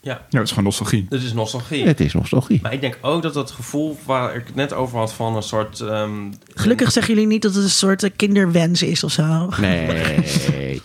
Ja, 0.00 0.12
Ja, 0.30 0.38
het 0.38 0.42
is 0.42 0.48
gewoon 0.48 0.64
nostalgie. 0.64 1.06
dat 1.08 1.22
is 1.22 1.32
nostalgie. 1.32 1.86
Het 1.86 2.00
is 2.00 2.12
nostalgie. 2.12 2.58
Maar 2.62 2.72
ik 2.72 2.80
denk 2.80 2.98
ook 3.00 3.22
dat 3.22 3.34
dat 3.34 3.50
gevoel 3.50 3.98
waar 4.04 4.36
ik 4.36 4.46
het 4.46 4.54
net 4.54 4.72
over 4.72 4.98
had 4.98 5.12
van 5.12 5.36
een 5.36 5.42
soort... 5.42 5.80
ehm, 5.80 6.32
gelukkig 6.54 6.92
zeggen 6.92 7.14
jullie 7.14 7.28
niet 7.28 7.42
dat 7.42 7.54
het 7.54 7.64
een 7.64 7.70
soort 7.70 8.10
kinderwens 8.16 8.82
is 8.82 9.04
of 9.04 9.12
zo. 9.12 9.50
Nee. 9.60 10.82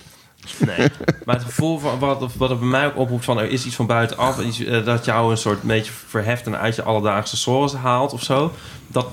Nee. 0.66 0.90
Maar 1.26 1.36
het 1.36 1.44
gevoel 1.44 1.80
van 1.80 2.00
wat, 2.00 2.34
wat 2.36 2.50
het 2.50 2.60
bij 2.60 2.68
mij 2.68 2.86
ook 2.86 2.98
oproept 2.98 3.26
van 3.26 3.40
er 3.40 3.50
is 3.50 3.66
iets 3.66 3.76
van 3.76 3.86
buitenaf, 3.86 4.42
iets, 4.42 4.64
eh, 4.64 4.86
dat 4.86 5.06
jou 5.06 5.32
een 5.32 5.38
soort 5.38 5.62
beetje 5.62 5.92
verheft 6.08 6.46
en 6.46 6.58
uit 6.58 6.76
je 6.76 6.84
alledaagse 6.84 7.38
sores 7.38 7.74
haalt 7.74 8.14
of 8.14 8.24
zo. 8.24 8.52
Dat, 8.88 9.08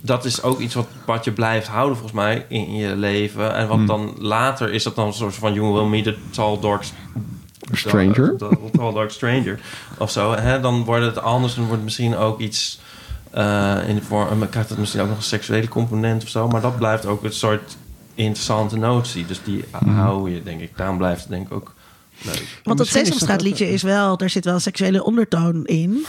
dat 0.00 0.24
is 0.24 0.42
ook 0.42 0.58
iets 0.58 0.74
wat, 0.74 0.86
wat 1.04 1.24
je 1.24 1.32
blijft 1.32 1.66
houden 1.66 1.96
volgens 1.96 2.20
mij 2.20 2.46
in 2.48 2.74
je 2.74 2.96
leven. 2.96 3.54
En 3.54 3.68
wat 3.68 3.76
Hmm. 3.76 3.86
dan 3.86 4.14
later 4.18 4.72
is 4.72 4.82
dat 4.82 4.94
dan 4.94 5.06
een 5.06 5.12
soort 5.12 5.34
van 5.34 5.54
you 5.54 5.72
will 5.72 5.84
meet 5.88 6.06
a 6.06 6.14
tall 6.30 6.58
dark 6.60 6.84
Stranger. 7.72 8.36
The, 8.36 8.48
the 8.48 8.78
tall 8.78 8.92
dark 8.92 9.10
stranger 9.10 9.60
of 9.98 10.10
zo. 10.10 10.34
Hè? 10.34 10.60
Dan 10.60 10.84
wordt 10.84 11.04
het 11.04 11.22
anders, 11.22 11.54
dan 11.54 11.62
wordt 11.62 11.76
het 11.76 11.84
misschien 11.84 12.16
ook 12.16 12.40
iets 12.40 12.80
eh, 13.30 13.76
in 13.86 13.94
de 13.94 14.02
vorm, 14.02 14.48
krijgt 14.48 14.68
het 14.68 14.78
misschien 14.78 15.00
ook 15.00 15.08
nog 15.08 15.16
een 15.16 15.22
seksuele 15.22 15.68
component 15.68 16.22
of 16.22 16.28
zo. 16.28 16.48
Maar 16.48 16.60
dat 16.60 16.76
blijft 16.76 17.06
ook 17.06 17.24
een 17.24 17.32
soort 17.32 17.76
interessante 18.24 18.76
notie. 18.76 19.26
Dus 19.26 19.40
die 19.44 19.64
Hmm. 19.78 19.94
hou 19.94 20.30
je, 20.30 20.42
denk 20.42 20.60
ik. 20.60 20.70
Daarom 20.76 20.96
blijft 20.96 21.20
het 21.20 21.30
denk 21.30 21.46
ik 21.46 21.52
ook 21.52 21.74
leuk. 22.22 22.60
Want 22.62 22.78
dat 22.78 22.86
Sesamstraat 22.86 23.42
liedje 23.42 23.72
is 23.72 23.82
wel, 23.82 24.16
daar 24.16 24.30
zit 24.30 24.44
wel 24.44 24.54
een 24.54 24.60
seksuele 24.60 25.04
ondertoon 25.04 25.64
in. 25.66 26.04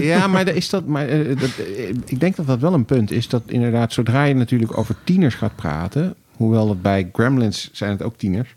Ja, 0.00 0.26
maar 0.26 0.46
er 0.46 0.56
is 0.56 0.68
dat, 0.70 0.86
maar, 0.86 1.08
eh, 1.08 1.38
dat, 1.40 1.50
eh, 1.58 1.88
ik 1.88 2.20
denk 2.20 2.36
dat 2.36 2.46
dat 2.46 2.58
wel 2.60 2.72
een 2.74 2.84
punt 2.84 3.10
is. 3.10 3.28
Dat 3.28 3.42
inderdaad, 3.46 3.92
zodra 3.92 4.24
je 4.24 4.34
natuurlijk 4.34 4.78
over 4.78 4.94
tieners 5.04 5.34
gaat 5.34 5.56
praten... 5.56 6.14
hoewel 6.36 6.66
dat 6.66 6.82
bij 6.82 7.08
Gremlins 7.12 7.68
zijn 7.72 7.90
het 7.90 8.02
ook 8.02 8.16
tieners... 8.16 8.54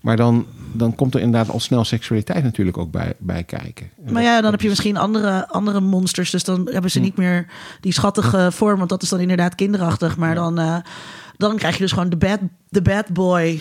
maar 0.00 0.16
dan, 0.16 0.46
dan 0.72 0.94
komt 0.94 1.14
er 1.14 1.20
inderdaad 1.20 1.48
al 1.52 1.60
snel 1.60 1.84
seksualiteit 1.84 2.44
natuurlijk 2.44 2.78
ook 2.78 2.90
bij, 2.90 3.12
bij 3.18 3.44
kijken. 3.44 3.90
En 4.06 4.12
Maar 4.12 4.22
ja, 4.22 4.40
dan 4.40 4.50
heb 4.50 4.60
je 4.60 4.64
is- 4.66 4.72
misschien 4.72 4.96
andere, 4.96 5.48
andere 5.48 5.80
monsters. 5.80 6.30
Dus 6.30 6.44
dan 6.44 6.68
hebben 6.72 6.90
ze 6.90 6.98
Hm. 6.98 7.04
niet 7.04 7.16
meer 7.16 7.46
die 7.80 7.92
schattige 7.92 8.48
vorm. 8.52 8.78
Want 8.78 8.90
dat 8.90 9.02
is 9.02 9.08
dan 9.08 9.20
inderdaad 9.20 9.54
kinderachtig. 9.54 10.16
Maar 10.16 10.34
dan, 10.34 10.58
eh, 10.58 10.76
dan 11.36 11.56
krijg 11.56 11.74
je 11.74 11.80
dus 11.82 11.92
gewoon 11.92 12.08
de 12.10 12.16
bad, 12.16 12.38
de 12.68 12.82
bad 12.82 13.08
boy. 13.08 13.60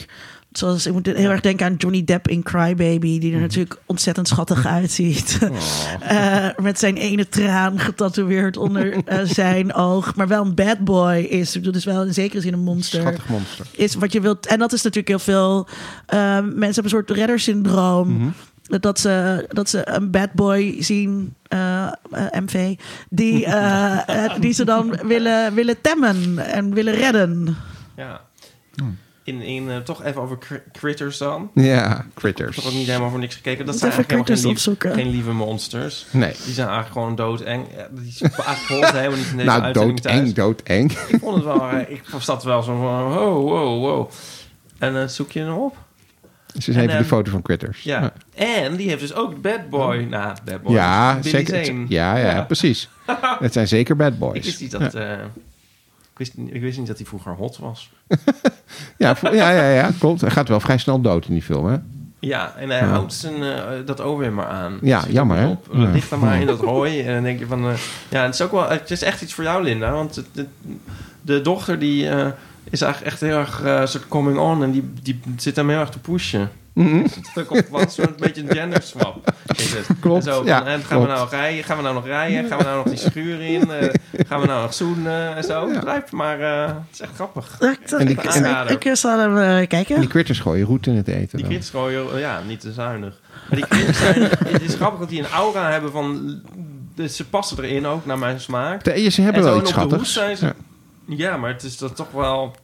Zoals 0.52 0.86
ik 0.86 0.94
moet 0.94 1.06
heel 1.06 1.30
erg 1.30 1.42
denken 1.42 1.66
aan 1.66 1.76
Johnny 1.78 2.04
Depp 2.04 2.28
in 2.28 2.44
Crybaby. 2.44 3.20
Die 3.20 3.30
er 3.32 3.36
Hm. 3.36 3.42
natuurlijk 3.42 3.78
ontzettend 3.86 4.28
schattig 4.28 4.66
uitziet. 4.66 5.40
Oh. 5.44 5.50
Eh, 6.02 6.48
met 6.62 6.80
zijn 6.80 6.98
ene 6.98 7.30
traan 7.30 7.80
getatoeëerd 7.80 8.58
onder 8.58 8.94
eh, 9.06 9.20
zijn 9.24 9.74
oog. 9.74 10.16
Maar 10.16 10.28
wel 10.28 10.46
een 10.46 10.56
bad 10.56 10.80
boy 10.80 11.16
is. 11.18 11.52
Dus 11.52 11.86
wel 11.86 12.04
in 12.06 12.14
zekere 12.14 12.42
zin 12.42 12.54
een 12.54 12.60
monster 12.64 13.02
Schattig 13.02 13.30
monster. 13.30 13.66
is 13.72 13.96
wat 13.96 14.12
je 14.14 14.22
wilt. 14.22 14.46
En 14.48 14.60
dat 14.60 14.74
is 14.74 14.82
natuurlijk 14.82 15.08
heel 15.08 15.36
veel. 15.36 15.68
eh, 16.06 16.20
mensen 16.40 16.60
hebben 16.60 16.84
een 16.84 16.90
soort 16.90 17.10
reddersyndroom. 17.12 18.14
Mhm. 18.18 18.30
Dat 18.80 19.00
ze, 19.00 19.46
dat 19.50 19.70
ze 19.70 19.82
een 19.90 20.12
bad 20.12 20.34
boy 20.34 20.76
zien, 20.80 21.36
eh, 21.48 21.88
eh, 21.88 21.94
MV, 22.32 22.76
die, 23.10 23.46
eh, 23.56 24.30
die 24.40 24.54
ze 24.54 24.66
dan 24.66 24.98
willen, 25.08 25.54
willen 25.54 25.82
temmen 25.82 26.38
en 26.52 26.74
willen 26.74 26.94
redden. 26.94 27.56
Ja. 27.96 28.22
in, 29.24 29.42
in, 29.42 29.70
eh, 29.70 29.78
toch 29.78 30.04
even 30.04 30.22
over 30.22 30.38
cr- 30.38 30.56
critters 30.80 31.18
dan. 31.18 31.52
Ja, 31.54 32.06
Critters. 32.14 32.58
Ik 32.58 32.64
heb 32.64 32.72
ook 32.72 32.78
niet 32.78 32.88
helemaal 32.88 33.10
voor 33.10 33.20
niks 33.20 33.36
gekeken. 33.36 33.66
Dat 33.66 33.78
zijn 33.78 33.92
even 33.92 34.04
eigenlijk 34.08 34.40
helemaal 34.40 34.62
geen, 34.64 34.78
lief- 34.82 34.96
geen 34.96 35.10
lieve 35.12 35.32
monsters. 35.32 36.06
Nee. 36.12 36.34
Die 36.46 36.54
zijn 36.54 36.68
eigenlijk 36.68 36.98
gewoon 36.98 37.16
doodeng. 37.16 37.66
Die 37.92 38.30
eigenlijk 38.46 38.92
helemaal 38.98 39.18
niet 39.18 39.28
in 39.32 39.36
deze 39.38 39.50
Nou, 39.50 39.62
uitzending 39.62 40.00
thuis. 40.00 40.34
doodeng, 40.34 40.36
doodeng. 40.36 40.92
Ik 40.92 41.20
vond 41.20 41.36
het 41.36 41.44
wel... 41.44 41.70
Ik 41.88 42.04
zat 42.20 42.44
wel 42.44 42.64
zo 42.64 42.78
van... 42.80 43.04
Wow, 43.14 43.48
wow, 43.50 43.80
wow. 43.86 44.10
En 44.78 45.10
zoek 45.10 45.32
je 45.32 45.40
hem 45.40 45.54
op? 45.54 45.78
Ze 46.54 46.58
is 46.70 46.76
even 46.76 46.90
ehm, 46.90 46.98
de 46.98 47.04
foto 47.06 47.32
van 47.32 47.42
Critters. 47.42 47.82
Ja. 47.84 48.14
En 48.36 48.76
die 48.76 48.88
heeft 48.90 49.00
dus 49.02 49.14
ook 49.14 49.42
Bad 49.42 49.70
Boy. 49.70 49.98
Nou, 49.98 50.36
Bad 50.46 50.62
Boy. 50.62 50.74
Ja, 50.74 51.18
zeker. 51.22 51.74
Ja, 51.88 52.18
ja, 52.18 52.32
Ja. 52.32 52.42
precies. 52.42 52.90
Het 53.40 53.54
zijn 53.54 53.68
zeker 53.68 53.96
bad 53.96 54.20
boys. 54.20 54.36
Ik 54.38 54.44
wist 54.44 54.62
niet 54.62 54.72
dat... 54.72 54.94
eh, 54.94 55.12
ik, 55.12 56.18
wist, 56.18 56.34
ik 56.48 56.62
wist 56.62 56.78
niet 56.78 56.88
dat 56.88 56.98
hij 56.98 57.06
vroeger 57.06 57.34
hot 57.34 57.58
was. 57.58 57.90
Ja, 58.98 59.16
ja, 59.22 59.52
ja, 59.52 59.70
ja, 59.70 59.90
klopt. 60.00 60.22
Hij 60.22 60.30
gaat 60.30 60.48
wel 60.48 60.60
vrij 60.60 60.78
snel 60.78 61.02
dood 61.02 61.26
in 61.28 61.34
die 61.34 61.42
film, 61.44 61.66
hè? 61.66 61.78
Ja, 62.20 62.54
en 62.58 62.70
hij 62.70 62.80
houdt 62.80 63.14
zijn, 63.14 63.44
eh, 63.44 63.64
dat 63.86 64.18
weer 64.18 64.32
maar 64.34 64.46
aan. 64.46 64.78
Ja, 64.82 65.00
Zit 65.00 65.08
er 65.08 65.14
jammer, 65.14 65.38
hè? 65.38 65.46
Ja. 65.46 65.58
Ligt 65.92 66.10
dan 66.10 66.20
maar 66.20 66.40
in 66.42 66.48
dat 66.56 66.60
rooi. 66.60 67.02
En 67.02 67.14
dan 67.14 67.24
denk 67.24 67.40
je 67.40 67.46
van... 67.46 67.70
eh, 67.70 67.74
ja, 68.10 68.24
het 68.26 68.34
is 68.34 68.42
ook 68.42 68.52
wel... 68.52 68.70
Het 68.70 68.92
is 68.92 69.02
echt 69.02 69.22
iets 69.22 69.34
voor 69.34 69.44
jou, 69.44 69.64
Linda. 69.64 69.92
Want 69.92 70.16
het- 70.16 70.26
het- 70.36 70.48
de 71.22 71.42
dochter 71.42 71.80
die... 71.80 72.10
is 72.70 72.82
eigenlijk 72.82 73.12
echt 73.12 73.22
heel 73.22 73.38
erg 73.38 73.64
eh, 73.64 73.86
soort 73.86 74.08
coming 74.08 74.38
on. 74.38 74.64
En 74.64 74.72
die, 74.72 74.92
die 75.02 75.20
zit 75.38 75.56
hem 75.56 75.70
heel 75.70 75.80
erg 75.80 75.90
te 75.90 76.00
pushen. 76.00 76.52
Mhm. 76.74 76.96
Het 77.02 77.20
is 77.36 77.42
ook 77.50 77.50
wel 77.70 77.82
een 77.98 78.14
beetje 78.18 78.42
een 78.42 78.52
gender 78.56 78.82
swap. 78.82 79.34
Is 79.56 79.74
het. 79.74 79.86
Klopt, 80.00 80.26
En 80.26 80.32
zo, 80.34 80.38
van, 80.38 80.46
ja, 80.48 80.66
en 80.66 80.82
gaan 80.84 81.02
we 81.02 81.08
nou 81.08 81.30
rijden? 81.30 81.64
Gaan 81.64 81.78
we 81.78 81.84
nou 81.84 81.96
nog 81.96 82.06
rijden? 82.06 82.46
Gaan 82.50 82.58
we 82.58 82.64
nou 82.64 82.76
nog 82.78 82.86
die 82.86 82.98
schuur 83.10 83.42
in? 83.42 83.72
Eh, 83.72 83.90
gaan 84.28 84.40
we 84.42 84.48
nou 84.48 84.62
nog 84.62 84.74
zoenen? 84.74 85.36
En 85.36 85.44
zo. 85.44 85.70
Ja. 85.72 85.80
Blijf 85.80 86.12
maar... 86.12 86.40
eh, 86.40 86.66
het 86.68 86.76
is 86.94 87.00
echt 87.00 87.12
grappig. 87.16 87.58
En 87.60 87.78
die- 88.06 88.10
ik, 88.18 88.24
en- 88.24 88.68
ik, 88.70 88.86
ik 88.86 88.96
zal 88.96 89.20
hem 89.20 89.38
eh, 89.38 89.68
kijken. 89.68 89.96
En 89.96 90.02
die 90.02 90.10
Critters 90.10 90.40
gooien 90.40 90.66
roet 90.66 90.88
in 90.88 90.96
het 90.96 91.08
eten. 91.08 91.20
Die 91.20 91.30
dan. 91.40 91.48
critters 91.48 91.70
gooien, 91.70 92.20
ja, 92.20 92.42
niet 92.48 92.60
te 92.60 92.72
zuinig. 92.74 93.20
Maar 93.50 93.60
die 93.60 93.94
zijn, 93.94 94.22
het 94.54 94.62
is 94.62 94.76
grappig 94.76 95.00
dat 95.00 95.10
die 95.10 95.20
een 95.20 95.30
aura 95.30 95.72
hebben 95.72 95.92
van... 95.92 96.40
Dus 96.96 97.16
ze 97.16 97.26
passen 97.26 97.64
erin 97.64 97.86
ook, 97.88 98.06
naar 98.06 98.20
mijn 98.20 98.40
smaak. 98.40 98.84
De- 98.84 99.10
Ze 99.12 99.22
hebben 99.22 99.42
en 99.42 99.48
wel 99.48 99.56
zo 99.58 99.62
iets 99.62 99.72
en 99.74 99.84
op 99.84 99.90
de 99.90 99.96
hoes 99.96 100.12
schattigs. 100.14 100.38
zijn 100.38 100.38
ze... 100.38 100.46
Ja. 100.46 100.70
Ja. 101.06 101.38
maar 101.38 101.50
het 101.50 101.64
is 101.64 101.78
dat 101.78 101.96
toch 101.96 102.12
wel... 102.12 102.56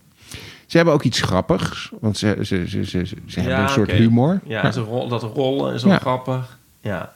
Ze 0.66 0.76
hebben 0.78 0.94
ook 0.96 1.04
iets 1.04 1.22
grappigs, 1.22 1.92
want 2.00 2.18
ze, 2.18 2.38
ze, 2.42 2.70
ze, 2.70 2.86
ze, 2.86 3.06
ze 3.26 3.40
hebben 3.40 3.60
een 3.60 3.70
soort 3.70 3.90
oké. 3.90 3.98
humor. 3.98 4.40
Ja, 4.46 4.72
Ze 4.72 4.82
rol, 4.82 5.08
dat 5.08 5.24
rollen 5.24 5.74
is 5.74 5.84
wel 5.84 5.92
Ja. 5.92 5.98
grappig. 6.00 6.58
Ja. 6.82 7.14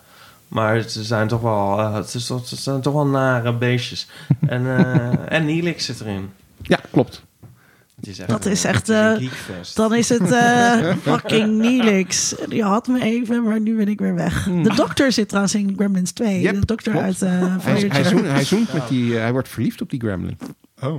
Maar 0.48 0.82
ze 0.82 1.04
zijn 1.04 1.28
toch 1.28 1.42
wel... 1.42 1.80
eh, 1.80 1.94
het, 1.94 2.14
is, 2.14 2.26
toch- 2.26 2.50
het 2.50 2.60
zijn 2.60 2.82
toch 2.82 2.94
wel 2.94 3.06
nare 3.08 3.54
beestjes. 3.54 4.08
en, 4.48 4.66
eh 4.78 5.32
en 5.34 5.46
Neelix 5.46 5.86
zit 5.86 6.02
erin. 6.02 6.32
Ja, 6.62 6.80
klopt. 6.92 7.24
Het 8.02 8.10
is 8.10 8.20
echt, 8.20 8.30
Dat 8.30 8.46
is 8.46 8.64
echt, 8.64 8.90
eh, 8.90 9.12
geekfest. 9.12 9.76
Dan 9.76 9.94
is 9.96 10.10
het 10.10 10.32
eh, 10.32 10.94
fucking 11.04 11.58
Neelix. 11.58 12.36
Je 12.50 12.64
had 12.64 12.88
me 12.88 13.02
even, 13.02 13.44
maar 13.44 13.60
nu 13.60 13.76
ben 13.76 13.88
ik 13.88 14.00
weer 14.00 14.16
weg. 14.16 14.44
De 14.44 14.74
dokter 14.76 15.12
zit 15.12 15.28
trouwens 15.28 15.56
in 15.56 15.74
Gremlins 15.76 16.12
2. 16.12 16.42
Yep, 16.42 16.60
de 16.60 16.66
dokter 16.66 16.92
klopt. 16.92 17.06
uit 17.06 17.22
uh, 17.22 17.30
Hij, 17.60 17.74
hij, 17.88 18.02
hij 18.32 18.44
zoent 18.44 18.74
met 18.74 18.88
die... 18.88 19.16
eh, 19.16 19.22
hij 19.22 19.32
wordt 19.32 19.50
verliefd 19.50 19.82
op 19.82 19.90
die 19.90 20.00
gremlin. 20.00 20.38
Oh. 20.84 20.96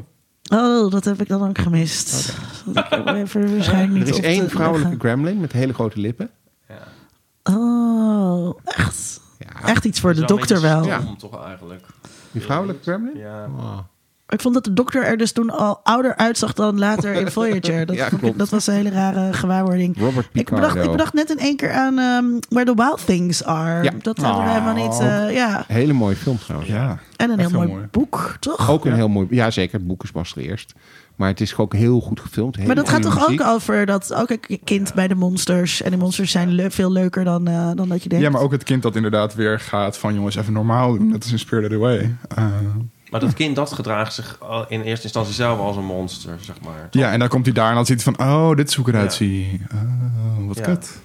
Oh, 0.53 0.91
dat 0.91 1.05
heb 1.05 1.21
ik 1.21 1.29
dan 1.29 1.49
ook 1.49 1.59
gemist. 1.59 2.35
Dat 2.67 2.93
ik 2.93 3.07
even 3.07 3.55
waarschijnlijk 3.55 3.93
niet 3.93 4.09
Er 4.09 4.15
is 4.15 4.21
één 4.21 4.51
vrouwelijke 4.51 4.91
leggen. 4.91 5.01
gremlin 5.09 5.41
met 5.41 5.53
hele 5.53 5.75
grote 5.75 6.01
lippen. 6.01 6.31
Oh, 7.43 8.59
echt? 8.65 9.21
Ja, 9.39 9.69
Echt 9.69 9.85
iets 9.85 10.01
voor 10.01 10.15
de 10.15 10.25
dokter 10.25 10.61
wel. 10.61 10.85
Ja. 10.85 11.01
toch 11.19 11.45
eigenlijk. 11.45 11.87
die 12.31 12.43
vrouwelijke 12.43 12.83
gremlin? 12.83 13.17
Ja. 13.19 13.45
Oh. 13.57 13.79
Ik 14.33 14.41
vond 14.41 14.55
dat 14.55 14.65
de 14.65 14.73
dokter 14.73 15.05
er 15.05 15.17
dus 15.17 15.33
toen 15.33 15.51
al 15.51 15.81
ouder 15.83 16.17
uitzag 16.17 16.53
dan 16.53 16.79
later 16.79 17.13
in 17.15 17.31
Voyager. 17.31 17.87
Dat, 17.87 17.97
Ja, 17.97 18.09
ik- 18.23 18.39
dat 18.39 18.49
was 18.49 18.67
een 18.67 18.75
hele 18.75 18.91
rare 18.91 19.33
gewaarwording. 19.33 19.99
Robert 19.99 20.29
Ik 20.33 20.51
bedacht, 20.51 20.77
ik 20.77 20.91
bedacht 20.91 21.13
net 21.13 21.31
in 21.31 21.39
één 21.39 21.57
keer 21.57 21.73
aan 21.73 21.99
ehm, 21.99 22.25
Where 22.49 22.75
the 22.75 22.83
Wild 22.83 23.07
Things 23.07 23.45
Are. 23.45 23.83
Ja. 23.83 23.91
Dat 24.03 24.17
hadden 24.19 24.43
we 24.45 24.49
Oh. 24.51 24.55
helemaal 24.55 24.89
niet... 24.89 25.01
eh, 25.01 25.35
ja. 25.35 25.65
Hele 25.69 25.93
mooie 25.93 26.17
film 26.17 26.39
trouwens. 26.39 26.71
Ja. 26.73 26.99
En 27.17 27.31
een 27.31 27.39
heel 27.39 27.51
mooi, 27.51 27.69
mooi. 27.69 27.85
boek, 27.91 28.37
toch? 28.41 28.71
Ook 28.71 28.85
een 28.85 28.95
heel 28.95 29.09
mooi... 29.09 29.27
Ja, 29.31 29.51
zeker. 29.51 29.79
Het 29.79 29.87
boek 29.87 30.03
is 30.03 30.11
pas 30.11 30.37
eerst. 30.37 30.73
Maar 31.17 31.29
het 31.29 31.41
is 31.41 31.57
ook 31.57 31.75
heel 31.75 32.01
goed 32.01 32.21
gefilmd. 32.21 32.67
Maar 32.67 32.75
dat 32.75 32.89
gaat 32.89 33.03
toch 33.03 33.21
muziek. 33.21 33.41
ook 33.41 33.47
over 33.47 33.87
dat 33.87 34.15
ook 34.15 34.31
een 34.31 34.61
kind 34.65 34.95
bij 34.95 35.09
de 35.09 35.15
monsters. 35.15 35.83
En 35.83 35.91
die 35.91 35.99
monsters 35.99 36.31
zijn 36.31 36.53
le- 36.55 36.71
veel 36.71 36.93
leuker 36.93 37.25
dan, 37.25 37.47
eh, 37.49 37.71
dan 37.75 37.89
dat 37.89 38.03
je 38.03 38.09
denkt. 38.09 38.25
ja, 38.25 38.31
maar 38.31 38.41
ook 38.41 38.53
het 38.53 38.63
kind 38.63 38.83
dat 38.83 38.97
inderdaad 38.97 39.35
weer 39.35 39.61
gaat 39.61 39.99
van 39.99 40.15
jongens 40.15 40.37
even 40.37 40.53
normaal 40.53 40.93
doen. 40.99 41.11
Dat 41.11 41.25
is 41.25 41.33
in 41.33 41.39
Spirited 41.39 41.73
Away. 41.73 42.15
Eh, 42.37 42.45
Maar 43.13 43.21
dat 43.21 43.35
kind 43.35 43.57
dat 43.57 43.73
gedraagt 43.73 44.15
zich 44.15 44.37
al 44.41 44.65
in 44.69 44.81
eerste 44.83 45.05
instantie 45.05 45.35
zelf 45.35 45.59
als 45.59 45.77
een 45.77 45.85
monster, 45.85 46.37
zeg 46.41 46.61
maar. 46.61 46.89
ja, 46.91 47.13
en 47.13 47.19
dan 47.19 47.29
komt 47.29 47.45
hij 47.45 47.55
daar 47.55 47.69
en 47.69 47.75
dan 47.75 47.87
ziet 47.87 48.05
hij 48.05 48.15
van, 48.15 48.27
oh, 48.27 48.57
dit 48.57 48.69
is 48.69 48.75
hoe 48.75 48.87
ik 48.89 48.95
eruit 48.95 49.11
Ja. 49.11 49.17
zie. 49.17 49.61
Oh, 49.75 50.47
wat 50.47 50.57
Ja. 50.57 50.63
kut. 50.63 50.99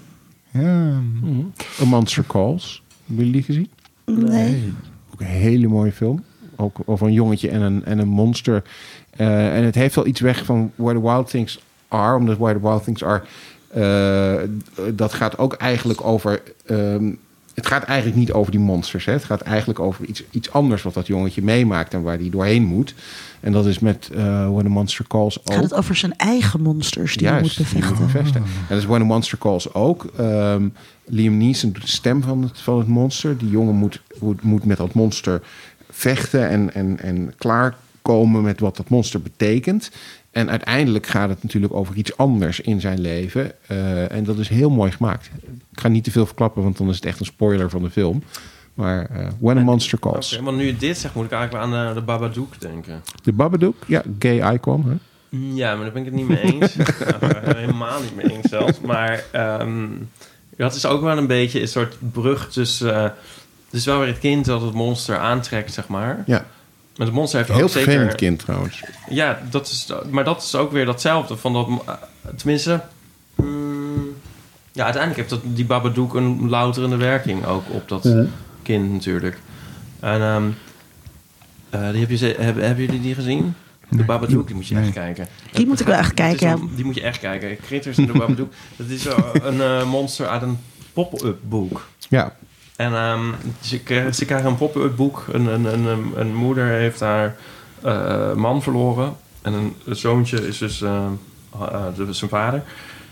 Ja. 0.51 0.99
Mhm. 1.21 1.39
A 1.81 1.85
Monster 1.85 2.23
Calls. 2.27 2.83
Hebben 3.05 3.25
jullie 3.25 3.31
die 3.31 3.43
gezien? 3.43 3.69
Nee. 4.05 4.73
Ook 5.13 5.19
een 5.19 5.25
hele 5.25 5.67
mooie 5.67 5.91
film. 5.91 6.23
Ook 6.55 6.77
over 6.85 7.07
een 7.07 7.13
jongetje 7.13 7.49
en 7.49 7.61
een, 7.61 7.85
en 7.85 7.99
een 7.99 8.07
monster. 8.07 8.63
Eh, 9.09 9.55
en 9.57 9.63
het 9.63 9.75
heeft 9.75 9.95
wel 9.95 10.05
iets 10.07 10.19
weg 10.19 10.45
van 10.45 10.71
Where 10.75 10.99
the 10.99 11.05
Wild 11.05 11.29
Things 11.29 11.59
Are. 11.87 12.15
Omdat 12.15 12.37
Where 12.37 12.59
the 12.59 12.67
Wild 12.67 12.83
Things 12.83 13.03
Are... 13.03 13.23
eh, 13.67 14.49
dat 14.95 15.13
gaat 15.13 15.37
ook 15.37 15.53
eigenlijk 15.53 16.03
over... 16.05 16.41
ehm, 16.65 17.11
het 17.57 17.67
gaat 17.67 17.83
eigenlijk 17.83 18.17
niet 18.17 18.31
over 18.31 18.51
die 18.51 18.59
monsters. 18.59 19.05
Hè. 19.05 19.11
Het 19.11 19.23
gaat 19.23 19.41
eigenlijk 19.41 19.79
over 19.79 20.05
iets, 20.05 20.23
iets 20.31 20.51
anders 20.51 20.83
wat 20.83 20.93
dat 20.93 21.07
jongetje 21.07 21.41
meemaakt... 21.41 21.93
en 21.93 22.01
waar 22.01 22.17
hij 22.17 22.29
doorheen 22.29 22.63
moet. 22.63 22.93
En 23.39 23.51
dat 23.51 23.65
is 23.65 23.79
met 23.79 24.09
eh 24.15 24.49
When 24.51 24.63
the 24.63 24.69
Monster 24.69 25.07
Calls 25.07 25.39
ook. 25.39 25.53
Gaat 25.53 25.63
het 25.63 25.73
over 25.73 25.95
zijn 25.95 26.15
eigen 26.15 26.61
monsters 26.61 27.15
die 27.15 27.27
hij 27.27 27.41
moet 27.41 27.57
die 27.57 27.65
bevechten? 27.65 27.89
moet 27.89 28.05
bevechten. 28.05 28.41
En 28.41 28.65
dat 28.69 28.77
is 28.77 28.85
When 28.85 29.01
a 29.01 29.05
Monster 29.05 29.37
Calls 29.37 29.73
ook. 29.73 30.05
Ehm, 30.17 30.67
Liam 31.05 31.37
Neeson 31.37 31.71
doet 31.71 31.81
de 31.81 31.87
stem 31.87 32.21
van 32.23 32.43
het, 32.43 32.59
van 32.59 32.77
het 32.77 32.87
monster. 32.87 33.37
Die 33.37 33.49
jongen 33.49 33.75
moet, 33.75 34.01
moet, 34.19 34.41
moet 34.41 34.65
met 34.65 34.77
dat 34.77 34.93
monster 34.93 35.41
vechten 35.89 36.49
en, 36.49 36.73
en, 36.73 36.99
en 36.99 37.33
klaarkomen 37.37 38.41
met 38.41 38.59
wat 38.59 38.77
dat 38.77 38.89
monster 38.89 39.21
betekent. 39.21 39.91
En 40.37 40.49
uiteindelijk 40.49 41.07
gaat 41.07 41.29
het 41.29 41.43
natuurlijk 41.43 41.73
over 41.73 41.95
iets 41.95 42.17
anders 42.17 42.59
in 42.59 42.81
zijn 42.81 42.99
leven. 43.01 43.51
Eh, 43.67 44.11
en 44.11 44.23
dat 44.23 44.37
is 44.37 44.49
heel 44.49 44.69
mooi 44.69 44.91
gemaakt. 44.91 45.29
Ik 45.71 45.79
ga 45.79 45.87
niet 45.87 46.03
te 46.03 46.11
veel 46.11 46.25
verklappen, 46.25 46.63
want 46.63 46.77
dan 46.77 46.89
is 46.89 46.95
het 46.95 47.05
echt 47.05 47.19
een 47.19 47.25
spoiler 47.25 47.69
van 47.69 47.81
de 47.81 47.89
film. 47.89 48.23
Maar 48.73 49.05
eh, 49.09 49.27
When 49.39 49.57
a 49.57 49.61
Monster 49.61 49.99
Calls. 49.99 50.33
Oké, 50.33 50.43
want 50.43 50.57
nu 50.57 50.65
je 50.65 50.77
dit 50.77 50.97
zegt, 50.97 51.13
moet 51.15 51.25
ik 51.25 51.31
eigenlijk 51.31 51.65
wel 51.71 51.79
aan 51.79 51.87
de, 51.87 51.93
de 51.99 52.05
Babadook 52.05 52.59
denken. 52.59 53.01
De 53.23 53.31
Babadook, 53.33 53.75
ja, 53.87 54.03
gay 54.19 54.53
icon. 54.53 54.83
Hè? 54.85 54.95
Ja, 55.53 55.75
maar 55.75 55.83
daar 55.83 55.93
ben 55.93 56.05
ik 56.05 56.07
het 56.11 56.15
niet 56.17 56.27
mee 56.27 56.41
eens. 56.41 56.75
Nou, 57.19 57.55
helemaal 57.57 58.01
niet 58.01 58.15
mee 58.15 58.35
eens 58.35 58.49
zelfs. 58.49 58.79
Maar 58.79 59.23
ehm, 59.31 59.87
dat 60.57 60.75
is 60.75 60.85
ook 60.85 61.01
wel 61.01 61.17
een 61.17 61.27
beetje 61.27 61.61
een 61.61 61.67
soort 61.67 61.95
brug 62.11 62.49
tussen... 62.51 62.95
eh, 62.95 63.03
het 63.65 63.79
is 63.79 63.85
wel 63.85 63.99
weer 63.99 64.07
het 64.07 64.19
kind 64.19 64.45
dat 64.45 64.61
het 64.61 64.73
monster 64.73 65.17
aantrekt, 65.17 65.73
zeg 65.73 65.87
maar. 65.87 66.23
Ja, 66.25 66.37
Maar 66.37 66.45
het 67.05 67.15
monster 67.15 67.39
heeft 67.39 67.51
heel 67.51 67.61
ook 67.63 67.69
zeker... 67.69 67.83
vervelend 67.91 68.15
kind 68.15 68.39
trouwens. 68.39 68.83
Ja, 69.09 69.41
dat 69.49 69.67
is, 69.67 69.87
maar 70.09 70.23
dat 70.23 70.43
is 70.43 70.55
ook 70.55 70.71
weer 70.71 70.85
datzelfde. 70.85 71.37
Van 71.37 71.53
dat, 71.53 71.67
eh, 71.85 71.93
tenminste, 72.37 72.81
mm, 73.35 74.07
ja, 74.71 74.83
uiteindelijk 74.83 75.15
heeft 75.15 75.29
dat, 75.43 75.55
die 75.55 75.65
Babadook 75.65 76.13
een 76.13 76.49
louterende 76.49 76.95
werking 76.95 77.45
ook 77.45 77.63
op 77.69 77.87
dat 77.89 78.13
kind 78.63 78.91
natuurlijk. 78.91 79.39
En 79.99 80.21
ehm, 80.21 80.43
eh, 81.69 81.91
die 81.91 81.99
heb 81.99 82.09
je, 82.09 82.35
hebben, 82.39 82.65
hebben 82.65 82.85
jullie 82.85 83.01
die 83.01 83.15
gezien? 83.15 83.55
De 83.89 83.95
Nee. 83.95 84.05
Babadook, 84.05 84.47
die 84.47 84.55
moet 84.55 84.67
je 84.67 84.73
Nee. 84.75 84.83
echt 84.83 84.93
kijken. 84.93 85.27
Die 85.51 85.67
moet 85.67 85.79
ik 85.79 85.85
wel 85.85 85.95
echt 85.97 86.13
kijken. 86.13 86.49
een- 86.49 86.69
die 86.75 86.85
moet 86.85 86.95
je 86.95 87.01
echt 87.01 87.19
kijken. 87.19 87.57
Critters 87.57 87.97
en 87.97 88.05
de 88.05 88.11
Babadook. 88.17 88.53
dat 88.75 88.87
is 88.87 89.01
zo 89.01 89.31
een 89.33 89.61
eh, 89.61 89.89
monster 89.89 90.27
uit 90.27 90.41
een 90.41 90.59
pop-up 90.93 91.37
boek. 91.41 91.87
Ja, 92.09 92.35
En 92.77 92.93
ehm, 92.95 93.25
ze, 93.61 94.09
ze 94.13 94.25
krijgen 94.25 94.49
een 94.49 94.57
pop-up 94.57 94.95
boek. 94.95 95.25
Een, 95.31 95.45
een, 95.45 95.65
een, 95.65 96.11
een, 96.15 96.35
moeder 96.35 96.65
heeft 96.67 96.99
haar 96.99 97.35
eh, 97.81 98.33
man 98.33 98.61
verloren. 98.61 99.15
En 99.41 99.53
een, 99.53 99.75
zoontje 99.85 100.47
is 100.47 100.57
dus 100.57 100.81
eh, 100.81 101.05
de- 101.95 102.13
zijn 102.13 102.29
vader. 102.29 102.63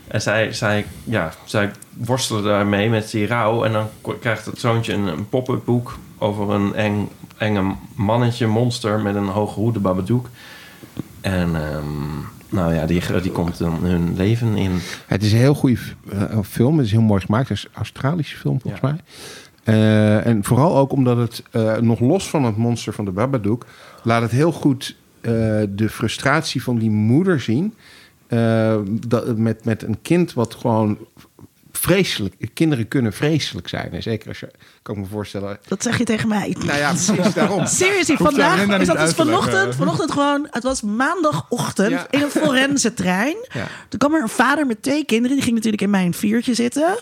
En 0.07 0.21
zij, 0.21 0.53
zij, 0.53 0.85
ja, 1.03 1.31
zij 1.45 1.71
worstelen 1.93 2.43
daarmee 2.43 2.89
met 2.89 3.11
die 3.11 3.27
rouw. 3.27 3.63
En 3.63 3.71
dan 3.71 3.87
krijgt 4.19 4.45
het 4.45 4.59
zoontje 4.59 4.93
een, 4.93 5.07
een 5.07 5.29
pop-up 5.29 5.65
boek 5.65 5.97
over 6.17 6.49
een 6.49 6.75
eng, 6.75 7.09
enge 7.37 7.75
mannetje, 7.95 8.47
monster 8.47 8.99
met 8.99 9.15
een 9.15 9.27
hoge 9.27 9.59
hoede, 9.59 9.79
Babadook. 9.79 10.29
En 11.21 11.55
ehm, 11.55 11.85
nou 12.49 12.73
ja, 12.73 12.85
die, 12.85 13.21
die 13.21 13.31
komt 13.31 13.57
dan 13.57 13.79
hun 13.83 14.13
leven 14.17 14.55
in. 14.55 14.79
Het 15.07 15.23
is 15.23 15.31
een 15.31 15.37
heel 15.39 15.55
goede 15.55 15.77
eh, 16.11 16.39
film. 16.43 16.77
Het 16.77 16.85
is 16.85 16.91
heel 16.91 17.01
mooi 17.01 17.21
gemaakt. 17.21 17.49
Het 17.49 17.57
is 17.57 17.63
een 17.63 17.71
Australische 17.75 18.37
film 18.37 18.61
volgens 18.61 18.81
Ja. 18.81 18.87
mij. 18.89 18.99
Eh, 19.65 20.25
en 20.25 20.43
vooral 20.43 20.77
ook 20.77 20.91
omdat 20.91 21.17
het 21.17 21.43
eh, 21.51 21.77
nog 21.77 21.99
los 21.99 22.29
van 22.29 22.43
het 22.43 22.57
monster 22.57 22.93
van 22.93 23.05
de 23.05 23.11
Babadook... 23.11 23.65
laat 24.03 24.21
het 24.21 24.31
heel 24.31 24.51
goed 24.51 24.95
eh, 25.21 25.31
de 25.69 25.89
frustratie 25.89 26.63
van 26.63 26.77
die 26.77 26.89
moeder 26.89 27.39
zien. 27.39 27.73
dat, 29.07 29.37
met, 29.37 29.65
met 29.65 29.83
een 29.83 30.01
kind 30.01 30.33
wat 30.33 30.55
gewoon 30.55 30.97
vreselijk. 31.85 32.35
Kinderen 32.53 32.87
kunnen 32.87 33.13
vreselijk 33.13 33.67
zijn. 33.67 33.91
En 33.91 34.01
zeker 34.01 34.27
als 34.27 34.39
je, 34.39 34.51
kan 34.81 34.95
ik 34.95 35.01
me 35.01 35.07
voorstellen. 35.07 35.59
Dat 35.67 35.83
zeg 35.83 35.97
je 35.97 36.03
tegen 36.03 36.27
mij. 36.27 36.55
Nou 36.59 36.77
ja, 36.77 36.89
precies 36.89 37.33
daarom. 37.33 37.65
Seriously, 37.81 38.15
Hoeft 38.15 38.29
vandaag 38.31 38.79
is 38.79 38.87
dat 38.87 38.97
dus 38.97 39.13
vanochtend, 39.13 39.75
vanochtend 39.75 40.11
gewoon, 40.11 40.47
het 40.51 40.63
was 40.63 40.81
maandagochtend 40.81 41.89
Ja. 41.89 42.07
in 42.09 42.21
een 42.21 42.29
forense 42.29 42.93
trein. 42.93 43.35
Ja. 43.53 43.67
Toen 43.89 43.99
kwam 43.99 44.13
er 44.13 44.21
een 44.21 44.29
vader 44.29 44.65
met 44.65 44.81
twee 44.81 45.05
kinderen, 45.05 45.35
die 45.35 45.43
ging 45.43 45.55
natuurlijk 45.55 45.83
in 45.83 45.89
mijn 45.89 46.13
viertje 46.13 46.53
zitten. 46.53 46.97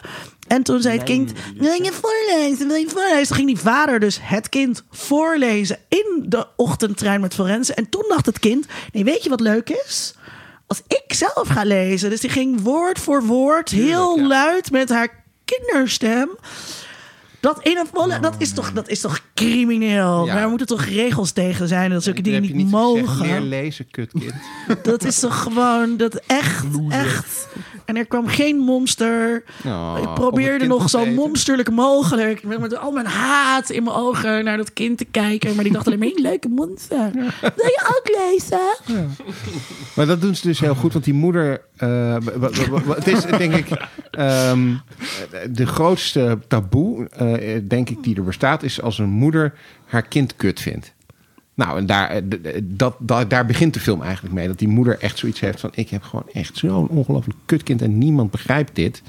En 0.48 0.64
toen 0.64 0.82
zei 0.82 0.96
het 0.98 1.04
kind, 1.06 1.32
wil 1.58 1.84
je 1.84 1.92
voorlezen, 1.92 2.68
wil 2.68 2.76
je 2.78 2.90
voorlezen? 2.90 3.28
Toen 3.28 3.36
ging 3.36 3.48
die 3.48 3.60
vader 3.60 4.00
dus 4.00 4.20
het 4.22 4.50
kind 4.50 4.84
voorlezen 4.92 5.78
in 5.90 6.24
de 6.26 6.48
ochtendtrein 6.56 7.22
met 7.22 7.34
forense. 7.34 7.74
En 7.74 7.90
toen 7.90 8.06
dacht 8.08 8.26
het 8.26 8.40
kind, 8.40 8.66
nee 8.92 9.04
weet 9.04 9.24
je 9.24 9.30
wat 9.30 9.40
leuk 9.40 9.70
is? 9.86 10.14
Als 10.68 10.82
ik 10.88 11.14
zelf 11.14 11.48
ga 11.48 11.64
lezen. 11.64 12.10
Dus 12.10 12.22
die 12.22 12.30
ging 12.30 12.62
woord 12.62 13.00
voor 13.00 13.24
woord 13.24 13.70
heel 13.70 14.22
luid 14.28 14.72
met 14.72 14.90
haar 14.90 15.24
kinderstem. 15.46 16.38
Dat 17.44 17.60
in 17.64 17.78
een 17.78 17.88
volle, 17.94 18.20
dat 18.20 18.36
is 18.38 18.54
toch, 18.54 18.72
dat 18.74 18.90
is 18.90 19.00
toch 19.02 19.20
crimineel? 19.34 20.26
Ja. 20.26 20.34
Daar 20.34 20.50
moeten 20.50 20.68
toch 20.68 20.84
regels 20.86 21.32
tegen 21.32 21.68
zijn 21.68 21.90
dat 21.92 22.04
zulke 22.04 22.22
dingen 22.22 22.42
niet, 22.42 22.52
gezegd, 22.52 22.72
mogen. 22.72 23.26
meer 23.28 23.42
lezen, 23.42 23.88
kutkind. 23.92 24.34
Dat 24.84 25.04
is 25.04 25.20
toch 25.20 25.42
gewoon, 25.42 25.98
dat 25.98 26.16
echt, 26.28 26.66
echt. 26.90 27.48
En 27.86 27.98
er 27.98 28.06
kwam 28.06 28.28
geen 28.28 28.58
monster. 28.58 29.44
Oh, 29.66 29.98
ik 30.02 30.14
probeerde 30.14 30.66
nog 30.68 30.90
zo 30.90 31.00
eten. 31.02 31.14
monsterlijk 31.14 31.72
mogelijk. 31.72 32.44
Met, 32.44 32.60
met 32.60 32.78
al 32.78 32.92
mijn 32.92 33.06
haat 33.06 33.70
in 33.70 33.84
mijn 33.84 33.96
ogen 33.96 34.44
naar 34.44 34.58
dat 34.58 34.74
kind 34.74 34.98
te 34.98 35.06
kijken. 35.06 35.56
Maar 35.56 35.64
die 35.64 35.74
dacht 35.74 35.86
alleen 35.88 36.00
maar, 36.00 36.08
"Hey, 36.08 36.22
leuke 36.22 36.48
monster. 36.50 37.12
Wil 37.42 37.52
je 37.56 37.82
ook 37.88 38.18
lezen? 38.32 39.06
Maar 39.96 40.06
dat 40.06 40.22
doen 40.22 40.36
ze 40.36 40.48
dus 40.48 40.60
heel 40.60 40.76
goed, 40.76 40.94
want 40.94 41.06
die 41.06 41.14
moeder. 41.14 41.62
eh, 41.78 42.16
het 42.88 43.08
is 43.08 43.22
denk 43.26 43.54
ik. 43.56 43.68
ehm, 44.12 44.74
de 45.52 45.66
grootste 45.66 46.40
taboe, 46.48 47.08
eh, 47.40 47.60
denk 47.64 47.90
ik, 47.90 48.04
die 48.04 48.16
er 48.16 48.24
bestaat, 48.24 48.64
is 48.64 48.82
als 48.82 48.98
een 49.00 49.10
moeder 49.10 49.54
haar 49.86 50.02
kind 50.02 50.36
kut 50.36 50.60
vindt. 50.60 50.94
Nou, 51.54 51.78
en 51.78 51.86
daar, 51.86 52.10
eh, 52.10 52.18
d- 52.22 52.60
dat, 52.64 52.96
dat, 53.00 53.30
daar 53.30 53.46
begint 53.46 53.74
de 53.74 53.80
film 53.80 54.02
eigenlijk 54.02 54.34
mee. 54.36 54.48
Dat 54.48 54.60
die 54.60 54.68
moeder 54.68 55.00
echt 55.00 55.18
zoiets 55.18 55.40
heeft 55.40 55.60
van: 55.60 55.70
ik 55.74 55.90
heb 55.90 56.04
gewoon 56.04 56.26
echt 56.34 56.58
zo'n 56.58 56.88
ongelooflijk 56.88 57.38
kutkind 57.46 57.82
en 57.82 57.98
niemand 57.98 58.32
begrijpt 58.32 58.76
dit. 58.76 59.02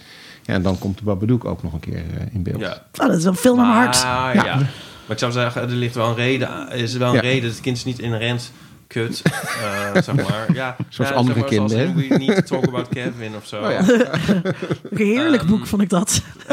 Ja, 0.43 0.55
en 0.55 0.63
dan 0.63 0.79
komt 0.79 0.99
de 0.99 1.05
Babadook 1.05 1.45
ook 1.45 1.63
nog 1.63 1.73
een 1.73 1.81
keer 1.81 1.95
eh, 1.97 2.35
in 2.35 2.43
beeld. 2.43 2.61
Ja. 2.61 2.83
Oh, 3.01 3.07
dat 3.07 3.17
is 3.19 3.25
een 3.25 3.35
film 3.37 3.57
naar 3.57 3.67
mijn 3.67 3.79
hart. 3.79 4.03
Maar, 4.05 4.35
ja. 4.35 4.57
Maar 4.57 5.13
ik 5.17 5.19
zou 5.19 5.33
zeggen, 5.33 5.63
er 5.63 5.69
ligt 5.69 5.95
wel 5.95 6.09
een 6.09 6.15
reden. 6.15 6.49
Er 6.71 6.73
is 6.79 6.97
wel 6.97 7.09
een 7.09 7.15
Ja. 7.15 7.21
reden. 7.21 7.51
Het 7.51 7.61
kind 7.61 7.77
is 7.77 7.85
niet 7.85 7.99
inherent 7.99 8.53
kut. 8.95 9.23
eh, 9.23 10.03
zeg 10.03 10.15
maar. 10.15 10.47
Ja, 10.55 10.77
Zoals 10.89 11.11
ja, 11.11 11.17
andere 11.17 11.41
zeg 11.41 11.59
maar, 11.59 11.59
kinderen, 11.69 11.93
Zoals 12.09 12.09
We 12.09 12.25
Need 12.25 12.47
to 12.47 12.61
Talk 12.61 12.67
About 12.69 12.89
Kevin 12.89 13.37
of 13.37 13.47
zo. 13.47 13.63
Oh 13.63 13.71
ja. 13.71 13.79
Een 13.89 14.55
heerlijk 14.97 15.43
Ehm, 15.43 15.51
boek 15.51 15.67
vond 15.67 15.83
ik 15.83 15.89
dat. 15.89 16.23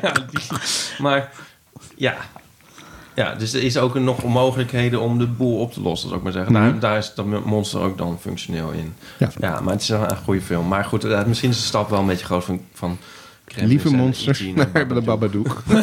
ja, 0.00 0.12
die, 0.30 0.40
maar 0.98 1.30
ja. 1.96 2.14
Ja, 3.14 3.34
dus 3.34 3.52
er 3.52 3.62
is 3.62 3.76
ook 3.78 3.94
nog 3.94 4.24
mogelijkheden 4.24 5.00
om 5.00 5.18
de 5.18 5.26
boel 5.26 5.58
op 5.60 5.72
te 5.72 5.80
lossen, 5.80 6.08
zou 6.08 6.18
ik 6.18 6.24
maar 6.24 6.32
zeggen. 6.32 6.52
Daar, 6.52 6.78
daar 6.78 6.98
is 6.98 7.14
dat 7.14 7.44
monster 7.44 7.80
ook 7.80 7.98
dan 7.98 8.18
functioneel 8.20 8.70
in. 8.70 8.94
Ja. 9.18 9.30
Ja, 9.38 9.60
maar 9.60 9.72
het 9.72 9.82
is 9.82 9.88
wel 9.88 10.10
een 10.10 10.16
goede 10.16 10.40
film. 10.40 10.68
Maar 10.68 10.84
goed, 10.84 11.04
eh, 11.04 11.24
misschien 11.24 11.50
is 11.50 11.56
de 11.56 11.62
stap 11.62 11.90
wel 11.90 12.00
een 12.00 12.06
beetje 12.06 12.24
groot 12.24 12.44
van... 12.44 12.60
van 12.74 12.98
Lieve 13.54 13.90
monsters 13.90 14.40
naar 14.54 14.88
de 14.94 15.00
Babadook. 15.00 15.62
Ja, 15.68 15.74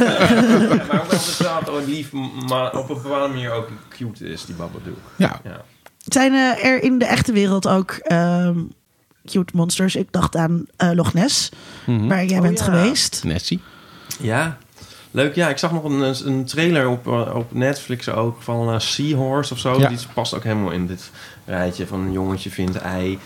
maar 0.92 1.04
ook 1.04 1.70
ook 1.76 1.86
lief, 1.88 2.12
maar 2.48 2.78
op 2.78 2.90
een 2.90 3.02
bepaalde 3.02 3.34
manier 3.34 3.52
ook 3.52 3.68
cute 3.90 4.26
is, 4.30 4.46
die 4.46 4.56
Babadook. 4.56 4.98
Ja, 5.18 5.40
Ja. 5.44 5.62
Zijn 6.06 6.34
eh, 6.34 6.66
er 6.66 6.84
in 6.84 6.98
de 7.00 7.06
echte 7.06 7.32
wereld 7.32 7.68
ook 7.68 7.92
ehm, 7.92 8.60
cute 9.26 9.56
monsters? 9.56 9.96
Ik 9.96 10.08
dacht 10.12 10.36
aan 10.36 10.66
eh, 10.78 10.92
Loch 10.94 11.14
Ness, 11.14 11.50
waar 11.86 12.26
jij 12.26 12.38
Oh, 12.38 12.44
bent 12.44 12.60
ja. 12.60 12.64
geweest. 12.66 13.22
Nessie. 13.24 13.60
Ja, 14.20 14.58
leuk. 15.12 15.36
Ja, 15.36 15.50
ik 15.50 15.58
zag 15.58 15.72
nog 15.72 15.84
een, 15.84 16.28
een 16.28 16.46
trailer 16.46 16.88
op, 16.90 17.08
eh, 17.08 17.36
op 17.36 17.54
Netflix 17.54 18.10
ook 18.10 18.42
van 18.42 18.70
eh, 18.74 18.80
Seahorse 18.80 19.54
of 19.54 19.60
zo. 19.60 19.80
Ja. 19.80 19.88
Die 19.88 19.98
past 20.14 20.34
ook 20.36 20.44
helemaal 20.44 20.72
in 20.72 20.88
dit 20.88 21.12
rijtje 21.46 21.88
van 21.88 22.00
een 22.00 22.12
jongetje 22.12 22.50
vindt 22.50 22.76
ei. 22.78 23.20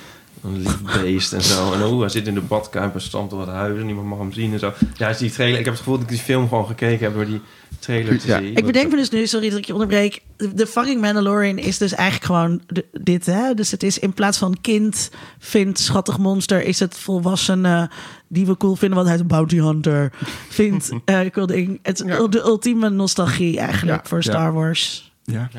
Een 0.43 0.57
lief 0.61 0.81
beest 1.01 1.34
en 1.34 1.41
zo. 1.41 1.73
En 1.73 1.84
oh, 1.84 1.99
hij 1.99 2.09
zit 2.09 2.27
in 2.27 2.34
de 2.34 2.41
badkuip 2.41 2.93
en 2.93 3.01
stampt 3.01 3.30
door 3.31 3.39
het 3.39 3.49
huis 3.49 3.80
en 3.80 3.85
niemand 3.85 4.07
mag 4.07 4.18
hem 4.18 4.31
zien 4.34 4.53
en 4.53 4.59
zo. 4.59 4.73
Ja, 4.97 5.07
is 5.09 5.18
die 5.18 5.31
trailer. 5.31 5.59
Ik 5.59 5.65
heb 5.65 5.73
het 5.73 5.84
gevoel 5.84 5.97
dat 5.99 6.03
ik 6.09 6.09
die 6.15 6.23
film 6.23 6.47
gewoon 6.47 6.65
gekeken 6.65 7.05
heb 7.05 7.14
door 7.14 7.26
die 7.26 7.41
trailer 7.80 8.19
te 8.19 8.27
Ja. 8.27 8.39
zien. 8.39 8.55
Ik 8.55 8.65
bedenk 8.65 8.91
me 8.91 8.95
dus 8.97 9.09
nu, 9.09 9.27
sorry 9.27 9.49
dat 9.49 9.57
ik 9.57 9.65
je 9.65 9.73
onderbreek. 9.73 10.22
De, 10.53 10.68
fucking 10.68 11.01
Mandalorian 11.01 11.57
is 11.57 11.77
dus 11.77 11.93
eigenlijk 11.93 12.26
gewoon 12.26 12.61
de- 12.68 12.85
dit, 12.91 13.26
hè? 13.26 13.53
Dus 13.53 13.72
het 13.72 13.84
is 13.84 13.99
in 13.99 14.14
plaats 14.14 14.38
van 14.38 14.57
kind 14.61 15.09
vindt 15.39 15.80
schattig 15.80 16.18
monster, 16.18 16.64
is 16.64 16.80
het 16.80 16.97
volwassene 16.97 17.89
die 18.27 18.45
we 18.45 18.57
cool 18.57 18.76
vinden, 18.76 18.97
wat 18.97 19.07
hij 19.07 19.19
een 19.19 19.27
bounty 19.27 19.57
hunter 19.57 20.11
vindt. 20.49 20.89
eh 21.05 21.19
cool 21.31 21.45
ding. 21.47 21.80
Het 21.84 21.99
is 21.99 22.05
de 22.30 22.39
ultieme 22.39 22.89
nostalgie 22.89 23.57
eigenlijk 23.59 24.01
Ja, 24.03 24.09
voor 24.09 24.18
ja. 24.23 24.30
Star 24.31 24.53
Wars. 24.53 25.11
Ja. 25.23 25.49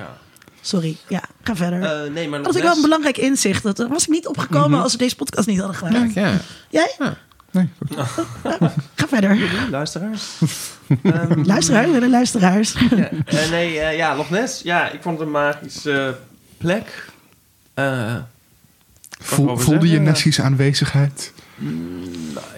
Ja. 0.61 0.69
Sorry, 0.69 0.97
ja, 1.09 1.23
ga 1.43 1.57
verder. 1.57 1.83
Eh, 1.83 2.11
nee, 2.13 2.29
maar 2.29 2.39
dat 2.39 2.47
was 2.47 2.57
ik 2.57 2.63
wel 2.63 2.77
een 2.77 2.83
belangrijk 2.83 3.17
inzicht. 3.19 3.63
Dat 3.63 3.87
was 3.89 4.03
ik 4.03 4.09
niet 4.09 4.27
opgekomen 4.27 4.83
als 4.83 4.93
we 4.93 4.99
deze 4.99 5.17
podcast 5.17 5.49
niet 5.49 5.59
hadden 5.59 5.77
gemaakt. 5.77 6.15
Ja. 6.15 6.33
Jij? 6.71 6.97
Nee, 7.51 7.69
Ga 8.95 9.09
verder. 9.09 9.39
Luisteraars. 9.71 10.23
Ehm, 11.03 11.43
Luisteraars, 11.45 11.91
willen 11.91 12.11
luisteraars. 12.11 12.75
Ja, 12.97 13.11
eh, 13.27 13.51
nee, 13.51 13.79
eh, 13.81 13.97
ja, 13.97 14.17
Loch 14.17 14.31
Ness. 14.31 14.63
Ja, 14.63 14.91
ik 14.91 15.03
vond 15.03 15.19
het 15.19 15.27
een 15.27 15.33
magische 15.33 16.17
plek. 16.59 17.05
Eh, 17.75 18.15
Voel- 19.21 19.57
voelde 19.57 19.89
je? 19.89 19.99
Nessie's 19.99 20.41
aanwezigheid? 20.41 21.33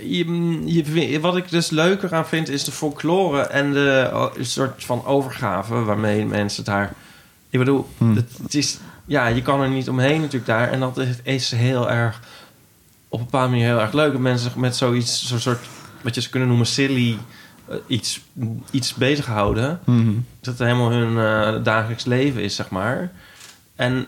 je, 0.01 0.63
je, 0.65 0.85
vind- 0.85 1.21
wat 1.23 1.37
ik 1.37 1.51
dus 1.51 1.71
leuker 1.71 2.15
aan 2.15 2.27
vind, 2.29 2.49
is 2.49 2.65
de 2.65 2.73
folklore 2.73 3.41
en 3.43 3.73
de 3.73 4.31
soort 4.41 4.85
van 4.85 5.05
overgave 5.07 5.75
waarmee 5.75 6.27
mensen 6.27 6.65
daar. 6.65 6.93
Ik 7.51 7.59
bedoel, 7.59 7.89
het, 8.15 8.31
het 8.43 8.55
is. 8.55 8.79
Ja, 9.05 9.27
je 9.27 9.43
kan 9.43 9.61
er 9.61 9.69
niet 9.69 9.89
omheen 9.89 10.19
natuurlijk 10.21 10.47
daar. 10.47 10.71
En 10.71 10.81
dat 10.81 10.99
is, 10.99 11.17
is 11.23 11.51
heel 11.51 11.91
erg. 11.91 12.21
Op 13.09 13.19
een 13.19 13.25
bepaalde 13.25 13.51
manier 13.51 13.67
heel 13.67 13.81
erg 13.81 13.93
leuk. 13.93 14.13
Dat 14.13 14.21
mensen 14.21 14.51
zich 14.51 14.57
met 14.59 14.77
zoiets, 14.77 15.27
zo'n 15.27 15.39
soort. 15.39 15.61
wat 16.03 16.15
je 16.15 16.21
ze 16.21 16.31
kunnen 16.31 16.49
noemen 16.49 16.67
silly. 16.67 17.19
eh, 17.69 17.77
iets, 17.87 18.21
iets 18.71 18.95
bezighouden. 18.95 19.81
Dat 20.41 20.59
het 20.59 20.59
helemaal 20.59 20.91
hun 20.91 21.19
eh, 21.19 21.65
dagelijks 21.65 22.05
leven 22.05 22.43
is, 22.43 22.55
zeg 22.55 22.71
maar. 22.71 23.13
En 23.77 24.07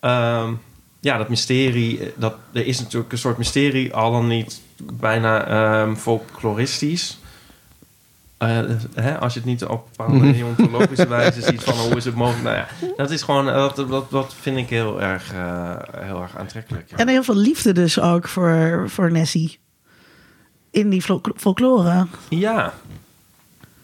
ehm, 0.00 0.52
ja, 1.00 1.16
dat 1.16 1.28
mysterie, 1.28 2.00
eh, 2.00 2.06
dat, 2.16 2.34
er 2.52 2.66
is 2.66 2.80
natuurlijk 2.80 3.12
een 3.12 3.18
soort 3.18 3.38
mysterie, 3.38 3.94
al 3.94 4.12
dan 4.12 4.26
niet 4.26 4.60
bijna 4.92 5.46
ehm 5.46 5.94
folkloristisch. 5.94 7.18
Eh, 8.44 8.74
hè, 8.94 9.18
als 9.18 9.32
je 9.32 9.38
het 9.38 9.48
niet 9.48 9.64
op 9.64 9.88
een 9.96 10.04
bepaalde 10.06 10.32
deontologische 10.32 11.08
wijze 11.18 11.42
ziet 11.42 11.62
van 11.62 11.74
hoe 11.74 11.96
is 11.96 12.04
het 12.04 12.14
mogelijk. 12.14 12.44
Nou 12.44 12.56
ja, 12.56 12.66
dat 12.96 13.10
is 13.10 13.22
gewoon, 13.22 13.48
eh, 13.48 13.54
dat, 13.74 13.88
dat, 13.88 14.10
dat 14.10 14.34
vind 14.40 14.56
ik 14.56 14.68
heel 14.68 15.02
erg, 15.02 15.32
eh, 15.32 15.76
heel 15.96 16.22
erg 16.22 16.36
aantrekkelijk. 16.36 16.90
ja. 16.90 16.96
En 16.96 17.08
heel 17.08 17.22
veel 17.22 17.36
liefde 17.36 17.72
dus 17.72 18.00
ook 18.00 18.28
voor, 18.28 18.84
voor 18.86 19.12
Nessie. 19.12 19.58
In 20.70 20.90
die 20.90 21.02
fol- 21.02 21.20
folklore. 21.36 22.06
Ja. 22.28 22.72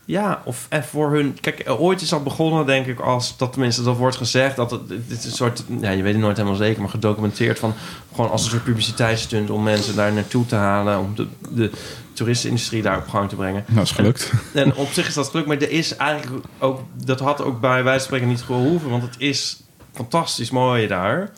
Ja, 0.05 0.43
of 0.45 0.67
en 0.69 0.85
voor 0.85 1.11
hun... 1.13 1.39
Kijk, 1.41 1.65
ooit 1.67 2.01
is 2.01 2.09
dat 2.09 2.25
begonnen, 2.25 2.67
denk 2.67 2.87
ik, 2.87 3.01
als 3.01 3.37
dat 3.37 3.53
tenminste 3.53 3.83
dat 3.83 3.97
wordt 3.97 4.17
gezegd. 4.17 4.57
Dat 4.57 4.71
het, 4.71 4.89
dit 4.89 5.19
is 5.19 5.25
een 5.25 5.31
soort, 5.31 5.65
ja, 5.81 5.91
je 5.91 6.03
weet 6.03 6.13
het 6.13 6.23
nooit 6.23 6.37
helemaal 6.37 6.59
zeker, 6.59 6.81
maar 6.81 6.91
gedocumenteerd 6.91 7.59
van 7.59 7.75
gewoon 8.15 8.31
als 8.31 8.45
een 8.45 8.51
soort 8.51 8.65
publiciteitsstunt 8.65 9.51
om 9.51 9.63
mensen 9.63 9.97
daar 9.97 10.13
naartoe 10.13 10.47
te 10.47 10.55
halen, 10.55 10.99
om 10.99 11.15
de, 11.15 11.27
de 11.51 11.71
toeristenindustrie 12.25 12.83
daar 12.83 12.97
op 12.99 13.09
gang 13.09 13.29
te 13.29 13.37
brengen. 13.37 13.65
Nou, 13.67 13.81
is 13.83 13.91
gelukt. 13.91 14.33
En 14.55 14.75
op 14.75 14.89
zich 14.91 15.07
is 15.09 15.15
dat 15.15 15.29
gelukt, 15.29 15.49
maar 15.49 15.57
er 15.57 15.71
is 15.71 15.97
eigenlijk 15.97 16.45
ook, 16.59 16.81
dat 17.05 17.21
had 17.21 17.43
ook 17.43 17.61
bij 17.61 17.83
wijze 17.83 17.99
van 17.99 18.07
spreken 18.07 18.29
niet 18.29 18.43
gehoeven, 18.43 18.91
want 18.91 19.03
het 19.03 19.15
is 19.19 19.63
fantastisch 19.93 20.51
mooi 20.51 20.87
daar. 20.87 21.31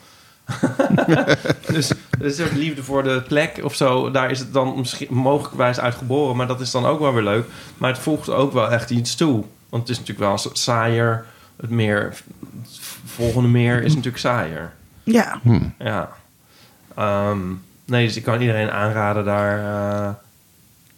dus 1.73 1.91
er 1.91 2.25
is 2.25 2.41
ook 2.41 2.53
liefde 2.53 2.83
voor 2.83 3.03
de 3.03 3.23
plek 3.29 3.61
of 3.63 3.75
zo. 3.75 4.11
Daar 4.11 4.31
is 4.31 4.39
het 4.39 4.53
dan 4.53 4.75
misschien 4.77 5.15
mogelijkwijs 5.15 5.81
uitgeboren, 5.81 6.37
maar 6.37 6.47
dat 6.47 6.61
is 6.61 6.71
dan 6.71 6.87
ook 6.87 6.99
wel 7.01 7.13
weer 7.15 7.23
leuk. 7.23 7.47
Maar 7.79 7.91
het 7.91 7.99
voegt 8.03 8.29
ook 8.31 8.53
wel 8.53 8.71
echt 8.71 8.91
iets 8.91 9.15
toe. 9.15 9.45
Want 9.69 9.83
het 9.83 9.91
is 9.91 9.99
natuurlijk 9.99 10.29
wel 10.29 10.39
sa- 10.39 10.51
saaier. 10.53 11.25
Het 11.61 11.71
meer, 11.71 12.03
het 12.63 12.81
volgende 13.05 13.49
meer 13.49 13.83
is 13.83 13.89
natuurlijk 13.91 14.19
saaier. 14.23 14.73
Ja. 15.03 15.41
Ja. 15.79 16.11
Ehm, 16.97 17.39
nee, 17.85 18.07
dus 18.07 18.17
ik 18.17 18.23
kan 18.23 18.41
iedereen 18.41 18.71
aanraden 18.71 19.25
daar 19.25 19.59
eh, 19.59 20.11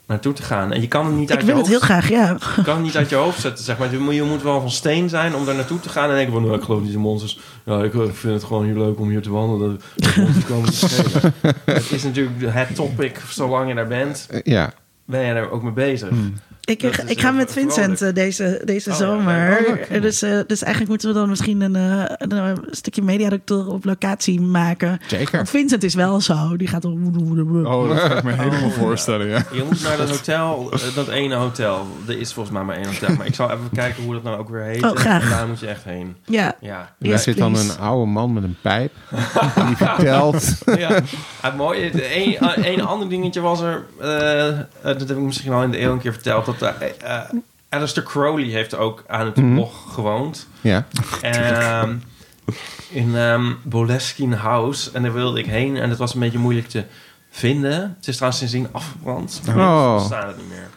naartoe 0.07 0.33
te 0.33 0.43
gaan. 0.43 0.73
En 0.73 0.81
je 0.81 0.89
kan 0.89 1.07
het 1.07 1.15
niet 1.15 1.31
Ik 1.31 1.37
uit 1.37 1.45
wil 1.45 1.55
je 1.55 1.61
het 1.61 1.71
heel 1.71 1.79
hoofd 1.81 1.91
graag, 1.91 2.09
ja. 2.09 2.37
je 2.57 2.63
kan 2.63 2.75
het 2.75 2.85
niet 2.85 2.97
uit 2.97 3.09
je 3.11 3.17
hoofd 3.17 3.41
zetten, 3.41 3.65
zeg 3.65 3.79
maar. 3.79 3.93
Je 3.93 3.99
moet, 3.99 4.15
je 4.15 4.23
moet 4.23 4.43
wel 4.43 4.61
van 4.61 4.71
steen 4.71 5.09
zijn 5.09 5.35
om 5.35 5.45
daar 5.45 5.55
naartoe 5.55 5.81
te 5.81 5.89
gaan 5.89 6.09
en 6.09 6.15
denken 6.15 6.33
van... 6.33 6.43
Nou, 6.43 6.55
ik 6.57 6.63
geloof 6.63 6.83
niet 6.83 6.93
in 6.93 6.99
monsters. 6.99 7.39
Ja, 7.65 7.83
ik, 7.83 7.95
ik 7.95 8.15
vind 8.15 8.35
het 8.35 8.45
gewoon 8.45 8.65
hier 8.65 8.79
leuk 8.79 8.99
om 8.99 9.09
hier 9.09 9.23
te 9.23 9.31
wandelen. 9.31 9.81
De 9.97 10.13
monsters 10.17 10.45
komen 10.55 10.71
te. 10.73 11.33
Het 11.65 11.91
is 11.91 12.03
natuurlijk 12.03 12.37
het 12.41 12.75
topic, 12.75 13.21
zolang 13.29 13.69
je 13.69 13.75
daar 13.75 13.87
bent, 13.87 14.27
Eh, 14.31 14.41
ja. 14.43 14.73
ben 15.05 15.21
je 15.21 15.35
daar 15.35 15.51
ook 15.51 15.63
mee 15.63 15.73
bezig. 15.73 16.09
Hmm. 16.09 16.35
Ik, 16.65 16.82
ik 16.82 17.20
ga 17.20 17.28
heel 17.28 17.36
met. 17.36 17.53
Vincent 17.53 18.03
eh, 18.03 18.15
deze, 18.15 18.62
deze 18.65 18.91
Oh, 18.91 18.97
zomer. 18.97 19.66
Oh. 19.69 19.97
Eh, 19.97 20.03
dus, 20.03 20.23
eh, 20.23 20.39
dus 20.47 20.62
eigenlijk 20.62 20.89
moeten 20.89 21.09
we 21.09 21.15
dan 21.15 21.28
misschien 21.28 21.61
een, 21.61 21.77
eh, 21.77 22.05
een, 22.19 22.59
stukje 22.70 23.03
mediadoctor 23.03 23.69
op 23.73 23.85
locatie 23.85 24.41
maken. 24.41 25.01
Zeker. 25.07 25.36
Want 25.36 25.51
Vincent 25.51 25.82
is 25.82 25.95
wel 25.95 26.20
zo. 26.20 26.57
Die 26.57 26.69
gaat 26.69 26.85
om. 26.85 27.66
Oh, 27.66 27.89
dat 27.89 28.09
kan 28.09 28.16
ik 28.16 28.23
me 28.23 28.32
helemaal 28.32 28.70
voorstellen, 28.70 29.27
ja. 29.27 29.45
Je 29.53 29.65
moet 29.69 29.82
naar 29.82 29.97
dat 29.97 30.11
hotel, 30.16 30.73
dat 30.95 31.09
ene 31.09 31.35
hotel. 31.35 31.86
Er 32.07 32.19
is 32.19 32.32
volgens 32.32 32.55
mij 32.55 32.65
maar 32.65 32.77
één 32.77 32.86
hotel. 32.86 33.16
Maar 33.16 33.27
ik 33.27 33.35
zal 33.35 33.51
even 33.51 33.70
kijken 33.73 34.03
hoe 34.03 34.15
dat 34.15 34.23
nou 34.23 34.39
ook 34.39 34.49
weer 34.49 34.62
heet. 34.62 34.82
Oh, 34.82 34.97
graag. 34.97 35.23
En 35.23 35.28
daar 35.28 35.49
moet 35.49 35.61
je 35.61 35.66
echt 35.66 35.85
heen. 35.85 36.16
Ja. 36.24 36.57
Ja. 36.61 36.95
Daar 36.99 37.19
zit 37.19 37.39
dan 37.39 37.57
een 37.57 37.78
oude 37.78 38.11
man 38.11 38.32
met 38.32 38.43
een 38.43 38.57
pijp. 38.61 38.93
Die 39.66 39.77
vertelt. 39.77 40.55
ja. 40.78 41.01
Het 41.41 41.57
mooie, 41.57 42.16
een, 42.16 42.66
een 42.73 42.82
ander 42.82 43.09
dingetje 43.09 43.41
was 43.41 43.61
er, 43.61 43.85
dat 44.82 45.09
heb 45.09 45.11
ik 45.11 45.16
misschien 45.16 45.53
al 45.53 45.62
in 45.62 45.70
de 45.70 45.81
eeuw 45.81 45.93
een 45.93 46.01
keer 46.01 46.12
verteld, 46.12 46.54
dat 46.59 46.75
eh 46.79 47.17
eh, 47.19 47.31
Alistair 47.69 48.07
Crowley 48.07 48.47
heeft 48.47 48.75
ook 48.77 49.05
aan 49.07 49.25
het 49.27 49.35
blog 49.55 49.95
gewoond. 49.95 50.47
Ja. 50.61 50.87
Ehm, 51.21 51.97
in 52.91 53.17
ehm 53.17 53.53
Boleskine 53.63 54.37
House. 54.37 54.91
En 54.93 55.03
daar 55.03 55.13
wilde 55.13 55.39
ik 55.39 55.47
heen 55.47 55.77
en 55.77 55.89
het 55.91 55.99
was 55.99 56.15
een 56.15 56.21
beetje 56.21 56.39
moeilijk 56.39 56.69
te 56.69 56.85
vinden. 57.31 57.95
Het 57.99 58.09
is 58.09 58.15
trouwens 58.15 58.39
sindsdien 58.39 58.69
afgebrand. 58.73 59.41
Maar 59.47 59.57
Oh. 59.57 59.99
we 59.99 60.05
staan 60.05 60.27
het 60.29 60.37
niet 60.37 60.49
meer. 60.49 60.69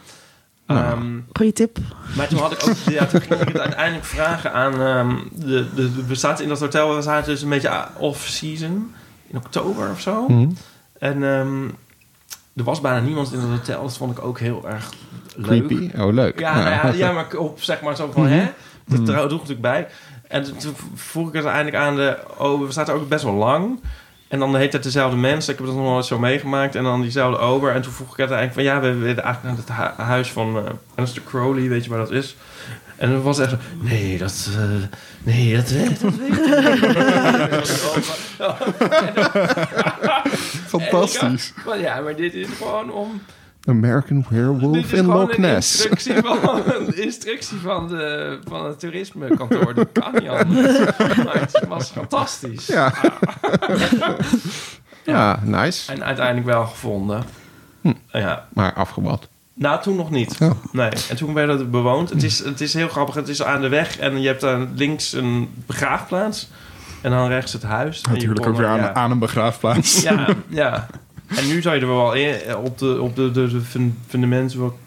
Nou. 0.66 0.80
Ehm, 0.84 1.18
Goeie 1.32 1.52
tip. 1.52 1.78
maar 2.16 2.28
toen 2.28 2.38
had 2.38 2.52
ik 2.52 2.68
ook, 2.68 2.76
ja, 2.88 3.06
toen 3.06 3.20
ging 3.20 3.40
ik 3.40 3.48
het 3.48 3.58
uiteindelijk 3.58 4.04
vragen 4.04 4.52
aan 4.52 4.80
ehm, 4.80 5.16
de, 5.32 5.66
de, 5.74 5.94
de- 5.94 6.04
we 6.06 6.14
zaten 6.14 6.42
in 6.44 6.48
dat 6.50 6.60
hotel, 6.60 6.94
we 6.96 7.02
zaten 7.02 7.32
dus 7.32 7.42
een 7.42 7.48
beetje 7.48 7.86
off-season 7.96 8.94
in 9.26 9.36
oktober 9.36 9.90
of 9.90 10.00
zo. 10.00 10.28
Mhm. 10.28 10.48
En 10.98 11.22
ehm, 11.24 11.64
er 12.56 12.64
was 12.64 12.80
bijna 12.80 13.00
niemand 13.00 13.32
in 13.32 13.38
het 13.38 13.48
hotel. 13.50 13.82
Dat 13.82 13.96
vond 13.96 14.18
ik 14.18 14.24
ook 14.24 14.38
heel 14.38 14.68
erg 14.68 14.92
leuk. 15.46 15.66
Creepy. 15.66 15.90
Oh, 15.98 16.12
leuk. 16.12 16.38
Ja, 16.38 16.54
nou 16.54 16.70
ja, 16.70 16.92
ja, 17.06 17.12
maar 17.12 17.26
op 17.36 17.62
zeg 17.62 17.80
maar 17.80 17.96
zo 17.96 18.10
van, 18.12 18.26
hè? 18.26 18.46
Dat 18.86 19.06
droeg 19.06 19.30
natuurlijk 19.30 19.60
bij. 19.60 19.86
En 20.28 20.42
toen- 20.58 20.76
vroeg 20.94 21.28
ik 21.28 21.34
het 21.34 21.44
uiteindelijk 21.44 21.84
aan 21.84 21.96
de... 21.96 22.16
Oh, 22.38 22.66
we 22.66 22.72
zaten 22.72 22.94
ook 22.94 23.08
best 23.08 23.24
wel 23.24 23.32
lang. 23.34 23.80
En 24.28 24.38
dan 24.38 24.56
heet 24.56 24.72
het 24.72 24.82
dezelfde 24.82 25.16
mensen. 25.16 25.52
Ik 25.52 25.58
heb 25.58 25.66
dat 25.68 25.76
nog 25.76 25.84
nooit 25.84 26.04
zo 26.06 26.18
meegemaakt. 26.18 26.74
En 26.74 26.82
dan 26.82 27.00
diezelfde 27.00 27.38
ober. 27.38 27.72
En 27.74 27.82
toen 27.82 27.92
vroeg 27.92 28.10
ik 28.12 28.16
het 28.16 28.30
eigenlijk 28.30 28.54
van... 28.54 28.62
Ja, 28.62 28.80
we 28.80 28.94
willen 28.98 29.22
eigenlijk 29.24 29.56
naar 29.68 29.86
het 29.86 29.96
hu- 29.96 30.02
huis 30.04 30.32
van 30.32 30.56
uh, 30.56 30.62
Alistair 30.94 31.26
Crowley. 31.26 31.68
Weet 31.68 31.84
je 31.84 31.90
waar 31.90 31.98
dat 31.98 32.10
is? 32.10 32.36
En 32.96 33.10
dan 33.10 33.22
was 33.22 33.38
echt 33.38 33.50
zo... 33.50 33.56
Nee, 33.80 34.18
dat... 34.18 34.48
eh, 34.56 34.62
nee, 35.22 35.54
dat 35.56 35.70
weet, 35.70 36.00
dat 36.00 36.14
weet 36.14 36.38
ik 36.38 36.48
Fantastisch. 40.66 41.52
Maar 41.66 41.78
ja, 41.80 42.00
maar 42.00 42.16
dit 42.16 42.34
is 42.34 42.46
gewoon 42.58 42.92
om... 42.92 43.22
American 43.68 44.24
Werewolf 44.28 44.92
in 44.92 45.04
Loch 45.06 45.34
een 45.34 45.40
Ness. 45.40 45.86
Instructie 45.86 46.22
van, 46.22 46.62
een 46.74 46.96
instructie 47.02 47.58
van, 47.58 47.88
de, 47.88 48.38
van 48.48 48.64
het 48.66 48.80
toerismekantoor. 48.80 49.74
Dat 49.74 49.88
kan 49.92 50.12
niet 50.12 50.28
anders. 50.28 50.78
Maar 51.24 51.40
het 51.40 51.64
was 51.68 51.90
fantastisch. 51.90 52.66
Ja. 52.66 52.92
ja, 55.04 55.40
nice. 55.44 55.92
En 55.92 56.04
uiteindelijk 56.04 56.46
wel 56.46 56.66
gevonden. 56.66 57.22
Hm. 57.80 57.92
Ja. 58.12 58.46
Maar 58.52 58.72
afgebouwd. 58.72 59.28
Nou, 59.54 59.82
toen 59.82 59.96
nog 59.96 60.10
niet. 60.10 60.36
Oh. 60.42 60.50
Nee. 60.72 60.90
En 61.10 61.16
toen 61.16 61.34
werd 61.34 61.48
het 61.48 61.70
bewoond. 61.70 62.10
Het 62.10 62.22
is, 62.22 62.38
het 62.44 62.60
is 62.60 62.74
heel 62.74 62.88
grappig. 62.88 63.14
Het 63.14 63.28
is 63.28 63.42
aan 63.42 63.60
de 63.60 63.68
weg. 63.68 63.98
En 63.98 64.20
je 64.20 64.26
hebt 64.26 64.40
daar 64.40 64.66
links 64.74 65.12
een 65.12 65.48
begraafplaats. 65.66 66.48
En 67.00 67.10
dan 67.10 67.28
rechts 67.28 67.52
het 67.52 67.62
huis. 67.62 68.00
Natuurlijk 68.02 68.46
ook 68.46 68.56
weer 68.56 68.66
er- 68.66 68.70
aan, 68.72 68.78
ja. 68.78 68.92
aan 68.94 69.10
een 69.10 69.18
begraafplaats. 69.18 70.02
Ja, 70.02 70.26
ja. 70.48 70.86
En 71.36 71.46
nu 71.46 71.62
je 71.74 71.80
er 71.80 71.86
wel 71.86 72.14
in, 72.14 72.56
op 72.56 72.78
de, 72.78 73.00
op 73.00 73.16
de, 73.16 73.30
de, 73.30 73.46
de 73.48 73.60
fun- 73.60 73.98
fundamenten... 74.08 74.58
wel- 74.60 74.78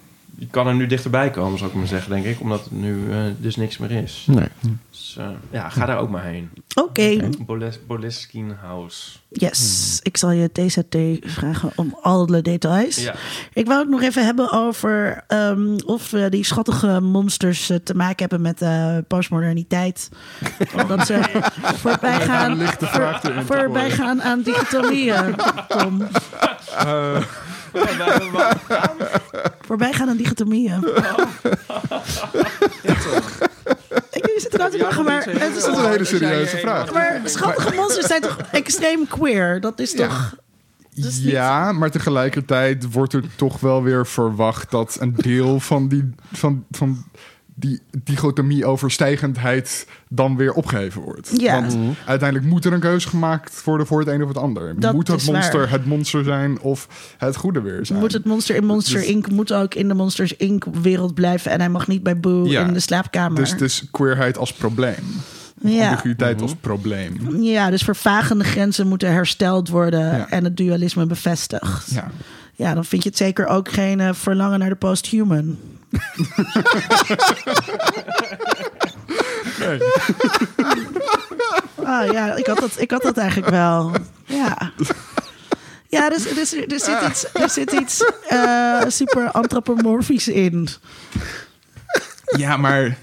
Je 0.42 0.48
kan 0.48 0.68
er 0.68 0.76
nu 0.76 0.88
dichterbij 0.88 1.30
komen, 1.30 1.58
zou 1.58 1.70
ik 1.70 1.76
maar 1.76 1.88
zeggen, 1.88 2.12
denk 2.12 2.26
ik. 2.26 2.42
Omdat 2.42 2.64
het 2.64 2.72
nu 2.72 3.12
eh, 3.12 3.18
dus 3.38 3.56
niks 3.56 3.78
meer 3.78 3.92
is. 3.92 4.26
Nee. 4.30 4.48
Dus 4.90 5.16
eh, 5.20 5.30
ja, 5.52 5.70
ga 5.70 5.86
daar 5.86 5.98
ook 5.98 6.10
maar 6.10 6.24
heen. 6.24 6.50
Oké. 6.76 7.30
Boles, 7.46 7.86
Boleskine 7.88 8.54
House. 8.54 9.18
Yes. 9.30 10.00
Ik 10.04 10.18
zal 10.18 10.32
je 10.32 10.52
TZT 10.52 10.98
vragen 11.32 11.72
om 11.76 11.98
alle 12.02 12.42
details. 12.42 12.96
Ja. 12.96 13.16
Ik 13.54 13.66
wou 13.66 13.80
het 13.80 13.90
nog 13.90 14.02
even 14.02 14.26
hebben 14.26 14.52
over 14.52 15.24
ehm, 15.28 15.78
of 15.86 16.14
eh, 16.14 16.30
die 16.30 16.44
schattige 16.44 17.00
monsters 17.00 17.72
te 17.84 17.94
maken 17.96 18.20
hebben 18.20 18.42
met 18.42 18.62
eh, 18.62 18.98
postmoderniteit. 19.08 20.10
Omdat 20.82 21.06
ze 21.06 21.22
voorbij 21.82 22.20
gaan, 22.20 22.60
voorbij 23.46 23.92
gaan 23.92 24.22
aan 24.22 24.42
dichotomieën, 24.42 25.36
Tom. 25.78 26.08
Voorbij 29.68 29.94
gaan 29.94 30.10
aan 30.10 30.18
dichotomieën. 30.18 30.88
Ik 34.12 34.26
je 34.26 34.38
zit 34.38 34.54
eruit 34.54 34.72
te 34.72 34.78
lachen, 34.78 35.06
maar 35.06 35.24
het 35.24 35.56
is 35.56 35.64
dat 35.64 35.74
is 35.74 35.80
een 35.80 35.90
hele 35.90 36.06
serieuze 36.06 36.58
vraag. 36.58 36.94
Maar 36.94 37.22
schattige 37.24 37.76
monsters 37.76 38.08
zijn 38.08 38.22
toch 38.22 38.38
extreem 38.52 39.08
queer? 39.08 39.62
Dat 39.62 39.80
is 39.80 39.94
toch... 39.94 40.36
Ja, 40.94 41.72
maar 41.72 41.92
tegelijkertijd 41.92 42.92
wordt 42.92 43.14
er 43.14 43.24
toch 43.36 43.60
wel 43.60 43.84
weer 43.84 44.08
verwacht 44.08 44.72
dat 44.72 44.98
een 45.00 45.14
deel 45.16 45.60
van 45.60 45.88
die, 45.88 46.10
van, 46.32 46.66
van 46.72 47.06
die 47.62 47.80
dichotomie 48.04 48.66
overstijgendheid 48.66 49.88
dan 50.10 50.38
weer 50.38 50.54
opgeheven 50.54 51.02
wordt. 51.02 51.32
Ja. 51.42 51.62
Want 51.62 51.78
uiteindelijk 52.06 52.50
moet 52.50 52.66
er 52.66 52.74
een 52.74 52.80
keuze 52.80 53.08
gemaakt 53.08 53.64
worden 53.64 53.88
voor 53.88 54.00
het 54.00 54.08
een 54.10 54.22
of 54.22 54.28
het 54.28 54.38
ander. 54.38 54.80
Dat 54.80 54.94
moet 54.94 55.08
het 55.08 55.26
monster 55.26 55.60
waar. 55.60 55.70
het 55.70 55.86
monster 55.86 56.24
zijn 56.24 56.60
of 56.60 56.88
het 57.18 57.36
goede 57.36 57.62
weer 57.62 57.86
zijn? 57.86 58.00
Moet 58.00 58.14
het 58.14 58.26
monster 58.26 58.56
in 58.56 58.66
Monster 58.66 59.00
Dus- 59.00 59.08
Inc. 59.08 59.30
moet 59.30 59.54
ook 59.54 59.76
in 59.76 59.88
de 59.88 59.94
Monsters 59.94 60.36
Inc. 60.36 60.66
wereld 60.82 61.14
blijven. 61.14 61.52
En 61.52 61.60
hij 61.60 61.70
mag 61.70 61.88
niet 61.88 62.04
bij 62.04 62.20
Boo 62.20 62.46
Ja. 62.48 62.66
in 62.66 62.74
de 62.74 62.80
slaapkamer. 62.80 63.36
Dus, 63.40 63.58
dus 63.58 63.88
queerheid 63.92 64.38
als 64.38 64.54
probleem. 64.54 65.04
ja. 65.62 65.90
Ambiguïteit 65.90 66.42
als 66.42 66.56
probleem. 66.62 67.42
ja, 67.42 67.70
dus 67.70 67.82
vervagende 67.84 68.44
grenzen 68.44 68.88
moeten 68.88 69.12
hersteld 69.12 69.70
worden. 69.70 70.00
Ja. 70.18 70.30
En 70.30 70.44
het 70.44 70.58
dualisme 70.58 71.06
bevestigd. 71.06 71.92
Ja. 71.94 72.12
Ja, 72.56 72.74
dan 72.74 72.86
vind 72.86 73.04
je 73.04 73.10
het 73.10 73.18
zeker 73.18 73.48
ook 73.48 73.72
geen 73.72 74.00
eh, 74.00 74.14
verlangen 74.14 74.60
naar 74.60 74.70
de 74.70 74.76
posthuman. 74.76 75.58
Ah 81.84 82.12
ja, 82.12 82.36
ik 82.36 82.46
had 82.46 82.60
dat, 82.60 82.72
ik 82.82 82.92
had 82.92 83.02
dat 83.02 83.18
eigenlijk 83.18 83.50
wel. 83.52 83.92
Ja. 84.26 84.72
Ja, 85.88 86.10
dus, 86.10 86.24
dus, 86.34 86.54
er 86.54 86.80
zit 86.80 87.02
iets, 87.10 87.34
er 87.34 87.50
zit 87.50 87.72
iets 87.72 88.04
eh, 88.28 88.82
super 88.88 89.32
antropomorfisch 89.32 90.28
in. 90.28 90.68
Ja, 92.38 92.58
maar. 92.58 92.98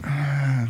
eh, 0.00 0.62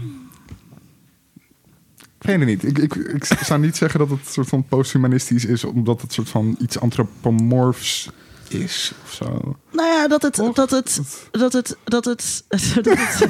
ik 2.18 2.28
weet 2.28 2.38
het 2.38 2.48
niet. 2.48 2.64
Ik, 2.64 2.78
ik, 2.78 2.94
ik 2.94 3.24
zou 3.24 3.60
niet 3.60 3.76
zeggen 3.76 3.98
dat 4.00 4.08
het 4.10 4.18
een 4.18 4.32
soort 4.32 4.48
van 4.48 4.64
posthumanistisch 4.68 5.44
is, 5.44 5.64
omdat 5.64 6.00
het 6.00 6.12
soort 6.12 6.28
van 6.28 6.56
iets 6.58 6.78
antropomorfs 6.80 8.10
is 8.48 8.92
of 9.04 9.12
zo. 9.12 9.56
Nou 9.82 9.94
ja, 9.94 10.08
dat 10.08 10.22
het, 10.22 10.36
dat 10.54 10.70
het, 10.70 11.00
dat 11.30 11.52
het, 11.52 11.76
dat 11.84 12.04
het, 12.04 12.44
dat 12.82 12.96
het 12.98 13.28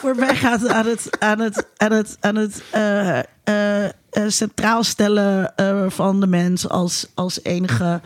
voorbij 0.00 0.36
gaat 0.36 0.68
aan 0.68 0.86
het, 0.86 1.18
aan 1.18 1.40
het, 1.40 1.66
aan 1.76 1.92
het, 1.92 2.16
aan 2.20 2.36
het 2.36 2.62
eh, 2.70 3.18
eh, 3.18 3.84
eh, 3.84 3.92
centraal 4.26 4.84
stellen 4.84 5.52
van 5.88 6.20
de 6.20 6.26
mens 6.26 6.68
als, 6.68 7.10
als 7.14 7.42
enige, 7.42 8.00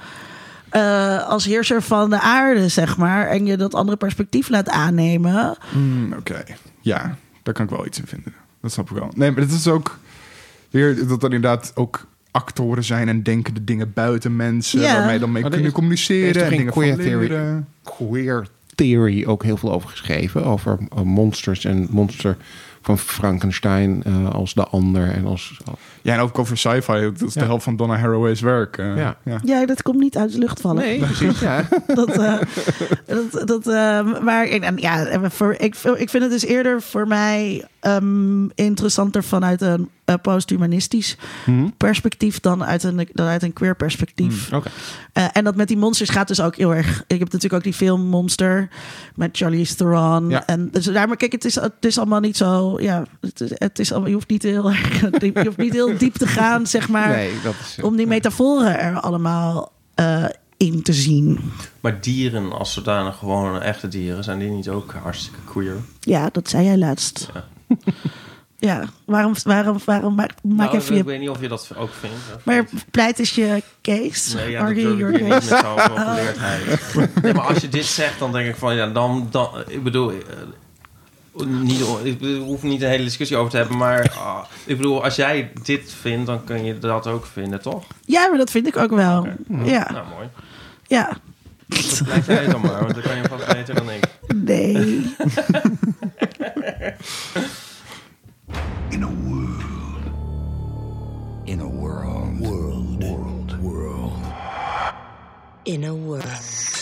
als 1.27 1.45
heerser 1.45 1.83
van 1.83 2.11
de 2.11 2.21
aarde, 2.21 2.69
zeg 2.69 2.97
maar. 2.97 3.27
En 3.27 3.47
je 3.47 3.57
dat 3.57 3.75
andere 3.75 3.97
perspectief 3.97 4.49
laat 4.49 4.69
aannemen. 4.69 5.57
Hmm, 5.71 6.13
Oké, 6.13 6.45
ja, 6.81 7.17
daar 7.43 7.55
kan 7.55 7.65
ik 7.65 7.71
wel 7.71 7.87
iets 7.87 7.99
in 7.99 8.07
vinden. 8.07 8.35
Dat 8.63 8.73
snap 8.73 8.91
ik 8.91 8.97
wel. 8.97 9.11
Nee, 9.15 9.31
maar 9.31 9.41
het 9.41 9.53
is 9.53 9.67
ook 9.67 9.99
weer 10.71 11.07
dat 11.07 11.23
er 11.23 11.33
inderdaad 11.33 11.73
ook 11.75 12.07
actoren 12.31 12.85
zijn 12.85 13.09
en 13.09 13.23
denken 13.23 13.55
de 13.55 13.65
dingen 13.65 13.93
buiten 13.95 14.37
mensen, 14.37 14.81
Ja. 14.81 14.95
waarmee 14.97 15.19
dan 15.19 15.33
mee 15.33 15.43
Maar 15.43 15.51
er 15.53 15.59
kunnen 15.59 15.73
is- 15.77 15.79
er 15.79 15.93
is 15.93 16.07
communiceren 16.07 16.45
en 16.45 16.51
dingen 16.51 16.73
van 16.73 16.83
queer 16.83 16.97
theory? 16.97 17.29
leren. 17.29 17.69
Queer 17.83 18.47
Theory 18.75 19.25
ook 19.25 19.43
heel 19.43 19.57
veel 19.57 19.73
over 19.73 19.89
geschreven. 19.89 20.45
Over 20.45 20.79
eh, 20.97 21.03
monsters 21.03 21.65
en 21.65 21.87
monster 21.91 22.37
van 22.83 22.99
Frankenstein 22.99 24.03
eh, 24.05 24.29
als 24.31 24.55
de 24.55 24.65
ander. 24.67 25.11
En 25.11 25.27
als, 25.27 25.61
Ja, 26.03 26.15
en 26.15 26.21
ook 26.21 26.39
over 26.39 26.57
sci-fi. 26.59 27.01
Dat 27.01 27.23
is 27.23 27.33
de 27.35 27.45
helft 27.45 27.65
van 27.65 27.77
Donna 27.77 27.97
Haraway's 27.97 28.41
werk. 28.41 28.79
eh, 28.79 28.97
Ja. 28.97 29.17
ja. 29.25 29.41
Ja, 29.45 29.67
dat 29.67 29.83
komt 29.83 29.99
niet 29.99 30.17
uit 30.17 30.33
de 30.33 30.39
lucht 30.39 30.61
vallen. 30.61 30.83
nee, 30.83 30.99
precies. 31.05 31.41
Ja. 31.41 31.65
dat, 31.95 32.09
eh, 32.11 32.35
dat, 33.07 33.49
dat, 33.49 33.67
eh, 33.67 34.21
maar 34.23 34.47
ik- 34.47 34.63
en 34.63 34.77
ja, 34.77 35.21
voor, 35.31 35.53
ik, 35.59 35.75
ik 35.97 36.11
vind 36.11 36.23
het 36.23 36.31
dus 36.33 36.45
eerder 36.45 36.83
voor 36.83 37.07
mij 37.07 37.65
ehm, 37.81 38.45
interessanter 38.55 39.25
vanuit 39.25 39.61
een 39.61 39.89
eh, 40.05 40.15
posthumanistisch 40.23 41.17
Mhm. 41.47 41.69
perspectief 41.77 42.41
dan 42.41 42.65
uit 42.65 42.83
een, 42.83 43.09
dan 43.13 43.27
uit 43.27 43.43
een 43.43 43.53
queer 43.53 43.77
perspectief. 43.77 44.53
Oké. 44.53 44.69
Eh, 45.13 45.25
en 45.33 45.45
dat 45.45 45.57
met 45.57 45.69
die 45.69 45.77
monsters 45.77 46.11
gaat 46.11 46.29
dus 46.29 46.41
ook 46.41 46.57
heel 46.57 46.75
erg. 46.75 46.89
Ik 47.07 47.19
heb 47.19 47.33
natuurlijk 47.33 47.53
ook 47.55 47.63
die 47.63 47.73
film 47.73 48.01
Monster 48.07 48.69
met 49.15 49.37
Charlize 49.37 49.75
Theron. 49.75 50.29
Ja. 50.31 50.47
En 50.47 50.69
dus 50.73 50.85
daar, 50.85 51.09
maar 51.09 51.17
kijk, 51.17 51.33
het 51.33 51.45
is, 51.45 51.55
het 51.55 51.73
is 51.81 51.99
allemaal 51.99 52.21
niet 52.21 52.37
zo. 52.37 52.81
Ja, 52.81 53.05
het 53.21 53.41
is, 53.41 53.51
het 53.55 53.79
is 53.79 53.91
allemaal, 53.91 54.09
je 54.09 54.15
hoeft 54.15 54.29
niet 54.31 54.43
heel 54.43 54.69
erg 54.69 55.01
je 55.23 55.43
hoeft 55.45 55.57
niet 55.57 55.73
heel 55.73 55.88
diep 55.97 56.15
te 56.15 56.27
gaan, 56.27 56.67
zeg 56.67 56.89
maar 56.89 57.09
Nee, 57.09 57.33
dat 57.43 57.55
is... 57.61 57.83
om 57.83 57.97
die 57.97 58.07
metaforen 58.07 58.79
er 58.79 59.01
allemaal 59.01 59.73
eh, 59.95 60.25
in 60.57 60.83
te 60.83 60.93
zien. 60.93 61.53
Maar 61.81 62.01
dieren 62.01 62.53
als 62.53 62.73
zodanig, 62.73 63.17
gewoon 63.17 63.63
echte 63.63 63.89
dieren, 63.89 64.25
zijn 64.25 64.39
die 64.39 64.51
niet 64.51 64.69
ook 64.69 64.95
hartstikke 65.03 65.39
queer? 65.45 65.77
Ja, 66.01 66.29
dat 66.33 66.49
zei 66.49 66.65
jij 66.65 66.77
laatst. 66.79 67.29
Ja. 67.35 67.45
Ja, 68.61 68.85
waarom, 69.05 69.35
waarom, 69.45 69.79
waarom 69.85 70.15
maak, 70.15 70.31
maak 70.43 70.73
Nou, 70.73 70.77
even 70.77 70.97
ik 70.97 71.01
je... 71.01 71.05
weet 71.05 71.21
niet 71.21 71.29
of 71.29 71.41
je 71.41 71.49
dat 71.49 71.71
ook 71.77 71.91
vindt. 72.01 72.17
Maar 72.45 72.65
pleit 72.91 73.19
is 73.19 73.35
je 73.35 73.63
case? 73.83 74.37
Nee, 74.37 74.51
ja, 74.51 74.59
dat 74.59 74.69
Argue 74.69 74.97
your 74.97 75.13
met 75.29 75.45
geleerdheid. 75.45 76.95
Nee, 77.23 77.35
maar 77.35 77.45
als 77.45 77.59
je 77.59 77.69
dit 77.69 77.85
zegt, 77.85 78.19
dan 78.19 78.33
denk 78.33 78.49
ik 78.49 78.57
van... 78.57 78.75
Ja, 78.75 78.87
dan... 78.87 79.29
dan 79.31 79.49
ik 79.67 79.83
bedoel... 79.83 80.13
niet, 81.47 81.81
ik 82.03 82.19
hoeven 82.39 82.69
niet 82.69 82.83
een 82.83 82.89
hele 82.89 83.05
discussie 83.05 83.37
over 83.37 83.51
te 83.51 83.57
hebben, 83.57 83.77
maar 83.77 84.13
ah, 84.25 84.45
ik 84.67 84.77
bedoel, 84.77 85.05
als 85.05 85.17
jij 85.17 85.53
dit 85.63 85.93
vindt, 86.01 86.27
dan 86.27 86.45
kun 86.45 86.65
je 86.65 86.79
dat 86.79 87.07
ook 87.07 87.27
vinden, 87.27 87.61
toch? 87.63 87.85
Ja, 88.05 88.29
maar 88.29 88.39
dat 88.39 88.51
vind 88.51 88.67
ik 88.67 88.77
ook 88.77 88.91
wel. 88.91 89.27
Ja, 89.65 89.91
Nou, 89.93 90.07
mooi. 90.15 90.29
ja. 90.87 91.17
Dat 91.69 92.01
blijf 92.05 92.27
jij 92.27 92.47
dan 92.47 92.61
maar, 92.61 92.81
want 92.81 92.95
dan 92.95 93.03
kan 93.03 93.17
je 93.17 93.23
vast 93.29 93.47
beter 93.53 93.75
dan 93.75 93.91
ik. 93.91 94.05
Nee. 94.35 94.75
In 98.91 99.03
a 99.03 99.09
world. 99.25 99.63
In 101.45 101.61
a 101.61 101.65
world. 101.65 102.39
World. 102.39 103.03
World. 103.05 103.57
World. 103.61 104.13
In 105.63 105.85
a 105.85 105.91
world. 105.93 106.78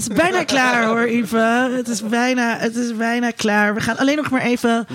Het 0.00 0.10
is 0.10 0.16
bijna 0.16 0.44
klaar 0.44 0.86
hoor, 0.86 1.08
Ive. 1.08 1.70
Het 1.76 1.88
is 1.88 2.02
bijna, 2.02 2.56
het 2.58 2.76
is 2.76 2.96
bijna 2.96 3.30
klaar. 3.30 3.74
We 3.74 3.80
gaan 3.80 3.96
alleen 3.96 4.16
nog 4.16 4.30
maar 4.30 4.40
even 4.40 4.86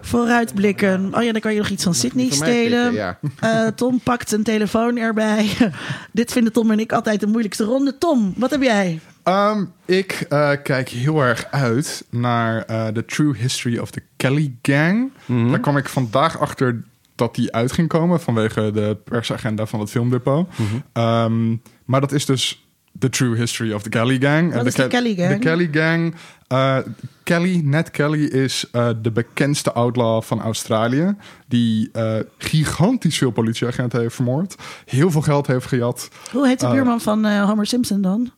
vooruitblikken. 0.00 1.14
Oh 1.14 1.22
ja, 1.22 1.32
dan 1.32 1.40
kan 1.40 1.52
je 1.52 1.58
nog 1.58 1.68
iets 1.68 1.84
van 1.84 1.94
Sydney 1.94 2.30
stelen. 2.30 2.88
pikken, 2.88 3.18
Eh, 3.40 3.66
Tom 3.66 4.00
pakt 4.00 4.32
een 4.32 4.42
telefoon 4.42 4.96
erbij. 4.96 5.48
Dit 6.12 6.32
vinden 6.32 6.52
Tom 6.52 6.70
en 6.70 6.80
ik 6.80 6.92
altijd 6.92 7.20
de 7.20 7.26
moeilijkste 7.26 7.64
ronde. 7.64 7.98
Tom, 7.98 8.34
wat 8.36 8.50
heb 8.50 8.62
jij? 8.62 9.00
Ehm, 9.22 9.64
ik 9.84 10.26
eh, 10.28 10.50
kijk 10.62 10.88
heel 10.88 11.20
erg 11.20 11.46
uit 11.50 12.04
naar 12.10 12.64
eh, 12.64 12.86
The 12.86 13.04
True 13.04 13.36
History 13.36 13.78
of 13.78 13.90
the 13.90 14.02
Kelly 14.16 14.54
Gang. 14.62 15.12
Daar 15.26 15.60
kwam 15.60 15.76
ik 15.76 15.88
vandaag 15.88 16.38
achter 16.38 16.84
dat 17.14 17.34
die 17.34 17.52
uit 17.52 17.72
ging 17.72 17.88
komen 17.88 18.20
vanwege 18.20 18.70
de 18.70 18.96
persagenda 19.04 19.66
van 19.66 19.80
het 19.80 19.90
filmdepot. 19.90 20.48
Ehm, 20.92 21.56
maar 21.84 22.00
dat 22.00 22.12
is 22.12 22.26
dus 22.26 22.61
The 23.02 23.08
True 23.08 23.36
History 23.36 23.72
of 23.72 23.82
the 23.82 23.88
Kelly 23.88 24.18
Gang. 24.20 24.54
Wat 24.54 24.66
is 24.66 24.74
de 24.74 24.82
Ke- 24.82 24.88
Kelly 24.88 25.14
Gang? 25.14 25.28
De 25.32 25.38
Kelly 25.38 25.68
Gang. 25.72 26.14
eh, 26.48 26.78
Kelly, 27.22 27.60
Ned 27.64 27.90
Kelly 27.90 28.24
is 28.24 28.64
eh, 28.72 28.88
de 29.02 29.10
bekendste 29.10 29.72
outlaw 29.72 30.22
van 30.22 30.40
Australië. 30.40 31.14
Die 31.48 31.88
eh, 31.92 32.14
gigantisch 32.38 33.18
veel 33.18 33.30
politieagenten 33.30 34.00
heeft 34.00 34.14
vermoord. 34.14 34.54
Heel 34.84 35.10
veel 35.10 35.20
geld 35.20 35.46
heeft 35.46 35.66
gejat. 35.66 36.08
Hoe 36.32 36.46
heet 36.46 36.60
de 36.60 36.66
Eh, 36.66 36.72
buurman 36.72 37.00
van 37.00 37.24
eh, 37.26 37.44
Homer 37.44 37.66
Simpson 37.66 38.00
dan? 38.02 38.30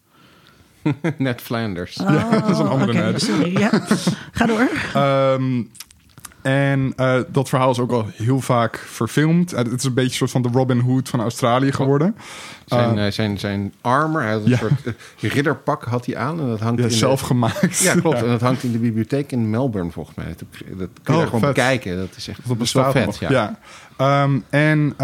Ned 1.18 1.40
Flanders. 1.40 1.96
Oh, 1.96 2.30
dat 2.40 2.48
is 2.50 2.58
een 2.58 2.66
andere 2.68 2.92
Ned. 2.92 3.20
sorry. 3.22 3.58
Ja. 3.58 3.70
Ga 4.32 4.46
door. 4.46 4.68
Ehm, 4.94 5.62
en 6.44 6.92
eh, 6.96 7.20
dat 7.32 7.48
verhaal 7.48 7.70
is 7.70 7.78
ook 7.78 7.90
al 7.92 8.06
heel 8.14 8.40
vaak 8.40 8.76
verfilmd. 8.86 9.52
Eh, 9.52 9.58
het 9.64 9.72
is 9.72 9.84
een 9.84 9.94
beetje 9.94 10.10
een 10.10 10.16
soort 10.16 10.30
van 10.30 10.42
de 10.42 10.48
Robin 10.52 10.78
Hood 10.78 11.08
van 11.08 11.20
Australië 11.20 11.72
geworden. 11.72 12.16
Zijn, 12.66 12.98
Eh, 12.98 13.10
zijn, 13.12 13.38
zijn 13.38 13.72
armor, 13.80 14.22
hij 14.22 14.32
had 14.32 14.42
een 14.44 14.50
Ja. 14.50 14.56
soort 14.56 14.72
ridderpak 15.20 15.84
had 15.84 16.06
hij 16.06 16.16
aan. 16.16 16.40
En 16.40 16.46
dat 16.48 16.60
hangt 16.60 16.78
ja, 16.78 16.84
in 16.84 16.90
de- 16.90 16.96
zelf 16.96 17.20
gemaakt. 17.20 17.78
Ja, 17.78 17.94
klopt. 17.94 18.16
En 18.22 18.28
dat 18.28 18.40
hangt 18.40 18.62
in 18.62 18.72
de 18.72 18.78
bibliotheek 18.78 19.32
in 19.32 19.50
Melbourne, 19.50 19.90
volgens 19.90 20.16
mij. 20.16 20.26
Dat, 20.26 20.38
dat 20.78 20.88
kun 21.02 21.14
je 21.14 21.20
Oh, 21.20 21.26
gewoon 21.26 21.40
vet. 21.40 21.54
bekijken. 21.54 21.96
Dat 21.96 22.16
is 22.16 22.28
echt 22.28 22.40
Dat 22.48 22.58
bestaat 22.58 22.92
vet. 22.92 23.16
Ja. 23.18 23.58
Ehm, 23.96 24.38
en 24.50 24.96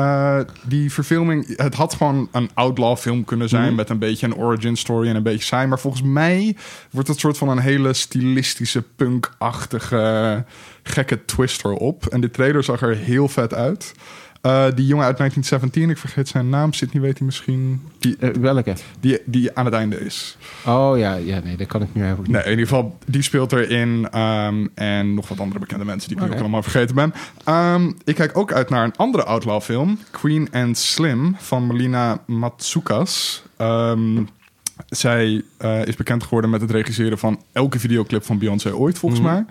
die 0.67 0.93
verfilming, 0.93 1.57
het 1.57 1.75
had 1.75 1.95
gewoon 1.95 2.29
een 2.33 2.51
outlaw 2.55 2.97
film 2.97 3.25
kunnen 3.25 3.49
zijn 3.49 3.67
Mhm. 3.67 3.75
met 3.75 3.89
een 3.91 3.99
beetje 3.99 4.27
een 4.27 4.37
origin 4.37 4.77
story 4.77 5.09
en 5.09 5.17
een 5.17 5.23
beetje 5.23 5.45
saai. 5.45 5.67
Maar 5.67 5.79
volgens 5.81 6.03
mij 6.03 6.57
wordt 6.91 7.09
het 7.09 7.19
soort 7.19 7.39
van 7.39 7.49
een 7.49 7.59
hele 7.59 7.93
stilistische 7.93 8.83
punk-achtige 8.97 10.45
gekke 10.91 11.25
twist 11.25 11.65
erop. 11.65 12.07
En 12.07 12.21
de 12.21 12.31
trailer 12.31 12.65
zag 12.65 12.83
er 12.83 12.97
heel 12.97 13.29
vet 13.29 13.55
uit. 13.55 13.93
Eh, 14.41 14.65
die 14.75 14.87
jongen 14.87 15.05
uit 15.05 15.17
1917, 15.17 15.91
ik 15.91 15.99
vergeet 15.99 16.29
zijn 16.29 16.49
naam, 16.49 16.73
Sydney 16.73 17.03
weet 17.03 17.17
hij 17.19 17.27
misschien, 17.27 17.83
die, 17.99 18.17
Eh, 18.21 18.31
welke? 18.31 18.75
die, 19.01 19.19
die 19.27 19.57
aan 19.57 19.65
het 19.65 19.75
einde 19.75 20.01
is. 20.05 20.37
Oh 20.67 20.99
ja, 20.99 21.15
ja, 21.15 21.41
nee, 21.45 21.57
dat 21.57 21.67
kan 21.67 21.83
ik 21.83 21.89
nu 21.93 22.05
even 22.05 22.17
niet. 22.19 22.29
Nee, 22.29 22.43
in 22.43 22.51
ieder 22.51 22.67
geval, 22.67 22.99
die 23.07 23.23
speelt 23.23 23.53
erin. 23.53 24.09
ehm, 24.11 24.67
en 24.75 25.15
nog 25.15 25.29
wat 25.29 25.41
andere 25.41 25.61
bekende 25.61 25.85
mensen 25.85 26.09
die 26.09 26.19
ik 26.19 26.25
nu 26.25 26.31
ook 26.35 26.41
allemaal 26.41 26.63
vergeten 26.63 26.95
ben. 26.95 27.15
Ehm, 27.45 27.91
ik 28.05 28.15
kijk 28.15 28.39
ook 28.39 28.53
uit 28.53 28.71
naar 28.71 28.85
een 28.85 28.97
andere 28.97 29.25
outlaw 29.25 29.61
film. 29.63 29.99
Queen 30.11 30.49
and 30.53 30.79
Slim 30.79 31.37
van 31.39 31.67
Melina 31.67 32.23
Matsoukas. 32.27 33.43
Ehm, 33.57 34.23
zij 34.89 35.43
eh, 35.57 35.87
is 35.87 35.97
bekend 35.97 36.23
geworden 36.23 36.51
met 36.51 36.61
het 36.61 36.71
regisseren 36.71 37.19
van 37.19 37.43
elke 37.53 37.79
videoclip 37.79 38.25
van 38.25 38.39
Beyoncé 38.39 38.73
ooit, 38.75 38.99
volgens 38.99 39.21
mij. 39.21 39.45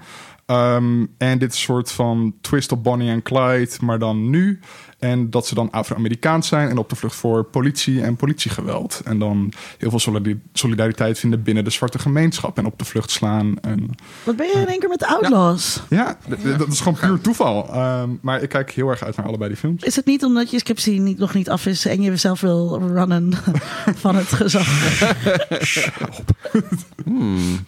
Ehm, 0.50 1.06
en 1.18 1.38
dit 1.38 1.56
soort 1.56 1.92
van 1.92 2.36
twist 2.42 2.72
op 2.72 2.84
Bonnie 2.84 3.10
en 3.10 3.22
Clyde, 3.22 3.72
maar 3.82 4.00
dan 4.00 4.30
nu. 4.30 4.60
En 5.00 5.30
dat 5.30 5.48
ze 5.48 5.56
dan 5.56 5.72
Afro-Amerikaans 5.72 6.48
zijn 6.48 6.70
en 6.70 6.78
op 6.78 6.90
de 6.90 6.96
vlucht 6.96 7.16
voor 7.16 7.44
politie 7.44 8.02
en 8.02 8.16
politiegeweld. 8.16 9.02
En 9.06 9.20
dan 9.20 9.52
heel 9.78 9.90
veel 9.90 10.00
solidari- 10.00 10.40
solidariteit 10.54 11.20
vinden 11.20 11.44
binnen 11.44 11.64
de 11.64 11.70
zwarte 11.70 12.00
gemeenschap 12.00 12.58
en 12.58 12.66
op 12.66 12.80
de 12.80 12.86
vlucht 12.86 13.12
slaan. 13.12 13.60
En, 13.62 13.90
Wat 14.24 14.36
ben 14.36 14.46
je 14.48 14.54
in 14.54 14.68
één 14.68 14.80
keer 14.80 14.90
met 14.90 15.00
de 15.00 15.08
Outlaws? 15.08 15.82
ja, 15.90 16.18
dat 16.58 16.68
is 16.68 16.80
gewoon 16.80 16.98
puur 17.00 17.22
toeval. 17.22 17.74
Ehm, 17.74 18.10
maar 18.22 18.42
ik 18.42 18.50
kijk 18.50 18.72
heel 18.72 18.90
erg 18.90 19.04
uit 19.04 19.16
naar 19.16 19.26
allebei 19.26 19.50
die 19.50 19.60
films. 19.60 19.84
Is 19.84 19.96
het 19.96 20.06
niet 20.06 20.24
omdat 20.24 20.52
je 20.52 20.60
scriptie 20.60 21.00
niet, 21.00 21.18
nog 21.18 21.34
niet 21.34 21.50
af 21.50 21.66
is 21.66 21.86
en 21.86 22.02
je 22.02 22.16
zelf 22.18 22.42
wil 22.42 22.80
runnen 22.94 23.34
van 24.04 24.16
het 24.16 24.28
gezag? 24.34 24.68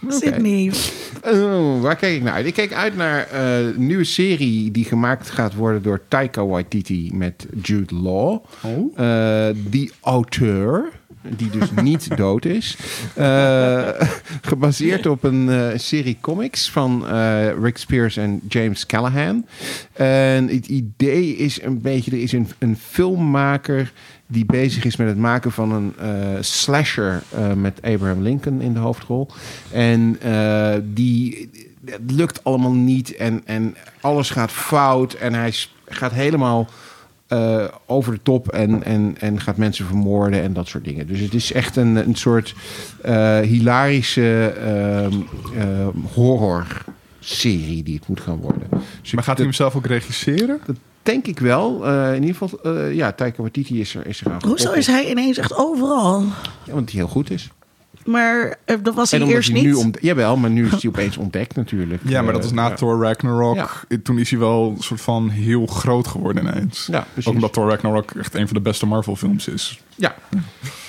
Sydney. 0.08 0.72
Oh, 1.24 1.82
waar 1.82 1.96
kijk 1.96 2.16
ik 2.16 2.24
naar 2.24 2.34
uit? 2.34 2.46
Ik 2.46 2.54
kijk 2.54 2.74
uit 2.74 2.96
naar 2.96 3.28
eh, 3.28 3.60
een 3.60 3.86
nieuwe 3.88 4.04
serie 4.04 4.72
die 4.72 4.86
gemaakt 4.86 5.30
gaat 5.30 5.54
worden 5.54 5.82
door 5.82 6.02
Taika 6.08 6.46
Waititi 6.46 7.10
met 7.22 7.46
Jude 7.62 7.96
Law. 7.96 8.44
Oh. 8.62 9.00
Eh, 9.00 9.56
die 9.70 9.92
auteur, 10.02 10.90
die 11.22 11.50
dus 11.50 11.72
niet 11.82 12.18
dood 12.18 12.46
is. 12.46 12.78
Eh, 13.16 13.90
gebaseerd 14.42 15.06
op 15.06 15.24
een 15.24 15.50
eh, 15.50 15.68
serie 15.76 16.18
comics 16.22 16.70
van 16.70 17.08
eh, 17.08 17.54
Rick 17.62 17.78
Spears 17.78 18.18
en 18.18 18.42
James 18.48 18.86
Callahan. 18.86 19.46
En 19.94 20.48
het 20.48 20.68
idee 20.68 21.36
is 21.36 21.62
een 21.62 21.82
beetje, 21.82 22.12
er 22.12 22.22
is 22.22 22.32
een, 22.32 22.48
een 22.60 22.78
filmmaker 22.78 23.92
die 24.32 24.46
bezig 24.46 24.84
is 24.84 24.96
met 24.96 25.08
het 25.08 25.18
maken 25.18 25.52
van 25.52 25.72
een 25.72 25.94
eh, 25.98 26.42
slasher 26.42 27.24
eh, 27.30 27.54
met 27.54 27.82
Abraham 27.82 28.22
Lincoln 28.22 28.62
in 28.62 28.74
de 28.74 28.80
hoofdrol. 28.80 29.28
En 29.72 30.18
eh, 30.22 30.74
die 30.84 31.50
het 31.86 32.12
lukt 32.12 32.44
allemaal 32.44 32.74
niet 32.74 33.16
en, 33.16 33.42
en 33.46 33.76
alles 34.02 34.30
gaat 34.30 34.52
fout 34.52 35.14
en 35.14 35.34
hij 35.34 35.54
gaat 35.86 36.12
helemaal 36.12 36.70
eh, 37.32 37.64
over 37.86 38.14
de 38.14 38.20
top 38.24 38.48
en, 38.48 38.84
en, 38.84 39.16
en 39.20 39.40
gaat 39.40 39.58
mensen 39.58 39.86
vermoorden 39.86 40.42
en 40.42 40.54
dat 40.54 40.68
soort 40.68 40.84
dingen. 40.84 41.08
Dus 41.08 41.20
het 41.20 41.34
is 41.34 41.52
echt 41.52 41.76
een, 41.76 41.96
een 41.96 42.16
soort 42.16 42.56
eh, 43.02 43.40
hilarische 43.40 44.54
ehm 44.60 45.14
ehm, 45.58 45.98
horror-serie 46.14 47.84
die 47.84 47.96
het 47.96 48.08
moet 48.08 48.20
gaan 48.20 48.38
worden. 48.38 48.68
Dus 49.02 49.12
Maar 49.12 49.24
gaat 49.24 49.38
hij 49.38 49.46
hem 49.46 49.56
zelf 49.56 49.76
ook 49.76 49.86
regisseren? 49.86 50.60
dat 50.66 50.76
denk 51.04 51.28
ik 51.28 51.40
wel. 51.40 51.88
Eh, 51.88 52.16
in 52.16 52.24
ieder 52.24 52.36
geval, 52.36 52.60
eh, 52.64 52.96
ja, 52.96 53.12
Taika 53.12 53.42
Waititi 53.42 53.80
is 53.80 53.96
er, 53.96 54.08
is 54.08 54.22
er 54.22 54.32
aan 54.32 54.42
Hoezo 54.48 54.72
is 54.72 54.88
hij 54.88 55.10
ineens 55.10 55.38
echt 55.38 55.56
overal? 55.56 56.22
Ja, 56.66 56.74
want 56.74 56.92
hij 56.92 57.00
heel 57.00 57.10
goed 57.10 57.32
is. 57.32 57.50
Maar 58.06 58.56
eh, 58.66 58.76
dat 58.84 58.96
was 58.96 59.12
En 59.12 59.22
hij 59.22 59.30
eerst 59.30 59.52
hij 59.52 59.58
niet. 59.62 59.66
nu 59.68 59.74
ont- 59.74 59.98
Jawel, 60.02 60.38
maar 60.38 60.50
nu 60.50 60.66
is 60.66 60.72
hij 60.72 60.90
opeens 60.94 61.18
ontdekt 61.18 61.56
natuurlijk. 61.56 62.02
Ja, 62.06 62.22
maar 62.22 62.34
dat 62.34 62.42
Eh, 62.42 62.48
is 62.48 62.54
na 62.56 62.68
ja. 62.68 62.74
Thor 62.76 63.04
Ragnarok. 63.04 63.56
Ja. 63.56 63.70
Toen 64.04 64.18
is 64.18 64.30
hij 64.30 64.40
wel 64.40 64.74
een 64.78 64.84
soort 64.84 65.02
van 65.02 65.30
heel 65.30 65.66
groot 65.66 66.08
geworden 66.08 66.44
ineens. 66.48 66.88
Ja, 66.92 67.06
precies. 67.14 67.28
Ook 67.30 67.36
omdat 67.36 67.54
Thor 67.54 67.70
Ragnarok 67.70 68.12
echt 68.12 68.36
een 68.36 68.46
van 68.48 68.56
de 68.56 68.62
beste 68.62 68.86
Marvel 68.86 69.16
films 69.16 69.48
is. 69.48 69.82
Ja, 69.96 70.16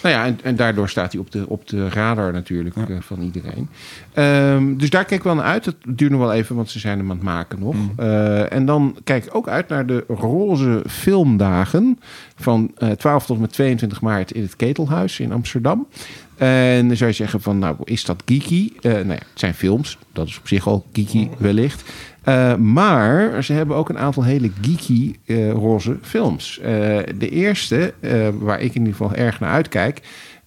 nou 0.03 0.15
ja, 0.15 0.25
en, 0.25 0.39
en 0.43 0.57
daardoor 0.57 0.89
staat 0.89 1.13
hij 1.13 1.21
op 1.21 1.31
de, 1.31 1.45
op 1.49 1.69
de 1.69 1.89
radar 1.89 2.33
natuurlijk 2.33 2.77
eh, 2.77 2.97
van 3.01 3.21
iedereen. 3.23 3.69
Ehm, 4.13 4.77
dus 4.77 4.91
daar 4.91 5.05
kijk 5.05 5.19
ik 5.21 5.27
wel 5.27 5.35
naar 5.35 5.45
uit. 5.45 5.65
Het 5.65 5.77
duurt 5.89 6.11
nog 6.11 6.21
wel 6.21 6.33
even, 6.33 6.57
want 6.57 6.71
ze 6.71 6.79
zijn 6.79 6.99
hem 6.99 7.11
aan 7.11 7.17
het 7.17 7.25
maken 7.25 7.59
nog. 7.59 7.75
Eh, 7.97 8.53
en 8.53 8.67
dan 8.67 8.97
kijk 9.05 9.25
ik 9.25 9.35
ook 9.35 9.49
uit 9.49 9.69
naar 9.69 9.87
de 9.87 10.05
roze 10.09 10.83
filmdagen 10.89 11.99
van 12.37 12.71
eh, 12.77 12.91
12 12.91 13.27
tot 13.27 13.37
en 13.37 13.43
met 13.43 13.53
22 13.53 14.01
maart 14.01 14.31
in 14.33 14.43
het 14.43 14.57
Ketelhuis 14.57 15.21
in 15.21 15.33
Amsterdam. 15.33 15.87
En 16.37 16.89
dan 16.89 16.97
zou 16.97 17.11
je 17.11 17.17
zeggen 17.17 17.41
van, 17.41 17.59
nou, 17.59 17.77
is 17.85 18.05
dat 18.05 18.23
geeky? 18.25 18.73
Eh 18.81 18.93
nou 18.93 19.07
ja, 19.09 19.13
het 19.13 19.23
zijn 19.35 19.55
films. 19.55 19.99
Dat 20.13 20.27
is 20.27 20.39
op 20.39 20.49
zich 20.49 20.67
al 20.67 20.87
geeky 20.93 21.29
wellicht. 21.39 21.83
Eh, 22.23 22.55
maar 22.57 23.45
ze 23.45 23.53
hebben 23.53 23.77
ook 23.77 23.89
een 23.89 23.99
aantal 23.99 24.23
hele 24.25 24.51
geeky 24.61 25.15
eh, 25.27 25.51
roze 25.51 25.99
films. 26.03 26.59
De 27.19 27.29
eerste, 27.31 27.95
waar 28.39 28.61
ik 28.61 28.75
in 28.75 28.81
ieder 28.87 28.97
geval 28.97 29.15
erg 29.17 29.41
naar 29.41 29.51
uitkijk... 29.51 30.01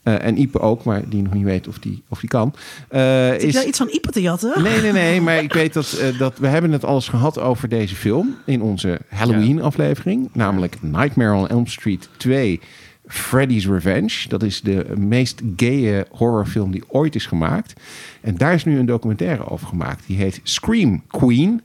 en 0.04 0.38
Ipe 0.40 0.60
ook, 0.60 0.84
maar 0.84 1.10
die 1.10 1.22
nog 1.22 1.34
niet 1.34 1.44
weet 1.44 1.68
of 1.68 1.80
die, 1.80 2.04
of 2.10 2.20
die 2.20 2.30
kan... 2.30 2.54
eh, 2.90 3.30
Zit 3.40 3.54
jij 3.54 3.66
iets 3.66 3.78
van 3.78 3.90
Ipe 3.92 4.12
te 4.12 4.22
jatten? 4.22 4.64
Nee, 4.64 4.82
nee, 4.82 4.92
nee. 4.92 5.22
Maar 5.22 5.44
ik 5.44 5.54
weet 5.62 5.74
dat, 5.74 6.02
dat 6.18 6.38
we 6.38 6.48
hebben 6.48 6.72
het 6.72 6.84
alles 6.86 7.08
gehad 7.08 7.40
over 7.40 7.70
deze 7.70 7.96
film 7.96 8.36
in 8.46 8.62
onze 8.62 9.00
Halloween-aflevering. 9.10 10.30
Namelijk 10.34 10.78
Nightmare 10.82 11.34
on 11.34 11.48
Elm 11.48 11.68
Street 11.68 12.10
2 12.18 12.60
Freddy's 13.08 13.68
Revenge. 13.68 14.28
Dat 14.28 14.44
is 14.44 14.62
de 14.62 14.86
meest 14.98 15.42
gaye 15.56 16.06
horrorfilm 16.12 16.72
die 16.72 16.84
ooit 16.88 17.16
is 17.16 17.26
gemaakt. 17.26 17.74
En 18.22 18.36
daar 18.38 18.54
is 18.54 18.66
nu 18.66 18.80
een 18.80 18.86
documentaire 18.86 19.50
over 19.50 19.68
gemaakt. 19.68 20.04
Die 20.08 20.18
heet 20.18 20.40
Scream 20.44 21.04
Queen. 21.08 21.62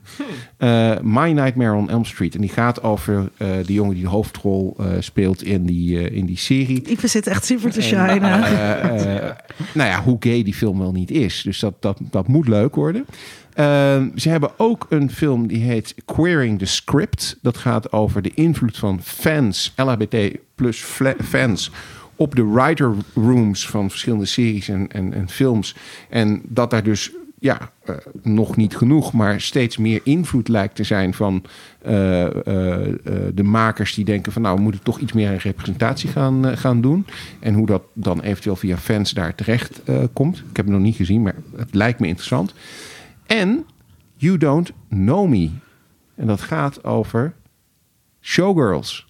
Eh, 0.57 0.99
My 1.01 1.31
Nightmare 1.31 1.73
on 1.73 1.89
Elm 1.89 2.05
Street. 2.05 2.35
En 2.35 2.41
die 2.41 2.49
gaat 2.49 2.83
over 2.83 3.29
eh 3.37 3.49
de 3.65 3.73
jongen 3.73 3.93
die 3.93 4.03
de 4.03 4.09
hoofdrol 4.09 4.75
eh, 4.79 4.85
speelt 4.99 5.43
in 5.43 5.65
die, 5.65 5.99
eh, 5.99 6.15
in 6.15 6.25
die 6.25 6.37
serie. 6.37 6.81
Ipe 6.87 7.07
zit 7.07 7.27
echt 7.27 7.45
super 7.45 7.71
te 7.71 7.81
shinen. 7.81 8.43
Eh, 8.43 9.15
eh, 9.27 9.35
nou 9.73 9.89
ja, 9.89 10.03
hoe 10.03 10.17
gay 10.19 10.43
die 10.43 10.53
film 10.53 10.79
wel 10.79 10.91
niet 10.91 11.11
is. 11.11 11.41
Dus 11.41 11.59
dat, 11.59 11.73
dat, 11.79 11.97
dat 12.01 12.27
moet 12.27 12.47
leuk 12.47 12.75
worden. 12.75 13.05
Ehm, 13.61 14.09
ze 14.15 14.29
hebben 14.29 14.51
ook 14.57 14.85
een 14.89 15.11
film 15.11 15.47
die 15.47 15.63
heet 15.63 15.95
Queering 16.05 16.59
the 16.59 16.65
Script. 16.65 17.37
Dat 17.41 17.57
gaat 17.57 17.91
over 17.91 18.21
de 18.21 18.31
invloed 18.33 18.77
van 18.77 19.01
fans, 19.03 19.73
LHBT 19.75 20.37
plus 20.55 20.79
fans, 21.23 21.71
op 22.15 22.35
de 22.35 22.51
writer 22.51 22.93
rooms 23.13 23.67
van 23.67 23.89
verschillende 23.89 24.25
series 24.25 24.69
en, 24.69 24.91
en, 24.91 25.29
films. 25.29 25.75
En 26.09 26.41
dat 26.43 26.69
daar 26.69 26.83
dus 26.83 27.11
ja, 27.39 27.71
eh, 27.83 27.95
nog 28.21 28.55
niet 28.55 28.77
genoeg, 28.77 29.13
maar 29.13 29.41
steeds 29.41 29.77
meer 29.77 30.01
invloed 30.03 30.47
lijkt 30.47 30.75
te 30.75 30.83
zijn 30.83 31.13
van 31.13 31.43
eh, 31.81 32.25
eh, 32.25 32.33
de 33.33 33.43
makers 33.43 33.93
die 33.93 34.05
denken 34.05 34.31
van 34.31 34.41
nou, 34.41 34.55
we 34.55 34.61
moeten 34.61 34.83
toch 34.83 34.99
iets 34.99 35.13
meer 35.13 35.29
aan 35.29 35.35
representatie 35.35 36.09
gaan, 36.09 36.57
gaan 36.57 36.81
doen. 36.81 37.05
En 37.39 37.53
hoe 37.53 37.65
dat 37.65 37.83
dan 37.93 38.21
eventueel 38.21 38.55
via 38.55 38.77
fans 38.77 39.11
daar 39.11 39.35
terecht 39.35 39.81
komt. 40.13 40.37
Ik 40.37 40.57
heb 40.57 40.65
het 40.65 40.73
nog 40.75 40.83
niet 40.83 40.95
gezien, 40.95 41.21
maar 41.21 41.35
het 41.55 41.73
lijkt 41.73 41.99
me 41.99 42.07
interessant. 42.07 42.53
En 43.31 43.65
You 44.15 44.37
Don't 44.37 44.71
Know 44.89 45.29
Me. 45.29 45.49
En 46.15 46.27
dat 46.27 46.41
gaat 46.41 46.83
over 46.83 47.33
Showgirls. 48.21 49.07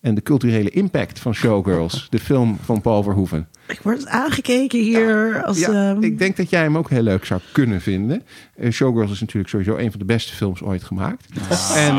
En 0.00 0.14
de 0.14 0.22
culturele 0.22 0.70
impact 0.70 1.18
van 1.18 1.34
Showgirls. 1.34 2.06
De 2.10 2.18
film 2.18 2.56
van 2.56 2.80
Paul 2.80 3.02
Verhoeven. 3.02 3.48
Ik 3.66 3.80
word 3.82 4.06
aangekeken 4.06 4.78
hier 4.78 5.42
als... 5.44 5.58
Ja, 5.58 5.90
ehm, 5.90 6.02
ik 6.02 6.18
denk 6.18 6.36
dat 6.36 6.50
jij 6.50 6.62
hem 6.62 6.78
ook 6.78 6.90
heel 6.90 7.02
leuk 7.02 7.24
zou 7.24 7.40
kunnen 7.52 7.80
vinden. 7.80 8.22
Eh, 8.56 8.70
Showgirls 8.70 9.10
is 9.10 9.20
natuurlijk 9.20 9.48
sowieso 9.48 9.76
een 9.76 9.90
van 9.90 9.98
de 9.98 10.04
beste 10.04 10.34
films 10.34 10.62
ooit 10.62 10.84
gemaakt. 10.84 11.26
En, 11.74 11.94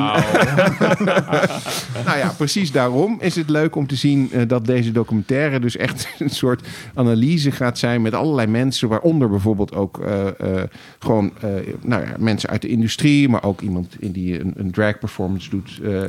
nou 2.05 2.17
ja, 2.17 2.33
precies 2.37 2.71
daarom 2.71 3.17
is 3.19 3.35
het 3.35 3.49
leuk 3.49 3.75
om 3.75 3.87
te 3.87 3.95
zien 3.95 4.31
eh, 4.31 4.41
dat 4.47 4.65
deze 4.65 4.91
documentaire 4.91 5.59
dus 5.59 5.77
echt 5.77 6.07
een 6.19 6.29
soort 6.29 6.67
analyse 6.93 7.51
gaat 7.51 7.77
zijn 7.77 8.01
met 8.01 8.13
allerlei 8.13 8.47
mensen, 8.47 8.89
waaronder 8.89 9.29
bijvoorbeeld 9.29 9.75
ook 9.75 9.99
eh, 9.99 10.39
eh, 10.39 10.63
gewoon 10.99 11.31
eh, 11.41 11.49
nou 11.81 12.03
ja, 12.03 12.15
mensen 12.19 12.49
uit 12.49 12.61
de 12.61 12.67
industrie, 12.67 13.29
maar 13.29 13.43
ook 13.43 13.61
iemand 13.61 13.95
in 13.99 14.11
die 14.11 14.39
een, 14.39 14.53
een 14.55 14.71
drag 14.71 14.99
performance 14.99 15.49
doet, 15.49 15.79
eh, 15.83 16.01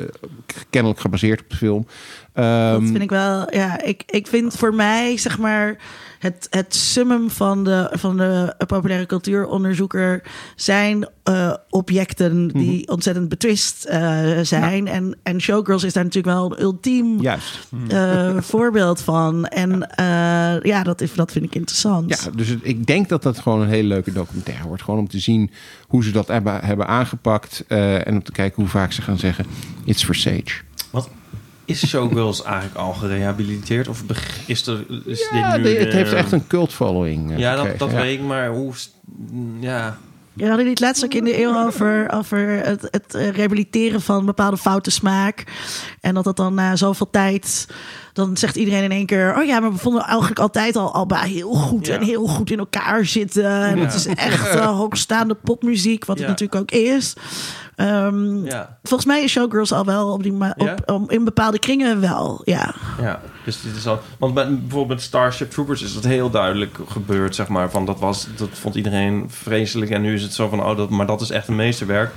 kennelijk 0.70 1.00
gebaseerd 1.00 1.40
op 1.40 1.50
de 1.50 1.56
film. 1.56 1.86
Dat 2.36 2.44
Ehm, 2.44 2.86
vind 2.86 3.00
ik 3.02 3.10
wel, 3.10 3.54
ja, 3.54 3.82
ik, 3.82 4.02
ik 4.06 4.26
vind 4.26 4.54
voor 4.56 4.74
mij, 4.74 5.16
zeg 5.18 5.38
maar, 5.38 5.76
het, 6.18 6.46
het 6.50 6.74
summum 6.74 7.30
van 7.30 7.64
de, 7.64 7.90
van 7.92 8.16
de 8.16 8.54
populaire 8.66 9.06
cultuuronderzoeker 9.06 10.22
zijn 10.56 11.08
eh, 11.22 11.54
objecten 11.70 12.48
die 12.48 12.80
Mhm. 12.82 12.92
ontzettend 12.92 13.28
betwist 13.28 13.84
eh, 13.84 14.38
zijn. 14.42 14.86
En, 14.88 15.16
en 15.22 15.40
Showgirls 15.40 15.84
is 15.84 15.92
daar 15.92 16.04
natuurlijk 16.04 16.34
wel 16.36 16.52
een 16.52 16.62
ultiem 16.62 17.20
Juist. 17.20 17.58
eh, 17.88 18.36
voorbeeld 18.52 19.00
van. 19.00 19.46
En 19.46 19.90
eh, 19.96 20.06
ja, 20.62 20.82
dat, 20.82 21.00
is, 21.00 21.14
dat 21.14 21.32
vind 21.32 21.44
ik 21.44 21.54
interessant. 21.54 22.08
Ja, 22.24 22.30
dus 22.30 22.48
het- 22.48 22.60
ik 22.62 22.86
denk 22.86 23.08
dat 23.08 23.22
dat 23.22 23.38
gewoon 23.38 23.60
een 23.60 23.68
hele 23.68 23.88
leuke 23.88 24.12
documentaire 24.12 24.66
wordt. 24.66 24.82
Gewoon 24.82 25.00
om 25.00 25.08
te 25.08 25.18
zien 25.18 25.50
hoe 25.88 26.04
ze 26.04 26.10
dat 26.10 26.28
hebben, 26.28 26.60
hebben 26.64 26.86
aangepakt. 26.86 27.64
eh, 27.68 28.06
en 28.06 28.14
om 28.14 28.22
te 28.22 28.32
kijken 28.32 28.62
hoe 28.62 28.70
vaak 28.70 28.92
ze 28.92 29.02
gaan 29.02 29.18
zeggen: 29.18 29.44
It's 29.84 30.04
for 30.04 30.14
Sage. 30.14 30.60
Wat 30.90 31.08
is 31.66 31.86
Showgirls 31.88 32.42
eigenlijk 32.42 32.76
al 32.76 32.92
gerehabiliteerd? 32.92 33.88
Of 33.88 34.02
is, 34.46 34.66
er, 34.66 34.84
is 35.04 35.28
Ja, 35.32 35.56
dit 35.56 35.62
nu... 35.64 35.72
de- 35.72 35.78
het 35.78 35.90
de- 35.90 35.96
heeft 35.96 36.12
echt 36.12 36.32
een 36.32 36.46
cult 36.46 36.72
following. 36.72 37.32
eh, 37.32 37.38
Ja, 37.38 37.54
dat, 37.56 37.78
dat 37.78 37.90
ja. 37.90 37.96
weet 37.96 38.18
ik, 38.18 38.24
maar 38.24 38.48
hoe... 38.48 38.72
Ja, 39.60 39.96
Je 40.32 40.48
hadden 40.48 40.68
het 40.68 40.80
laatst 40.80 41.04
ook 41.04 41.14
in 41.14 41.24
de 41.24 41.40
eeuw 41.42 41.64
over, 41.66 42.10
over 42.14 42.38
het, 42.48 42.88
het 42.90 43.14
eh, 43.14 43.28
rehabiliteren 43.30 44.00
van 44.00 44.26
bepaalde 44.26 44.56
foute 44.56 44.90
smaak. 44.90 45.44
En 46.00 46.14
dat 46.14 46.24
dat 46.24 46.36
dan 46.36 46.54
na 46.54 46.76
zoveel 46.76 47.10
tijd. 47.10 47.66
Dan 48.12 48.36
zegt 48.36 48.56
iedereen 48.56 48.82
in 48.82 48.90
één 48.90 49.06
keer: 49.06 49.34
Oh 49.38 49.44
ja, 49.44 49.60
maar 49.60 49.72
we 49.72 49.78
vonden 49.78 50.02
eigenlijk 50.02 50.38
altijd 50.38 50.76
al 50.76 50.94
Alba 50.94 51.20
heel 51.20 51.52
goed 51.52 51.86
Ja. 51.86 51.94
en 51.94 52.02
heel 52.02 52.26
goed 52.26 52.50
in 52.50 52.58
elkaar 52.58 53.04
zitten. 53.06 53.62
En 53.64 53.78
het 53.78 53.94
is 53.94 54.06
echt 54.06 54.48
eh, 54.48 54.66
hoogstaande 54.76 55.34
popmuziek, 55.34 56.04
wat 56.04 56.18
het 56.18 56.28
natuurlijk 56.28 56.60
ook 56.60 56.70
is. 56.70 57.14
Ehm, 57.76 58.44
ja, 58.44 58.78
Volgens 58.82 59.08
mij 59.08 59.22
is 59.24 59.30
Showgirls 59.32 59.72
al 59.72 59.84
wel 59.84 60.12
op 60.12 60.22
die 60.22 60.32
ma- 60.32 60.54
op, 60.56 60.66
Ja? 60.66 60.94
om- 60.94 61.10
in 61.10 61.24
bepaalde 61.24 61.58
kringen 61.58 62.00
wel. 62.00 62.40
Ja. 62.44 62.74
ja. 63.00 63.20
Dus 63.44 63.60
dit 63.62 63.76
is 63.76 63.86
al... 63.86 64.00
Want 64.18 64.34
bij, 64.34 64.48
bijvoorbeeld 64.48 64.88
met 64.88 65.02
Starship 65.02 65.50
Troopers 65.50 65.82
is 65.82 65.94
dat 65.94 66.04
heel 66.04 66.30
duidelijk 66.30 66.78
gebeurd, 66.88 67.34
zeg 67.34 67.48
maar. 67.48 67.70
Van 67.70 67.84
dat, 67.86 67.98
was, 68.00 68.26
dat 68.36 68.48
vond 68.52 68.74
iedereen 68.74 69.24
vreselijk. 69.28 69.90
En 69.90 70.02
nu 70.02 70.14
is 70.14 70.22
het 70.22 70.32
zo 70.34 70.48
van, 70.48 70.62
oh, 70.64 70.76
dat, 70.76 70.90
maar 70.90 71.06
dat 71.06 71.20
is 71.20 71.30
echt 71.30 71.48
een 71.48 71.56
meesterwerk. 71.56 72.12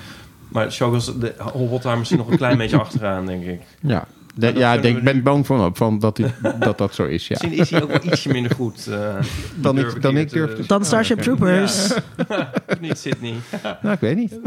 Maar 0.49 0.71
Showgirls 0.71 1.05
de, 1.19 1.33
hobbelt 1.53 1.81
daar 1.81 1.97
misschien 1.97 2.19
nog 2.19 2.29
een 2.31 2.37
klein 2.37 2.57
beetje 2.57 2.79
achteraan, 2.79 3.25
denk 3.25 3.43
ik. 3.45 3.61
Ja, 3.81 4.05
De- 4.39 4.53
ja 4.55 4.73
ik 4.73 5.03
ben 5.03 5.23
bang 5.23 5.45
van, 5.45 5.75
van 5.75 5.99
dat, 5.99 6.15
die- 6.15 6.25
dat 6.59 6.77
dat 6.77 6.93
zo 6.95 7.05
is. 7.05 7.27
Ja. 7.27 7.37
Misschien 7.41 7.59
is 7.61 7.69
hij 7.69 7.81
ook 7.83 7.89
wel 7.91 8.03
ietsje 8.03 8.29
minder 8.31 8.51
goed. 8.55 8.87
eh, 8.87 9.15
Dan 9.55 9.75
durf 9.75 9.95
ik- 9.95 10.01
dan 10.01 10.17
ik 10.17 10.29
durf 10.29 10.55
te- 10.55 10.65
Dan 10.67 10.85
Starship. 10.85 11.19
Troopers. 11.21 11.93
Of 12.67 12.79
niet, 12.81 12.97
Sydney. 12.97 13.33
Nou, 13.81 13.93
ik 13.93 13.99
weet 13.99 14.15
niet. 14.15 14.39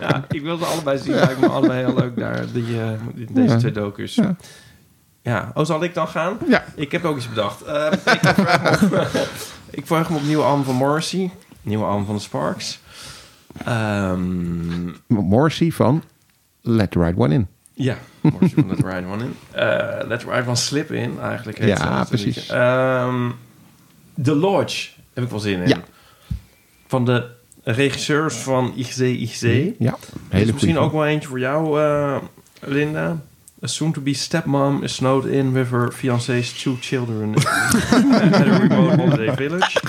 Ja, 0.00 0.24
ik 0.28 0.42
wilde 0.42 0.64
allebei 0.64 0.98
zien. 0.98 1.14
Lijkt 1.14 1.40
me 1.40 1.48
allebei 1.48 1.84
heel 1.84 1.94
leuk 1.94 2.16
daar, 2.16 2.44
die, 2.52 2.80
eh, 2.80 2.88
deze 3.30 3.48
Ja. 3.52 3.56
twee 3.58 3.72
docus. 3.72 4.14
Ja. 4.14 4.36
Ja. 5.22 5.50
oh, 5.54 5.64
zal 5.64 5.82
ik 5.82 5.94
dan 5.94 6.08
gaan? 6.08 6.38
Ja. 6.48 6.64
Ik 6.74 6.92
heb 6.92 7.04
ook 7.04 7.16
iets 7.16 7.28
bedacht. 7.28 7.62
Eh, 7.62 7.86
ik, 7.92 8.00
vraag 8.34 8.90
me 8.90 9.00
op, 9.00 9.28
ik 9.70 9.86
vraag 9.86 10.10
me 10.10 10.16
op 10.16 10.22
nieuwe 10.22 10.42
album 10.44 10.64
van 10.64 10.74
Morrissey. 10.74 11.30
Nieuwe 11.62 11.84
album 11.84 12.06
van 12.06 12.14
de 12.14 12.20
Sparks. 12.20 12.80
Ehm, 13.64 14.88
Morrissey 15.06 15.70
van 15.70 16.02
Let 16.60 16.90
the 16.90 16.98
Right 16.98 17.18
One 17.18 17.34
In. 17.34 17.46
Ja, 17.78 17.98
van 18.54 18.68
Let 18.68 18.78
Right 18.84 19.04
One 19.06 19.24
In. 19.24 19.36
Eh 19.50 20.06
Let 20.08 20.24
Right 20.24 20.46
One 20.46 20.56
Slip 20.56 20.92
In, 20.92 21.20
eigenlijk. 21.20 21.58
heet 21.58 21.78
Ja, 21.78 22.04
precies. 22.04 22.48
Ehm, 22.48 23.30
The 24.22 24.34
Lodge 24.34 24.88
heb 25.14 25.24
ik 25.24 25.30
wel 25.30 25.40
zin 25.40 25.60
in. 25.62 25.68
Ja. 25.68 25.82
Van 26.86 27.04
de 27.04 27.26
regisseurs 27.62 28.34
van 28.34 28.72
IGZ 28.76 29.00
IGZ. 29.00 29.42
Ja, 29.42 29.48
Hele 29.48 29.96
hele 30.28 30.44
is 30.44 30.52
misschien 30.52 30.78
ook 30.78 30.92
wel 30.92 31.06
eentje 31.06 31.28
voor 31.28 31.38
jou, 31.38 31.80
eh, 31.80 32.16
Linda. 32.60 33.20
A 33.62 33.66
soon-to-be 33.66 34.14
stepmom 34.14 34.82
is 34.82 34.94
snowed 34.94 35.24
in 35.24 35.52
with 35.52 35.70
her 35.70 35.92
fiancé's 35.92 36.62
two 36.62 36.76
children 36.80 37.34
at 38.32 38.46
a 38.46 38.58
remote 38.58 38.96
holiday 38.96 39.36
village. 39.36 39.80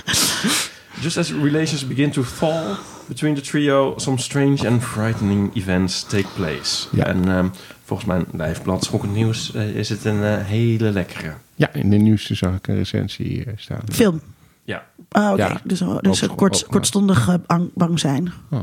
Just 1.02 1.18
as 1.18 1.32
relations 1.32 1.88
begin 1.88 2.12
to 2.12 2.24
thaw 2.24 2.78
between 3.08 3.36
the 3.36 3.42
trio, 3.42 3.94
some 3.98 4.18
strange 4.18 4.68
and 4.68 4.84
frightening 4.84 5.56
events 5.56 6.04
take 6.04 6.28
place. 6.36 6.88
Ja. 6.92 7.06
En 7.06 7.30
ehm, 7.30 7.48
volgens 7.90 8.10
mijn 8.10 8.26
lijfblad 8.32 8.84
Schokkend 8.84 9.14
Nieuws 9.14 9.54
eh, 9.54 9.76
is 9.76 9.90
het 9.90 10.06
een 10.06 10.24
eh, 10.24 10.38
hele 10.46 10.92
lekkere. 10.92 11.34
Ja, 11.56 11.74
in 11.74 11.90
de 11.90 11.98
nieuwste 11.98 12.36
zag 12.36 12.56
ik 12.56 12.68
een 12.68 12.76
recensie 12.76 13.46
eh, 13.46 13.54
staan. 13.56 13.80
Film. 13.92 14.22
Ja, 14.64 14.84
Ah, 15.10 15.32
oké. 15.32 15.44
Ja. 15.46 15.62
Dus, 15.64 15.84
dus 16.02 16.28
kort, 16.36 16.64
ook- 16.66 16.72
kortstondig 16.72 17.28
eh, 17.28 17.34
bang, 17.48 17.70
bang 17.74 18.00
zijn. 18.00 18.32
Oh, 18.50 18.60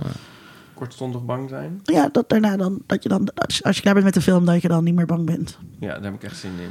kortstondig 0.74 1.24
bang 1.24 1.48
zijn. 1.48 1.80
Ja, 1.84 2.08
dat 2.12 2.28
daarna 2.28 2.56
dan, 2.56 2.78
dat 2.86 3.02
je 3.02 3.08
dan, 3.08 3.28
als 3.34 3.62
als 3.62 3.76
je 3.76 3.82
klaar 3.82 3.92
bent 3.94 4.04
met 4.04 4.14
de 4.14 4.20
film, 4.20 4.44
dat 4.44 4.62
je 4.62 4.68
dan 4.68 4.84
niet 4.84 4.94
meer 4.94 5.06
bang 5.06 5.26
bent. 5.26 5.58
Ja, 5.80 5.92
daar 5.94 6.02
heb 6.02 6.14
ik 6.14 6.22
echt 6.22 6.36
zin 6.36 6.50
in. 6.58 6.70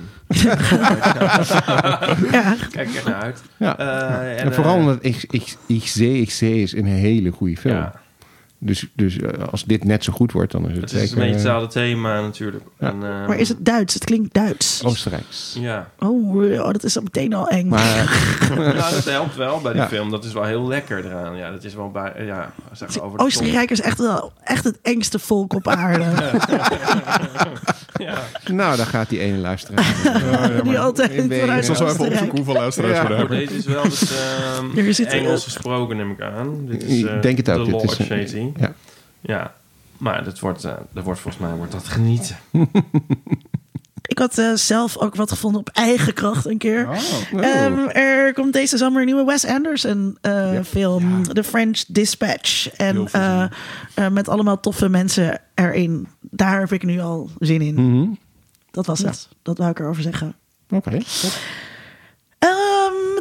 Ja, 2.32 2.56
Kijk 2.72 2.90
er 2.90 2.95
echt 2.95 3.06
naar 3.06 3.22
uit. 3.22 3.41
ja. 3.57 3.77
Eh, 3.77 4.44
en, 4.44 4.53
vooral 4.53 4.73
eh, 4.73 4.80
omdat 4.80 4.98
ik, 5.02 5.26
ik, 5.30 5.56
ik 5.65 5.82
XC 6.26 6.41
is 6.41 6.73
een 6.73 6.86
hele 6.86 7.32
goede 7.32 7.57
film. 7.57 7.76
ja, 7.76 7.94
Dus, 8.60 8.88
dus 8.94 9.18
eh, 9.19 9.44
als 9.52 9.64
dit 9.64 9.84
net 9.84 10.03
zo 10.03 10.14
goed 10.14 10.32
wordt, 10.32 10.52
dan 10.52 10.69
is 10.69 10.72
het, 10.72 10.82
Het 10.82 10.91
is 10.91 10.99
zeker 10.99 11.14
een 11.14 11.19
beetje 11.19 11.30
eh, 11.30 11.36
hetzelfde 11.44 11.80
thema 11.80 12.22
natuurlijk. 12.22 12.64
Ja. 12.80 12.88
En, 12.88 12.94
eh, 12.94 13.27
maar 13.27 13.38
is 13.38 13.49
het 13.49 13.65
Duits? 13.65 13.94
Het 13.94 14.03
klinkt 14.03 14.34
Duits. 14.34 14.84
Oostenrijks. 14.86 15.56
Ja, 15.60 15.90
Oh, 15.99 16.36
oh, 16.36 16.72
dat 16.72 16.84
is 16.84 16.98
al 16.98 17.03
meteen 17.03 17.34
al 17.34 17.48
eng. 17.48 17.68
Maar 17.68 18.18
nou, 18.57 18.73
dat 18.73 19.06
helpt 19.06 19.36
wel 19.36 19.61
bij 19.61 19.72
die 19.72 19.82
Ja. 19.82 19.88
film. 19.88 20.11
Dat 20.11 20.23
is 20.23 20.34
wel 20.34 20.44
heel 20.44 20.68
lekker 20.68 21.06
eraan. 21.06 21.36
Ja, 21.36 21.52
dat 21.52 21.64
is 21.64 21.73
wel 21.76 21.91
bij. 21.91 22.14
Ja, 22.26 22.53
zeg 22.72 22.99
over 23.02 23.19
Oostenrijk 23.19 23.72
is 23.72 23.82
echt 23.82 23.98
wel 23.98 24.32
echt 24.44 24.64
het 24.64 24.80
engste 24.82 25.19
volk 25.19 25.53
op 25.53 25.68
aarde. 25.68 26.06
Ja, 27.98 28.18
nou, 28.52 28.77
daar 28.77 28.86
gaat 28.86 29.10
die 29.10 29.19
ene 29.19 29.38
luisteraar. 29.38 30.61
Die 30.64 30.80
altijd 30.80 31.11
vanuit 31.11 31.57
Ik 31.57 31.64
zal 31.64 31.76
zo 31.76 31.86
even 31.86 32.06
opzoeken 32.06 32.36
hoeveel 32.38 32.53
luisteraars 32.53 32.98
Ja. 32.98 33.07
we 33.07 33.14
hebben. 33.14 33.38
deze 33.38 33.56
is 33.56 33.65
wel 33.65 33.84
dus, 34.73 34.99
Engels 35.06 35.44
gesproken, 35.44 35.98
neem 35.98 36.11
ik 36.11 36.22
aan. 36.22 36.65
Dit 36.65 36.84
is, 36.84 37.03
eh, 37.03 37.15
Ik 37.15 37.22
denk 37.22 37.38
het 37.38 37.49
ook. 37.49 37.65
The 37.65 37.72
Dit 38.07 38.34
is, 38.34 38.34
Ja. 38.58 38.74
Ja, 39.22 39.54
maar 39.98 40.24
dat 40.24 40.40
wordt, 40.40 40.64
eh, 40.64 40.74
dat 40.92 41.04
wordt 41.04 41.20
volgens 41.20 41.44
mij 41.44 41.56
wordt 41.56 41.72
dat 41.72 41.88
genieten. 41.88 42.38
Ik 44.08 44.20
had 44.20 44.38
eh, 44.38 44.54
zelf 44.54 44.98
ook 44.98 45.16
wat 45.16 45.32
gevonden 45.32 45.60
op 45.60 45.70
eigen 45.70 46.14
kracht 46.14 46.46
een 46.46 46.58
keer. 46.58 46.90
Oh. 46.90 47.44
Ehm, 47.44 47.88
er 47.88 48.34
komt 48.34 48.54
deze 48.54 48.78
zomer 48.78 49.00
een 49.00 49.06
nieuwe 49.06 49.26
Wes 49.26 49.46
Anderson 49.46 50.18
eh, 50.22 50.62
film, 50.64 51.24
The 51.34 51.44
French 51.44 51.84
Dispatch. 51.88 52.70
En 52.70 53.08
eh, 53.12 53.44
eh, 53.94 54.12
met 54.12 54.30
allemaal 54.30 54.60
toffe 54.60 54.90
mensen 54.90 55.42
erin. 55.56 56.08
Daar 56.22 56.60
heb 56.60 56.72
ik 56.72 56.84
nu 56.84 57.00
al 57.00 57.30
zin 57.40 57.62
in. 57.62 57.74
Mhm. 57.76 58.08
dat 58.72 58.86
was 58.86 59.00
het. 59.00 59.30
Dat 59.42 59.58
wou 59.58 59.70
ik 59.70 59.80
erover 59.80 60.02
zeggen. 60.02 60.36
Oké. 60.70 61.00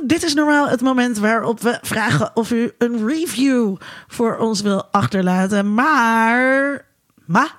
Dit 0.06 0.22
is 0.22 0.34
normaal 0.34 0.68
het 0.68 0.80
moment 0.80 1.18
waarop 1.18 1.60
we 1.60 1.78
vragen 1.82 2.30
of 2.34 2.50
u 2.50 2.72
een 2.78 3.06
review 3.06 3.76
voor 4.06 4.36
ons 4.36 4.60
wil 4.60 4.84
achterlaten. 4.90 5.74
Maar, 5.74 6.84
maar, 7.24 7.54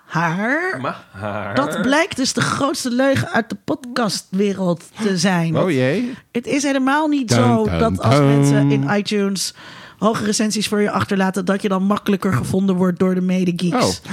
Maar... 0.81 1.55
dat 1.55 1.81
blijkt 1.81 2.15
dus 2.15 2.33
de 2.33 2.41
grootste 2.41 2.91
leugen 2.91 3.31
uit 3.31 3.49
de 3.49 3.57
podcastwereld 3.63 4.83
te 5.01 5.17
zijn. 5.17 5.57
Oh 5.57 5.71
jee. 5.71 6.13
Het 6.31 6.47
is 6.47 6.63
helemaal 6.63 7.07
niet 7.07 7.27
Dun, 7.27 7.37
zo 7.37 7.63
dun, 7.63 7.79
dat 7.79 8.01
als 8.01 8.15
dun. 8.15 8.25
mensen 8.25 8.71
in 8.71 8.89
iTunes 8.89 9.53
hoge 9.97 10.23
recensies 10.23 10.67
voor 10.67 10.81
je 10.81 10.91
achterlaten, 10.91 11.45
dat 11.45 11.61
je 11.61 11.67
dan 11.67 11.83
makkelijker 11.83 12.33
gevonden 12.33 12.75
wordt 12.75 12.99
door 12.99 13.15
de 13.15 13.21
medegeeks. 13.21 14.01
Oh. 14.05 14.11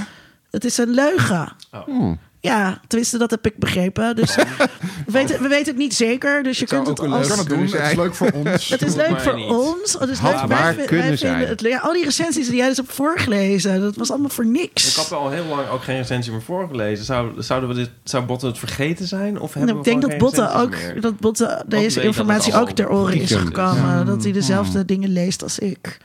Het 0.51 0.65
is 0.65 0.77
een 0.77 0.89
leugen. 0.89 1.51
Hmm. 1.85 2.19
Ja, 2.43 2.79
tenminste, 2.87 3.17
dat 3.17 3.31
heb 3.31 3.45
ik 3.45 3.57
begrepen. 3.57 4.15
Dus 4.15 4.35
we, 5.05 5.11
weten, 5.11 5.41
we 5.41 5.47
weten 5.47 5.65
het 5.65 5.77
niet 5.77 5.93
zeker. 5.93 6.43
Dus 6.43 6.59
je 6.59 6.65
kunt 6.65 6.87
het 6.87 6.99
als. 6.99 7.07
Kunnen 7.09 7.37
het 7.37 7.49
doen. 7.49 7.61
Het 7.61 7.89
is 7.89 7.95
leuk 7.95 8.15
voor 8.15 8.31
ons. 8.31 8.69
Het 8.69 8.81
is 8.81 8.95
leuk 8.95 9.19
voor 9.19 9.33
ons. 9.33 9.93
Het 9.99 10.09
is 10.09 10.21
leuk. 10.21 10.47
Wij, 10.47 10.75
kunnen 10.85 11.17
zijn. 11.17 11.47
het, 11.47 11.61
ja, 11.61 11.79
al 11.79 11.93
die 11.93 12.03
recensies 12.03 12.47
die 12.47 12.55
jij 12.55 12.67
dus 12.67 12.77
hebt 12.77 12.93
voorgelezen, 12.93 13.81
dat 13.81 13.95
was 13.95 14.11
allemaal 14.11 14.29
voor 14.29 14.45
niks. 14.45 14.89
Ik 14.89 14.95
had 14.95 15.11
al 15.11 15.29
heel 15.29 15.45
lang 15.45 15.69
ook 15.69 15.83
geen 15.83 15.97
recensie 15.97 16.31
meer 16.31 16.41
voorgelezen. 16.41 17.05
Zou, 17.05 17.41
zouden 17.41 17.69
we 17.69 17.75
dit, 17.75 17.89
zou 18.03 18.25
Botten 18.25 18.47
het 18.47 18.57
vergeten 18.57 19.07
zijn? 19.07 19.39
Of 19.39 19.53
hebben 19.53 19.75
Nou, 19.75 19.77
ik 19.77 19.91
denk 19.91 20.01
dat 20.01 20.17
Botten 20.17 20.53
ook 20.55 20.69
meer? 20.69 21.01
dat 21.01 21.19
Botten 21.19 21.65
deze 21.67 22.01
informatie 22.01 22.55
ook 22.55 22.71
ter 22.71 22.89
oren 22.89 23.21
is 23.21 23.31
gekomen. 23.31 24.05
Dat 24.05 24.23
hij 24.23 24.31
dezelfde 24.31 24.85
dingen 24.85 25.09
leest 25.09 25.43
als 25.43 25.59
ik. 25.59 25.99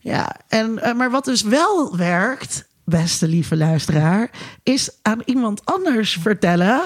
Ja, 0.00 0.36
en, 0.48 0.78
eh, 0.78 0.94
maar 0.94 1.10
wat 1.10 1.24
dus 1.24 1.42
wel 1.42 1.96
werkt, 1.96 2.67
beste 2.88 3.28
lieve 3.28 3.56
luisteraar, 3.56 4.30
is 4.62 4.90
aan 5.02 5.20
iemand 5.24 5.60
anders 5.64 6.18
vertellen 6.20 6.80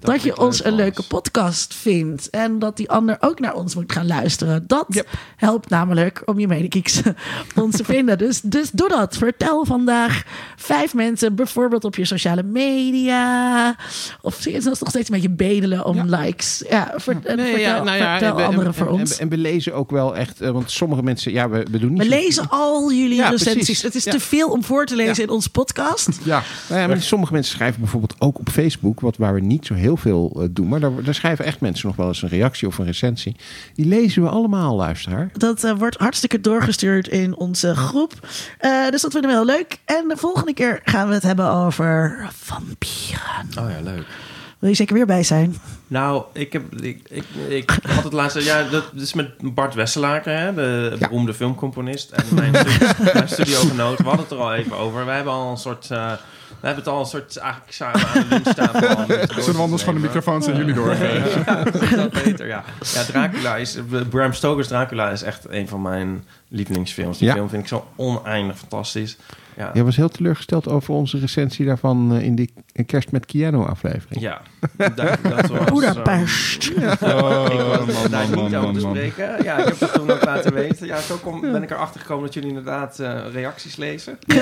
dat, 0.00 0.22
je 0.22 0.38
ons 0.38 0.64
een 0.64 0.74
leuke 0.74 1.02
podcast 1.02 1.74
vindt. 1.74 2.30
En 2.30 2.58
dat 2.58 2.76
die 2.76 2.90
ander 2.90 3.16
ook 3.20 3.40
naar 3.40 3.54
ons 3.54 3.74
moet 3.74 3.92
gaan 3.92 4.06
luisteren. 4.06 4.64
Dat 4.66 5.04
helpt 5.36 5.68
namelijk 5.68 6.22
om 6.24 6.38
je 6.38 6.46
medekiks 6.48 7.00
ons 7.62 7.76
te 7.76 7.84
vinden. 7.84 8.18
Dus, 8.18 8.40
dus 8.40 8.70
doe 8.70 8.88
dat. 8.88 9.16
Vertel 9.16 9.64
vandaag 9.64 10.22
vijf 10.56 10.94
mensen, 10.94 11.34
bijvoorbeeld 11.34 11.84
op 11.84 11.96
je 11.96 12.04
sociale 12.04 12.42
media. 12.42 13.76
Of 14.20 14.36
dat 14.42 14.54
is 14.54 14.64
nog 14.64 14.88
steeds 14.88 15.08
een 15.10 15.14
beetje 15.14 15.30
bedelen 15.30 15.84
om 15.84 16.02
likes. 16.14 16.64
Ja, 16.68 16.92
ver- 16.96 17.16
en 17.24 17.36
Nee, 17.36 17.46
vertel, 17.54 17.60
ja, 17.76 17.82
nou 17.82 17.96
ja, 17.96 18.18
vertel 18.18 18.38
en 18.38 18.44
anderen 18.44 18.66
en, 18.66 18.74
voor 18.74 18.86
en- 18.86 18.92
ons. 18.92 19.12
En, 19.12 19.18
en 19.20 19.28
we 19.28 19.36
lezen 19.38 19.74
ook 19.74 19.90
wel 19.90 20.16
echt, 20.16 20.40
eh, 20.40 20.50
want 20.50 20.70
sommige 20.70 21.02
mensen, 21.02 21.32
ja, 21.32 21.48
we, 21.48 21.66
we 21.70 21.78
doen 21.78 21.92
niet 21.92 21.98
We 21.98 22.04
zo- 22.04 22.10
lezen 22.10 22.48
al 22.48 22.92
jullie 22.92 23.22
recensies. 23.22 23.52
precies. 23.54 23.82
Het 23.82 23.94
is 23.94 24.02
te 24.04 24.20
veel 24.20 24.48
om 24.50 24.64
voor 24.64 24.86
te 24.86 24.96
lezen 24.96 25.22
in 25.24 25.30
onze 25.48 25.72
podcast. 25.72 26.08
Ja, 26.22 26.42
nou 26.68 26.80
ja 26.80 26.86
maar 26.86 27.02
sommige 27.02 27.32
mensen 27.32 27.54
schrijven 27.54 27.80
bijvoorbeeld 27.80 28.14
ook 28.18 28.38
op 28.38 28.48
Facebook, 28.48 29.00
wat 29.00 29.16
waar 29.16 29.34
we 29.34 29.40
niet 29.40 29.66
zo 29.66 29.74
heel 29.74 29.96
veel 29.96 30.36
eh, 30.36 30.48
doen, 30.50 30.68
maar 30.68 30.80
daar, 30.80 31.02
daar 31.02 31.14
schrijven 31.14 31.44
echt 31.44 31.60
mensen 31.60 31.86
nog 31.86 31.96
wel 31.96 32.08
eens 32.08 32.22
een 32.22 32.28
reactie 32.28 32.68
of 32.68 32.78
een 32.78 32.84
recensie. 32.84 33.36
Die 33.74 33.86
lezen 33.86 34.22
we 34.22 34.28
allemaal, 34.28 34.76
luisteraar. 34.76 35.30
Dat 35.32 35.64
eh, 35.64 35.72
wordt 35.72 35.96
hartstikke 35.96 36.40
doorgestuurd 36.40 37.08
in 37.08 37.36
onze 37.36 37.76
groep. 37.76 38.12
Eh, 38.58 38.88
dus 38.90 39.02
dat 39.02 39.12
vinden 39.12 39.30
we 39.30 39.36
heel 39.36 39.56
leuk. 39.56 39.78
En 39.84 40.08
de 40.08 40.16
volgende 40.16 40.54
keer 40.54 40.80
gaan 40.84 41.08
we 41.08 41.14
het 41.14 41.22
hebben 41.22 41.50
over 41.50 42.28
vampieren. 42.32 43.48
Oh 43.58 43.70
ja, 43.70 43.80
leuk. 43.82 44.06
Wil 44.58 44.70
je 44.70 44.76
zeker 44.76 44.94
weer 44.94 45.06
bij 45.06 45.22
zijn? 45.22 45.56
Nou, 45.86 46.22
ik, 46.32 46.52
heb, 46.52 46.74
ik, 46.80 47.00
ik, 47.10 47.24
ik 47.48 47.70
had 47.88 48.04
het 48.04 48.12
laatste... 48.12 48.44
Ja, 48.44 48.62
dat 48.62 48.84
is 48.96 49.12
met 49.14 49.54
Bart 49.54 49.74
Wesselaker, 49.74 50.38
hè, 50.38 50.54
de 50.54 50.96
beroemde 50.98 51.34
filmcomponist. 51.34 52.10
En 52.10 52.24
mijn, 52.34 52.54
stu- 52.54 53.02
mijn 53.14 53.28
studiogenoot. 53.28 53.98
We 53.98 54.04
hadden 54.04 54.20
het 54.22 54.30
er 54.30 54.38
al 54.38 54.54
even 54.54 54.76
over. 54.76 55.04
Wij 55.04 55.14
hebben 55.14 55.32
al 55.32 55.50
een 55.50 55.56
soort... 55.56 55.90
eh, 55.90 56.12
we 56.60 56.66
hebben 56.66 56.84
het 56.84 56.92
al 56.92 57.00
een 57.00 57.06
soort 57.06 57.36
eigenlijk 57.36 57.72
samen 57.72 58.06
aan 58.06 58.12
de 58.20 58.26
lunchtafel. 58.28 59.06
door 59.06 59.26
Zullen 59.42 59.52
we 59.54 59.58
anders 59.62 59.82
gewoon 59.82 60.00
de 60.00 60.06
microfoons 60.06 60.48
aan 60.48 60.56
jullie 60.56 60.74
doorgeven? 60.74 61.42
Ja, 61.46 61.64
dat 61.64 61.82
is 61.82 61.90
dat 61.90 62.10
beter, 62.22 62.46
ja. 62.46 62.64
Ja, 62.94 63.04
Dracula 63.04 63.56
is... 63.56 63.78
Bram 64.10 64.32
Stoker's 64.32 64.68
Dracula 64.68 65.10
is 65.10 65.22
echt 65.22 65.44
een 65.48 65.68
van 65.68 65.82
mijn 65.82 66.24
lievelingsfilms. 66.48 67.18
Die 67.18 67.26
Ja. 67.28 67.34
film 67.34 67.48
vind 67.48 67.62
ik 67.62 67.68
zo 67.68 67.86
oneindig 67.96 68.58
fantastisch. 68.58 69.16
Ja, 69.58 69.70
Jij 69.74 69.84
was 69.84 69.96
heel 69.96 70.08
teleurgesteld 70.08 70.68
over 70.68 70.94
onze 70.94 71.18
recensie 71.18 71.66
daarvan 71.66 72.14
eh, 72.14 72.22
in 72.24 72.34
die 72.34 72.52
Kerst 72.86 73.10
met 73.12 73.26
Keanu 73.26 73.56
aflevering. 73.66 74.20
ja. 74.22 74.40
Dat, 74.76 74.96
dat 74.96 75.18
was, 75.48 75.64
Boedapest. 75.72 76.68
eh, 76.76 76.92
ik 76.92 76.98
was 77.00 77.94
man, 77.94 78.10
daar 78.10 78.28
man, 78.28 78.42
niet 78.44 78.52
man, 78.52 78.54
over 78.56 78.74
te 78.74 78.80
spreken. 78.80 79.44
Ja, 79.44 79.56
ik 79.58 79.64
heb 79.64 79.80
het 79.80 79.92
toen 79.92 80.10
ook 80.10 80.24
laten 80.24 80.54
weten. 80.54 80.86
Ja, 80.86 81.00
zo 81.00 81.16
kom, 81.16 81.40
ben 81.40 81.62
ik 81.62 81.70
erachter 81.70 82.00
gekomen 82.00 82.24
dat 82.24 82.34
jullie 82.34 82.48
inderdaad 82.48 82.98
eh, 82.98 83.14
reacties 83.32 83.76
lezen. 83.76 84.18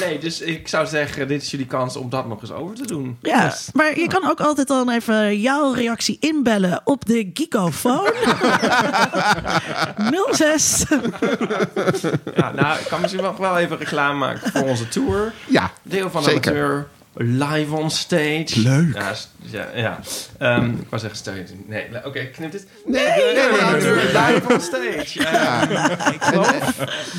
nee, 0.00 0.18
dus 0.18 0.40
ik 0.40 0.68
zou 0.68 0.86
zeggen, 0.86 1.28
dit 1.28 1.42
is 1.42 1.50
jullie 1.50 1.66
kans 1.66 1.96
om 1.96 2.10
dat 2.10 2.28
nog 2.28 2.40
eens 2.40 2.52
over 2.52 2.74
te 2.76 2.86
doen. 2.86 3.16
Ja, 3.22 3.44
Dus- 3.48 3.70
maar 3.72 3.98
je 4.00 4.06
kan 4.08 4.30
ook 4.30 4.40
altijd 4.40 4.68
dan 4.68 4.90
even 4.90 5.40
jouw 5.40 5.72
reactie 5.72 6.16
inbellen 6.20 6.80
op 6.84 7.04
de 7.06 7.30
Geekofoon. 7.34 8.10
06. 10.30 10.84
ja, 12.34 12.47
nou, 12.54 12.78
ik 12.78 12.86
kan 12.88 13.00
misschien 13.00 13.22
nog 13.22 13.36
wel 13.36 13.58
even 13.58 13.78
reclame 13.78 14.18
maken 14.18 14.50
voor 14.52 14.62
onze 14.68 14.88
tour. 14.88 15.32
Ja, 15.48 15.70
Deel 15.82 16.10
van 16.10 16.22
de 16.22 16.30
Zeker. 16.30 16.50
amateur. 16.50 16.86
Live 17.20 17.74
on 17.74 17.90
stage. 17.90 18.60
Leuk. 18.60 18.94
Ja, 18.94 19.12
ja, 19.40 19.66
ja. 19.74 20.00
Ehm, 20.38 20.70
ik 20.70 20.86
wou 20.88 21.00
zeggen 21.02 21.16
stage. 21.18 21.44
Nee, 21.66 21.86
oké, 22.04 22.24
knip 22.24 22.52
dit. 22.52 22.66
Nee, 22.86 23.06
nee, 23.06 23.34
nee, 23.34 23.60
amateur 23.60 23.96
nee. 23.96 24.06
Live 24.06 24.52
on 24.52 24.60
stage. 24.60 25.24
Ehm, 25.24 26.12
ik 26.14 26.22
geloof 26.22 26.74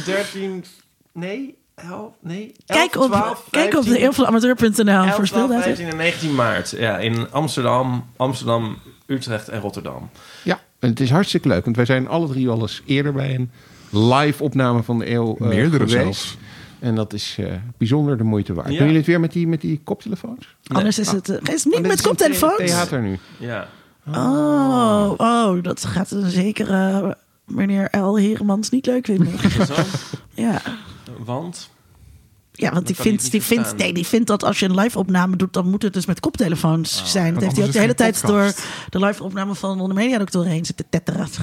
13... 0.06 0.66
Nee, 1.14 1.58
11... 1.76 2.14
Nee, 2.20 2.54
11, 2.66 2.80
Kijk 2.80 3.02
op, 3.04 3.12
12, 3.12 3.44
kijk 3.52 3.74
op 3.74 3.84
de 3.84 3.90
15, 3.90 4.04
eeuwvanamateur.nl 4.04 4.94
11, 4.94 5.16
voor 5.16 5.26
12, 5.26 5.26
speeldatum. 5.26 5.62
15 5.62 5.88
en 5.90 5.98
19 5.98 6.36
maart. 6.36 6.70
Ja, 6.70 6.98
in 6.98 7.32
Amsterdam, 7.32 8.10
Amsterdam, 8.18 8.78
Utrecht 9.06 9.50
en 9.50 9.60
Rotterdam. 9.60 10.10
ja, 10.44 10.60
en 10.80 10.90
het 10.90 11.00
is 11.00 11.10
hartstikke 11.10 11.48
leuk, 11.48 11.64
want 11.64 11.76
wij 11.76 11.86
zijn 11.86 12.08
alle 12.08 12.28
drie 12.28 12.50
al 12.50 12.62
eens 12.62 12.82
eerder 12.86 13.14
bij 13.14 13.36
een 13.36 13.52
live 13.90 14.44
opname 14.44 14.84
van 14.84 15.00
de 15.00 15.12
eeuw 15.12 15.36
eh, 15.40 15.48
Meerdere 15.48 15.88
geweest. 15.88 15.92
zelfs. 15.92 16.38
En 16.80 16.96
dat 16.96 17.14
is 17.14 17.36
eh, 17.40 17.46
bijzonder 17.78 18.18
de 18.18 18.24
moeite 18.24 18.54
waard. 18.54 18.68
Ja. 18.68 18.74
Doen 18.74 18.82
jullie 18.84 18.98
het 18.98 19.06
weer 19.08 19.20
met 19.20 19.32
die, 19.32 19.48
met 19.48 19.62
die 19.62 19.82
koptelefoons? 19.84 20.56
Anders 20.68 21.00
is 21.00 21.12
het, 21.12 21.30
eh, 21.30 21.54
is 21.54 21.64
het 21.64 21.74
niet 21.74 21.84
Oh, 21.84 21.88
met 21.88 22.02
koptelefoons. 22.02 22.56
the- 22.58 22.64
Theater 22.64 23.02
nu. 23.02 23.20
Ja. 23.38 23.68
Oh, 24.14 25.14
oh, 25.18 25.64
dat 25.64 25.86
gaat 25.86 26.12
een 26.12 26.30
zekere 26.30 27.18
meneer 27.46 27.98
L. 27.98 28.16
Heremans 28.18 28.70
niet 28.70 28.86
leuk 28.86 29.06
vinden. 29.06 29.34
Ja. 30.34 30.62
want... 31.26 31.70
Ja, 32.60 32.72
want 32.74 32.88
die 32.88 32.96
vindt, 32.96 33.32
die, 33.32 33.42
vindt, 33.44 33.78
nee, 33.78 33.94
die 33.94 34.08
vindt 34.08 34.28
dat 34.28 34.44
als 34.44 34.60
je 34.60 34.66
een 34.66 34.76
live-opname 34.80 35.36
doet, 35.36 35.54
dan 35.54 35.70
moet 35.70 35.84
het 35.84 35.94
dus 35.94 36.06
met 36.06 36.20
koptelefoons 36.20 37.02
zijn. 37.06 37.34
Dat 37.34 37.44
heeft 37.44 37.56
hij 37.56 37.66
ook 37.66 37.72
de 37.72 37.80
hele 37.80 37.92
is 37.92 37.98
tijd 37.98 38.28
door 38.28 38.52
de 38.90 39.00
live-opname 39.06 39.56
van 39.56 39.88
de 39.88 39.94
mediadoktoren 39.94 40.50
heen 40.52 40.66
zitten 40.66 40.86
tetteren. 40.90 41.28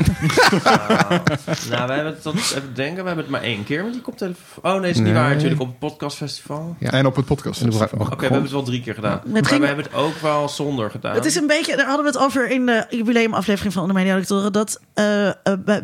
Nou, 1.70 1.86
we 1.86 1.92
hebben 1.92 2.04
het 2.06 2.22
tot 2.22 2.34
even 2.34 2.74
denken, 2.74 3.00
we 3.02 3.06
hebben 3.06 3.24
het 3.24 3.28
maar 3.28 3.42
één 3.42 3.64
keer 3.64 3.84
met 3.84 3.92
die 3.92 4.02
koptelefoon. 4.02 4.72
Oh 4.74 4.80
nee, 4.80 4.90
is 4.90 4.96
niet 4.96 5.04
Nee. 5.04 5.14
waar 5.14 5.34
natuurlijk 5.34 5.60
op 5.60 5.66
het 5.68 5.78
podcastfestival. 5.78 6.76
Ja. 6.78 6.90
En 6.90 7.06
op 7.06 7.16
het 7.16 7.24
podcast. 7.24 7.62
Oké, 7.62 7.88
we 7.96 8.16
hebben 8.22 8.42
het 8.42 8.50
wel 8.50 8.62
drie 8.62 8.82
keer 8.82 8.94
gedaan. 8.94 9.12
Het 9.22 9.32
maar 9.32 9.44
ging- 9.44 9.60
we 9.60 9.66
hebben 9.66 9.84
het 9.84 9.94
ook 9.94 10.16
wel 10.20 10.48
zonder 10.48 10.90
gedaan. 10.90 11.14
Het 11.14 11.24
is 11.24 11.34
een 11.36 11.46
beetje, 11.46 11.76
daar 11.76 11.86
hadden 11.86 12.04
we 12.04 12.10
het 12.12 12.20
over 12.20 12.50
in 12.50 12.66
de 12.66 12.86
jubileumaflevering 12.90 13.72
van 13.74 13.86
de 13.86 13.92
mediadoktoren, 13.94 14.52
dat 14.52 14.80
eh, 14.94 15.28
eh, 15.28 15.34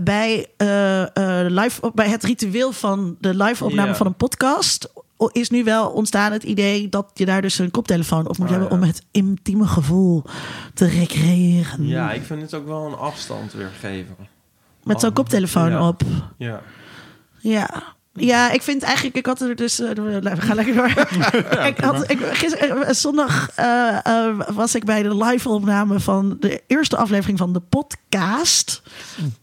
bij, 0.00 0.46
eh, 0.56 1.00
eh, 1.02 1.50
live, 1.50 1.90
bij 1.94 2.08
het 2.08 2.24
ritueel 2.24 2.72
van 2.72 3.16
de 3.20 3.34
live-opname 3.34 3.88
Ja. 3.88 3.94
van 3.94 4.06
een 4.06 4.14
podcast 4.14 4.92
is 5.32 5.50
nu 5.50 5.64
wel 5.64 5.88
ontstaan 5.90 6.32
het 6.32 6.42
idee 6.42 6.88
dat 6.88 7.10
je 7.14 7.24
daar 7.26 7.42
dus 7.42 7.58
een 7.58 7.70
koptelefoon 7.70 8.28
op 8.28 8.38
moet 8.38 8.46
Ah, 8.46 8.50
hebben 8.52 8.68
ja. 8.68 8.74
om 8.74 8.82
het 8.82 9.02
intieme 9.10 9.66
gevoel 9.66 10.22
te 10.74 10.86
recreëren. 10.86 11.86
Ja, 11.86 12.12
ik 12.12 12.22
vind 12.22 12.42
het 12.42 12.54
ook 12.54 12.66
wel 12.66 12.86
een 12.86 12.96
afstand 12.96 13.52
weer 13.52 13.70
geven. 13.80 14.16
Met 14.84 15.00
zo'n 15.00 15.08
Oh, 15.08 15.14
koptelefoon 15.14 15.70
ja. 15.70 15.88
op. 15.88 16.02
Ja. 16.36 16.60
Ja. 17.40 17.68
Ja, 18.14 18.50
ik 18.50 18.62
vind 18.62 18.82
eigenlijk, 18.82 19.16
ik 19.16 19.26
had 19.26 19.40
er 19.40 19.56
dus, 19.56 19.80
eh, 19.80 19.90
we 19.90 20.40
gaan 20.40 20.56
lekker 20.56 20.74
door. 20.74 20.86
ik 21.66 21.78
had, 21.78 22.10
ik, 22.10 22.18
gister, 22.20 22.70
eh, 22.70 22.92
zondag 22.92 23.50
eh, 23.54 24.06
eh, 24.06 24.40
was 24.54 24.74
ik 24.74 24.84
bij 24.84 25.02
de 25.02 25.16
live 25.24 25.48
opname 25.48 26.00
van 26.00 26.36
de 26.40 26.62
eerste 26.66 26.96
aflevering 26.96 27.38
van 27.38 27.52
de 27.52 27.60
podcast 27.60 28.82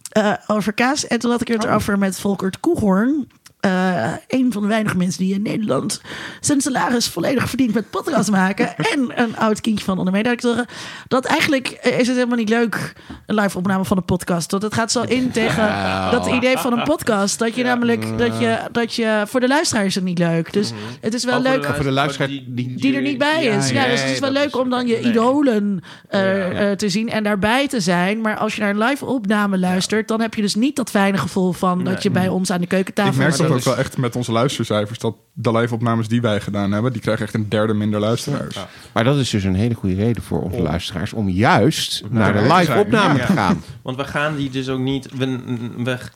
eh, 0.09 0.33
over 0.47 0.73
kaas. 0.73 1.07
En 1.07 1.19
toen 1.19 1.31
had 1.31 1.41
ik 1.41 1.47
het 1.47 1.63
erover 1.63 1.97
met 1.97 2.19
Volkert 2.19 2.59
Koehoorn. 2.59 3.27
Eh, 3.59 4.11
een 4.27 4.51
van 4.51 4.61
de 4.61 4.67
weinige 4.67 4.97
mensen 4.97 5.23
die 5.23 5.33
in 5.33 5.41
Nederland 5.41 6.01
zijn 6.39 6.61
salaris 6.61 7.07
volledig 7.07 7.49
verdient 7.49 7.73
met 7.73 7.89
podcast 7.89 8.31
maken. 8.31 8.77
en 8.93 9.11
een 9.23 9.37
oud 9.37 9.61
kindje 9.61 9.85
van 9.85 9.97
onder 9.97 10.13
medewerktoren. 10.13 10.65
Dat 11.07 11.25
eigenlijk 11.25 11.67
eh, 11.67 11.99
is 11.99 12.07
het 12.07 12.15
helemaal 12.15 12.37
niet 12.37 12.49
leuk, 12.49 12.93
een 13.25 13.35
live 13.35 13.57
opname 13.57 13.85
van 13.85 13.97
een 13.97 14.05
podcast. 14.05 14.51
Want 14.51 14.63
het 14.63 14.73
gaat 14.73 14.91
zo 14.91 15.01
in 15.01 15.31
tegen 15.31 15.67
dat 16.11 16.27
idee 16.27 16.57
van 16.57 16.77
een 16.77 16.83
podcast. 16.83 17.39
Dat 17.39 17.55
je 17.55 17.63
namelijk, 17.63 18.17
dat 18.17 18.39
je, 18.39 18.57
dat 18.71 18.95
je, 18.95 19.23
voor 19.27 19.39
de 19.39 19.47
luisteraar 19.47 19.85
is 19.85 19.95
het 19.95 20.03
niet 20.03 20.17
leuk. 20.19 20.53
Dus 20.53 20.71
het 21.01 21.13
is 21.13 21.23
wel 21.25 21.33
voor 21.41 21.43
leuk 21.51 21.61
de 21.67 21.73
Voor 21.73 21.83
de 21.83 21.91
luisteraar 21.91 22.27
die, 22.27 22.43
die- 22.47 22.75
die 22.75 22.95
er 22.95 23.01
niet 23.01 23.17
bij 23.17 23.43
is. 23.45 23.69
Ja, 23.69 23.83
Ja, 23.83 23.89
dus 23.91 24.01
het 24.01 24.11
is 24.11 24.19
wel 24.19 24.31
leuk 24.31 24.57
om 24.57 24.69
dan 24.69 24.87
je 24.87 24.93
nee. 25.01 25.11
idolen 25.11 25.81
eh, 26.09 26.51
Ja. 26.61 26.75
te 26.75 26.89
zien 26.89 27.09
en 27.09 27.23
daarbij 27.23 27.67
te 27.67 27.79
zijn. 27.79 28.21
Maar 28.21 28.37
als 28.37 28.55
je 28.55 28.61
naar 28.61 28.69
een 28.69 28.77
live 28.83 29.05
opname 29.05 29.57
luistert, 29.57 30.07
dan 30.07 30.21
heb 30.21 30.33
je 30.33 30.41
dus 30.41 30.55
niet 30.55 30.75
dat 30.75 30.89
fijne 30.89 31.17
gevoel 31.17 31.51
van 31.51 31.83
dat 31.83 32.03
je 32.03 32.09
bij 32.09 32.27
ons 32.27 32.51
aan 32.51 32.61
de 32.61 32.67
keukentafel 32.67 33.47
Ik 33.49 33.53
merk 33.55 33.63
dat 33.63 33.73
ook 33.73 33.75
wel 33.77 33.77
echt 33.85 33.97
met 33.97 34.15
onze 34.15 34.31
luistercijfers... 34.31 34.99
dat 34.99 35.15
de 35.33 35.51
live-opnames 35.51 36.07
die 36.07 36.21
wij 36.21 36.41
gedaan 36.41 36.71
hebben... 36.71 36.91
die 36.91 37.01
krijgen 37.01 37.25
echt 37.25 37.33
een 37.33 37.49
derde 37.49 37.73
minder 37.73 37.99
luisteraars. 37.99 38.57
Maar 38.93 39.03
dat 39.03 39.17
is 39.17 39.29
dus 39.29 39.43
een 39.43 39.55
hele 39.55 39.73
goede 39.73 39.95
reden 39.95 40.23
voor 40.23 40.41
onze 40.41 40.61
luisteraars 40.61 41.13
om 41.13 41.29
juist 41.29 42.03
naar 42.09 42.33
de 42.33 42.39
erbij 42.39 42.49
te 42.51 42.55
live 42.59 42.71
zijn. 42.71 42.85
opname 42.85 43.19
Ja. 43.19 43.25
te 43.25 43.31
gaan. 43.33 43.63
Want 43.81 43.97
we 43.97 44.03
gaan 44.03 44.35
die 44.35 44.49
dus 44.49 44.69
ook 44.69 44.79
niet... 44.79 45.07
We, 45.17 45.39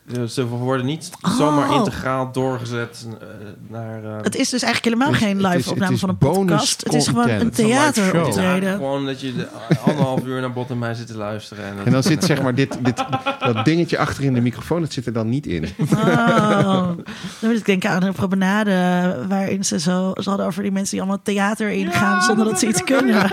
we, 0.06 0.28
ze 0.28 0.46
worden 0.46 0.86
niet 0.86 1.10
zomaar 1.38 1.68
Oh. 1.70 1.76
integraal 1.76 2.32
doorgezet 2.32 3.06
eh, 3.20 3.26
naar... 3.68 4.04
eh, 4.04 4.16
Het 4.22 4.34
is 4.36 4.48
dus 4.50 4.62
eigenlijk 4.62 4.84
helemaal 4.94 5.10
Dus 5.20 5.28
geen 5.28 5.36
het 5.36 5.46
is- 5.46 5.52
live 5.52 5.58
het 5.58 5.68
opname 5.72 5.92
is 5.94 6.00
van 6.00 6.08
een 6.08 6.18
bonus 6.18 6.46
podcast. 6.46 6.80
Het 6.84 6.94
is 6.94 7.06
gewoon 7.08 7.28
een 7.28 7.44
ja, 7.44 7.50
theateroptreden. 7.50 8.72
gewoon 8.72 9.06
dat 9.06 9.20
je 9.20 9.34
de, 9.34 9.46
anderhalf 9.84 10.24
uur 10.24 10.40
naar 10.40 10.52
Bot 10.52 10.70
en 10.70 10.78
mij 10.78 10.94
zit 10.94 11.06
te 11.06 11.16
luisteren. 11.16 11.64
En, 11.64 11.76
dat- 11.76 11.86
En 11.86 11.92
dan 11.92 12.02
zit 12.02 12.24
zeg 12.24 12.42
maar 12.42 12.54
dit, 12.54 12.78
dit, 12.82 13.04
dat 13.38 13.64
dingetje 13.64 13.98
achter 13.98 14.24
in 14.24 14.34
de 14.34 14.40
microfoon, 14.40 14.80
dat 14.80 14.92
zit 14.92 15.06
er 15.06 15.12
dan 15.12 15.28
niet 15.28 15.46
in. 15.46 15.68
Oh, 15.94 16.88
dan 17.38 17.50
moet 17.50 17.58
ik 17.58 17.66
denken 17.66 17.90
aan 17.90 18.02
een 18.02 18.12
promenade 18.12 19.16
waarin 19.28 19.64
ze 19.64 19.80
zo 19.80 20.12
ze 20.14 20.28
hadden 20.28 20.46
over 20.46 20.62
die 20.62 20.72
mensen 20.72 20.90
die 20.90 21.00
allemaal 21.00 21.22
theater 21.22 21.70
ingaan 21.70 22.22
zonder 22.22 22.44
dat 22.44 22.58
ze 22.58 22.66
iets 22.66 22.84
kunnen. 22.94 23.30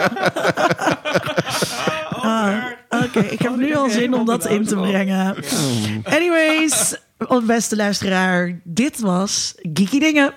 Ah, 2.10 2.54
Oké, 2.90 3.20
ik 3.20 3.40
heb 3.42 3.56
nu 3.56 3.76
al 3.76 3.90
zin 3.90 4.14
om 4.14 4.26
dat 4.26 4.46
in 4.48 4.66
te 4.66 4.76
brengen. 4.76 5.36
Anyways, 6.04 6.96
beste 7.44 7.76
luisteraar, 7.76 8.60
dit 8.64 9.00
was 9.00 9.54
Geeky 9.74 10.00
Dingen. 10.00 10.34